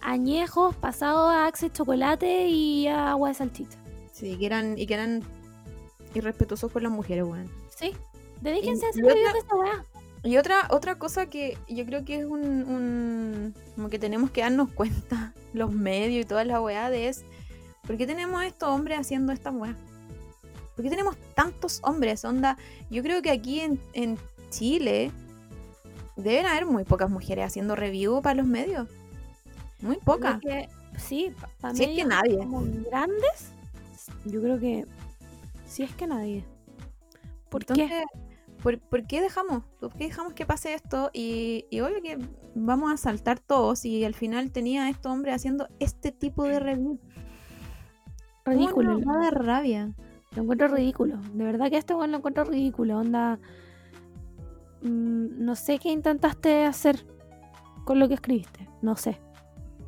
añejos, 0.00 0.74
pasados 0.76 1.30
a 1.30 1.46
Axe 1.46 1.70
Chocolate 1.70 2.46
y 2.48 2.86
a 2.86 3.10
agua 3.10 3.28
de 3.28 3.34
salchicha. 3.34 3.78
Sí, 4.12 4.36
que 4.38 4.46
eran, 4.46 4.78
y 4.78 4.86
que 4.86 4.94
eran 4.94 5.22
irrespetuosos 6.14 6.72
con 6.72 6.82
las 6.82 6.92
mujeres, 6.92 7.24
weón. 7.24 7.48
Sí, 7.76 7.92
dedíquense 8.40 8.86
a 8.86 8.88
hacer 8.90 9.04
otra- 9.04 9.14
reviews 9.14 9.32
de 9.34 9.38
esta 9.40 9.56
wea. 9.56 9.84
Y 10.24 10.36
otra, 10.36 10.66
otra 10.70 10.96
cosa 10.96 11.26
que 11.26 11.56
yo 11.68 11.84
creo 11.86 12.04
que 12.04 12.18
es 12.20 12.24
un, 12.24 12.40
un- 12.44 13.54
como 13.76 13.88
que 13.88 13.98
tenemos 13.98 14.30
que 14.30 14.40
darnos 14.40 14.70
cuenta, 14.72 15.32
los 15.52 15.72
medios 15.72 16.24
y 16.24 16.28
toda 16.28 16.44
la 16.44 16.60
weá 16.60 16.90
de 16.90 17.08
es 17.08 17.24
¿por 17.86 17.96
qué 17.96 18.06
tenemos 18.06 18.42
estos 18.44 18.68
hombres 18.68 18.98
haciendo 18.98 19.32
esta 19.32 19.50
weá? 19.50 19.76
¿Por 20.74 20.84
qué 20.84 20.90
tenemos 20.90 21.16
tantos 21.34 21.80
hombres? 21.82 22.24
Onda, 22.24 22.56
yo 22.90 23.02
creo 23.02 23.22
que 23.22 23.30
aquí 23.30 23.60
en, 23.60 23.80
en 23.94 24.18
Chile 24.50 25.10
deben 26.16 26.46
haber 26.46 26.66
muy 26.66 26.84
pocas 26.84 27.10
mujeres 27.10 27.46
haciendo 27.46 27.74
review 27.76 28.20
para 28.22 28.34
los 28.36 28.46
medios. 28.46 28.88
Muy 29.80 29.96
pocas. 29.96 30.40
Que- 30.40 30.68
sí, 30.96 31.32
para 31.60 31.74
Si 31.74 31.84
es 31.84 31.90
que 31.96 32.04
nadie. 32.04 32.38
como 32.38 32.62
grandes, 32.88 33.50
yo 34.24 34.40
creo 34.40 34.58
que 34.60 34.84
sí 35.66 35.82
es 35.84 35.92
que 35.94 36.06
nadie. 36.06 36.44
¿Por 37.48 37.64
qué? 37.64 38.04
¿Por, 38.62 38.78
por 38.78 39.06
qué 39.06 39.20
dejamos? 39.20 39.64
¿Por 39.80 39.92
qué 39.94 40.04
dejamos 40.04 40.34
que 40.34 40.46
pase 40.46 40.74
esto? 40.74 41.10
Y, 41.12 41.66
y 41.70 41.80
obvio 41.80 42.02
que 42.02 42.18
vamos 42.54 42.92
a 42.92 42.96
saltar 42.96 43.38
todos 43.38 43.84
y 43.84 44.04
al 44.04 44.14
final 44.14 44.50
tenía 44.50 44.84
a 44.84 44.90
estos 44.90 45.12
hombres 45.12 45.34
haciendo 45.34 45.68
este 45.78 46.12
tipo 46.12 46.44
de 46.44 46.60
review. 46.60 46.98
Ridículo. 48.44 49.00
Va 49.00 49.24
de 49.24 49.30
rabia. 49.30 49.94
Lo 50.34 50.42
encuentro 50.42 50.68
ridículo. 50.68 51.18
De 51.34 51.44
verdad 51.44 51.70
que 51.70 51.76
este 51.76 51.94
weón 51.94 52.12
lo 52.12 52.18
encuentro 52.18 52.44
ridículo. 52.44 52.98
Onda. 52.98 53.38
mm, 54.82 55.44
no 55.44 55.54
sé 55.54 55.78
qué 55.78 55.90
intentaste 55.90 56.64
hacer 56.64 57.06
con 57.84 57.98
lo 57.98 58.08
que 58.08 58.14
escribiste. 58.14 58.68
No 58.82 58.96
sé. 58.96 59.18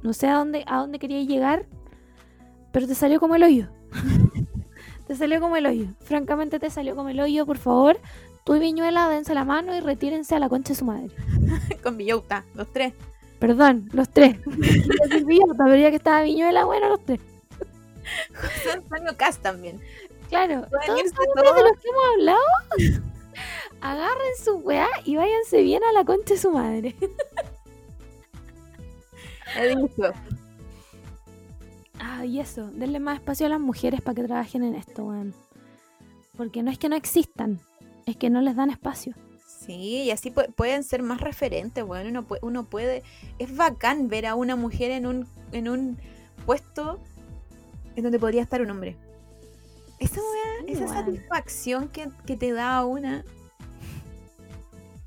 No 0.03 0.13
sé 0.13 0.29
a 0.29 0.37
dónde, 0.37 0.65
a 0.67 0.79
dónde 0.79 0.99
querías 0.99 1.27
llegar. 1.27 1.67
Pero 2.73 2.87
te 2.87 2.95
salió 2.95 3.21
como 3.21 3.35
el 3.35 3.43
hoyo. 3.43 3.69
te 5.07 5.15
salió 5.15 5.41
como 5.41 5.57
el 5.57 5.67
hoyo. 5.67 5.87
Francamente 6.01 6.59
te 6.59 6.71
salió 6.71 6.97
como 6.97 7.09
el 7.09 7.21
hoyo. 7.21 7.45
Por 7.47 7.59
favor, 7.59 7.99
tú 8.45 8.57
y 8.57 8.59
Viñuela 8.59 9.09
dense 9.09 9.35
la 9.35 9.45
mano 9.45 9.75
y 9.75 9.81
retírense 9.81 10.35
a 10.35 10.39
la 10.39 10.49
concha 10.49 10.73
de 10.73 10.79
su 10.79 10.85
madre. 10.85 11.11
Con 11.83 11.97
Villota, 11.97 12.45
los 12.55 12.73
tres. 12.73 12.95
Perdón, 13.39 13.89
los 13.93 14.09
tres. 14.09 14.37
Villota, 15.27 15.65
pero 15.65 15.77
ya 15.77 15.91
que 15.91 15.97
estaba 15.97 16.23
Viñuela, 16.23 16.65
bueno, 16.65 16.89
los 16.89 17.05
tres. 17.05 17.21
José 18.35 18.73
Antonio 18.73 19.17
Cast 19.17 19.43
también. 19.43 19.81
Claro, 20.29 20.67
todos 20.87 21.01
hombres 21.01 21.55
de 21.55 21.62
los 21.62 21.79
que 21.81 21.89
hemos 21.89 22.05
hablado, 22.15 23.01
agarren 23.81 24.37
su 24.43 24.57
weá 24.59 24.89
y 25.05 25.17
váyanse 25.17 25.62
bien 25.62 25.83
a 25.83 25.93
la 25.93 26.05
concha 26.05 26.35
de 26.35 26.41
su 26.41 26.51
madre. 26.53 26.95
He 29.57 29.75
dicho. 29.75 30.12
Ah, 31.99 32.25
y 32.25 32.41
eso, 32.41 32.71
denle 32.73 33.01
más 33.01 33.19
espacio 33.19 33.47
a 33.47 33.51
las 33.51 33.61
mujeres 33.61 34.01
para 34.01 34.15
que 34.15 34.23
trabajen 34.23 34.62
en 34.62 34.75
esto, 34.75 35.05
weón. 35.05 35.35
Porque 36.37 36.62
no 36.62 36.71
es 36.71 36.79
que 36.79 36.89
no 36.89 36.97
existan, 36.97 37.61
es 38.11 38.16
que 38.16 38.31
no 38.31 38.41
les 38.41 38.57
dan 38.57 38.70
espacio. 38.70 39.15
Sí, 39.47 40.03
y 40.05 40.11
así 40.11 40.31
pu- 40.31 40.53
pueden 40.55 40.82
ser 40.85 41.03
más 41.03 41.20
referentes, 41.20 41.85
bueno, 41.85 42.09
uno, 42.11 42.27
pu- 42.27 42.39
uno 42.43 42.65
puede... 42.65 43.03
Es 43.39 43.55
bacán 43.57 44.09
ver 44.09 44.27
a 44.27 44.35
una 44.35 44.57
mujer 44.57 44.91
en 44.91 45.07
un, 45.07 45.27
en 45.53 45.69
un 45.69 45.99
puesto 46.47 46.99
en 47.97 48.03
donde 48.03 48.19
podría 48.19 48.43
estar 48.43 48.62
un 48.62 48.70
hombre. 48.70 48.97
Esa, 49.99 50.20
Sí, 50.66 50.73
esa 50.73 50.89
satisfacción 50.89 51.89
que, 51.89 52.09
que 52.27 52.37
te 52.37 52.53
da 52.53 52.78
a 52.78 52.87
una 52.87 53.23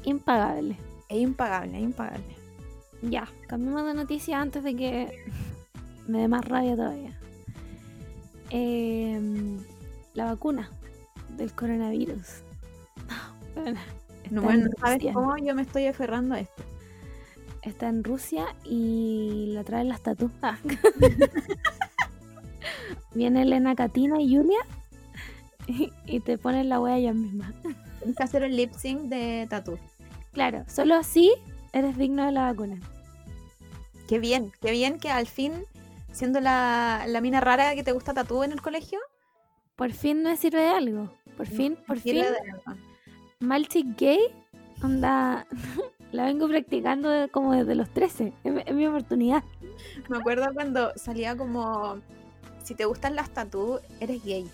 Impagable. 0.03 0.77
es 1.09 1.17
impagable, 1.21 1.77
es 1.77 1.83
impagable. 1.83 2.35
Ya, 3.01 3.27
cambiemos 3.47 3.85
de 3.85 3.93
noticia 3.95 4.39
antes 4.39 4.63
de 4.63 4.75
que 4.75 5.25
me 6.07 6.19
dé 6.19 6.27
más 6.27 6.45
rabia 6.45 6.75
todavía. 6.75 7.17
Em, 8.49 9.59
la 10.13 10.25
vacuna 10.25 10.69
del 11.37 11.53
coronavirus. 11.53 12.42
Bueno, 13.55 13.79
No, 14.29 14.41
bueno, 14.41 14.69
sabes 14.79 15.03
cómo 15.13 15.35
yo 15.37 15.53
me 15.55 15.61
estoy 15.63 15.87
aferrando 15.87 16.35
a 16.35 16.39
esto. 16.39 16.63
Está 17.61 17.87
en 17.87 18.03
Rusia 18.03 18.45
y 18.63 19.51
la 19.53 19.63
traen 19.63 19.89
las 19.89 20.01
tatu. 20.01 20.29
Ah. 20.41 20.57
Viene 23.13 23.43
Elena 23.43 23.75
Katina 23.75 24.21
y 24.21 24.35
Julia 24.35 24.59
y, 25.67 25.91
y 26.05 26.19
te 26.19 26.37
ponen 26.37 26.69
la 26.69 26.79
wea 26.79 26.97
ellas 26.97 27.15
mismas. 27.15 27.53
Tienes 27.99 28.17
que 28.17 28.23
hacer 28.23 28.43
el 28.43 28.55
lip 28.57 28.73
sync 28.73 29.03
de 29.03 29.47
tatu. 29.49 29.77
Claro, 30.33 30.65
solo 30.67 30.95
así 30.95 31.31
eres 31.73 31.97
digno 31.97 32.25
de 32.25 32.31
la 32.31 32.51
vacuna. 32.51 32.79
Qué 34.07 34.19
bien, 34.19 34.51
qué 34.61 34.71
bien 34.71 34.99
que 34.99 35.09
al 35.09 35.27
fin, 35.27 35.53
siendo 36.11 36.39
la, 36.41 37.05
la 37.07 37.21
mina 37.21 37.39
rara 37.39 37.73
que 37.75 37.83
te 37.83 37.93
gusta 37.93 38.13
tatú 38.13 38.43
en 38.43 38.51
el 38.51 38.61
colegio, 38.61 38.99
Por 39.75 39.91
fin 39.93 40.23
me 40.23 40.35
sirve 40.37 40.61
de 40.61 40.69
algo. 40.69 41.09
Por 41.37 41.47
fin, 41.47 41.77
por 41.87 41.99
fin, 41.99 42.15
sirve 42.15 42.31
de 42.31 42.37
algo. 42.51 42.63
Maltic 43.43 43.97
Gay, 43.97 44.19
onda, 44.83 45.45
la 46.11 46.25
vengo 46.25 46.47
practicando 46.47 47.09
como 47.31 47.53
desde 47.53 47.75
los 47.75 47.89
13. 47.89 48.33
Es, 48.43 48.53
mi- 48.53 48.63
es 48.65 48.73
mi 48.73 48.87
oportunidad. 48.87 49.43
Me 50.09 50.17
acuerdo 50.17 50.45
cuando 50.53 50.91
salía 50.95 51.35
como, 51.35 51.97
si 52.63 52.75
te 52.75 52.85
gustan 52.85 53.15
las 53.15 53.29
tatú, 53.31 53.79
eres 53.99 54.23
gay. 54.23 54.49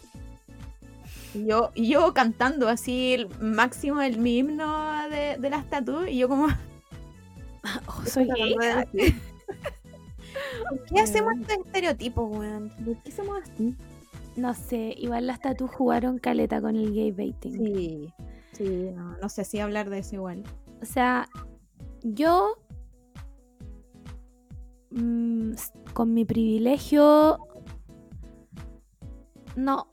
Y 1.35 1.45
yo, 1.45 1.69
y 1.75 1.89
yo 1.89 2.11
cantando 2.13 2.67
así 2.69 3.13
el 3.13 3.29
máximo 3.39 4.01
el 4.01 4.17
mi 4.17 4.39
himno 4.39 5.07
de, 5.09 5.37
de 5.37 5.49
las 5.51 5.69
tatú 5.69 6.05
y 6.05 6.17
yo 6.17 6.27
como 6.27 6.47
Oh, 7.87 8.03
soy 8.05 8.25
gay. 8.35 8.55
¿Por 10.69 10.83
qué 10.85 10.99
hacemos 11.01 11.33
estos 11.41 11.65
estereotipos, 11.65 12.35
weón? 12.35 12.69
¿Por 12.83 12.97
qué 13.03 13.11
somos 13.11 13.37
así? 13.43 13.75
No 14.35 14.53
sé, 14.55 14.95
igual 14.97 15.27
las 15.27 15.39
tatu 15.41 15.67
jugaron 15.67 16.17
caleta 16.17 16.61
con 16.61 16.75
el 16.75 16.93
gay 16.93 17.11
baiting. 17.11 17.57
Sí, 17.57 18.13
sí, 18.60 18.91
no, 18.94 19.18
no 19.18 19.30
sé 19.30 19.44
si 19.44 19.60
hablar 19.60 19.90
de 19.90 19.98
eso 19.99 20.14
igual. 20.15 20.44
O 20.81 20.86
sea, 20.86 21.27
yo 22.03 22.56
mm, 24.91 25.53
s- 25.53 25.72
con 25.94 26.14
mi 26.14 26.26
privilegio 26.26 27.40
no. 29.56 29.88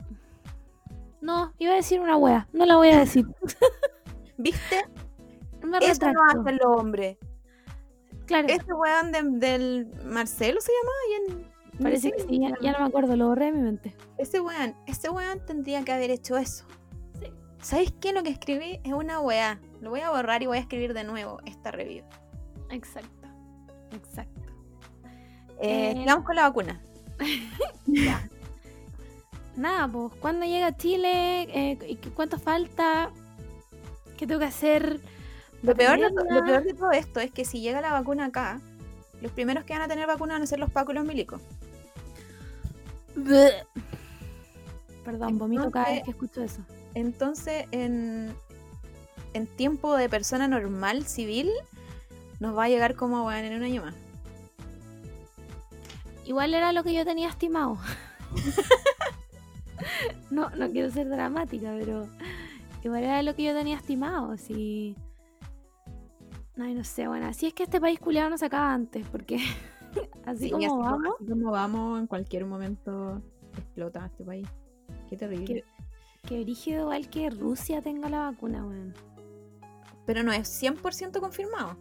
No, 1.21 1.53
iba 1.57 1.73
a 1.73 1.75
decir 1.75 1.99
una 1.99 2.15
wea, 2.15 2.47
no 2.53 2.65
la 2.65 2.77
voy 2.77 2.89
a 2.89 2.99
decir. 2.99 3.25
¿Viste? 4.37 4.85
Me 5.63 5.79
Eso 5.79 6.11
no 6.11 6.21
hace 6.29 6.49
el 6.51 6.59
hombre. 6.65 7.17
Claro. 8.27 8.47
Ese 8.49 8.71
weón 8.73 9.11
de- 9.11 9.47
del 9.47 9.87
Marcelo 10.05 10.61
se 10.61 10.71
llama. 10.71 10.91
y 11.09 11.31
en- 11.31 11.57
Parece 11.83 12.11
que 12.11 12.19
sí, 12.21 12.39
ya, 12.39 12.53
ya 12.61 12.71
no 12.73 12.79
me 12.79 12.85
acuerdo, 12.85 13.15
lo 13.15 13.27
borré 13.27 13.45
de 13.45 13.51
mi 13.53 13.61
mente. 13.61 13.95
Ese 14.17 14.39
weón, 14.39 14.75
ese 14.87 15.09
weón 15.09 15.45
tendría 15.45 15.83
que 15.83 15.91
haber 15.91 16.09
hecho 16.11 16.37
eso. 16.37 16.65
¿Sabéis 17.61 17.93
qué? 17.99 18.13
Lo 18.13 18.23
que 18.23 18.29
escribí 18.29 18.79
es 18.83 18.93
una 18.93 19.19
weá. 19.19 19.59
Lo 19.81 19.89
voy 19.89 20.01
a 20.01 20.09
borrar 20.11 20.41
y 20.43 20.45
voy 20.47 20.57
a 20.57 20.61
escribir 20.61 20.93
de 20.93 21.03
nuevo 21.03 21.39
esta 21.45 21.71
review. 21.71 22.03
Exacto. 22.69 23.27
Exacto. 23.91 24.41
Eh, 25.59 25.91
Eh, 25.91 25.93
sigamos 25.97 26.25
con 26.25 26.35
la 26.35 26.43
vacuna. 26.43 26.81
Nada, 29.55 29.87
pues, 29.87 30.13
¿cuándo 30.19 30.45
llega 30.45 30.67
a 30.67 30.77
Chile? 30.77 31.41
Eh, 31.43 31.79
¿y 31.87 31.95
qué- 31.95 32.11
¿Cuánto 32.11 32.37
falta? 32.37 33.09
¿Qué 34.17 34.27
tengo 34.27 34.39
que 34.39 34.45
hacer? 34.45 34.99
Lo 35.63 35.73
peor, 35.75 35.99
de, 35.99 36.09
to- 36.09 36.15
lo 36.15 36.23
tenerla? 36.25 36.45
peor 36.45 36.63
de 36.63 36.73
todo 36.75 36.91
esto 36.91 37.19
es 37.19 37.31
que 37.31 37.43
si 37.43 37.59
llega 37.61 37.81
la 37.81 37.91
vacuna 37.91 38.25
acá, 38.25 38.61
los 39.21 39.31
primeros 39.31 39.63
que 39.63 39.73
van 39.73 39.81
a 39.81 39.87
tener 39.87 40.05
vacuna 40.05 40.33
van 40.35 40.43
a 40.43 40.47
ser 40.47 40.59
los 40.59 40.69
pacos 40.71 40.93
y 40.93 40.97
los 40.97 41.05
milicos. 41.07 41.41
Bleh. 43.15 43.65
Perdón, 45.03 45.39
vomito 45.39 45.71
cada 45.71 45.89
vez 45.89 46.03
que 46.03 46.11
escucho 46.11 46.43
eso. 46.43 46.61
Entonces, 46.97 47.67
en, 47.69 48.33
en 49.33 49.45
tiempo 49.45 49.95
de 49.95 50.09
persona 50.09 50.47
normal, 50.47 51.05
civil, 51.05 51.51
nos 52.39 52.57
va 52.57 52.63
a 52.63 52.69
llegar 52.69 52.95
como 52.95 53.23
weón 53.23 53.45
en 53.45 53.55
un 53.55 53.61
año 53.61 53.83
más. 53.83 53.93
Igual 56.25 56.55
era 56.55 56.73
lo 56.73 56.83
que 56.83 56.95
yo 56.95 57.05
tenía 57.05 57.29
estimado. 57.29 57.77
no, 60.31 60.49
no 60.49 60.71
quiero 60.71 60.89
ser 60.89 61.07
dramática, 61.07 61.71
pero 61.77 62.07
igual 62.83 63.03
era 63.03 63.21
lo 63.21 63.35
que 63.35 63.43
yo 63.43 63.53
tenía 63.53 63.75
estimado. 63.75 64.35
Si... 64.35 64.95
Ay, 66.57 66.73
no 66.73 66.83
sé, 66.83 67.07
bueno, 67.07 67.27
así 67.27 67.45
es 67.45 67.53
que 67.53 67.61
este 67.61 67.79
país 67.79 67.99
culiado 67.99 68.31
no 68.31 68.39
se 68.39 68.47
acaba 68.47 68.73
antes, 68.73 69.05
porque 69.11 69.37
así 70.25 70.45
Sí, 70.45 70.49
como 70.49 70.65
así 70.65 70.75
vamos, 70.75 71.15
así 71.19 71.29
como 71.29 71.51
vamos, 71.51 71.99
en 71.99 72.07
cualquier 72.07 72.45
momento 72.45 73.21
explota 73.55 74.07
este 74.07 74.23
país. 74.23 74.47
Qué 75.07 75.15
terrible. 75.15 75.63
Que 76.27 76.41
brígido 76.43 76.81
igual 76.81 77.09
que 77.09 77.29
Rusia 77.29 77.81
tenga 77.81 78.09
la 78.09 78.29
vacuna, 78.29 78.63
weón. 78.63 78.93
Pero 80.05 80.23
no 80.23 80.31
es 80.31 80.61
100% 80.61 81.19
confirmado. 81.19 81.77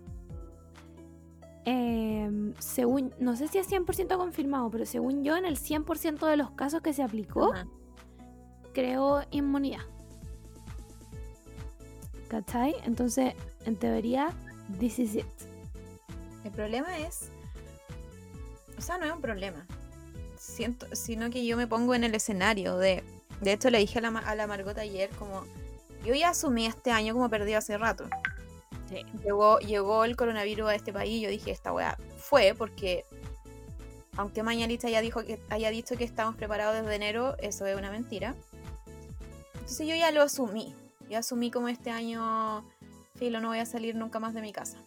Em, 1.65 2.55
según, 2.61 3.13
no 3.19 3.37
sé 3.37 3.49
si 3.49 3.59
es 3.59 3.69
100% 3.69 4.17
confirmado, 4.17 4.71
pero 4.71 4.87
según 4.87 5.25
yo, 5.25 5.37
en 5.37 5.45
el 5.45 5.59
100% 5.59 6.27
de 6.27 6.37
los 6.37 6.53
casos 6.53 6.81
que 6.81 6.93
se 6.93 7.03
aplicó, 7.03 7.53
Ajá. 7.53 7.67
creó 8.73 9.23
inmunidad. 9.33 9.83
¿Cachai? 12.29 12.75
Entonces, 12.85 13.35
en 13.65 13.77
teoría, 13.77 14.33
this 14.79 14.99
is 15.01 15.17
it. 15.17 15.27
El 16.45 16.53
problema 16.53 16.99
es. 16.99 17.31
O 18.79 18.81
sea, 18.81 18.99
no 18.99 19.07
es 19.07 19.13
un 19.13 19.21
problema. 19.21 19.67
Siento, 20.37 20.87
sino 20.95 21.31
que 21.31 21.45
yo 21.45 21.57
me 21.57 21.67
pongo 21.67 21.95
en 21.95 22.05
el 22.05 22.15
escenario 22.15 22.77
de. 22.77 23.03
De 23.41 23.53
hecho, 23.53 23.71
le 23.71 23.79
dije 23.79 23.99
a 23.99 24.03
la, 24.03 24.19
a 24.19 24.35
la 24.35 24.47
Margot 24.47 24.77
ayer, 24.79 25.11
como. 25.11 25.45
Yo 26.05 26.15
ya 26.15 26.31
asumí 26.31 26.67
este 26.67 26.91
año 26.93 27.15
como 27.15 27.29
perdido 27.29 27.59
hace 27.59 27.77
rato. 27.77 28.09
Sí. 28.89 29.05
Llegó, 29.25 29.59
llegó 29.59 30.05
el 30.05 30.17
coronavirus 30.17 30.69
a 30.69 30.75
este 30.75 30.93
país 30.93 31.15
y 31.15 31.21
yo 31.23 31.31
dije, 31.31 31.51
esta 31.51 31.73
weá 31.73 31.99
fue 32.17 32.55
porque. 32.57 33.05
Aunque 34.17 34.43
Mañanita 34.43 34.87
haya, 34.87 35.03
dijo 35.03 35.25
que, 35.25 35.39
haya 35.51 35.71
dicho 35.71 35.97
que 35.97 36.05
estamos 36.05 36.37
preparados 36.37 36.75
desde 36.75 36.95
enero, 36.95 37.37
eso 37.39 37.67
es 37.67 37.77
una 37.77 37.91
mentira. 37.91 38.35
Entonces 39.55 39.87
yo 39.87 39.95
ya 39.95 40.11
lo 40.11 40.23
asumí. 40.23 40.75
Yo 41.11 41.19
asumí 41.19 41.51
como 41.51 41.69
este 41.69 41.91
año, 41.91 42.65
filo, 43.17 43.41
no 43.41 43.49
voy 43.49 43.59
a 43.59 43.67
salir 43.67 43.95
nunca 43.95 44.19
más 44.19 44.33
de 44.33 44.41
mi 44.41 44.53
casa. 44.53 44.79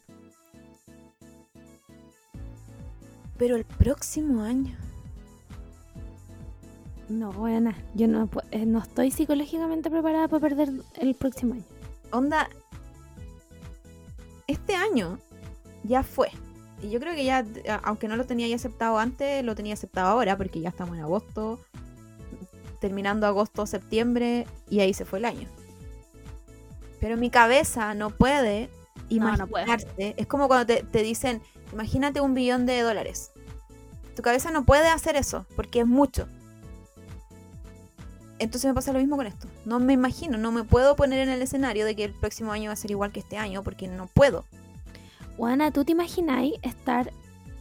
Pero 3.38 3.56
el 3.56 3.66
próximo 3.66 4.42
año. 4.42 4.78
No, 7.10 7.32
bueno, 7.34 7.74
yo 7.96 8.08
no, 8.08 8.30
eh, 8.52 8.66
no 8.66 8.80
estoy 8.80 9.10
psicológicamente 9.12 9.90
preparada 9.90 10.28
para 10.28 10.40
perder 10.42 10.70
el 11.00 11.16
próximo 11.16 11.56
año. 11.56 11.64
Onda. 12.12 12.48
Este 14.48 14.76
año 14.76 15.20
ya 15.84 16.04
fue. 16.04 16.30
Y 16.82 16.90
yo 16.92 17.00
creo 17.00 17.14
que 17.16 17.26
ya, 17.26 17.46
a- 17.68 17.76
aunque 17.84 18.08
no 18.08 18.16
lo 18.16 18.26
tenía 18.26 18.48
ya 18.48 18.56
aceptado 18.56 19.00
antes, 19.00 19.44
lo 19.44 19.56
tenía 19.56 19.74
aceptado 19.74 20.08
ahora, 20.10 20.38
porque 20.38 20.60
ya 20.62 20.70
estamos 20.70 20.96
en 20.98 21.04
agosto. 21.04 21.60
Terminando 22.80 23.28
agosto, 23.28 23.66
septiembre, 23.66 24.48
y 24.70 24.80
ahí 24.80 24.94
se 24.94 25.04
fue 25.06 25.20
el 25.20 25.26
año. 25.26 25.48
Pero 27.02 27.18
mi 27.18 27.30
cabeza 27.30 27.94
no 27.96 28.12
puede 28.12 28.70
No, 29.10 29.36
no 29.36 29.48
puede. 29.48 29.66
imaginarse. 29.66 30.14
Es 30.18 30.28
como 30.28 30.48
cuando 30.48 30.66
te, 30.68 30.84
te 30.84 31.02
dicen, 31.04 31.42
imagínate 31.74 32.22
un 32.22 32.34
billón 32.34 32.66
de 32.66 32.82
dólares. 32.82 33.32
Tu 34.16 34.22
cabeza 34.22 34.52
no 34.52 34.64
puede 34.66 34.88
hacer 34.90 35.16
eso, 35.16 35.46
porque 35.56 35.82
es 35.82 35.88
mucho. 35.88 36.28
Entonces 38.40 38.70
me 38.70 38.74
pasa 38.74 38.94
lo 38.94 39.00
mismo 39.00 39.18
con 39.18 39.28
esto. 39.28 39.48
No 39.66 39.80
me 39.80 39.94
imagino, 39.94 40.38
no 40.38 40.52
me 40.52 40.64
puedo 40.64 40.96
poner 40.96 41.20
en 41.20 41.30
el 41.30 41.42
escenario 41.42 41.86
de 41.86 41.96
que 41.96 42.06
el 42.06 42.14
próximo 42.14 42.54
año 42.54 42.70
va 42.70 42.74
a 42.74 42.78
ser 42.78 42.92
igual 42.92 43.12
que 43.12 43.20
este 43.20 43.38
año, 43.38 43.64
porque 43.64 43.88
no 43.88 44.08
puedo. 44.08 44.46
Juana, 45.38 45.72
¿tú 45.72 45.84
te 45.86 45.92
imagináis 45.92 46.56
estar 46.62 47.12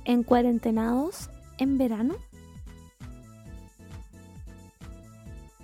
en 0.04 0.22
cuarentenados 0.22 1.30
en 1.58 1.78
verano? 1.78 2.16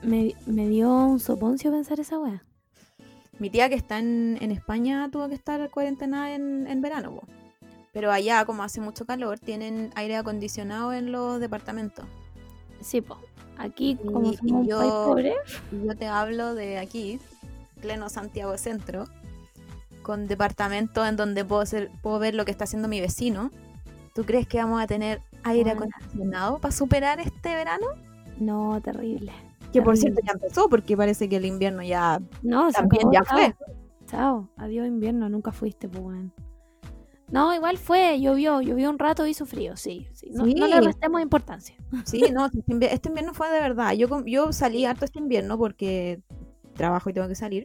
Me, 0.02 0.34
me 0.46 0.68
dio 0.68 0.92
un 0.92 1.20
soponcio 1.20 1.70
pensar 1.70 1.98
esa 2.00 2.18
wea. 2.18 2.42
Mi 3.38 3.50
tía 3.50 3.68
que 3.68 3.74
está 3.74 3.98
en, 3.98 4.38
en 4.40 4.52
España 4.52 5.08
tuvo 5.10 5.28
que 5.28 5.34
estar 5.34 5.70
cuarentena 5.70 6.34
en, 6.34 6.66
en 6.68 6.80
verano, 6.80 7.12
po. 7.12 7.22
pero 7.92 8.12
allá 8.12 8.44
como 8.44 8.62
hace 8.62 8.80
mucho 8.80 9.06
calor 9.06 9.38
tienen 9.38 9.90
aire 9.94 10.16
acondicionado 10.16 10.92
en 10.92 11.10
los 11.10 11.40
departamentos. 11.40 12.04
Sí, 12.80 13.00
po. 13.00 13.18
Aquí, 13.58 13.96
como 13.96 14.32
y 14.32 14.36
somos 14.36 14.52
un 14.62 14.66
yo- 14.66 14.78
país 14.78 14.92
pobre, 14.92 15.34
yo 15.84 15.96
te 15.96 16.06
hablo 16.06 16.54
de 16.54 16.78
aquí, 16.78 17.20
pleno 17.80 18.08
Santiago 18.08 18.56
Centro, 18.58 19.04
con 20.02 20.26
departamentos 20.26 21.06
en 21.08 21.16
donde 21.16 21.44
puedo, 21.44 21.64
ser, 21.66 21.90
puedo 22.02 22.18
ver 22.18 22.34
lo 22.34 22.44
que 22.44 22.50
está 22.50 22.64
haciendo 22.64 22.88
mi 22.88 23.00
vecino. 23.00 23.50
¿Tú 24.14 24.24
crees 24.24 24.46
que 24.46 24.58
vamos 24.58 24.82
a 24.82 24.86
tener 24.86 25.20
aire 25.44 25.74
Bueno. 25.74 25.86
acondicionado 25.96 26.58
para 26.58 26.72
superar 26.72 27.20
este 27.20 27.54
verano? 27.54 27.86
no, 28.38 28.80
terrible. 28.82 29.32
Que 29.72 29.80
por 29.82 29.96
cierto 29.96 30.20
ya 30.24 30.32
empezó 30.32 30.68
porque 30.68 30.96
parece 30.96 31.28
que 31.28 31.36
el 31.36 31.44
invierno 31.46 31.82
ya 31.82 32.20
No, 32.42 32.70
se 32.70 32.74
también 32.78 33.08
acabó, 33.08 33.12
ya 33.12 33.22
chao. 33.24 33.36
fue. 33.38 33.54
Chao, 34.06 34.48
adiós 34.56 34.86
invierno, 34.86 35.28
nunca 35.28 35.50
fuiste, 35.52 35.88
pues. 35.88 36.16
No, 37.34 37.52
igual 37.52 37.78
fue, 37.78 38.20
llovió, 38.20 38.60
llovió 38.60 38.88
un 38.88 38.98
rato 38.98 39.26
y 39.26 39.30
hizo 39.30 39.44
frío, 39.44 39.76
sí. 39.76 40.06
sí. 40.12 40.30
No, 40.30 40.46
no 40.46 40.66
le 40.68 40.80
restemos 40.80 41.20
importancia. 41.20 41.74
Sí, 42.04 42.22
no, 42.32 42.46
este 42.46 42.94
este 42.94 43.08
invierno 43.08 43.34
fue 43.34 43.50
de 43.50 43.58
verdad. 43.60 43.92
Yo, 43.92 44.52
salí 44.52 44.84
harto 44.84 45.04
este 45.04 45.18
invierno 45.18 45.58
porque 45.58 46.22
trabajo 46.74 47.10
y 47.10 47.12
tengo 47.12 47.26
que 47.26 47.34
salir. 47.34 47.64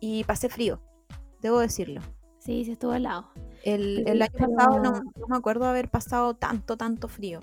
Y 0.00 0.24
pasé 0.24 0.48
frío, 0.48 0.80
debo 1.40 1.60
decirlo. 1.60 2.00
Sí, 2.40 2.64
sí 2.64 2.72
estuvo 2.72 2.92
helado. 2.92 3.30
El, 3.62 4.02
el 4.08 4.20
año 4.20 4.32
pero- 4.32 4.50
pasado 4.56 4.80
no, 4.80 4.90
no 4.92 5.26
me 5.28 5.36
acuerdo 5.36 5.66
haber 5.66 5.88
pasado 5.88 6.34
tanto, 6.34 6.76
tanto 6.76 7.06
frío. 7.06 7.38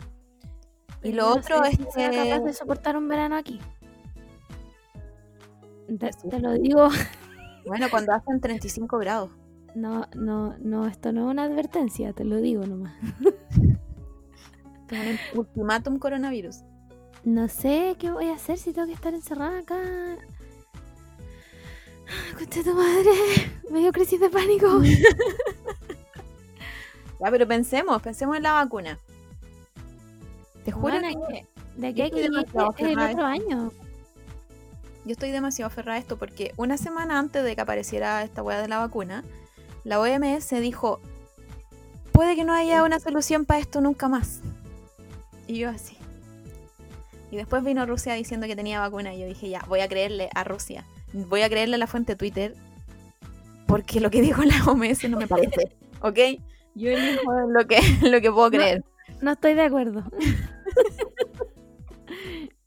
Y 1.03 1.13
lo 1.13 1.23
no 1.23 1.33
otro 1.35 1.63
sé 1.63 1.69
es 1.69 1.93
sea 1.93 2.11
capaz 2.11 2.39
de 2.39 2.45
que... 2.47 2.53
soportar 2.53 2.97
un 2.97 3.07
verano 3.07 3.37
aquí. 3.37 3.61
Te 6.29 6.39
lo 6.41 6.51
digo, 6.53 6.89
Bueno, 7.65 7.87
cuando 7.89 8.13
hacen 8.13 8.41
35 8.41 8.97
grados. 8.97 9.29
No, 9.75 10.07
no, 10.15 10.55
no, 10.59 10.87
esto 10.87 11.11
no 11.11 11.27
es 11.27 11.31
una 11.31 11.43
advertencia, 11.43 12.13
te 12.13 12.23
lo 12.23 12.37
digo 12.37 12.65
nomás. 12.65 12.93
Ultimátum 15.35 15.99
coronavirus. 15.99 16.63
No 17.23 17.47
sé 17.47 17.95
qué 17.99 18.11
voy 18.11 18.27
a 18.27 18.35
hacer 18.35 18.57
si 18.57 18.71
tengo 18.71 18.87
que 18.87 18.93
estar 18.93 19.13
encerrada 19.13 19.59
acá. 19.59 19.75
Concha 22.37 22.63
tu 22.63 22.73
madre, 22.75 23.11
me 23.71 23.79
dio 23.79 23.91
crisis 23.91 24.19
de 24.19 24.29
pánico. 24.29 24.81
Ya, 27.19 27.31
pero 27.31 27.47
pensemos, 27.47 28.01
pensemos 28.01 28.35
en 28.35 28.43
la 28.43 28.51
vacuna. 28.53 28.99
Te 30.65 30.71
juro 30.71 30.99
Bueno, 30.99 31.07
que 31.29 31.47
de 31.75 31.87
aquí 31.87 32.01
a 32.01 32.09
que 32.09 32.19
es 32.21 32.25
el 32.27 32.37
aferrada 32.37 33.07
a 33.07 33.11
otro 33.11 33.25
año. 33.25 33.71
yo 35.05 35.11
estoy 35.11 35.31
demasiado 35.31 35.67
aferrada 35.67 35.97
a 35.97 35.99
esto 36.01 36.17
porque 36.17 36.53
una 36.57 36.77
semana 36.77 37.17
antes 37.17 37.43
de 37.43 37.55
que 37.55 37.61
apareciera 37.61 38.21
esta 38.23 38.43
weá 38.43 38.61
de 38.61 38.67
la 38.67 38.79
vacuna, 38.79 39.23
la 39.85 39.99
OMS 39.99 40.49
dijo, 40.59 40.99
puede 42.11 42.35
que 42.35 42.43
no 42.43 42.53
haya 42.53 42.83
una 42.83 42.99
solución 42.99 43.45
para 43.45 43.59
esto 43.59 43.79
nunca 43.81 44.09
más. 44.09 44.41
Y 45.47 45.59
yo 45.59 45.69
así. 45.69 45.95
Y 47.31 47.37
después 47.37 47.63
vino 47.63 47.85
Rusia 47.85 48.15
diciendo 48.15 48.47
que 48.47 48.55
tenía 48.55 48.79
vacuna 48.79 49.13
y 49.13 49.21
yo 49.21 49.27
dije, 49.27 49.49
ya, 49.49 49.63
voy 49.67 49.79
a 49.79 49.87
creerle 49.87 50.29
a 50.33 50.43
Rusia. 50.43 50.85
Voy 51.13 51.43
a 51.43 51.49
creerle 51.49 51.75
a 51.75 51.77
la 51.77 51.87
fuente 51.87 52.15
Twitter 52.15 52.55
porque 53.67 53.99
lo 53.99 54.09
que 54.09 54.21
dijo 54.21 54.43
la 54.43 54.63
OMS 54.65 55.07
no 55.09 55.17
me 55.17 55.27
parece. 55.27 55.71
¿Ok? 56.01 56.17
Yo 56.73 56.89
elijo 56.89 57.31
lo 57.47 57.67
que, 57.67 57.79
lo 58.01 58.19
que 58.21 58.31
puedo 58.31 58.49
creer. 58.49 58.83
No 59.21 59.31
estoy 59.31 59.53
de 59.53 59.61
acuerdo. 59.61 60.03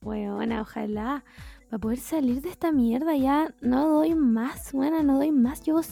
Bueno, 0.00 0.62
ojalá 0.62 1.22
para 1.68 1.80
poder 1.80 1.98
salir 1.98 2.40
de 2.40 2.48
esta 2.48 2.72
mierda 2.72 3.14
ya 3.14 3.52
no 3.60 3.88
doy 3.88 4.14
más, 4.14 4.72
buena, 4.72 5.02
no 5.02 5.16
doy 5.16 5.32
más. 5.32 5.62
Llevo 5.62 5.82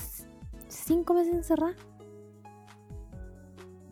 cinco 0.77 1.15
meses 1.15 1.35
encerrada. 1.35 1.75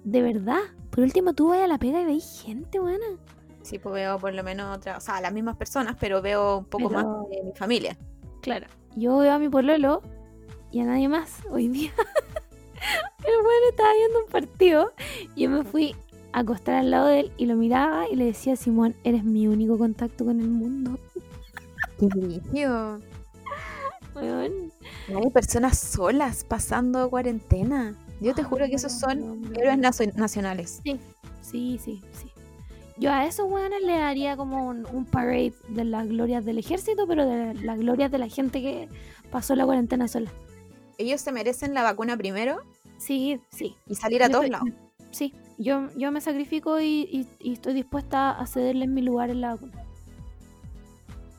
de 0.05 0.23
verdad, 0.23 0.61
por 0.91 1.01
último 1.03 1.33
tú 1.35 1.49
vas 1.49 1.61
a 1.61 1.67
la 1.67 1.79
pega 1.79 2.01
y 2.01 2.05
veis 2.05 2.43
gente, 2.45 2.79
buena. 2.79 3.07
Sí, 3.63 3.79
pues 3.79 3.95
veo 3.95 4.19
por 4.19 4.35
lo 4.35 4.45
menos 4.45 4.77
otra, 4.77 4.99
o 4.99 5.01
sea, 5.01 5.21
las 5.23 5.33
mismas 5.33 5.57
personas, 5.57 5.97
pero 5.99 6.21
veo 6.21 6.59
un 6.59 6.65
poco 6.67 6.91
más 6.91 7.07
de 7.31 7.43
mi 7.43 7.53
familia. 7.55 7.97
Claro. 8.43 8.67
Yo 8.95 9.17
veo 9.19 9.33
a 9.33 9.39
mi 9.39 9.49
pololo 9.49 10.03
y 10.71 10.81
a 10.81 10.85
nadie 10.85 11.09
más 11.09 11.41
hoy 11.51 11.69
día. 11.69 11.91
El 13.27 13.43
bueno 13.43 13.67
estaba 13.71 13.93
viendo 13.95 14.25
un 14.25 14.31
partido 14.31 14.93
y 15.35 15.45
yo 15.45 15.51
me 15.51 15.65
fui 15.65 15.97
a 16.33 16.41
acostar 16.41 16.75
al 16.75 16.91
lado 16.91 17.07
de 17.07 17.21
él 17.21 17.33
y 17.39 17.47
lo 17.47 17.57
miraba 17.57 18.07
y 18.07 18.17
le 18.17 18.27
decía, 18.27 18.55
Simón, 18.57 18.95
eres 19.03 19.25
mi 19.25 19.49
único 19.49 19.79
contacto 19.79 20.27
con 20.27 20.41
el 20.41 20.49
mundo. 20.49 20.99
Qué 21.99 22.07
brígido. 22.07 22.99
Hay 25.09 25.31
personas 25.31 25.79
solas 25.79 26.45
pasando 26.45 27.11
cuarentena. 27.11 27.95
Yo 28.21 28.35
te 28.35 28.43
juro 28.43 28.67
que 28.67 28.75
esos 28.77 28.93
son 28.93 29.53
héroes 29.55 29.79
nacionales. 30.17 30.81
Sí, 30.83 30.99
sí, 31.43 31.79
sí, 31.83 32.01
sí. 32.13 32.31
Yo 32.97 33.11
a 33.11 33.27
esos 33.27 33.51
weones 33.51 33.83
le 33.83 33.99
daría 33.99 34.37
como 34.37 34.69
un, 34.69 34.87
un 34.87 35.05
parade 35.05 35.53
de 35.69 35.85
las 35.85 36.07
glorias 36.09 36.45
del 36.45 36.59
ejército, 36.59 37.07
pero 37.09 37.27
de 37.27 37.55
las 37.55 37.79
glorias 37.79 38.11
de 38.11 38.19
la 38.19 38.29
gente 38.29 38.63
que 38.63 38.89
pasó 39.33 39.55
la 39.57 39.65
cuarentena 39.67 40.07
sola. 40.09 40.31
Ellos 40.97 41.21
se 41.21 41.33
merecen 41.33 41.75
la 41.75 41.83
vacuna 41.83 42.17
primero 42.17 42.59
Sí, 42.99 43.41
sí. 43.51 43.75
y 43.89 43.97
salir 43.97 44.23
a 44.23 44.27
Yo 44.29 44.33
todos 44.33 44.45
estoy- 44.45 44.71
lados. 44.71 44.81
Sí, 45.11 45.35
yo, 45.59 45.89
yo 45.97 46.13
me 46.13 46.21
sacrifico 46.21 46.81
y, 46.81 47.09
y- 47.11 47.29
y 47.41 47.53
estoy 47.55 47.75
dispuesta 47.75 48.31
a 48.31 48.47
cederles 48.47 48.89
mi 48.89 49.03
lugar 49.03 49.31
en 49.31 49.41
la 49.41 49.55
vacuna. 49.55 49.73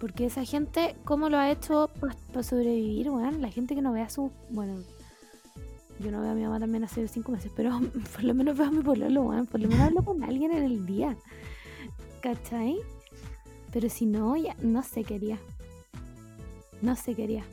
Porque 0.06 0.28
esa 0.28 0.46
gente, 0.46 0.96
¿cómo 1.04 1.30
lo 1.30 1.40
ha 1.40 1.50
hecho 1.50 1.90
para 2.32 2.44
sobrevivir, 2.44 3.10
weón? 3.10 3.42
La 3.42 3.50
gente 3.50 3.74
que 3.74 3.82
no 3.82 3.92
ve 3.92 4.02
a 4.02 4.10
su... 4.12 4.32
Bueno, 4.52 4.84
yo 5.98 6.12
no 6.12 6.22
veo 6.22 6.30
a 6.30 6.36
mi 6.36 6.44
mamá 6.44 6.60
también 6.60 6.84
hace 6.84 7.08
cinco 7.08 7.32
meses, 7.32 7.52
pero 7.56 7.80
por 8.14 8.24
lo 8.24 8.36
menos 8.36 8.56
veo 8.56 8.68
a 8.68 8.70
mi 8.70 8.84
pololo, 8.84 9.24
weón. 9.24 9.48
Por 9.48 9.62
lo 9.62 9.68
menos 9.68 9.84
hablo 9.84 10.06
con 10.06 10.24
alguien 10.24 10.52
en 10.52 10.64
el 10.64 10.86
día. 10.86 11.18
¿Cachai? 12.22 12.78
Pero 13.74 13.90
si 13.90 14.06
no, 14.06 14.38
ya 14.38 14.56
no 14.62 14.84
sé 14.84 15.04
qué 15.04 15.16
haría. 15.16 15.40
No 16.84 16.96
sé 16.96 17.16
qué 17.16 17.24
haría. 17.24 17.44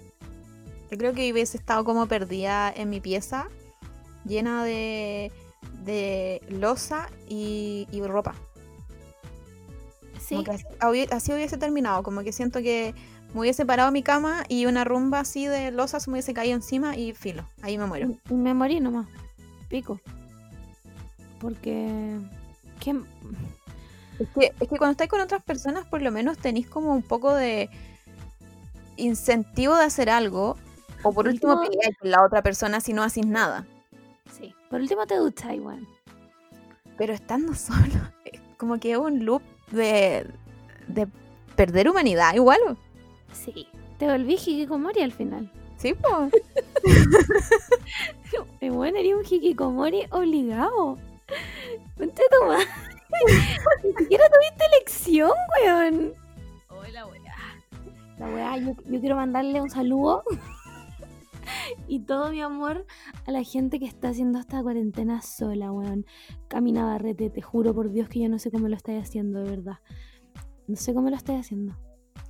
Yo 0.90 0.98
creo 0.98 1.14
que 1.14 1.32
hubiese 1.32 1.56
estado 1.56 1.84
como 1.84 2.06
perdida 2.06 2.70
en 2.70 2.90
mi 2.90 3.00
pieza, 3.00 3.48
llena 4.26 4.62
de, 4.62 5.32
de 5.86 6.42
losa 6.50 7.08
y 7.30 7.86
ropa. 8.04 8.34
Sí, 10.38 10.44
Como 10.44 10.44
que 10.44 10.50
así, 10.52 10.64
hubi- 10.80 11.12
así 11.12 11.32
hubiese 11.32 11.58
terminado, 11.58 12.02
como 12.02 12.22
que 12.22 12.32
siento 12.32 12.60
que 12.60 12.94
me 13.34 13.40
hubiese 13.40 13.66
parado 13.66 13.90
mi 13.92 14.02
cama 14.02 14.44
y 14.48 14.66
una 14.66 14.84
rumba 14.84 15.20
así 15.20 15.46
de 15.46 15.70
losa 15.70 16.00
se 16.00 16.10
me 16.10 16.14
hubiese 16.14 16.32
caído 16.34 16.54
encima 16.54 16.96
y 16.96 17.12
filo, 17.12 17.46
ahí 17.62 17.76
me 17.76 17.86
muero. 17.86 18.14
y 18.30 18.34
me 18.34 18.54
morí 18.54 18.80
nomás. 18.80 19.06
Pico. 19.68 20.00
Porque... 21.40 22.18
¿qué, 22.80 22.90
Es 24.18 24.28
que, 24.34 24.52
es 24.60 24.68
que 24.68 24.78
cuando 24.78 24.92
estáis 24.92 25.10
con 25.10 25.20
otras 25.20 25.42
personas, 25.42 25.86
por 25.86 26.00
lo 26.02 26.10
menos 26.12 26.38
tenéis 26.38 26.66
como 26.68 26.92
un 26.94 27.02
poco 27.02 27.34
de 27.34 27.68
incentivo 28.96 29.74
de 29.76 29.84
hacer 29.84 30.10
algo, 30.10 30.56
o 31.02 31.12
por 31.12 31.26
último 31.26 31.54
Último- 31.60 31.82
con 32.00 32.10
la 32.10 32.24
otra 32.24 32.42
persona 32.42 32.80
si 32.80 32.92
no 32.92 33.02
haces 33.02 33.26
nada. 33.26 33.66
Sí. 34.38 34.54
Por 34.70 34.80
último 34.80 35.06
te 35.06 35.16
duchas 35.16 35.52
igual. 35.54 35.86
Pero 36.96 37.12
estando 37.12 37.54
solo, 37.54 37.94
como 38.56 38.78
que 38.78 38.92
es 38.92 38.98
un 38.98 39.24
loop 39.24 39.42
de, 39.72 40.26
de 40.88 41.08
perder 41.56 41.88
humanidad 41.88 42.34
igual. 42.34 42.60
Sí. 43.32 43.68
Te 43.98 44.06
volví 44.06 44.34
hikikomori 44.34 45.02
al 45.02 45.12
final. 45.12 45.50
Sí, 45.76 45.94
pues. 45.94 46.32
Bueno, 48.60 48.98
eres 48.98 49.14
un 49.14 49.24
hikikomori 49.28 50.04
obligado. 50.10 50.96
Concha 51.98 52.22
tu 52.30 52.46
madre. 52.46 52.66
Ni 53.84 53.92
siquiera 53.92 54.24
tuviste 54.28 54.64
elección, 54.76 55.32
weón. 55.60 56.14
Hola, 56.68 57.06
weá. 57.06 57.34
La 58.18 58.26
weá, 58.26 58.56
yo, 58.56 58.74
yo 58.86 59.00
quiero 59.00 59.16
mandarle 59.16 59.60
un 59.60 59.70
saludo 59.70 60.24
y 61.88 62.00
todo 62.00 62.30
mi 62.30 62.40
amor 62.40 62.86
a 63.26 63.30
la 63.30 63.42
gente 63.42 63.78
que 63.78 63.86
está 63.86 64.08
haciendo 64.08 64.38
esta 64.38 64.62
cuarentena 64.62 65.22
sola, 65.22 65.72
weón. 65.72 66.06
Camina 66.48 66.84
barrete, 66.84 67.30
te 67.30 67.42
juro 67.42 67.74
por 67.74 67.90
Dios 67.90 68.08
que 68.08 68.20
yo 68.20 68.28
no 68.28 68.38
sé 68.38 68.50
cómo 68.50 68.68
lo 68.68 68.76
estáis 68.76 69.02
haciendo, 69.02 69.42
de 69.42 69.50
verdad. 69.50 69.78
No 70.66 70.76
sé 70.76 70.94
cómo 70.94 71.10
lo 71.10 71.16
estáis 71.16 71.40
haciendo. 71.40 71.76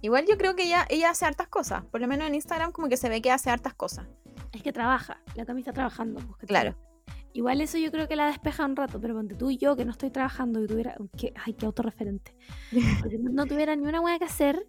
Igual 0.00 0.26
yo 0.28 0.36
creo 0.36 0.56
que 0.56 0.64
ella, 0.64 0.86
ella 0.88 1.10
hace 1.10 1.24
hartas 1.24 1.48
cosas. 1.48 1.84
Por 1.84 2.00
lo 2.00 2.08
menos 2.08 2.26
en 2.26 2.34
Instagram 2.34 2.72
como 2.72 2.88
que 2.88 2.96
se 2.96 3.08
ve 3.08 3.22
que 3.22 3.30
hace 3.30 3.50
hartas 3.50 3.74
cosas. 3.74 4.06
Es 4.52 4.62
que 4.62 4.72
trabaja, 4.72 5.20
la 5.34 5.44
Cami 5.44 5.60
está 5.60 5.72
trabajando. 5.72 6.20
pues, 6.20 6.32
¿cachai? 6.32 6.48
Claro. 6.48 6.76
Igual 7.34 7.62
eso 7.62 7.78
yo 7.78 7.90
creo 7.90 8.08
que 8.08 8.16
la 8.16 8.26
despeja 8.26 8.66
un 8.66 8.76
rato, 8.76 9.00
pero 9.00 9.14
ponte 9.14 9.34
tú 9.34 9.50
y 9.50 9.56
yo 9.56 9.74
que 9.74 9.86
no 9.86 9.92
estoy 9.92 10.10
trabajando 10.10 10.62
y 10.62 10.66
tuviera. 10.66 10.96
Que, 11.16 11.32
ay, 11.44 11.54
qué 11.54 11.66
autorreferente. 11.66 12.36
Porque 13.00 13.18
no, 13.18 13.46
tuviera 13.46 13.74
ni 13.74 13.86
una 13.86 14.00
hueá 14.00 14.18
que 14.18 14.26
hacer. 14.26 14.66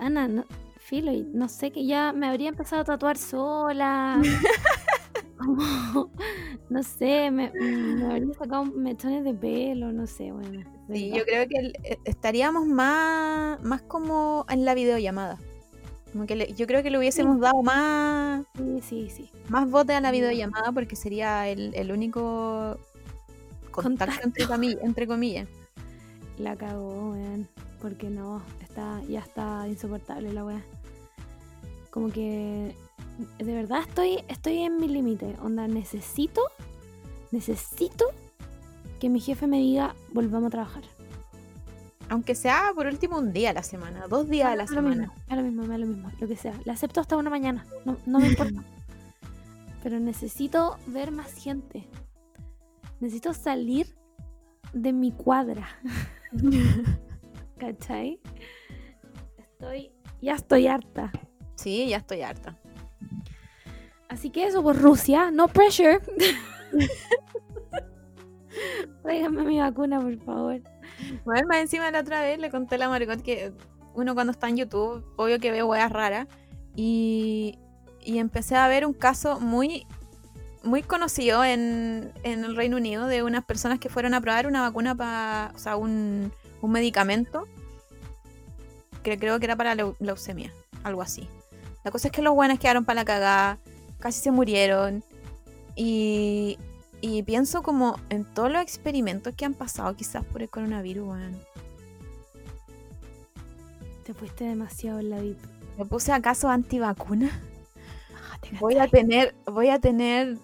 Ana, 0.00 0.28
no, 0.28 0.44
filo, 0.92 1.10
y 1.10 1.22
no 1.32 1.48
sé 1.48 1.70
que 1.70 1.86
ya 1.86 2.12
me 2.12 2.26
habría 2.26 2.50
empezado 2.50 2.82
a 2.82 2.84
tatuar 2.84 3.16
sola. 3.16 4.20
Como, 5.38 6.10
no 6.70 6.82
sé, 6.82 7.30
me, 7.30 7.50
me 7.50 8.04
habría 8.12 8.34
sacado 8.34 8.64
mechones 8.66 9.24
de 9.24 9.32
pelo, 9.32 9.90
no 9.90 10.06
sé, 10.06 10.30
bueno. 10.32 10.62
Sí, 10.92 11.10
yo 11.16 11.24
creo 11.24 11.48
que 11.48 11.72
eh, 11.82 11.98
estaríamos 12.04 12.66
más, 12.66 13.62
más 13.62 13.80
como 13.80 14.44
en 14.50 14.66
la 14.66 14.74
videollamada. 14.74 15.38
Como 16.12 16.26
que 16.26 16.36
le- 16.36 16.52
yo 16.52 16.66
creo 16.66 16.82
que 16.82 16.90
le 16.90 16.98
hubiésemos 16.98 17.40
dado 17.40 17.62
más, 17.62 18.44
Sí, 18.58 18.80
sí, 18.82 19.08
sí. 19.10 19.30
más 19.48 19.70
bote 19.70 19.94
a 19.94 20.00
la 20.02 20.10
videollamada 20.10 20.70
porque 20.72 20.94
sería 20.94 21.48
el, 21.48 21.74
el 21.74 21.90
único 21.90 22.76
contacto, 23.70 24.20
Contacto. 24.20 24.26
Entre, 24.26 24.44
comi- 24.46 24.78
entre 24.82 25.06
comillas. 25.06 25.48
La 26.38 26.54
cagó, 26.54 27.12
weón. 27.12 27.48
Porque 27.80 28.10
no, 28.10 28.42
está, 28.60 29.00
ya 29.08 29.20
está 29.20 29.66
insoportable 29.66 30.32
la 30.34 30.44
weá. 30.44 30.62
Como 31.92 32.10
que 32.10 32.74
de 33.38 33.54
verdad 33.54 33.82
estoy, 33.86 34.24
estoy 34.28 34.62
en 34.62 34.78
mi 34.78 34.88
límite. 34.88 35.36
Onda, 35.42 35.68
necesito, 35.68 36.40
necesito 37.30 38.06
que 38.98 39.10
mi 39.10 39.20
jefe 39.20 39.46
me 39.46 39.58
diga 39.58 39.94
volvamos 40.12 40.48
a 40.48 40.50
trabajar. 40.50 40.84
Aunque 42.08 42.34
sea 42.34 42.72
por 42.74 42.86
último 42.86 43.18
un 43.18 43.34
día 43.34 43.50
a 43.50 43.52
la 43.52 43.62
semana, 43.62 44.06
dos 44.08 44.28
días 44.28 44.48
a 44.48 44.56
la 44.56 44.66
semana. 44.66 45.06
mismo, 45.06 45.14
da 45.28 45.36
lo 45.36 45.42
mismo, 45.42 45.66
da 45.66 45.78
lo 45.78 45.86
mismo, 45.86 46.10
lo 46.18 46.28
que 46.28 46.36
sea. 46.36 46.58
La 46.64 46.72
acepto 46.72 47.00
hasta 47.00 47.16
una 47.16 47.28
mañana, 47.28 47.66
no, 47.84 47.98
no 48.06 48.20
me 48.20 48.28
importa. 48.28 48.62
Pero 49.82 50.00
necesito 50.00 50.78
ver 50.86 51.10
más 51.10 51.34
gente. 51.34 51.86
Necesito 53.00 53.34
salir 53.34 53.94
de 54.72 54.92
mi 54.92 55.12
cuadra. 55.12 55.68
¿Cachai? 57.58 58.18
Estoy, 59.36 59.92
ya 60.22 60.34
estoy 60.34 60.68
harta. 60.68 61.12
Sí, 61.62 61.88
ya 61.88 61.98
estoy 61.98 62.22
harta. 62.22 62.56
Así 64.08 64.30
que 64.30 64.46
eso 64.46 64.62
por 64.62 64.80
Rusia, 64.80 65.30
no 65.30 65.48
pressure. 65.48 66.00
Tráiganme 69.02 69.42
mi 69.44 69.60
vacuna, 69.60 70.00
por 70.00 70.18
favor. 70.24 70.60
Bueno, 71.24 71.46
más 71.48 71.58
encima 71.58 71.90
la 71.90 72.00
otra 72.00 72.20
vez 72.20 72.38
le 72.38 72.50
conté 72.50 72.74
a 72.74 72.78
la 72.78 73.16
que 73.22 73.52
uno 73.94 74.14
cuando 74.14 74.32
está 74.32 74.48
en 74.48 74.56
YouTube, 74.56 75.04
obvio 75.16 75.38
que 75.38 75.50
ve 75.50 75.62
weas 75.62 75.90
raras. 75.90 76.26
Y, 76.76 77.58
y 78.04 78.18
empecé 78.18 78.56
a 78.56 78.68
ver 78.68 78.86
un 78.86 78.92
caso 78.92 79.40
muy, 79.40 79.86
muy 80.62 80.82
conocido 80.82 81.44
en, 81.44 82.12
en 82.22 82.44
el 82.44 82.56
Reino 82.56 82.76
Unido 82.76 83.06
de 83.06 83.22
unas 83.22 83.44
personas 83.44 83.78
que 83.78 83.88
fueron 83.88 84.14
a 84.14 84.20
probar 84.20 84.46
una 84.46 84.62
vacuna 84.62 84.94
para, 84.94 85.52
o 85.54 85.58
sea, 85.58 85.76
un, 85.76 86.32
un 86.60 86.70
medicamento 86.70 87.46
que 89.02 89.18
creo 89.18 89.38
que 89.38 89.46
era 89.46 89.56
para 89.56 89.74
leu- 89.74 89.96
leucemia, 89.98 90.52
algo 90.84 91.02
así. 91.02 91.28
La 91.84 91.90
cosa 91.90 92.08
es 92.08 92.12
que 92.12 92.22
los 92.22 92.34
buenos 92.34 92.58
quedaron 92.58 92.84
para 92.84 93.00
la 93.00 93.04
cagada, 93.04 93.58
casi 93.98 94.20
se 94.20 94.30
murieron. 94.30 95.02
Y, 95.74 96.58
y 97.00 97.22
pienso 97.22 97.62
como 97.62 97.98
en 98.10 98.24
todos 98.24 98.52
los 98.52 98.62
experimentos 98.62 99.34
que 99.34 99.44
han 99.44 99.54
pasado 99.54 99.94
quizás 99.96 100.24
por 100.24 100.42
el 100.42 100.48
coronavirus, 100.48 101.08
weón. 101.08 101.38
Te 104.04 104.14
fuiste 104.14 104.44
demasiado 104.44 105.00
en 105.00 105.10
la 105.10 105.20
VIP. 105.20 105.38
Me 105.78 105.84
puse 105.84 106.12
acaso 106.12 106.48
antivacuna. 106.48 107.30
Bájate, 108.12 108.56
Voy 108.60 108.76
a 108.76 108.86
tener, 108.88 109.34
voy 109.46 109.68
a 109.70 109.78
tener 109.78 110.38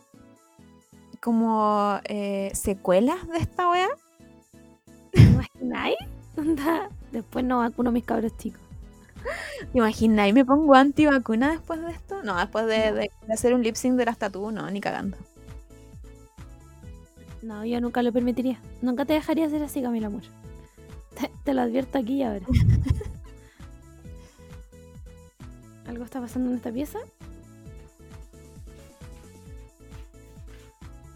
como 1.20 2.00
eh, 2.04 2.50
secuelas 2.54 3.26
de 3.28 3.38
esta 3.38 3.70
wea. 3.70 3.88
¿Te 5.12 5.20
imagináis? 5.20 5.96
Después 7.12 7.44
no 7.44 7.58
vacuno 7.58 7.90
a 7.90 7.92
mis 7.92 8.04
cabros 8.04 8.36
chicos. 8.36 8.67
¿Te 9.72 9.78
imaginas? 9.78 10.28
¿Y 10.28 10.32
me 10.32 10.44
pongo 10.44 10.74
antivacuna 10.74 11.50
después 11.52 11.80
de 11.80 11.90
esto? 11.92 12.22
No, 12.22 12.36
después 12.36 12.66
de, 12.66 12.92
de- 12.92 13.10
de 13.26 13.32
hacer 13.34 13.54
un 13.54 13.62
lip 13.62 13.76
sync 13.76 13.96
de 13.96 14.04
las 14.06 14.18
tatu, 14.18 14.50
no, 14.50 14.70
ni 14.70 14.80
cagando. 14.80 15.16
No, 17.42 17.64
yo 17.64 17.80
nunca 17.80 18.02
lo 18.02 18.12
permitiría. 18.12 18.60
Nunca 18.82 19.04
te 19.04 19.12
dejaría 19.14 19.46
hacer 19.46 19.62
así, 19.62 19.82
Camila 19.82 20.08
Amor. 20.08 20.22
Te, 21.18 21.30
te 21.44 21.54
lo 21.54 21.62
advierto 21.62 21.98
aquí 21.98 22.14
y 22.16 22.22
ahora. 22.22 22.46
¿Algo 25.86 26.04
está 26.04 26.20
pasando 26.20 26.50
en 26.50 26.56
esta 26.56 26.70
pieza? 26.72 26.98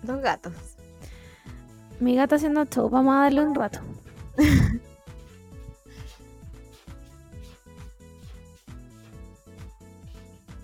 Dos 0.02 0.20
gatos. 0.20 0.52
Mi 2.00 2.16
gata 2.16 2.36
haciendo 2.36 2.64
show. 2.66 2.88
Vamos 2.90 3.14
a 3.14 3.20
darle 3.22 3.40
un 3.42 3.54
rato. 3.54 3.80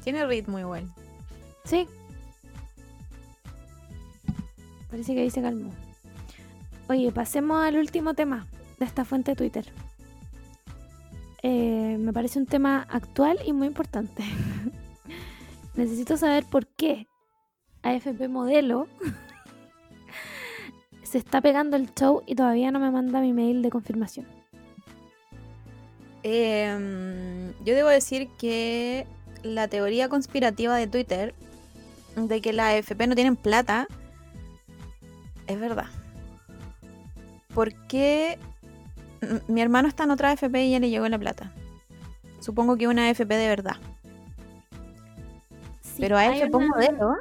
Tiene 0.09 0.25
ritmo 0.25 0.59
igual. 0.59 0.91
Sí. 1.67 1.87
Parece 4.91 5.13
que 5.13 5.21
ahí 5.21 5.29
se 5.29 5.43
calmó. 5.43 5.71
Oye, 6.89 7.13
pasemos 7.13 7.63
al 7.63 7.77
último 7.77 8.15
tema 8.15 8.47
de 8.79 8.87
esta 8.87 9.05
fuente 9.05 9.33
de 9.33 9.37
Twitter. 9.37 9.71
Eh, 11.43 11.99
me 12.01 12.15
parece 12.15 12.39
un 12.39 12.47
tema 12.47 12.87
actual 12.89 13.39
y 13.45 13.53
muy 13.53 13.67
importante. 13.67 14.25
Necesito 15.75 16.17
saber 16.17 16.47
por 16.47 16.67
qué 16.67 17.07
AFP 17.83 18.29
Modelo 18.29 18.89
se 21.03 21.19
está 21.19 21.43
pegando 21.43 21.77
el 21.77 21.93
show 21.93 22.23
y 22.25 22.35
todavía 22.35 22.71
no 22.71 22.81
me 22.81 22.91
manda 22.91 23.21
mi 23.21 23.35
mail 23.35 23.61
de 23.61 23.69
confirmación. 23.69 24.27
Em, 26.23 27.53
yo 27.63 27.75
debo 27.75 27.91
decir 27.91 28.31
que 28.39 29.07
la 29.49 29.69
teoría 29.69 30.09
conspirativa 30.09 30.77
de 30.77 30.87
Twitter 30.87 31.35
de 32.17 32.41
que 32.41 32.53
la 32.53 32.69
AFP 32.69 33.07
no 33.07 33.15
tienen 33.15 33.37
plata 33.37 33.87
es 35.47 35.59
verdad. 35.61 35.87
Porque 37.55 38.39
m- 39.21 39.41
mi 39.49 39.61
hermano 39.61 39.89
está 39.89 40.05
en 40.05 40.11
otra 40.11 40.31
AFP 40.31 40.65
y 40.65 40.71
ya 40.73 40.81
le 40.81 40.91
llegó 40.91 41.09
la 41.09 41.19
plata. 41.19 41.53
Supongo 42.41 42.77
que 42.77 42.87
una 42.89 43.09
AFP 43.09 43.35
de 43.37 43.49
verdad. 43.49 43.77
Sí, 45.81 45.97
Pero 46.01 46.17
AFP 46.19 46.55
una- 46.55 46.67
modelo. 46.69 47.17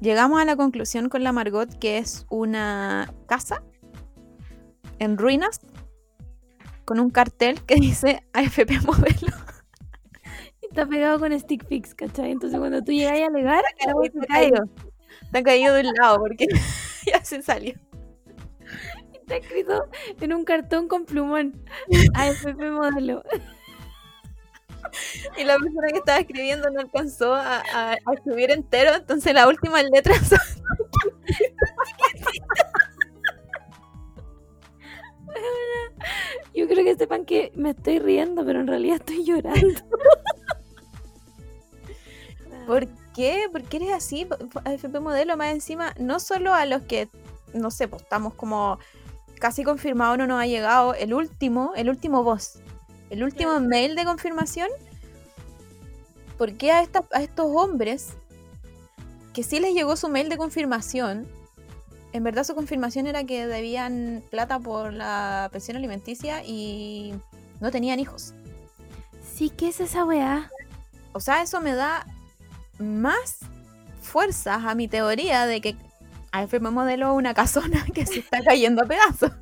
Llegamos 0.00 0.40
a 0.40 0.44
la 0.44 0.54
conclusión 0.56 1.08
con 1.08 1.24
la 1.24 1.32
Margot 1.32 1.68
que 1.78 1.98
es 1.98 2.24
una 2.30 3.12
casa 3.26 3.62
en 5.00 5.18
ruinas 5.18 5.60
con 6.84 7.00
un 7.00 7.10
cartel 7.10 7.60
que 7.62 7.74
dice 7.76 8.22
AFP 8.32 8.80
modelo. 8.80 9.36
Está 10.78 10.88
pegado 10.88 11.18
con 11.18 11.36
stick 11.40 11.66
fix, 11.66 11.92
¿cachai? 11.92 12.30
Entonces 12.30 12.56
cuando 12.56 12.80
tú 12.84 12.92
llegas 12.92 13.18
a 13.20 13.26
alegar, 13.26 13.64
la 13.84 13.96
wea 13.96 14.12
se 14.12 14.18
cae. 14.28 14.50
caído. 14.52 14.64
Está 15.22 15.42
caído 15.42 15.74
de 15.74 15.80
un 15.80 15.92
lado 16.00 16.18
porque 16.20 16.46
ya 17.04 17.24
se 17.24 17.42
salió. 17.42 17.74
Está 19.12 19.38
escrito 19.38 19.86
en 20.20 20.32
un 20.32 20.44
cartón 20.44 20.86
con 20.86 21.04
plumón. 21.04 21.64
AFP 22.14 22.70
modelo. 22.70 23.24
Y 25.36 25.42
la 25.42 25.56
persona 25.58 25.88
que 25.88 25.98
estaba 25.98 26.20
escribiendo 26.20 26.70
no 26.70 26.78
alcanzó 26.78 27.34
a, 27.34 27.56
a- 27.74 27.92
a 27.94 28.12
escribir 28.14 28.52
entero, 28.52 28.94
entonces 28.94 29.34
las 29.34 29.48
últimas 29.48 29.82
letras 29.92 30.28
son 30.28 30.38
Yo 36.54 36.68
creo 36.68 36.84
que 36.84 36.94
sepan 36.96 37.24
que 37.24 37.50
me 37.56 37.70
estoy 37.70 37.98
riendo, 37.98 38.44
pero 38.44 38.60
en 38.60 38.66
realidad 38.68 38.96
estoy 38.96 39.24
llorando. 39.24 39.80
¿Por 42.68 42.86
qué? 43.14 43.46
¿Por 43.50 43.62
qué 43.62 43.78
eres 43.78 43.92
así? 43.94 44.28
AFP 44.64 45.00
modelo 45.00 45.38
más 45.38 45.54
encima, 45.54 45.94
no 45.98 46.20
solo 46.20 46.52
a 46.52 46.66
los 46.66 46.82
que, 46.82 47.08
no 47.54 47.70
sé, 47.70 47.88
pues 47.88 48.02
estamos 48.02 48.34
como 48.34 48.78
casi 49.40 49.64
confirmado, 49.64 50.18
no 50.18 50.26
nos 50.26 50.38
ha 50.42 50.46
llegado 50.46 50.92
el 50.92 51.14
último, 51.14 51.72
el 51.76 51.88
último 51.88 52.22
voz, 52.22 52.58
el 53.08 53.22
último 53.24 53.58
mail 53.58 53.96
de 53.96 54.04
confirmación. 54.04 54.68
¿Por 56.36 56.58
qué 56.58 56.70
a, 56.72 56.82
esta- 56.82 57.06
a 57.12 57.22
estos 57.22 57.46
hombres 57.46 58.10
que 59.32 59.42
sí 59.42 59.60
les 59.60 59.72
llegó 59.72 59.96
su 59.96 60.10
mail 60.10 60.28
de 60.28 60.36
confirmación? 60.36 61.26
En 62.12 62.22
verdad 62.22 62.44
su 62.44 62.54
confirmación 62.54 63.06
era 63.06 63.24
que 63.24 63.46
debían 63.46 64.22
plata 64.30 64.58
por 64.60 64.92
la 64.92 65.48
pensión 65.52 65.78
alimenticia 65.78 66.44
y 66.44 67.14
no 67.60 67.70
tenían 67.70 67.98
hijos. 67.98 68.34
Sí, 69.34 69.48
¿qué 69.48 69.68
es 69.68 69.80
esa 69.80 70.04
weá? 70.04 70.50
O 71.14 71.20
sea, 71.20 71.40
eso 71.40 71.62
me 71.62 71.74
da 71.74 72.06
más 72.78 73.38
fuerzas 74.02 74.64
a 74.64 74.74
mi 74.74 74.88
teoría 74.88 75.46
de 75.46 75.60
que 75.60 75.76
AFP 76.32 76.60
modelo 76.60 77.12
es 77.12 77.16
una 77.16 77.34
casona 77.34 77.84
que 77.94 78.06
se 78.06 78.20
está 78.20 78.42
cayendo 78.42 78.82
a 78.82 78.86
pedazos. 78.86 79.32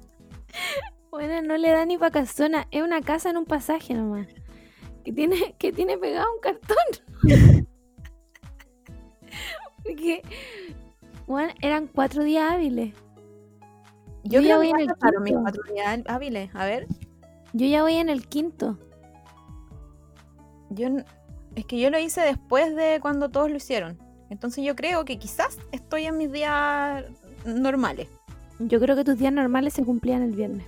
Bueno, 1.10 1.40
no 1.42 1.56
le 1.56 1.70
da 1.70 1.84
ni 1.86 1.96
pa' 1.98 2.10
casona, 2.10 2.66
es 2.70 2.82
una 2.82 3.00
casa 3.00 3.30
en 3.30 3.36
un 3.38 3.44
pasaje 3.46 3.94
nomás. 3.94 4.26
Que 5.04 5.12
tiene, 5.12 5.54
que 5.58 5.72
tiene 5.72 5.96
pegado 5.98 6.26
un 6.34 6.40
cartón. 6.40 6.76
Porque, 9.84 10.22
bueno, 11.26 11.52
eran 11.62 11.86
cuatro 11.86 12.24
días 12.24 12.52
hábiles. 12.52 12.92
Yo, 14.24 14.40
Yo 14.40 14.48
ya 14.48 14.56
voy 14.56 14.70
en 14.70 14.80
el 14.80 14.86
mis 14.86 14.96
quinto. 14.96 15.40
cuatro 15.42 15.62
días 15.72 16.00
hábiles. 16.06 16.50
A 16.54 16.64
ver, 16.64 16.86
Yo 17.52 17.66
ya 17.66 17.82
voy 17.82 17.94
en 17.94 18.08
el 18.08 18.26
quinto. 18.26 18.78
yo 20.70 20.88
es 21.56 21.64
que 21.64 21.80
yo 21.80 21.90
lo 21.90 21.98
hice 21.98 22.20
después 22.20 22.76
de 22.76 23.00
cuando 23.00 23.30
todos 23.30 23.50
lo 23.50 23.56
hicieron. 23.56 23.98
Entonces 24.28 24.62
yo 24.62 24.76
creo 24.76 25.04
que 25.04 25.18
quizás 25.18 25.58
estoy 25.72 26.04
en 26.04 26.18
mis 26.18 26.30
días 26.30 27.04
normales. 27.44 28.08
Yo 28.58 28.78
creo 28.78 28.94
que 28.94 29.04
tus 29.04 29.18
días 29.18 29.32
normales 29.32 29.72
se 29.72 29.82
cumplían 29.82 30.22
el 30.22 30.32
viernes. 30.32 30.66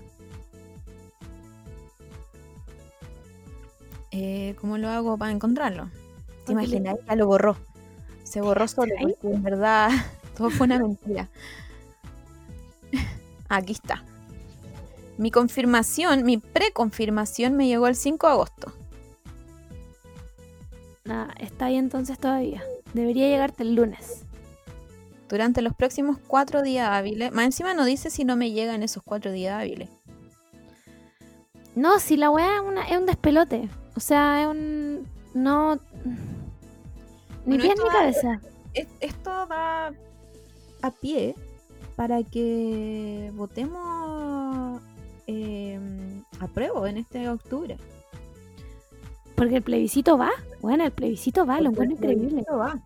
Eh, 4.10 4.56
¿Cómo 4.60 4.78
lo 4.78 4.88
hago 4.88 5.18
para 5.18 5.30
encontrarlo? 5.30 5.90
¿Te 6.46 6.52
imaginas? 6.52 6.96
Ya 7.06 7.16
lo 7.16 7.26
borró. 7.26 7.56
Se 8.24 8.40
borró 8.40 8.66
solo 8.66 8.94
porque 9.00 9.28
en 9.28 9.42
verdad 9.42 9.90
todo 10.36 10.48
fue 10.50 10.66
una 10.66 10.78
mentira. 10.78 11.28
Aquí 13.50 13.72
está. 13.72 14.02
Mi 15.18 15.30
confirmación, 15.30 16.24
mi 16.24 16.38
preconfirmación 16.38 17.56
me 17.56 17.66
llegó 17.66 17.88
el 17.88 17.96
5 17.96 18.26
de 18.26 18.32
agosto. 18.32 18.77
Nada, 21.08 21.34
está 21.40 21.66
ahí 21.66 21.76
entonces 21.76 22.18
todavía. 22.18 22.62
Debería 22.92 23.26
llegarte 23.28 23.62
el 23.62 23.74
lunes. 23.74 24.24
Durante 25.28 25.62
los 25.62 25.74
próximos 25.74 26.18
cuatro 26.26 26.62
días 26.62 26.88
hábiles. 26.90 27.32
Más 27.32 27.46
encima 27.46 27.74
no 27.74 27.84
dice 27.84 28.10
si 28.10 28.24
no 28.24 28.36
me 28.36 28.50
llegan 28.52 28.82
esos 28.82 29.02
cuatro 29.02 29.32
días 29.32 29.58
hábiles. 29.60 29.88
No, 31.74 31.98
si 31.98 32.16
la 32.16 32.30
weá 32.30 32.56
es, 32.56 32.60
una- 32.62 32.88
es 32.88 32.98
un 32.98 33.06
despelote. 33.06 33.68
O 33.96 34.00
sea, 34.00 34.42
es 34.42 34.48
un. 34.48 35.06
No. 35.34 35.78
Ni 37.46 37.56
Bueno, 37.56 37.62
pies 37.62 37.74
ni 37.82 37.88
cabeza. 37.90 38.40
Es- 38.74 38.88
Esto 39.00 39.46
da 39.46 39.92
a 40.82 40.90
pie 40.90 41.34
para 41.96 42.22
que 42.22 43.30
votemos 43.34 44.80
eh, 45.26 45.78
apruebo 46.40 46.86
en 46.86 46.98
este 46.98 47.28
octubre. 47.28 47.76
Porque 49.38 49.56
el 49.56 49.62
plebiscito 49.62 50.18
va. 50.18 50.30
Bueno, 50.60 50.84
el 50.84 50.90
plebiscito 50.90 51.46
va, 51.46 51.60
lo 51.60 51.70
Porque 51.70 51.84
encuentro 51.84 52.10
el 52.10 52.18
increíble. 52.18 52.44
va. 52.52 52.78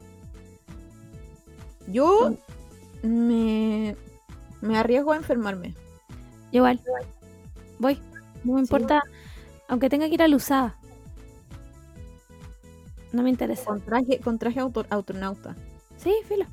Yo 1.88 2.34
me, 3.02 3.96
me 4.60 4.78
arriesgo 4.78 5.12
a 5.12 5.16
enfermarme. 5.16 5.74
Igual. 6.52 6.80
Voy. 7.78 7.98
No 8.44 8.52
me 8.54 8.60
Sí, 8.60 8.64
importa. 8.64 9.00
Aunque 9.68 9.88
tenga 9.90 10.06
que 10.08 10.14
ir 10.14 10.22
a 10.22 10.28
la 10.28 10.36
usada. 10.36 10.76
No 13.12 13.22
me 13.22 13.30
interesa. 13.30 13.64
Con 13.64 13.80
traje, 13.80 14.20
con 14.20 14.38
traje 14.38 14.60
auto- 14.60 14.86
astronauta. 14.90 15.56
Sí, 15.98 16.12
filo. 16.28 16.44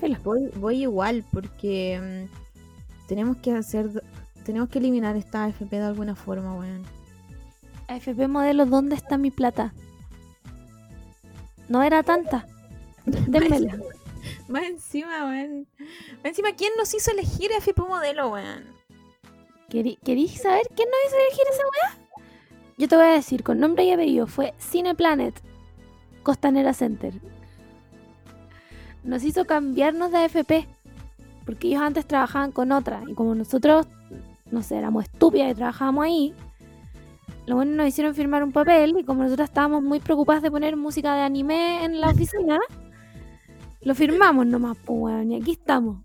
Filo. 0.00 0.18
Voy, 0.24 0.50
voy 0.56 0.82
igual 0.82 1.24
porque 1.32 2.28
mm, 2.28 3.06
tenemos 3.08 3.36
que 3.38 3.52
hacer 3.52 4.02
tenemos 4.44 4.68
que 4.68 4.80
eliminar 4.80 5.14
esta 5.16 5.44
AFP 5.44 5.70
de 5.76 5.82
alguna 5.84 6.16
forma, 6.16 6.54
weón. 6.56 6.82
AFP 7.92 8.28
modelo, 8.28 8.66
¿dónde 8.66 8.94
está 8.96 9.18
mi 9.18 9.30
plata? 9.30 9.72
No 11.68 11.82
era 11.82 12.02
tanta. 12.02 12.46
Dénmela. 13.06 13.76
Más 14.48 14.64
encima, 14.64 15.24
weón. 15.26 15.66
Más 15.78 16.24
encima, 16.26 16.52
¿quién 16.52 16.72
nos 16.76 16.92
hizo 16.94 17.10
elegir 17.10 17.50
AFP 17.52 17.80
modelo, 17.82 18.30
weón? 18.30 18.64
¿Querí- 19.70 19.98
¿Querís 20.04 20.40
saber 20.42 20.62
quién 20.76 20.88
nos 20.88 20.98
hizo 21.06 21.16
elegir 21.16 21.44
esa 21.50 21.62
weá? 21.62 21.98
Yo 22.78 22.88
te 22.88 22.96
voy 22.96 23.06
a 23.06 23.12
decir, 23.12 23.42
con 23.42 23.58
nombre 23.60 23.84
y 23.84 23.90
apellido, 23.92 24.26
fue 24.26 24.54
Cineplanet, 24.58 25.34
Costanera 26.22 26.74
Center. 26.74 27.14
Nos 29.04 29.24
hizo 29.24 29.44
cambiarnos 29.46 30.10
de 30.12 30.18
AFP, 30.18 30.66
porque 31.44 31.68
ellos 31.68 31.82
antes 31.82 32.06
trabajaban 32.06 32.52
con 32.52 32.70
otra, 32.72 33.02
y 33.08 33.14
como 33.14 33.34
nosotros, 33.34 33.86
no 34.50 34.62
sé, 34.62 34.76
éramos 34.78 35.04
estúpidas 35.04 35.50
y 35.50 35.54
trabajábamos 35.54 36.04
ahí, 36.04 36.34
lo 37.46 37.56
bueno 37.56 37.72
nos 37.72 37.88
hicieron 37.88 38.14
firmar 38.14 38.42
un 38.44 38.52
papel, 38.52 38.94
y 38.98 39.04
como 39.04 39.22
nosotros 39.24 39.48
estábamos 39.48 39.82
muy 39.82 40.00
preocupadas 40.00 40.42
de 40.42 40.50
poner 40.50 40.76
música 40.76 41.14
de 41.14 41.22
anime 41.22 41.84
en 41.84 42.00
la 42.00 42.10
oficina, 42.10 42.58
lo 43.80 43.94
firmamos 43.94 44.46
nomás, 44.46 44.76
pues 44.84 44.98
weón, 45.00 45.32
y 45.32 45.36
aquí 45.40 45.52
estamos. 45.52 46.04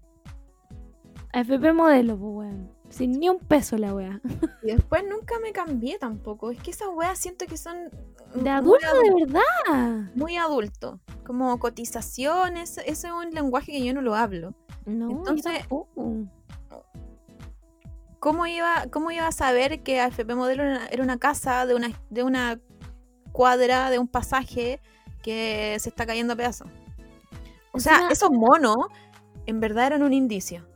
AFP 1.33 1.73
modelo, 1.73 2.17
pues 2.17 2.31
weón. 2.35 2.71
Sin 2.89 3.19
ni 3.19 3.27
un 3.27 3.37
peso 3.39 3.77
la 3.77 3.93
wea. 3.93 4.21
Y 4.63 4.67
después 4.67 5.03
nunca 5.03 5.35
me 5.43 5.51
cambié 5.51 5.99
tampoco. 5.99 6.51
Es 6.51 6.59
que 6.63 6.71
esas 6.71 6.87
weas 6.95 7.19
siento 7.19 7.45
que 7.45 7.57
son 7.57 7.75
De 8.33 8.49
adulto 8.49 8.85
adu- 8.87 9.03
de 9.19 9.25
verdad. 9.25 10.11
muy 10.15 10.37
adulto. 10.37 11.01
Como 11.25 11.59
cotizaciones, 11.59 12.77
ese 12.77 13.07
es 13.07 13.13
un 13.13 13.29
lenguaje 13.31 13.73
que 13.73 13.83
yo 13.85 13.93
no 13.93 14.01
lo 14.01 14.15
hablo. 14.15 14.53
No, 14.85 15.09
yo 15.11 15.17
Entonces- 15.17 15.59
tampoco. 15.59 16.13
¿Cómo 18.27 18.45
iba, 18.45 18.87
cómo 18.91 19.09
iba 19.09 19.25
a 19.25 19.31
saber 19.31 19.83
que 19.83 20.01
AFP 20.01 20.35
Modelo 20.35 20.63
era 20.63 20.71
una, 20.73 20.87
era 20.87 21.01
una 21.01 21.17
casa 21.17 21.65
de 21.65 21.75
una, 21.75 21.91
de 22.09 22.23
una 22.23 22.59
cuadra, 23.31 23.89
de 23.89 23.99
un 23.99 24.09
pasaje 24.09 24.81
que 25.23 25.77
se 25.79 25.87
está 25.87 26.05
cayendo 26.05 26.33
a 26.33 26.35
pedazos? 26.35 26.67
O 27.71 27.79
sea, 27.79 28.09
esos 28.11 28.29
monos 28.31 28.75
en 29.45 29.61
verdad 29.61 29.87
eran 29.87 30.03
un 30.03 30.11
indicio. 30.11 30.67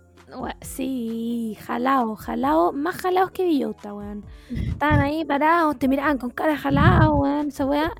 Sí, 0.61 1.57
jalao, 1.65 2.15
jalao, 2.15 2.71
más 2.71 2.95
jalados 2.95 3.31
que 3.31 3.43
Villota, 3.43 3.93
weón. 3.93 4.23
Estaban 4.49 5.01
ahí 5.01 5.25
parados, 5.25 5.77
te 5.77 5.89
miraban 5.89 6.19
con 6.19 6.29
cara 6.29 6.55
jalao, 6.55 7.15
weón. 7.17 7.49
Esa 7.49 7.65
weá. 7.65 7.91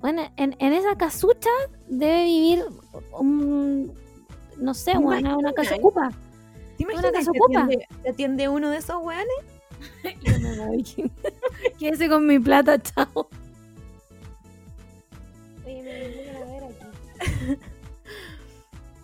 Bueno, 0.00 0.30
en, 0.36 0.54
en 0.58 0.74
esa 0.74 0.94
casucha 0.96 1.48
debe 1.88 2.24
vivir 2.24 2.64
un. 3.18 3.94
No 4.58 4.74
sé, 4.74 4.92
¿Te 4.92 4.98
weón, 4.98 5.20
una 5.20 5.30
imaginas? 5.30 5.54
casa 5.54 5.76
ocupa. 5.76 6.10
¿Te 6.80 6.84
imaginas 6.84 7.28
ocupa. 7.28 7.62
atiende, 7.62 7.86
te 8.02 8.08
atiende 8.08 8.48
uno 8.48 8.70
de 8.70 8.78
esos 8.78 8.96
weones? 9.02 9.26
Yo 10.22 10.40
me 10.40 10.58
voy. 10.58 10.82
Quédese 11.78 12.08
con 12.08 12.26
mi 12.26 12.38
plata, 12.38 12.80
chao. 12.80 13.28
Oye, 15.66 15.82
me 15.82 15.92
vengo 15.92 16.42
a 16.42 16.46
ver 16.46 16.64
aquí. 16.64 17.58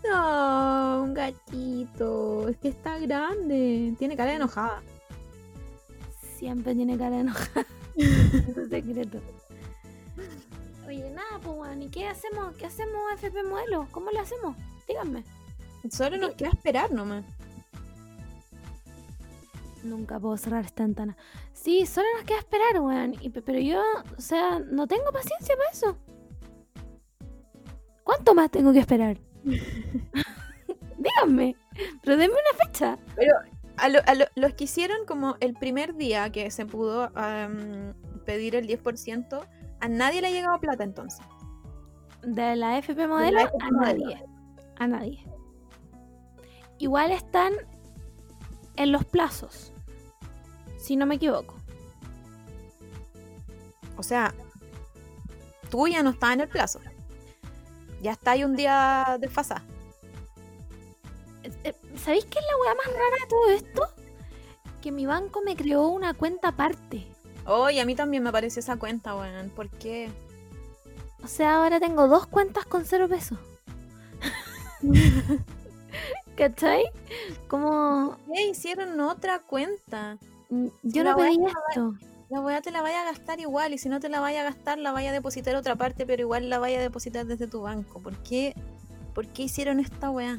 No, 0.09 1.03
un 1.03 1.13
gatito. 1.13 2.49
Es 2.49 2.57
que 2.57 2.69
está 2.69 2.99
grande. 2.99 3.93
Tiene 3.99 4.17
cara 4.17 4.31
de 4.31 4.37
enojada. 4.37 4.83
Siempre 6.39 6.75
tiene 6.75 6.97
cara 6.97 7.17
de 7.17 7.23
enojada. 7.23 7.67
Es 7.97 8.57
un 8.57 8.71
secreto. 8.71 9.19
Oye, 10.87 11.11
nada, 11.11 11.41
pues, 11.43 11.57
weón. 11.59 11.83
¿Y 11.83 11.89
qué 11.91 12.09
hacemos? 12.09 12.55
¿Qué 12.57 12.65
hacemos, 12.65 13.13
FP 13.17 13.43
Modelo? 13.43 13.87
¿Cómo 13.91 14.11
lo 14.13 14.21
hacemos? 14.21 14.57
Díganme. 14.89 15.25
Solo 15.91 16.17
nos 16.17 16.35
queda 16.37 16.49
esperar 16.49 16.91
nomás. 16.91 17.25
Nunca 19.87 20.19
puedo 20.21 20.37
cerrar 20.37 20.65
esta 20.65 20.83
ventana. 20.85 21.17
Sí, 21.53 21.87
solo 21.87 22.07
nos 22.17 22.25
queda 22.25 22.39
esperar, 22.39 22.81
weón. 22.81 23.15
Y 23.21 23.31
pe- 23.31 23.43
pero 23.43 23.59
yo, 23.61 23.81
o 24.17 24.21
sea, 24.21 24.59
no 24.59 24.87
tengo 24.87 25.11
paciencia 25.13 25.55
para 25.57 25.71
eso. 25.71 25.97
¿Cuánto 28.05 28.35
más 28.35 28.51
tengo 28.51 28.73
que 28.73 28.79
esperar? 28.81 29.19
Díganme. 30.99 31.57
Pero 32.03 32.17
denme 32.17 32.35
una 32.35 32.65
fecha. 32.67 32.99
A, 33.77 33.89
lo- 33.89 34.01
a 34.07 34.15
lo- 34.15 34.27
los 34.35 34.55
que 34.55 34.65
hicieron 34.65 35.05
como 35.07 35.37
el 35.41 35.55
primer 35.55 35.95
día 35.95 36.31
que 36.33 36.51
se 36.51 36.65
pudo 36.67 37.11
am, 37.15 37.95
pedir 38.25 38.55
el 38.57 38.67
10%, 38.67 39.47
a 39.81 39.89
nadie 39.89 40.21
le 40.23 40.29
ha 40.29 40.31
llegado 40.31 40.59
plata 40.59 40.85
entonces. 40.85 41.21
De 42.23 42.57
la 42.57 42.79
FP 42.79 43.07
modelo, 43.07 43.39
FP 43.41 43.57
a 43.65 43.71
modelo. 43.71 43.99
nadie. 44.07 44.25
A 44.79 44.87
nadie. 44.87 45.25
Igual 46.79 47.13
están 47.13 47.53
en 48.77 48.93
los 48.93 49.05
plazos. 49.05 49.73
Si 50.87 50.95
no 50.95 51.05
me 51.05 51.17
equivoco. 51.17 51.53
O 53.97 54.05
sea, 54.05 54.33
tú 55.69 55.89
ya 55.89 56.05
no 56.05 56.11
estás 56.11 56.35
en 56.35 56.43
el 56.43 56.49
plazo. 56.49 56.79
Ya 58.01 58.13
está 58.13 58.31
ahí 58.31 58.45
un 58.45 58.55
día 58.55 59.17
desfasada. 59.19 59.65
Eh, 61.43 61.51
eh, 61.65 61.75
¿Sabéis 61.97 62.25
qué 62.27 62.39
es 62.39 62.45
la 62.45 62.57
weá 62.59 62.75
más 62.77 62.87
rara 62.87 63.17
de 63.21 63.29
todo 63.29 63.51
esto? 63.51 63.83
Que 64.81 64.93
mi 64.93 65.07
banco 65.07 65.43
me 65.45 65.57
creó 65.57 65.89
una 65.89 66.15
cuenta 66.15 66.49
aparte. 66.51 67.05
Oye, 67.47 67.81
a 67.81 67.85
mí 67.85 67.97
también 67.97 68.23
me 68.23 68.29
apareció 68.29 68.61
esa 68.61 68.77
cuenta, 68.77 69.17
weón. 69.17 69.51
¿Por 69.51 69.69
qué? 69.71 70.09
O 71.25 71.27
sea, 71.27 71.57
ahora 71.57 71.81
tengo 71.81 72.07
dos 72.07 72.29
cuentas 72.29 72.65
con 72.65 72.85
cero 72.85 73.09
pesos. 73.09 73.41
¿Cachai? 76.37 76.85
Como 77.49 78.19
¿Qué 78.33 78.47
hicieron 78.51 79.01
otra 79.01 79.41
cuenta? 79.41 80.19
Mm, 80.51 80.67
yo 80.83 81.05
la 81.05 81.11
no 81.13 81.17
pedí 81.19 81.39
esto. 81.47 81.95
La 82.29 82.41
weá 82.41 82.61
te 82.61 82.73
la 82.73 82.83
vaya 82.83 83.03
a 83.03 83.05
gastar 83.05 83.39
igual 83.41 83.73
y 83.73 83.79
si 83.79 83.89
no 83.89 84.01
te 84.01 84.09
la 84.09 84.19
vaya 84.21 84.41
a 84.41 84.45
gastar 84.45 84.79
la 84.79 84.91
vaya 84.91 85.11
a 85.11 85.13
depositar 85.13 85.55
a 85.55 85.61
otra 85.61 85.77
parte, 85.77 86.07
pero 86.07 86.23
igual 86.23 86.51
la 86.51 86.59
vaya 86.59 86.79
a 86.79 86.83
depositar 86.83 87.25
desde 87.27 87.47
tu 87.47 87.63
banco. 87.63 88.01
¿Por 88.01 88.17
qué, 88.25 88.55
¿Por 89.15 89.29
qué 89.29 89.45
hicieron 89.45 89.79
esta 89.79 90.11
weá? 90.11 90.39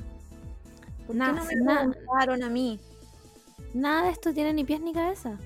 ¿Por 1.06 1.16
Nah, 1.16 1.28
qué 1.28 1.40
no 1.40 1.46
me 1.46 1.54
preguntaron 1.94 2.44
a 2.44 2.50
mí? 2.50 2.80
Nada 3.74 4.04
de 4.04 4.10
esto 4.12 4.34
tiene 4.34 4.52
ni 4.54 4.66
pies 4.66 4.82
ni 4.82 4.92
cabeza. 4.92 5.38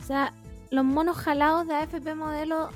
O 0.00 0.02
sea, 0.04 0.32
los 0.70 0.84
monos 0.84 1.16
jalados 1.18 1.66
de 1.66 1.74
AFP 1.74 2.14
modelo 2.14 2.70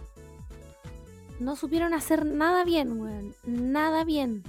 no 1.40 1.56
supieron 1.56 1.94
hacer 1.94 2.26
nada 2.26 2.64
bien, 2.64 3.00
weón. 3.00 3.34
Nada 3.46 4.04
bien. 4.04 4.42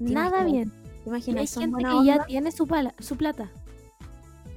Nada 0.00 0.44
bien. 0.44 0.72
¿Te 1.04 1.10
Y 1.30 1.38
hay 1.38 1.46
gente 1.46 1.82
que 1.84 2.04
ya 2.04 2.24
tiene 2.26 2.50
su, 2.52 2.66
pala- 2.66 2.94
su 2.98 3.16
plata. 3.16 3.50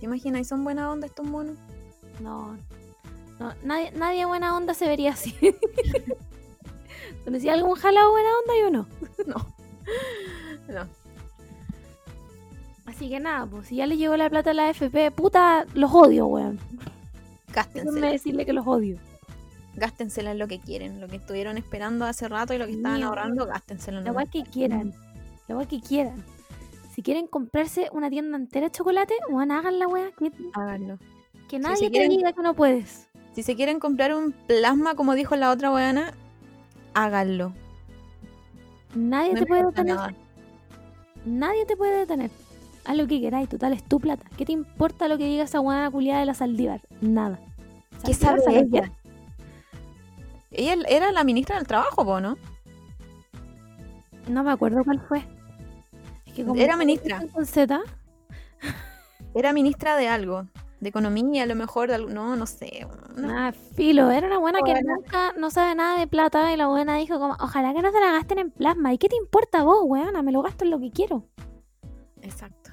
¿Te 0.04 0.08
imaginas? 0.08 0.46
¿Son 0.50 0.66
buena 0.66 0.92
onda 0.92 1.08
estos 1.08 1.26
monos? 1.26 1.56
No. 2.20 2.58
no 3.40 3.54
nadie, 3.64 3.90
nadie 3.94 4.26
buena 4.26 4.54
onda 4.54 4.74
se 4.74 4.86
vería 4.86 5.12
así. 5.12 5.34
¿Conocí 7.24 7.48
algún 7.48 7.76
jalado 7.76 8.12
buena 8.12 8.30
onda? 8.42 8.54
Yo 8.60 8.70
no. 9.28 9.48
No. 10.68 10.88
Así 12.86 13.08
que 13.08 13.22
nada, 13.22 13.46
pues 13.46 13.68
si 13.68 13.78
ya 13.78 13.88
le 13.88 13.96
llegó 13.96 14.18
la 14.18 14.30
plata 14.30 14.50
a 14.50 14.54
la 14.54 14.68
AFP, 14.68 15.12
puta, 15.12 15.66
los 15.74 15.94
odio, 15.94 16.28
weón. 16.28 16.60
Gástensela. 17.54 18.10
decirle 18.10 18.46
que 18.46 18.52
los 18.52 18.68
odio. 18.68 18.98
Gástensela 19.76 20.32
en 20.32 20.40
lo 20.40 20.50
que 20.50 20.60
quieren. 20.60 21.00
Lo 21.00 21.08
que 21.08 21.16
estuvieron 21.16 21.58
esperando 21.58 22.04
hace 22.04 22.28
rato 22.28 22.54
y 22.54 22.58
lo 22.58 22.66
que 22.66 22.74
estaban 22.74 23.04
ahorrando, 23.04 23.46
gástensela. 23.46 24.02
La 24.02 24.08
nomás. 24.08 24.26
weá 24.26 24.44
que 24.44 24.52
quieran. 24.52 24.94
La 25.48 25.66
que 25.66 25.80
quieran. 25.80 26.26
Si 26.94 27.02
quieren 27.02 27.28
comprarse 27.28 27.90
una 27.92 28.10
tienda 28.10 28.38
entera 28.38 28.68
de 28.68 28.72
chocolate, 28.72 29.16
weón, 29.30 29.52
hagan 29.52 29.80
la 29.80 29.88
weá. 29.88 30.12
Háganlo. 30.54 30.98
que 31.50 31.60
nadie 31.60 31.86
te 31.88 31.92
quieren- 31.92 32.10
diga 32.10 32.34
que 32.34 32.42
no 32.42 32.54
puedes. 32.54 33.10
Si 33.34 33.44
se 33.44 33.56
quieren 33.56 33.80
comprar 33.80 34.14
un 34.16 34.32
plasma, 34.32 34.96
como 34.96 35.14
dijo 35.14 35.36
la 35.36 35.52
otra 35.52 35.72
weana, 35.72 36.14
háganlo. 36.94 37.54
Nadie 38.96 39.34
No 39.34 39.40
te 39.42 39.46
puede 39.48 39.66
detener. 39.66 39.96
nada. 39.96 40.14
Nadie 41.26 41.66
te 41.66 41.76
puede 41.76 41.98
detener. 42.00 42.32
Haz 42.86 42.96
lo 42.98 43.08
que 43.08 43.20
queráis, 43.22 43.50
total, 43.50 43.74
es 43.74 43.84
tu 43.84 44.00
plata. 44.00 44.26
¿Qué 44.38 44.46
te 44.46 44.52
importa 44.52 45.08
lo 45.08 45.18
que 45.18 45.26
diga 45.26 45.44
esa 45.44 45.60
weá 45.62 45.90
culiada 45.90 46.20
de 46.20 46.26
la 46.28 46.34
Saldívar? 46.34 46.82
Nada. 47.02 47.40
¿Qué 48.06 48.14
Saldívar 48.14 48.40
sabe 48.42 48.60
sabe 48.60 48.68
ella? 48.72 48.92
Ella 50.52 50.76
era 50.88 51.12
la 51.12 51.24
ministra 51.24 51.56
del 51.58 51.66
trabajo, 51.68 52.06
po, 52.06 52.20
¿no? 52.20 52.36
qué. 52.36 54.32
No 54.32 54.44
me 54.44 54.52
acuerdo 54.52 54.84
cuál 54.84 55.00
fue. 55.08 55.24
Es 56.42 56.58
Era 56.60 56.76
ministra. 56.78 57.16
empieza 57.18 57.34
Con 57.36 57.46
Z, 57.46 57.82
Era 59.36 59.54
ministra 59.54 59.96
de 59.98 60.08
algo. 60.08 60.48
De 60.80 60.90
economía, 60.90 61.44
a 61.44 61.46
lo 61.46 61.56
mejor. 61.56 61.88
de 61.90 61.96
algo- 61.96 62.10
No, 62.10 62.36
no 62.36 62.46
sé. 62.46 62.86
no. 63.16 63.28
nada, 63.28 63.52
filo. 63.54 64.12
Era 64.12 64.28
una 64.28 64.38
buena 64.40 64.60
que 64.66 64.74
nunca 64.84 65.32
no 65.38 65.50
sabe 65.50 65.76
nada 65.76 65.98
de 65.98 66.08
plata 66.08 66.52
y 66.54 66.58
la 66.58 66.68
buena 66.68 66.98
dijo 66.98 67.20
como, 67.20 67.34
ojalá 67.40 67.74
que 67.74 67.82
no 67.82 67.92
te 67.92 68.00
la 68.02 68.12
gasten 68.12 68.40
en 68.40 68.52
plasma. 68.52 68.94
¿Y 68.94 68.98
qué 68.98 69.08
te 69.08 69.16
importa 69.16 69.60
a 69.60 69.64
vos, 69.64 69.80
weona? 69.84 70.22
Me 70.22 70.32
lo 70.34 70.42
gasto 70.42 70.66
en 70.66 70.72
lo 70.72 70.80
que 70.80 70.92
quiero. 70.92 71.26
Exacto. 72.22 72.72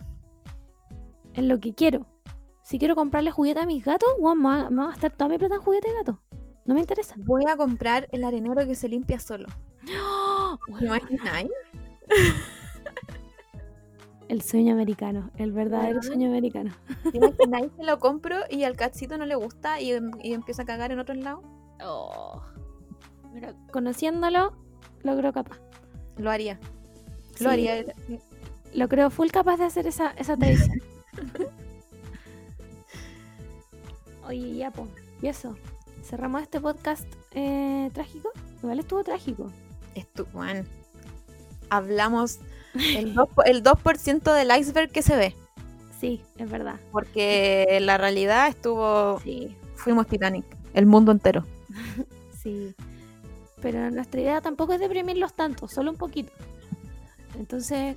En 1.35 1.49
lo 1.49 1.61
que 1.61 1.73
quiero. 1.75 2.07
Si 2.63 2.79
quiero 2.81 2.95
comprarle 2.97 3.31
juguete 3.31 3.61
a 3.61 3.67
mis 3.67 3.85
gatos, 3.85 4.09
weón, 4.19 4.43
me 4.43 4.49
va, 4.49 4.71
me 4.71 4.77
va 4.79 4.85
a 4.85 4.91
gastar 4.91 5.13
toda 5.13 5.29
mi 5.31 5.39
plata 5.39 5.55
en 5.57 5.61
juguete 5.63 5.89
de 5.89 5.95
gato. 5.95 6.21
No 6.65 6.75
me 6.75 6.81
interesa. 6.81 7.15
Voy 7.19 7.45
a 7.49 7.57
comprar 7.57 8.09
el 8.11 8.25
arenero 8.25 8.67
que 8.67 8.75
se 8.75 8.89
limpia 8.89 9.21
solo. 9.21 9.47
¿Te 9.87 10.73
Weón, 10.73 10.85
imagináis? 10.85 11.51
El 14.31 14.43
sueño 14.43 14.75
americano, 14.75 15.29
el 15.39 15.51
verdadero 15.51 15.95
Weón. 15.99 16.03
sueño 16.05 16.29
americano. 16.29 16.71
¿Te 17.11 17.19
imagináis 17.19 17.73
que 17.77 17.83
lo 17.83 17.99
compro 17.99 18.37
y 18.49 18.63
al 18.63 18.77
catcito 18.77 19.19
no 19.19 19.27
le 19.27 19.35
gusta 19.35 19.81
y, 19.81 19.91
y 20.23 20.35
empieza 20.35 20.63
a 20.63 20.65
cagar 20.65 20.93
en 20.93 21.01
otros 21.01 21.19
lados? 21.19 21.43
Oh. 21.85 22.41
Mira, 23.33 23.57
conociéndolo, 23.73 24.53
lo 25.03 25.17
creo 25.17 25.33
capaz. 25.33 25.59
Lo 26.17 26.31
haría. 26.31 26.61
Sí, 27.35 27.43
Lo 27.43 27.51
haría. 27.51 27.85
Lo 28.73 28.89
creo 28.89 29.11
full 29.11 29.31
capaz 29.31 29.57
de 29.57 29.65
hacer 29.65 29.89
esa, 29.89 30.13
esa 30.13 30.37
tradición. 30.37 30.79
Oye, 34.29 34.59
ya, 34.59 34.71
po. 34.71 34.87
Y 35.23 35.27
eso. 35.27 35.57
Cerramos 36.05 36.43
este 36.43 36.61
podcast 36.61 37.05
eh, 37.33 37.91
trágico. 37.93 38.31
Igual 38.63 38.79
estuvo 38.79 39.03
trágico. 39.03 39.51
Estu 39.97 40.25
bueno, 40.33 40.63
hablamos 41.69 42.39
el 42.75 43.15
2%, 43.15 43.29
po- 43.35 43.43
el 43.45 43.63
2 43.63 43.79
del 44.37 44.59
iceberg 44.59 44.91
que 44.91 45.03
se 45.03 45.17
ve. 45.17 45.37
Sí, 46.01 46.23
es 46.39 46.51
verdad. 46.51 46.77
Porque 46.93 47.79
la 47.83 47.99
realidad 47.99 48.49
estuvo. 48.49 49.21
Sí, 49.21 49.57
Fuimos 49.77 50.07
Titanic. 50.07 50.45
El 50.75 50.87
mundo 50.87 51.13
entero. 51.13 51.45
sí. 52.43 52.75
Pero 53.63 53.91
nuestra 53.91 54.21
idea 54.21 54.41
tampoco 54.41 54.73
es 54.73 54.81
deprimirlos 54.81 55.35
tanto, 55.35 55.69
solo 55.69 55.91
un 55.91 55.97
poquito. 55.99 56.33
Entonces, 57.39 57.97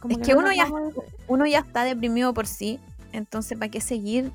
como 0.00 0.12
Es 0.12 0.18
que, 0.18 0.24
que 0.24 0.32
no 0.32 0.38
uno 0.40 0.52
ya- 0.52 0.64
vamos- 0.64 0.94
Uno 1.28 1.46
ya 1.46 1.58
está 1.60 1.84
deprimido 1.84 2.32
por 2.34 2.46
sí. 2.46 2.78
Entonces, 3.12 3.58
¿para 3.58 3.70
qué 3.70 3.80
seguir? 3.80 4.32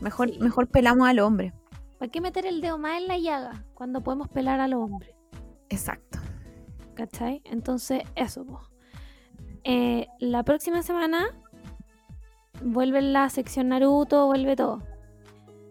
Mejor, 0.00 0.30
Sí. 0.30 0.38
mejor 0.40 0.68
pelamos 0.68 1.08
al 1.08 1.18
hombre. 1.18 1.52
¿Para 1.98 2.10
qué 2.10 2.20
meter 2.20 2.46
el 2.46 2.60
dedo 2.60 2.78
más 2.78 2.98
en 3.00 3.08
la 3.08 3.18
llaga 3.18 3.64
cuando 3.74 4.00
podemos 4.02 4.28
pelar 4.28 4.60
a 4.60 4.68
los 4.68 4.80
hombres? 4.80 5.14
Exacto. 5.68 6.18
¿Cachai? 6.94 7.42
Entonces, 7.44 8.02
eso, 8.14 8.44
po. 8.44 8.62
Eh, 9.64 10.06
la 10.18 10.42
próxima 10.42 10.82
semana 10.82 11.26
vuelve 12.62 13.02
la 13.02 13.28
sección 13.30 13.68
Naruto, 13.68 14.26
vuelve 14.26 14.56
todo. 14.56 14.82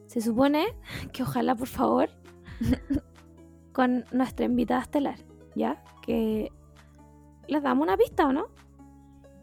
Se 0.07 0.21
supone 0.21 0.75
que 1.13 1.23
ojalá, 1.23 1.55
por 1.55 1.67
favor, 1.67 2.09
con 3.73 4.05
nuestra 4.11 4.45
invitada 4.45 4.81
estelar, 4.81 5.19
¿ya? 5.55 5.83
Que 6.01 6.51
les 7.47 7.63
damos 7.63 7.83
una 7.83 7.97
pista, 7.97 8.27
¿o 8.27 8.33
no? 8.33 8.47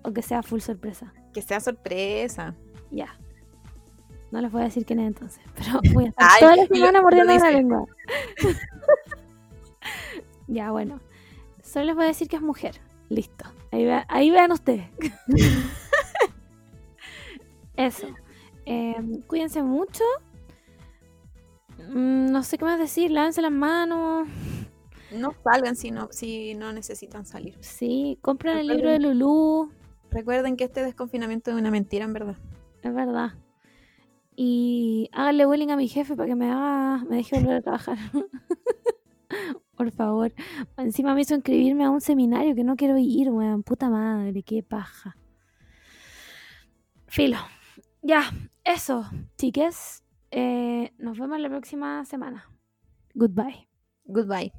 O 0.02 0.12
que 0.12 0.22
sea 0.22 0.42
full 0.42 0.60
sorpresa. 0.60 1.12
Que 1.32 1.42
sea 1.42 1.60
sorpresa. 1.60 2.54
Ya. 2.90 3.18
No 4.30 4.40
les 4.40 4.50
voy 4.50 4.62
a 4.62 4.64
decir 4.64 4.84
quién 4.84 5.00
es 5.00 5.06
entonces, 5.06 5.42
pero 5.54 5.80
voy 5.92 6.06
a 6.06 6.08
estar 6.08 6.28
Ay, 6.30 6.40
toda 6.40 6.56
la 6.56 6.66
semana 6.66 7.00
mordiendo 7.00 7.34
la 7.34 7.50
lengua. 7.50 7.86
ya, 10.46 10.70
bueno. 10.70 11.00
Solo 11.62 11.86
les 11.86 11.94
voy 11.96 12.04
a 12.04 12.08
decir 12.08 12.28
que 12.28 12.36
es 12.36 12.42
mujer. 12.42 12.80
Listo. 13.08 13.44
Ahí, 13.72 13.84
vea- 13.84 14.06
ahí 14.08 14.30
vean 14.30 14.52
ustedes. 14.52 14.88
Eso. 17.76 18.08
Eh, 18.64 18.94
cuídense 19.26 19.62
mucho. 19.62 20.02
Mm, 21.78 22.30
no 22.32 22.42
sé 22.42 22.58
qué 22.58 22.64
más 22.64 22.78
decir. 22.78 23.10
Lávense 23.10 23.42
las 23.42 23.52
manos. 23.52 24.28
No 25.12 25.34
salgan 25.44 25.76
si 25.76 25.90
no, 25.90 26.08
si 26.10 26.54
no 26.54 26.72
necesitan 26.72 27.26
salir. 27.26 27.56
Sí, 27.60 28.18
compren 28.22 28.58
el 28.58 28.66
libro 28.68 28.90
de 28.90 28.98
Lulú. 28.98 29.70
Recuerden 30.10 30.56
que 30.56 30.64
este 30.64 30.82
desconfinamiento 30.82 31.50
es 31.50 31.56
una 31.56 31.70
mentira, 31.70 32.04
en 32.04 32.12
verdad. 32.12 32.36
Es 32.82 32.94
verdad. 32.94 33.34
Y 34.34 35.08
háganle 35.12 35.46
bullying 35.46 35.68
a 35.70 35.76
mi 35.76 35.88
jefe 35.88 36.16
para 36.16 36.28
que 36.28 36.34
me 36.34 36.50
haga, 36.50 37.04
me 37.08 37.16
deje 37.16 37.36
volver 37.38 37.56
a 37.56 37.62
trabajar. 37.62 37.98
Por 39.76 39.90
favor. 39.90 40.32
Encima 40.76 41.14
me 41.14 41.20
hizo 41.20 41.34
inscribirme 41.34 41.84
a 41.84 41.90
un 41.90 42.00
seminario 42.00 42.54
que 42.54 42.64
no 42.64 42.76
quiero 42.76 42.96
ir, 42.98 43.30
weón. 43.30 43.62
Puta 43.62 43.90
madre, 43.90 44.42
qué 44.42 44.62
paja. 44.62 45.16
Filo. 47.06 47.38
Ya, 48.02 48.30
eso, 48.64 49.04
chiques. 49.36 50.02
Eh, 50.30 50.92
nos 50.98 51.18
vemos 51.18 51.40
la 51.40 51.48
próxima 51.48 52.04
semana. 52.04 52.44
Goodbye. 53.14 53.68
Goodbye. 54.04 54.52